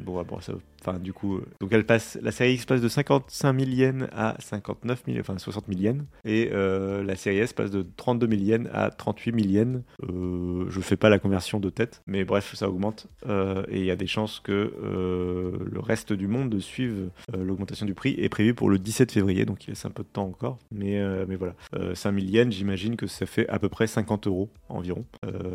bon, 0.04 0.22
bon, 0.22 0.40
ça, 0.40 0.54
enfin 0.80 0.98
du 0.98 1.12
coup, 1.12 1.36
euh, 1.36 1.44
donc 1.60 1.72
elle 1.72 1.84
passe, 1.84 2.18
la 2.22 2.30
série 2.30 2.54
X 2.54 2.64
passe 2.66 2.80
de 2.80 2.88
55 2.88 3.58
000 3.58 3.70
yens 3.70 4.08
à 4.12 4.36
59 4.38 5.02
000, 5.06 5.18
enfin 5.20 5.38
60 5.38 5.64
000 5.68 5.80
yens, 5.80 6.04
et 6.24 6.50
euh, 6.52 7.02
la 7.02 7.16
série 7.16 7.38
S 7.38 7.52
passe 7.52 7.70
de 7.70 7.84
32 7.96 8.28
000 8.28 8.42
yens 8.42 8.68
à 8.72 8.90
38 8.90 9.42
000 9.42 9.52
yens. 9.52 9.82
Euh, 10.08 10.66
je 10.68 10.80
fais 10.80 10.96
pas 10.96 11.08
la 11.08 11.18
conversion 11.18 11.60
de 11.60 11.70
tête, 11.70 12.02
mais 12.06 12.24
bref, 12.24 12.54
ça 12.54 12.68
augmente 12.68 13.06
euh, 13.28 13.64
et 13.68 13.80
il 13.80 13.84
y 13.86 13.90
a 13.90 13.96
des 13.96 14.06
chances 14.06 14.40
que 14.40 14.52
euh, 14.82 15.52
le 15.70 15.80
reste 15.80 16.12
du 16.12 16.28
monde 16.28 16.58
suive 16.60 17.08
l'augmentation 17.36 17.86
du 17.86 17.94
prix 17.94 18.14
est 18.18 18.28
prévue 18.28 18.54
pour 18.54 18.70
le 18.70 18.78
17 18.78 19.12
février, 19.12 19.44
donc 19.44 19.66
il 19.66 19.70
laisse 19.70 19.84
un 19.84 19.90
peu 19.90 20.02
de 20.02 20.08
temps 20.08 20.24
encore, 20.26 20.58
mais 20.70 21.02
mais 21.26 21.36
voilà, 21.36 21.54
euh, 21.74 21.94
5 21.94 22.14
000 22.14 22.26
yens, 22.26 22.54
j'imagine 22.54 22.96
que 22.96 23.06
ça 23.06 23.26
fait 23.26 23.48
à 23.48 23.58
peu 23.58 23.68
près 23.68 23.86
50 23.86 24.26
euros 24.26 24.48
environ. 24.68 25.04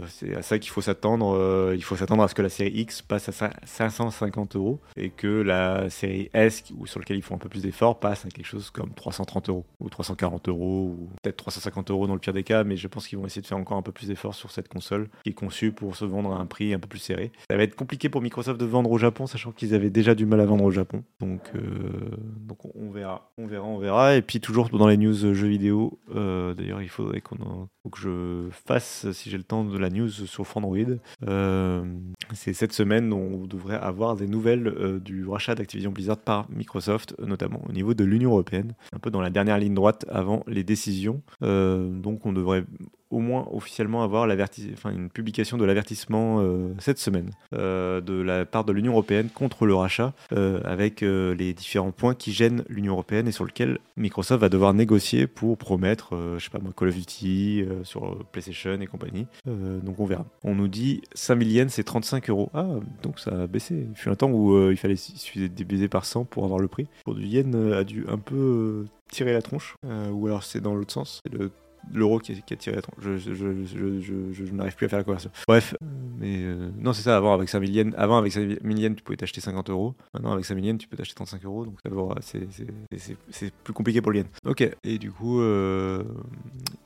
C'est 0.08 0.36
à 0.36 0.42
ça 0.42 0.60
qu'il 0.60 0.72
faut 0.72 0.82
s'attendre. 0.94 1.36
euh, 1.38 1.74
il 1.76 1.84
faut 1.84 1.96
s'attendre 1.96 2.24
à 2.24 2.28
ce 2.28 2.36
que 2.36 2.42
la 2.42 2.50
série 2.50 2.72
X 2.72 3.02
passe 3.02 3.30
à 3.30 3.32
cin- 3.32 3.52
550 3.66 4.56
euros 4.56 4.80
et 4.98 5.10
que 5.10 5.28
la 5.28 5.90
série 5.90 6.30
S, 6.34 6.64
ou 6.78 6.86
sur 6.88 7.00
laquelle 7.00 7.18
ils 7.18 7.22
font 7.24 7.36
un 7.36 7.40
peu 7.40 7.50
plus 7.50 7.62
d'efforts, 7.64 8.00
passe 8.00 8.26
à 8.26 8.30
quelque 8.30 8.46
chose 8.46 8.70
comme 8.70 8.94
330 8.94 9.50
euros 9.50 9.66
ou 9.80 9.90
340 9.90 10.50
euros 10.50 10.96
ou 11.00 11.10
peut-être 11.22 11.38
350 11.38 11.92
euros 11.92 12.08
dans 12.08 12.14
le 12.14 12.20
pire 12.20 12.34
des 12.34 12.44
cas. 12.44 12.64
Mais 12.64 12.76
je 12.78 12.88
pense 12.88 13.08
qu'ils 13.08 13.18
vont 13.20 13.26
essayer 13.26 13.42
de 13.42 13.48
faire 13.48 13.58
encore 13.58 13.78
un 13.78 13.82
peu 13.82 13.92
plus 13.92 14.08
d'efforts 14.08 14.36
sur 14.36 14.52
cette 14.52 14.68
console 14.68 15.10
qui 15.24 15.30
est 15.30 15.34
conçue 15.34 15.72
pour 15.72 15.96
se 15.96 16.06
vendre 16.06 16.32
à 16.34 16.38
un 16.40 16.46
prix 16.46 16.74
un 16.74 16.80
peu 16.80 16.88
plus 16.88 17.00
serré. 17.00 17.32
Ça 17.50 17.56
va 17.58 17.64
être 17.64 17.76
compliqué 17.76 18.10
pour 18.10 18.22
Microsoft 18.22 18.60
de 18.60 18.66
vendre 18.66 18.92
au 18.92 18.98
Japon, 18.98 19.28
sachant 19.28 19.52
qu'ils 19.52 19.74
avaient 19.76 19.90
déjà 19.92 20.16
du 20.16 20.26
mal 20.26 20.40
à 20.42 20.46
vendre 20.46 20.64
au 20.64 20.72
Japon. 20.72 21.04
Donc, 21.20 21.42
euh, 21.56 21.62
on- 22.76 22.92
verra, 22.92 23.32
on 23.38 23.46
verra, 23.48 23.66
on 23.66 23.78
verra. 23.78 24.16
Et 24.16 24.22
puis 24.22 24.40
toujours 24.40 24.70
dans 24.70 24.88
les 24.88 24.98
news 24.98 25.14
jeux 25.14 25.48
vidéo, 25.48 26.00
euh, 26.16 26.54
d'ailleurs 26.54 26.82
il 26.82 26.90
faudrait 26.90 27.22
qu'on 27.22 27.36
en- 27.44 27.68
que 27.92 28.00
je 28.00 28.50
fasse, 28.68 29.10
si 29.14 29.30
j'ai 29.32 29.38
le 29.38 29.44
temps, 29.44 29.64
de 29.64 29.78
la 29.78 29.90
news 29.90 30.10
sur 30.10 30.46
Euh, 31.28 31.84
c'est 32.34 32.54
cette 32.54 32.74
semaine 32.74 33.10
dont 33.10 33.22
on 33.22 33.48
devrait 33.48 33.78
avoir 33.78 34.16
des 34.16 34.28
nouvelles 34.28 34.68
euh, 34.68 35.00
du 35.00 35.26
rachat 35.28 35.56
d'Activision 35.56 35.92
Blizzard 35.92 36.18
par 36.18 36.50
Microsoft, 36.50 37.16
notamment 37.20 37.62
au 37.68 37.72
niveau 37.72 37.94
de 37.94 38.04
l'Union 38.04 38.32
Européenne, 38.32 38.74
un 38.94 39.00
peu 39.00 39.12
dans 39.12 39.22
la 39.22 39.30
dernière 39.30 39.58
ligne 39.58 39.74
droite 39.74 40.06
avant 40.10 40.44
les 40.48 40.64
décisions. 40.64 41.22
Euh, 41.44 41.90
donc 41.90 42.26
on 42.26 42.34
devrait 42.34 42.66
au 43.12 43.20
moins 43.20 43.48
officiellement 43.52 44.04
avoir 44.04 44.28
enfin, 44.74 44.92
une 44.92 45.10
publication 45.10 45.58
de 45.58 45.66
l'avertissement 45.66 46.42
euh, 46.42 46.74
cette 46.80 47.00
semaine 47.00 47.32
euh, 47.56 48.02
de 48.02 48.14
la 48.14 48.46
part 48.46 48.66
de 48.66 48.72
l'Union 48.72 48.92
Européenne 48.92 49.30
contre 49.34 49.66
le 49.66 49.74
rachat 49.74 50.14
euh, 50.32 50.62
avec 50.64 51.02
les 51.02 51.54
différents 51.54 51.92
points 51.92 52.14
qui 52.14 52.32
gênent 52.32 52.64
l'Union 52.68 52.94
Européenne 52.94 53.28
et 53.28 53.32
sur 53.32 53.46
lesquels 53.46 53.80
Microsoft 53.98 54.42
va 54.42 54.50
devoir 54.50 54.74
négocier 54.74 55.28
pour 55.28 55.58
promettre, 55.58 56.16
je 56.38 56.44
sais 56.44 56.50
pas 56.50 56.60
moi, 56.60 56.72
Call 56.76 56.90
of 56.90 56.96
Duty 56.96 57.66
sur 57.84 58.26
PlayStation 58.32 58.80
et 58.80 58.88
compagnie. 58.88 59.28
Donc 59.46 60.00
on 60.00 60.06
verra. 60.06 60.26
On 60.44 60.56
nous 60.56 60.68
dit 60.68 61.02
5 61.14 61.40
000 61.40 61.50
yens 61.52 61.74
c'est 61.74 61.84
35 61.84 62.30
euros. 62.30 62.50
Ah, 62.54 62.68
donc 63.02 63.20
ça 63.20 63.44
a 63.44 63.48
baissé. 63.48 63.88
Il 63.90 63.96
fut 63.96 64.10
un 64.10 64.16
temps 64.16 64.30
où 64.30 64.70
il 64.70 64.78
fallait 64.78 64.96
diviser 65.50 65.88
par 65.88 66.06
100 66.06 66.26
pour 66.26 66.44
avoir 66.44 66.60
le 66.60 66.68
prix. 66.68 66.88
Pour 67.06 67.16
du 67.16 67.26
yen 67.26 67.74
a 67.74 67.84
dû 67.84 68.06
un 68.08 68.18
peu 68.18 68.86
tirer 69.12 69.34
la 69.34 69.42
tronche. 69.42 69.76
Ou 69.84 70.28
alors 70.28 70.44
c'est 70.44 70.62
dans 70.62 70.76
l'autre 70.76 70.94
sens. 70.94 71.22
L'euro 71.94 72.20
qui, 72.20 72.32
a- 72.32 72.56
tiré. 72.56 72.80
Je, 73.00 74.54
n'arrive 74.54 74.76
plus 74.76 74.86
à 74.86 74.90
faire 74.90 75.00
la 75.00 75.04
conversion. 75.04 75.32
Bref, 75.48 75.76
mais 76.20 76.44
euh, 76.44 76.70
non, 76.78 76.94
c'est 76.94 77.02
ça. 77.04 77.18
Avant, 77.18 77.34
avec 77.34 77.50
5 77.50 77.60
000 77.66 77.72
yens, 77.72 77.94
avant, 77.98 78.18
avec 78.18 78.32
5 78.32 78.42
000 78.48 78.60
yens, 78.64 78.96
tu 78.96 79.04
pouvais 79.04 79.18
t'acheter 79.18 79.42
50 79.42 79.70
euros. 79.70 79.96
Maintenant, 80.14 80.34
avec 80.34 80.46
5 80.46 80.56
000 80.56 80.66
yens, 80.68 80.80
tu 80.80 80.88
peux 80.88 80.98
t'acheter 80.98 81.16
35 81.16 81.44
euros. 81.46 81.66
Donc, 81.66 81.80
c'est- 82.22 83.54
plus 83.64 83.74
compliqué 83.74 84.02
pour 84.02 84.12
le 84.12 84.20
yen. 84.20 84.28
Ok. 84.46 84.70
Et 84.84 84.98
du 84.98 85.12
coup, 85.12 85.42
euh, 85.42 86.04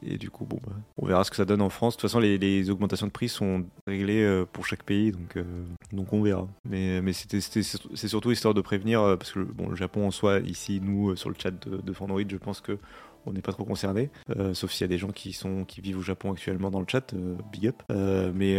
et 0.06 0.18
du 0.18 0.30
coup, 0.30 0.46
bon, 0.46 0.60
bah, 0.66 0.74
on 0.98 1.06
verra 1.06 1.24
ce 1.24 1.32
que 1.32 1.38
ça 1.38 1.46
donne 1.46 1.62
en 1.62 1.70
France. 1.70 1.96
De 1.96 2.02
toute 2.02 2.10
façon, 2.10 2.20
les, 2.20 2.70
augmentations 2.70 3.08
de 3.08 3.12
prix 3.12 3.30
sont 3.30 3.66
réglées 3.88 4.24
euh, 4.24 4.46
pour 4.52 4.66
chaque 4.66 4.84
pays, 4.84 5.12
donc, 5.12 5.38
euh, 5.38 5.44
donc 5.92 6.14
on 6.14 6.22
verra. 6.22 6.48
Mais, 6.70 7.02
mais 7.02 7.14
c'est 7.14 8.08
surtout 8.08 8.32
histoire 8.32 8.54
de 8.54 8.62
prévenir, 8.62 9.02
parce 9.18 9.32
que 9.32 9.40
bon, 9.40 9.70
le 9.70 9.76
Japon 9.76 10.08
en 10.08 10.12
soi, 10.12 10.40
ici, 10.40 10.80
nous, 10.82 11.16
sur 11.16 11.30
le 11.30 11.36
chat 11.38 11.52
de, 11.52 11.78
de 11.78 11.94
Fandroid, 11.94 12.22
je 12.28 12.38
pense 12.38 12.62
que 12.62 12.78
on 13.26 13.34
n'est 13.34 13.42
pas 13.42 13.52
trop 13.52 13.66
concerné, 13.66 14.10
euh, 14.38 14.54
sauf 14.54 14.72
s'il 14.72 14.82
y 14.82 14.86
a 14.86 14.88
des 14.88 14.98
gens 14.98 15.12
qui 15.12 15.34
sont 15.34 15.66
qui 15.66 15.82
vivent 15.82 16.00
au 16.00 16.04
Japon 16.04 16.32
actuellement 16.32 16.72
dans 16.72 16.80
le 16.80 16.86
chat, 16.88 17.14
euh, 17.14 17.36
big 17.52 17.68
up. 17.68 17.84
Euh, 17.92 18.32
mais 18.34 18.54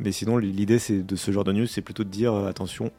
mais 0.00 0.12
sinon 0.12 0.38
l'idée 0.38 0.78
c'est 0.78 1.02
de 1.02 1.16
ce 1.16 1.30
genre 1.30 1.44
de 1.44 1.52
news, 1.52 1.66
c'est 1.66 1.82
plutôt 1.82 2.04
de 2.04 2.08
dire 2.08 2.34
attention, 2.34 2.90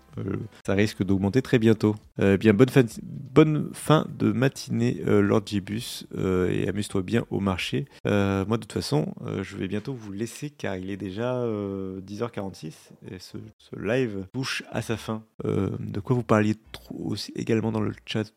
ça 0.66 0.74
risque 0.74 1.04
d'augmenter 1.04 1.42
très 1.42 1.60
bientôt. 1.60 1.96
Euh, 2.20 2.38
bien 2.38 2.54
bonne 2.54 2.70
fin 2.70 2.84
bonne 3.04 3.70
fin 3.74 4.06
de 4.18 4.32
matinée 4.32 5.02
Lord 5.06 5.44
Gibus 5.46 6.06
et 6.18 6.68
amuse-toi 6.68 7.02
bien 7.02 7.26
au 7.30 7.40
marché. 7.40 7.86
Moi 8.06 8.46
de 8.46 8.58
toute 8.58 8.74
façon, 8.74 9.14
je 9.42 9.58
vais 9.58 9.68
bientôt 9.68 9.94
vous 9.94 10.12
laisser 10.12 10.50
car 10.50 10.76
il 10.76 10.90
est 10.90 10.98
déjà 10.98 11.36
euh, 11.36 12.02
10h46 12.02 12.74
et 13.12 13.20
ce, 13.20 13.38
live 13.78 14.26
touche 14.34 14.64
à 14.72 14.82
sa 14.82 14.98
fin. 14.98 15.24
De 15.44 16.00
quoi 16.00 16.16
vous 16.16 16.24
parliez 16.24 16.56
aussi 16.92 17.32
également 17.36 17.72
dans 17.72 17.82
le 17.82 17.94
chat 18.06 18.32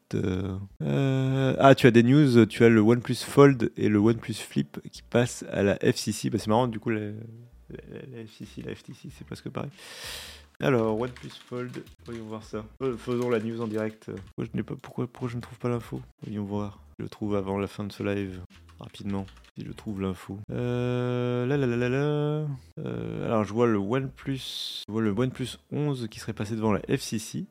Ah, 0.80 1.74
tu 1.74 1.86
as 1.86 1.90
des 1.90 2.02
news, 2.02 2.46
le 2.68 2.80
OnePlus 2.80 3.14
Fold 3.16 3.72
et 3.76 3.88
le 3.88 3.98
OnePlus 3.98 4.34
Flip 4.34 4.80
qui 4.90 5.02
passent 5.02 5.44
à 5.50 5.62
la 5.62 5.76
FCC. 5.84 6.30
Bah, 6.30 6.38
c'est 6.38 6.48
marrant, 6.48 6.66
du 6.68 6.78
coup, 6.80 6.90
la, 6.90 7.00
la- 8.12 8.20
FCC, 8.22 8.62
la 8.62 8.74
FTC, 8.74 9.08
c'est 9.16 9.26
presque 9.26 9.48
pareil. 9.50 9.70
Alors, 10.60 10.98
OnePlus 11.00 11.30
Fold, 11.48 11.82
voyons 12.06 12.24
voir 12.24 12.42
ça. 12.44 12.64
Euh, 12.82 12.96
faisons 12.96 13.28
la 13.28 13.40
news 13.40 13.60
en 13.60 13.66
direct. 13.66 14.10
Pourquoi 14.36 14.44
je, 14.54 14.62
pas, 14.62 14.74
pourquoi, 14.80 15.06
pourquoi 15.06 15.28
je 15.28 15.36
ne 15.36 15.40
trouve 15.40 15.58
pas 15.58 15.68
l'info? 15.68 16.00
Voyons 16.22 16.44
voir. 16.44 16.80
Je 16.98 17.02
le 17.04 17.08
trouve 17.08 17.34
avant 17.34 17.58
la 17.58 17.66
fin 17.66 17.84
de 17.84 17.92
ce 17.92 18.02
live. 18.02 18.40
Rapidement, 18.78 19.26
si 19.56 19.64
je 19.64 19.72
trouve 19.72 20.00
l'info. 20.00 20.38
Euh. 20.50 21.46
Euh, 22.78 23.26
alors, 23.26 23.44
je 23.44 23.52
vois 23.52 23.66
le 23.66 23.78
OnePlus, 23.78 24.82
je 24.86 24.92
vois 24.92 25.02
le 25.02 25.10
OnePlus 25.10 25.58
11 25.72 26.08
qui 26.10 26.18
serait 26.20 26.32
passé 26.32 26.54
devant 26.56 26.72
la 26.72 26.80
FCC. 26.88 27.46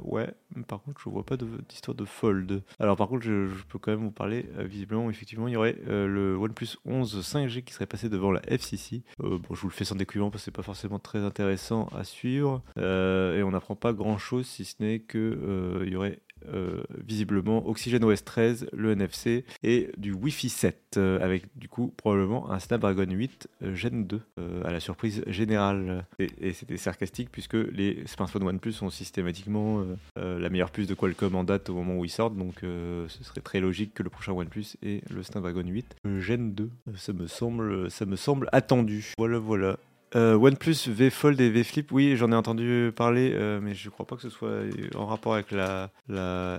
Ouais. 0.00 0.32
Par 0.66 0.82
contre, 0.82 1.00
je 1.04 1.08
vois 1.08 1.24
pas 1.24 1.36
d'histoire 1.36 1.94
de 1.94 2.04
fold. 2.04 2.62
Alors, 2.78 2.96
par 2.96 3.08
contre, 3.08 3.22
je, 3.22 3.48
peux 3.68 3.78
quand 3.78 3.92
même 3.92 4.00
vous 4.00 4.10
parler. 4.10 4.46
euh, 4.58 4.64
visiblement, 4.64 5.08
effectivement, 5.10 5.48
il 5.48 5.52
y 5.52 5.56
aurait 5.56 5.76
euh, 5.88 6.06
le 6.06 6.36
OnePlus 6.36 6.76
11 6.84 7.20
5G 7.22 7.62
qui 7.62 7.72
serait 7.72 7.86
passé 7.86 8.08
devant 8.08 8.30
la 8.30 8.40
FCC. 8.50 9.02
Euh, 9.22 9.38
bon, 9.38 9.54
je 9.54 9.60
vous 9.60 9.68
le 9.68 9.72
fais 9.72 9.84
sans 9.84 9.94
décluant 9.94 10.30
parce 10.30 10.42
que 10.42 10.44
c'est 10.46 10.50
pas 10.50 10.62
forcément 10.62 10.98
très 10.98 11.20
intéressant 11.20 11.88
à 11.96 12.04
suivre. 12.04 12.62
Et 12.76 13.42
on 13.42 13.50
n'apprend 13.50 13.76
pas 13.76 13.92
grand 13.92 14.18
chose 14.18 14.46
si 14.46 14.64
ce 14.64 14.76
n'est 14.80 15.00
que 15.00 15.82
il 15.84 15.92
y 15.92 15.96
aurait 15.96 16.20
euh, 16.52 16.82
visiblement 17.04 17.66
Oxygen 17.68 18.02
OS 18.04 18.24
13, 18.24 18.68
le 18.72 18.92
NFC 18.92 19.44
et 19.62 19.90
du 19.96 20.12
Wi-Fi 20.12 20.48
7 20.48 20.96
euh, 20.96 21.20
avec 21.20 21.44
du 21.56 21.68
coup 21.68 21.92
probablement 21.96 22.50
un 22.50 22.58
Snapdragon 22.58 23.06
8 23.08 23.48
euh, 23.62 23.74
Gen 23.74 24.04
2 24.06 24.20
euh, 24.38 24.62
à 24.64 24.72
la 24.72 24.80
surprise 24.80 25.22
générale. 25.26 26.04
Et, 26.18 26.52
c'était 26.52 26.76
sarcastique 26.76 27.30
puisque 27.30 27.54
les 27.54 28.02
smartphones 28.06 28.42
OnePlus 28.42 28.72
sont 28.72 28.90
systématiquement 28.90 29.84
la 30.16 30.50
meilleure 30.50 30.70
puce 30.70 30.86
de 30.86 30.94
Qualcomm 30.94 31.36
en 31.36 31.44
date 31.44 31.70
au 31.70 31.74
moment 31.74 31.96
où 31.96 32.04
ils 32.04 32.10
sortent, 32.10 32.36
donc 32.36 32.56
ce 32.62 33.24
serait 33.24 33.40
très 33.40 33.60
logique 33.60 33.94
que 33.94 34.02
le 34.02 34.10
prochain 34.10 34.32
OnePlus 34.32 34.76
ait 34.82 35.02
le 35.10 35.22
Snapdragon 35.22 35.62
8 35.64 35.96
euh, 36.06 36.20
Gen 36.20 36.54
2. 36.54 36.64
Euh, 36.64 36.92
Ça 36.96 37.12
me 37.12 37.26
semble, 37.26 37.90
ça 37.90 38.06
me 38.06 38.16
semble 38.16 38.48
attendu. 38.52 39.12
Voilà, 39.18 39.38
voilà. 39.38 39.78
Euh, 40.16 40.34
OnePlus 40.34 40.88
V 40.88 41.10
Fold 41.10 41.40
et 41.40 41.50
V 41.50 41.62
Flip, 41.62 41.92
oui, 41.92 42.16
j'en 42.16 42.32
ai 42.32 42.34
entendu 42.34 42.92
parler, 42.94 43.32
euh, 43.32 43.60
mais 43.62 43.74
je 43.74 43.88
crois 43.90 44.06
pas 44.06 44.16
que 44.16 44.22
ce 44.22 44.30
soit 44.30 44.62
en 44.96 45.06
rapport 45.06 45.34
avec 45.34 45.52
la, 45.52 45.90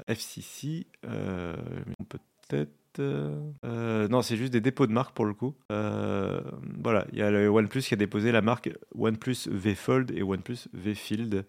FCC. 0.07 0.87
Euh, 1.05 1.55
peut-être. 2.07 2.69
non, 2.99 4.21
c'est 4.21 4.37
juste 4.37 4.53
des 4.53 4.61
dépôts 4.61 4.87
de 4.87 4.93
marque 4.93 5.13
pour 5.13 5.25
le 5.25 5.33
coup. 5.33 5.53
Voilà, 5.69 7.05
il 7.11 7.19
y 7.19 7.21
a 7.21 7.29
le 7.29 7.49
OnePlus 7.49 7.81
qui 7.81 7.93
a 7.93 7.97
déposé 7.97 8.31
la 8.31 8.41
marque 8.41 8.69
OnePlus 8.97 9.47
V 9.49 9.75
Fold 9.75 10.11
et 10.11 10.23
OnePlus 10.23 10.67
V 10.73 10.95
Field, 10.95 11.45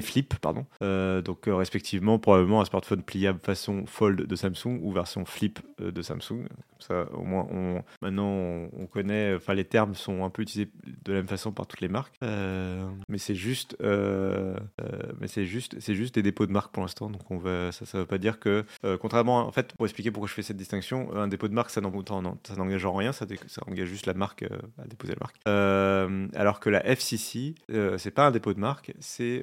Flip, 0.00 0.34
pardon. 0.40 0.66
Euh, 0.82 1.22
donc 1.22 1.48
euh, 1.48 1.54
respectivement, 1.54 2.18
probablement 2.18 2.60
un 2.60 2.64
smartphone 2.64 3.02
pliable 3.02 3.40
façon 3.42 3.84
Fold 3.86 4.26
de 4.26 4.36
Samsung 4.36 4.80
ou 4.82 4.92
version 4.92 5.24
Flip 5.24 5.58
euh, 5.80 5.90
de 5.90 6.02
Samsung. 6.02 6.46
Ça, 6.78 7.06
au 7.12 7.22
moins, 7.22 7.46
on, 7.50 7.82
maintenant, 8.02 8.28
on, 8.28 8.70
on 8.78 8.86
connaît. 8.86 9.34
Enfin, 9.34 9.54
les 9.54 9.64
termes 9.64 9.94
sont 9.94 10.24
un 10.24 10.30
peu 10.30 10.42
utilisés 10.42 10.70
de 11.04 11.12
la 11.12 11.18
même 11.18 11.28
façon 11.28 11.50
par 11.50 11.66
toutes 11.66 11.80
les 11.80 11.88
marques. 11.88 12.14
Mais 12.22 13.18
c'est 13.18 13.34
juste, 13.34 13.76
mais 13.80 15.26
c'est 15.26 15.46
juste, 15.46 15.76
c'est 15.80 15.94
juste 15.94 16.14
des 16.14 16.22
dépôts 16.22 16.46
de 16.46 16.52
marque 16.52 16.72
pour 16.72 16.82
l'instant. 16.82 17.10
Donc 17.10 17.30
on 17.30 17.38
va, 17.38 17.72
ça, 17.72 17.84
ça 17.84 17.98
veut 17.98 18.06
pas 18.06 18.18
dire 18.18 18.38
que, 18.38 18.64
contrairement, 19.00 19.38
en 19.38 19.50
fait, 19.50 19.72
pour 19.72 19.86
expliquer 19.86 20.10
pourquoi 20.12 20.28
je 20.28 20.34
fais 20.34 20.42
cette 20.42 20.56
distinction, 20.56 21.12
un 21.16 21.26
dépôt 21.26 21.48
de 21.48 21.54
marque, 21.54 21.70
ça 21.70 21.80
n'engage 21.80 22.84
en 22.84 22.94
rien, 22.94 23.12
ça, 23.12 23.26
ça 23.48 23.62
engage 23.66 23.88
juste 23.88 24.06
la 24.06 24.14
marque 24.14 24.44
à 24.78 24.86
déposer 24.86 25.14
la 25.14 25.20
marque. 25.20 26.36
Alors 26.36 26.60
que 26.60 26.70
la 26.70 26.86
FCC, 26.86 27.56
c'est 27.96 28.12
pas 28.12 28.28
un 28.28 28.30
dépôt 28.30 28.54
de 28.54 28.60
marque, 28.60 28.92
c'est 29.00 29.42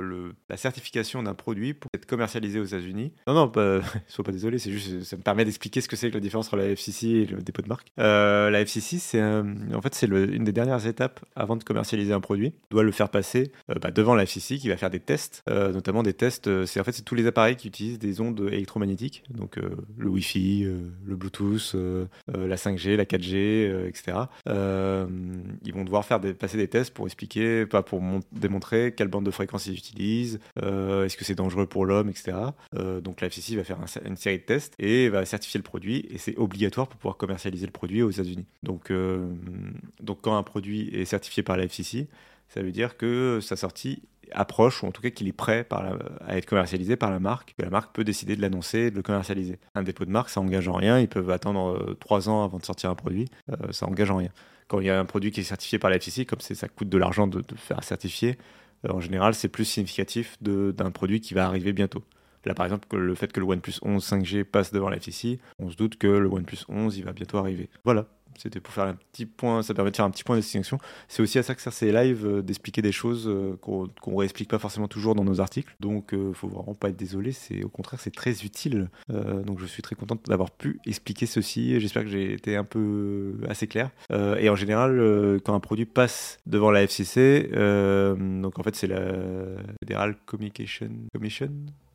le, 0.00 0.32
la 0.48 0.56
certification 0.56 1.22
d'un 1.22 1.34
produit 1.34 1.74
pour 1.74 1.88
être 1.94 2.06
commercialisé 2.06 2.58
aux 2.60 2.64
États-Unis. 2.64 3.12
Non, 3.26 3.34
non, 3.34 3.48
pas, 3.48 3.80
sois 4.08 4.24
pas 4.24 4.32
désolé, 4.32 4.58
c'est 4.58 4.70
juste, 4.72 5.02
ça 5.04 5.16
me 5.16 5.22
permet 5.22 5.44
d'expliquer 5.44 5.80
ce 5.80 5.88
que 5.88 5.96
c'est 5.96 6.08
que 6.10 6.14
la 6.14 6.20
différence 6.20 6.46
entre 6.48 6.56
la 6.56 6.68
FCC 6.70 7.06
et 7.08 7.26
le 7.26 7.38
dépôt 7.42 7.62
de 7.62 7.68
marque. 7.68 7.92
Euh, 7.98 8.50
la 8.50 8.60
FCC, 8.60 8.98
c'est 8.98 9.22
en 9.22 9.80
fait 9.82 9.94
c'est 9.94 10.06
une 10.06 10.44
des 10.44 10.52
dernières 10.52 10.86
étapes 10.86 11.20
avant 11.36 11.56
de 11.56 11.64
commercialiser 11.64 12.12
un 12.12 12.20
produit. 12.20 12.52
On 12.70 12.74
doit 12.76 12.82
le 12.82 12.92
faire 12.92 13.08
passer 13.08 13.52
euh, 13.70 13.74
bah, 13.80 13.90
devant 13.90 14.14
la 14.14 14.24
FCC 14.24 14.58
qui 14.58 14.68
va 14.68 14.76
faire 14.76 14.90
des 14.90 15.00
tests, 15.00 15.42
euh, 15.48 15.72
notamment 15.72 16.02
des 16.02 16.12
tests. 16.14 16.48
euh, 16.48 16.66
c'est 16.66 16.80
en 16.80 16.84
fait 16.84 16.92
c'est 16.92 17.02
tous 17.04 17.14
les 17.14 17.26
appareils 17.26 17.56
qui 17.56 17.68
utilisent 17.68 17.98
des 17.98 18.20
ondes 18.20 18.40
électromagnétiques, 18.52 19.22
donc 19.30 19.58
euh, 19.58 19.70
le 19.98 20.08
Wi-Fi, 20.08 20.64
euh, 20.64 20.78
le 21.04 21.16
Bluetooth, 21.16 21.72
euh, 21.74 22.06
euh, 22.36 22.46
la 22.46 22.56
5G, 22.56 22.96
la 22.96 23.04
4G, 23.04 23.34
euh, 23.34 23.88
etc. 23.88 24.18
Euh, 24.48 25.06
ils 25.64 25.72
vont 25.74 25.84
devoir 25.84 26.04
faire 26.04 26.20
passer 26.38 26.56
des 26.56 26.68
tests 26.68 26.92
pour 26.94 27.06
expliquer, 27.06 27.66
pas 27.66 27.82
pour 27.82 28.00
mon- 28.00 28.20
démontrer 28.32 28.94
quelle 28.96 29.08
bande 29.08 29.24
de 29.24 29.30
fréquence 29.30 29.49
ils 29.58 29.74
utilisent, 29.74 30.40
euh, 30.62 31.04
est-ce 31.04 31.16
que 31.16 31.24
c'est 31.24 31.34
dangereux 31.34 31.66
pour 31.66 31.84
l'homme, 31.86 32.08
etc. 32.08 32.36
Euh, 32.76 33.00
donc 33.00 33.20
la 33.20 33.26
FCC 33.28 33.56
va 33.56 33.64
faire 33.64 33.78
un- 33.80 34.06
une 34.08 34.16
série 34.16 34.38
de 34.38 34.42
tests 34.44 34.74
et 34.78 35.08
va 35.08 35.24
certifier 35.24 35.58
le 35.58 35.64
produit 35.64 36.06
et 36.10 36.18
c'est 36.18 36.36
obligatoire 36.38 36.86
pour 36.88 36.98
pouvoir 36.98 37.16
commercialiser 37.16 37.66
le 37.66 37.72
produit 37.72 38.02
aux 38.02 38.10
États-Unis. 38.10 38.46
Donc, 38.62 38.90
euh, 38.90 39.28
donc 40.00 40.18
quand 40.22 40.36
un 40.36 40.42
produit 40.42 40.88
est 40.94 41.04
certifié 41.04 41.42
par 41.42 41.56
la 41.56 41.64
FCC, 41.64 42.08
ça 42.48 42.62
veut 42.62 42.72
dire 42.72 42.96
que 42.96 43.38
sa 43.42 43.56
sortie 43.56 44.02
approche, 44.32 44.82
ou 44.82 44.86
en 44.86 44.92
tout 44.92 45.02
cas 45.02 45.10
qu'il 45.10 45.26
est 45.26 45.32
prêt 45.32 45.66
à 45.70 46.36
être 46.36 46.46
commercialisé 46.46 46.94
par 46.96 47.10
la 47.10 47.18
marque, 47.18 47.54
que 47.58 47.62
la 47.62 47.70
marque 47.70 47.92
peut 47.94 48.04
décider 48.04 48.36
de 48.36 48.40
l'annoncer 48.40 48.78
et 48.78 48.90
de 48.92 48.96
le 48.96 49.02
commercialiser. 49.02 49.58
Un 49.74 49.82
dépôt 49.82 50.04
de 50.04 50.10
marque, 50.10 50.28
ça 50.30 50.40
engage 50.40 50.68
en 50.68 50.74
rien, 50.74 51.00
ils 51.00 51.08
peuvent 51.08 51.30
attendre 51.30 51.96
trois 51.98 52.28
ans 52.28 52.44
avant 52.44 52.58
de 52.58 52.64
sortir 52.64 52.90
un 52.90 52.94
produit, 52.94 53.26
ça 53.72 53.86
engage 53.86 54.10
en 54.10 54.18
rien. 54.18 54.30
Quand 54.68 54.78
il 54.78 54.86
y 54.86 54.90
a 54.90 55.00
un 55.00 55.04
produit 55.04 55.32
qui 55.32 55.40
est 55.40 55.44
certifié 55.44 55.80
par 55.80 55.90
la 55.90 55.96
FCC, 55.96 56.26
comme 56.26 56.38
ça 56.40 56.68
coûte 56.68 56.88
de 56.88 56.96
l'argent 56.96 57.26
de, 57.26 57.40
de 57.40 57.54
faire 57.56 57.82
certifier, 57.82 58.38
en 58.88 59.00
général 59.00 59.34
c'est 59.34 59.48
plus 59.48 59.64
significatif 59.64 60.36
d'un 60.40 60.90
produit 60.90 61.20
qui 61.20 61.34
va 61.34 61.46
arriver 61.46 61.72
bientôt. 61.72 62.04
Là, 62.46 62.54
par 62.54 62.64
exemple, 62.64 62.96
le 62.96 63.14
fait 63.14 63.30
que 63.32 63.40
le 63.40 63.46
OnePlus 63.46 63.74
11 63.82 64.02
5G 64.02 64.44
passe 64.44 64.72
devant 64.72 64.88
la 64.88 64.96
FCC, 64.96 65.38
on 65.58 65.68
se 65.68 65.76
doute 65.76 65.96
que 65.96 66.06
le 66.06 66.26
OnePlus 66.26 66.64
11, 66.68 66.96
il 66.96 67.04
va 67.04 67.12
bientôt 67.12 67.36
arriver. 67.36 67.68
Voilà, 67.84 68.06
c'était 68.38 68.60
pour 68.60 68.72
faire 68.72 68.84
un 68.84 68.94
petit 68.94 69.26
point, 69.26 69.62
ça 69.62 69.74
permet 69.74 69.90
de 69.90 69.96
faire 69.96 70.04
un 70.04 70.10
petit 70.10 70.24
point 70.24 70.36
de 70.36 70.40
distinction. 70.40 70.78
C'est 71.08 71.22
aussi 71.22 71.38
à 71.38 71.42
ça 71.42 71.54
que 71.54 71.62
servent 71.62 71.74
ces 71.74 71.92
lives, 71.92 72.26
euh, 72.26 72.42
d'expliquer 72.42 72.82
des 72.82 72.92
choses 72.92 73.28
euh, 73.28 73.56
qu'on 73.60 73.88
qu'on 74.00 74.16
réexplique 74.16 74.48
pas 74.48 74.58
forcément 74.58 74.88
toujours 74.88 75.14
dans 75.14 75.24
nos 75.24 75.40
articles. 75.40 75.74
Donc, 75.80 76.14
euh, 76.14 76.32
faut 76.32 76.48
vraiment 76.48 76.74
pas 76.74 76.88
être 76.88 76.96
désolé, 76.96 77.34
au 77.64 77.68
contraire, 77.68 78.00
c'est 78.00 78.14
très 78.14 78.42
utile. 78.42 78.88
Donc, 79.08 79.58
je 79.60 79.66
suis 79.66 79.82
très 79.82 79.94
content 79.94 80.16
d'avoir 80.26 80.50
pu 80.50 80.80
expliquer 80.86 81.26
ceci. 81.26 81.78
J'espère 81.80 82.04
que 82.04 82.08
j'ai 82.08 82.32
été 82.32 82.56
un 82.56 82.64
peu 82.64 83.34
assez 83.48 83.66
clair. 83.66 83.90
Et 84.10 84.48
en 84.48 84.56
général, 84.56 85.40
quand 85.44 85.54
un 85.54 85.60
produit 85.60 85.84
passe 85.84 86.38
devant 86.46 86.70
la 86.70 86.82
FCC, 86.82 87.50
donc 88.16 88.58
en 88.58 88.62
fait, 88.62 88.74
c'est 88.74 88.86
la 88.86 89.00
Federal 89.82 90.16
Communication 90.26 90.90
Commission? 91.12 91.50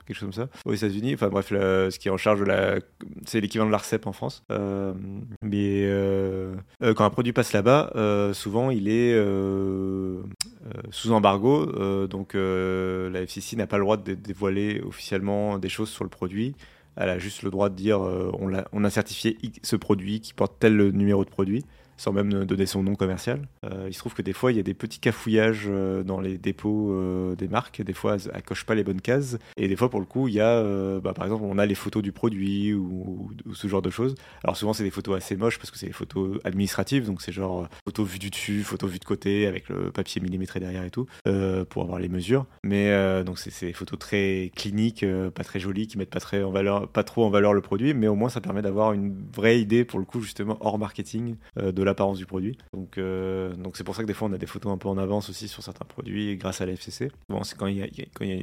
Quelque 0.05 0.17
chose 0.17 0.29
comme 0.35 0.45
ça, 0.45 0.49
aux 0.65 0.73
États-Unis. 0.73 1.13
Enfin 1.13 1.29
bref, 1.29 1.47
ce 1.49 1.97
qui 1.97 2.07
est 2.07 2.11
en 2.11 2.17
charge 2.17 2.43
la. 2.43 2.79
C'est 3.25 3.41
l'équivalent 3.41 3.67
de 3.67 3.71
l'ARCEP 3.71 4.07
en 4.07 4.13
France. 4.13 4.43
Euh, 4.51 4.93
mais 5.41 5.83
euh, 5.85 6.55
euh, 6.83 6.93
quand 6.93 7.05
un 7.05 7.09
produit 7.09 7.33
passe 7.33 7.53
là-bas, 7.53 7.91
souvent 8.33 8.71
il 8.71 8.87
est 8.87 9.15
sous 10.91 11.11
embargo. 11.11 12.07
donc 12.07 12.33
la 12.35 13.21
FCC 13.21 13.55
n'a 13.55 13.67
pas 13.67 13.77
le 13.77 13.83
droit 13.83 13.97
de 13.97 14.13
dévoiler 14.13 14.81
officiellement 14.81 15.57
des 15.57 15.69
choses 15.69 15.89
sur 15.89 16.03
le 16.03 16.09
produit. 16.09 16.55
Elle 16.97 17.09
a 17.09 17.19
juste 17.19 17.43
le 17.43 17.51
droit 17.51 17.69
de 17.69 17.75
dire 17.75 17.99
on, 17.99 18.83
a 18.83 18.89
certifié 18.89 19.37
ce 19.63 19.75
produit 19.75 20.21
qui 20.21 20.33
porte 20.33 20.55
tel 20.59 20.91
numéro 20.91 21.25
de 21.25 21.29
produit 21.29 21.65
sans 21.97 22.11
même 22.11 22.45
donner 22.45 22.65
son 22.65 22.83
nom 22.83 22.95
commercial. 22.95 23.47
Euh, 23.63 23.85
il 23.87 23.93
se 23.93 23.99
trouve 23.99 24.13
que 24.13 24.21
des 24.21 24.33
fois, 24.33 24.51
il 24.51 24.57
y 24.57 24.59
a 24.59 24.63
des 24.63 24.73
petits 24.73 24.99
cafouillages 24.99 25.65
euh, 25.67 26.03
dans 26.03 26.19
les 26.19 26.37
dépôts 26.37 26.91
euh, 26.91 27.35
des 27.35 27.47
marques. 27.47 27.81
Des 27.81 27.93
fois, 27.93 28.15
elles, 28.15 28.31
elles 28.33 28.43
cochent 28.43 28.65
pas 28.65 28.75
les 28.75 28.83
bonnes 28.83 29.01
cases. 29.01 29.37
Et 29.57 29.67
des 29.67 29.75
fois, 29.75 29.89
pour 29.89 29.99
le 29.99 30.05
coup, 30.05 30.27
il 30.27 30.35
y 30.35 30.41
a, 30.41 30.61
bah, 30.99 31.13
par 31.13 31.25
exemple, 31.25 31.43
on 31.45 31.57
a 31.57 31.65
les 31.65 31.75
photos 31.75 32.03
du 32.03 32.11
produit 32.11 32.73
ou, 32.73 33.29
ou 33.45 33.53
ce 33.53 33.67
genre 33.67 33.81
de 33.81 33.89
choses. 33.89 34.15
Alors 34.43 34.57
souvent, 34.57 34.73
c'est 34.73 34.83
des 34.83 34.91
photos 34.91 35.17
assez 35.17 35.35
moches 35.35 35.57
parce 35.57 35.71
que 35.71 35.77
c'est 35.77 35.87
des 35.87 35.93
photos 35.93 36.39
administratives. 36.43 37.05
Donc 37.05 37.21
c'est 37.21 37.31
genre 37.31 37.67
photo 37.85 38.03
vue 38.03 38.19
du 38.19 38.29
dessus, 38.29 38.63
photo 38.63 38.87
vue 38.87 38.99
de 38.99 39.05
côté 39.05 39.47
avec 39.47 39.69
le 39.69 39.91
papier 39.91 40.21
millimétré 40.21 40.59
derrière 40.59 40.83
et 40.83 40.91
tout 40.91 41.07
pour 41.69 41.83
avoir 41.83 41.99
les 41.99 42.09
mesures. 42.09 42.45
Mais 42.63 43.23
donc 43.23 43.39
c'est 43.39 43.67
des 43.67 43.73
photos 43.73 43.99
très 43.99 44.51
cliniques, 44.55 45.05
pas 45.33 45.43
très 45.43 45.59
jolies, 45.59 45.87
qui 45.87 45.97
mettent 45.97 46.09
pas 46.09 46.19
très 46.19 46.43
en 46.43 46.51
valeur, 46.51 46.87
pas 46.87 47.03
trop 47.03 47.25
en 47.25 47.29
valeur 47.29 47.53
le 47.53 47.61
produit. 47.61 47.93
Mais 47.93 48.07
au 48.07 48.15
moins, 48.15 48.29
ça 48.29 48.41
permet 48.41 48.61
d'avoir 48.61 48.93
une 48.93 49.15
vraie 49.33 49.59
idée 49.59 49.85
pour 49.85 49.99
le 49.99 50.05
coup 50.05 50.21
justement 50.21 50.57
hors 50.59 50.77
marketing 50.77 51.35
de 51.57 51.83
l'apparence 51.85 52.17
du 52.17 52.25
produit. 52.25 52.57
Donc 52.73 52.97
euh, 52.97 53.53
donc 53.55 53.77
c'est 53.77 53.83
pour 53.83 53.95
ça 53.95 54.01
que 54.01 54.07
des 54.07 54.13
fois 54.13 54.27
on 54.27 54.33
a 54.33 54.37
des 54.37 54.45
photos 54.45 54.71
un 54.71 54.77
peu 54.77 54.89
en 54.89 54.97
avance 54.97 55.29
aussi 55.29 55.47
sur 55.47 55.63
certains 55.63 55.85
produits 55.85 56.35
grâce 56.37 56.61
à 56.61 56.65
la 56.65 56.73
FCC. 56.73 57.11
Bon, 57.29 57.43
c'est 57.43 57.57
quand 57.57 57.67
il 57.67 57.77
y 57.77 57.81
a, 57.83 57.87
quand 58.13 58.25
il 58.25 58.29
y 58.35 58.39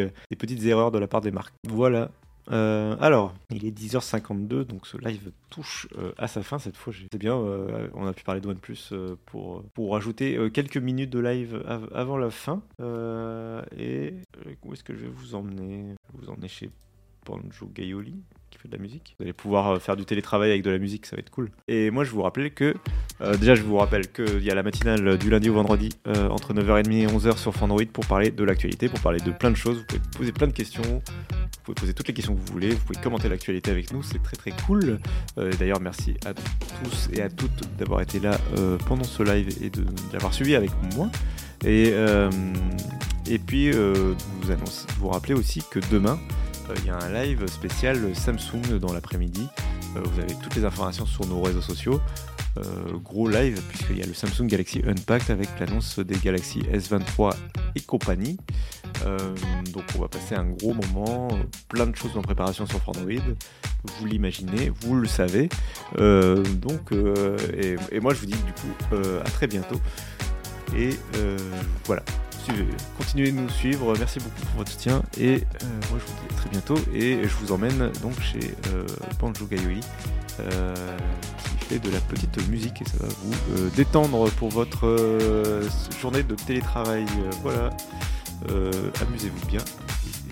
a 0.00 0.02
euh, 0.04 0.08
des 0.30 0.36
petites 0.36 0.64
erreurs 0.64 0.90
de 0.90 0.98
la 0.98 1.06
part 1.08 1.20
des 1.20 1.30
marques. 1.30 1.54
Voilà. 1.68 2.10
Euh, 2.50 2.96
alors, 3.00 3.32
il 3.50 3.64
est 3.64 3.70
10h52, 3.70 4.64
donc 4.64 4.86
ce 4.86 4.96
live 4.96 5.30
touche 5.50 5.86
à 6.18 6.26
sa 6.26 6.42
fin 6.42 6.58
cette 6.58 6.76
fois. 6.76 6.92
C'est 7.12 7.18
bien, 7.18 7.36
on 7.36 8.06
a 8.06 8.12
pu 8.12 8.24
parler 8.24 8.40
de 8.40 8.48
OnePlus 8.48 8.92
pour, 9.26 9.62
pour 9.74 9.92
rajouter 9.92 10.36
euh, 10.36 10.48
quelques 10.50 10.78
minutes 10.78 11.10
de 11.10 11.20
live 11.20 11.62
av- 11.68 11.88
avant 11.94 12.16
la 12.16 12.30
fin. 12.30 12.62
Et 13.78 14.14
où 14.64 14.72
est-ce 14.72 14.82
que 14.82 14.94
je 14.94 15.00
vais 15.02 15.10
vous 15.14 15.34
emmener? 15.34 15.94
Je 16.12 16.18
vais 16.18 16.24
vous 16.26 16.30
emmener 16.32 16.48
chez 16.48 16.70
Banjo 17.24 17.66
Gaioli 17.72 18.16
qui 18.50 18.58
fait 18.58 18.68
de 18.68 18.76
la 18.76 18.82
musique. 18.82 19.14
Vous 19.18 19.24
allez 19.24 19.32
pouvoir 19.32 19.68
euh, 19.68 19.78
faire 19.78 19.96
du 19.96 20.04
télétravail 20.04 20.50
avec 20.50 20.62
de 20.62 20.70
la 20.70 20.78
musique, 20.78 21.06
ça 21.06 21.16
va 21.16 21.20
être 21.20 21.30
cool. 21.30 21.50
Et 21.68 21.90
moi, 21.90 22.04
je 22.04 22.10
vous 22.10 22.22
rappelle 22.22 22.52
que, 22.52 22.74
euh, 23.20 23.36
déjà, 23.36 23.54
je 23.54 23.62
vous 23.62 23.76
rappelle 23.76 24.10
qu'il 24.10 24.42
y 24.42 24.50
a 24.50 24.54
la 24.54 24.62
matinale 24.62 25.18
du 25.18 25.30
lundi 25.30 25.48
au 25.48 25.54
vendredi 25.54 25.90
euh, 26.06 26.28
entre 26.28 26.52
9h30 26.52 26.92
et 26.92 27.06
11h 27.06 27.36
sur 27.38 27.54
Fandroid 27.54 27.84
pour 27.92 28.06
parler 28.06 28.30
de 28.30 28.44
l'actualité, 28.44 28.88
pour 28.88 29.00
parler 29.00 29.20
de 29.20 29.30
plein 29.30 29.50
de 29.50 29.56
choses. 29.56 29.78
Vous 29.78 29.84
pouvez 29.84 30.00
poser 30.18 30.32
plein 30.32 30.46
de 30.48 30.52
questions, 30.52 30.82
vous 30.82 31.62
pouvez 31.64 31.74
poser 31.74 31.94
toutes 31.94 32.08
les 32.08 32.14
questions 32.14 32.34
que 32.34 32.40
vous 32.40 32.52
voulez, 32.52 32.70
vous 32.70 32.84
pouvez 32.84 33.00
commenter 33.00 33.28
l'actualité 33.28 33.70
avec 33.70 33.92
nous, 33.92 34.02
c'est 34.02 34.22
très 34.22 34.36
très 34.36 34.52
cool. 34.66 34.98
Euh, 35.38 35.52
D'ailleurs, 35.58 35.80
merci 35.80 36.14
à 36.26 36.34
tous 36.34 37.08
et 37.12 37.22
à 37.22 37.28
toutes 37.28 37.76
d'avoir 37.78 38.00
été 38.00 38.18
là 38.18 38.38
pendant 38.86 39.04
ce 39.04 39.22
live 39.22 39.48
et 39.62 39.70
de 39.70 39.84
l'avoir 40.12 40.32
suivi 40.32 40.54
avec 40.54 40.70
moi. 40.96 41.10
Et, 41.64 41.92
et 43.26 43.38
puis, 43.38 43.70
vous, 43.72 44.50
annonce, 44.50 44.86
vous 44.98 45.08
rappelez 45.08 45.34
aussi 45.34 45.62
que 45.70 45.80
demain, 45.90 46.18
il 46.78 46.86
y 46.86 46.90
a 46.90 46.96
un 46.96 47.12
live 47.12 47.46
spécial 47.46 48.14
Samsung 48.14 48.78
dans 48.80 48.92
l'après-midi. 48.92 49.46
Euh, 49.96 50.00
vous 50.04 50.20
avez 50.20 50.34
toutes 50.42 50.54
les 50.56 50.64
informations 50.64 51.06
sur 51.06 51.26
nos 51.26 51.40
réseaux 51.40 51.60
sociaux. 51.60 52.00
Euh, 52.58 52.62
gros 53.04 53.28
live, 53.28 53.60
puisqu'il 53.68 53.98
y 53.98 54.02
a 54.02 54.06
le 54.06 54.14
Samsung 54.14 54.46
Galaxy 54.46 54.82
Unpacked 54.86 55.30
avec 55.30 55.48
l'annonce 55.60 55.98
des 56.00 56.16
Galaxy 56.16 56.60
S23 56.72 57.34
et 57.76 57.80
compagnie. 57.80 58.38
Euh, 59.06 59.18
donc 59.72 59.84
on 59.96 60.00
va 60.00 60.08
passer 60.08 60.34
un 60.34 60.44
gros 60.44 60.74
moment, 60.74 61.28
euh, 61.32 61.36
plein 61.68 61.86
de 61.86 61.96
choses 61.96 62.16
en 62.16 62.22
préparation 62.22 62.66
sur 62.66 62.80
Android. 62.88 63.22
Vous 63.84 64.06
l'imaginez, 64.06 64.70
vous 64.80 64.96
le 64.96 65.06
savez. 65.06 65.48
Euh, 65.98 66.42
donc, 66.42 66.92
euh, 66.92 67.36
et, 67.56 67.76
et 67.92 68.00
moi 68.00 68.14
je 68.14 68.20
vous 68.20 68.26
dis 68.26 68.32
du 68.32 68.52
coup 68.52 68.94
euh, 68.94 69.20
à 69.20 69.30
très 69.30 69.46
bientôt. 69.46 69.80
Et 70.76 70.90
euh, 71.16 71.36
voilà, 71.84 72.02
continuez 72.96 73.32
de 73.32 73.36
nous 73.36 73.48
suivre. 73.48 73.94
Merci 73.98 74.18
beaucoup 74.18 74.40
pour 74.40 74.58
votre 74.58 74.70
soutien. 74.70 75.02
Et 75.18 75.44
moi, 75.90 75.98
je 75.98 76.06
vous 76.06 76.18
dis 76.20 76.34
à 76.34 76.36
très 76.36 76.50
bientôt. 76.50 76.78
Et 76.94 77.22
je 77.22 77.34
vous 77.36 77.52
emmène 77.52 77.90
donc 78.02 78.20
chez 78.20 78.54
Banjo 79.18 79.46
Gaioli. 79.46 79.80
qui 81.58 81.64
fait 81.66 81.78
de 81.78 81.90
la 81.90 82.00
petite 82.00 82.48
musique 82.48 82.82
et 82.82 82.84
ça 82.84 82.96
va 83.00 83.08
vous 83.22 83.70
détendre 83.76 84.30
pour 84.32 84.48
votre 84.48 84.98
journée 86.00 86.22
de 86.22 86.34
télétravail. 86.34 87.04
voilà, 87.42 87.70
amusez-vous 89.02 89.46
bien 89.46 89.60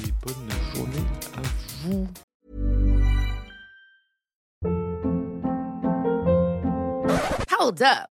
et 0.04 0.12
bonne 0.24 0.48
journée 0.74 1.04
à 1.36 1.42
vous. 1.84 2.06
Hold 7.60 7.82
up. 7.82 8.17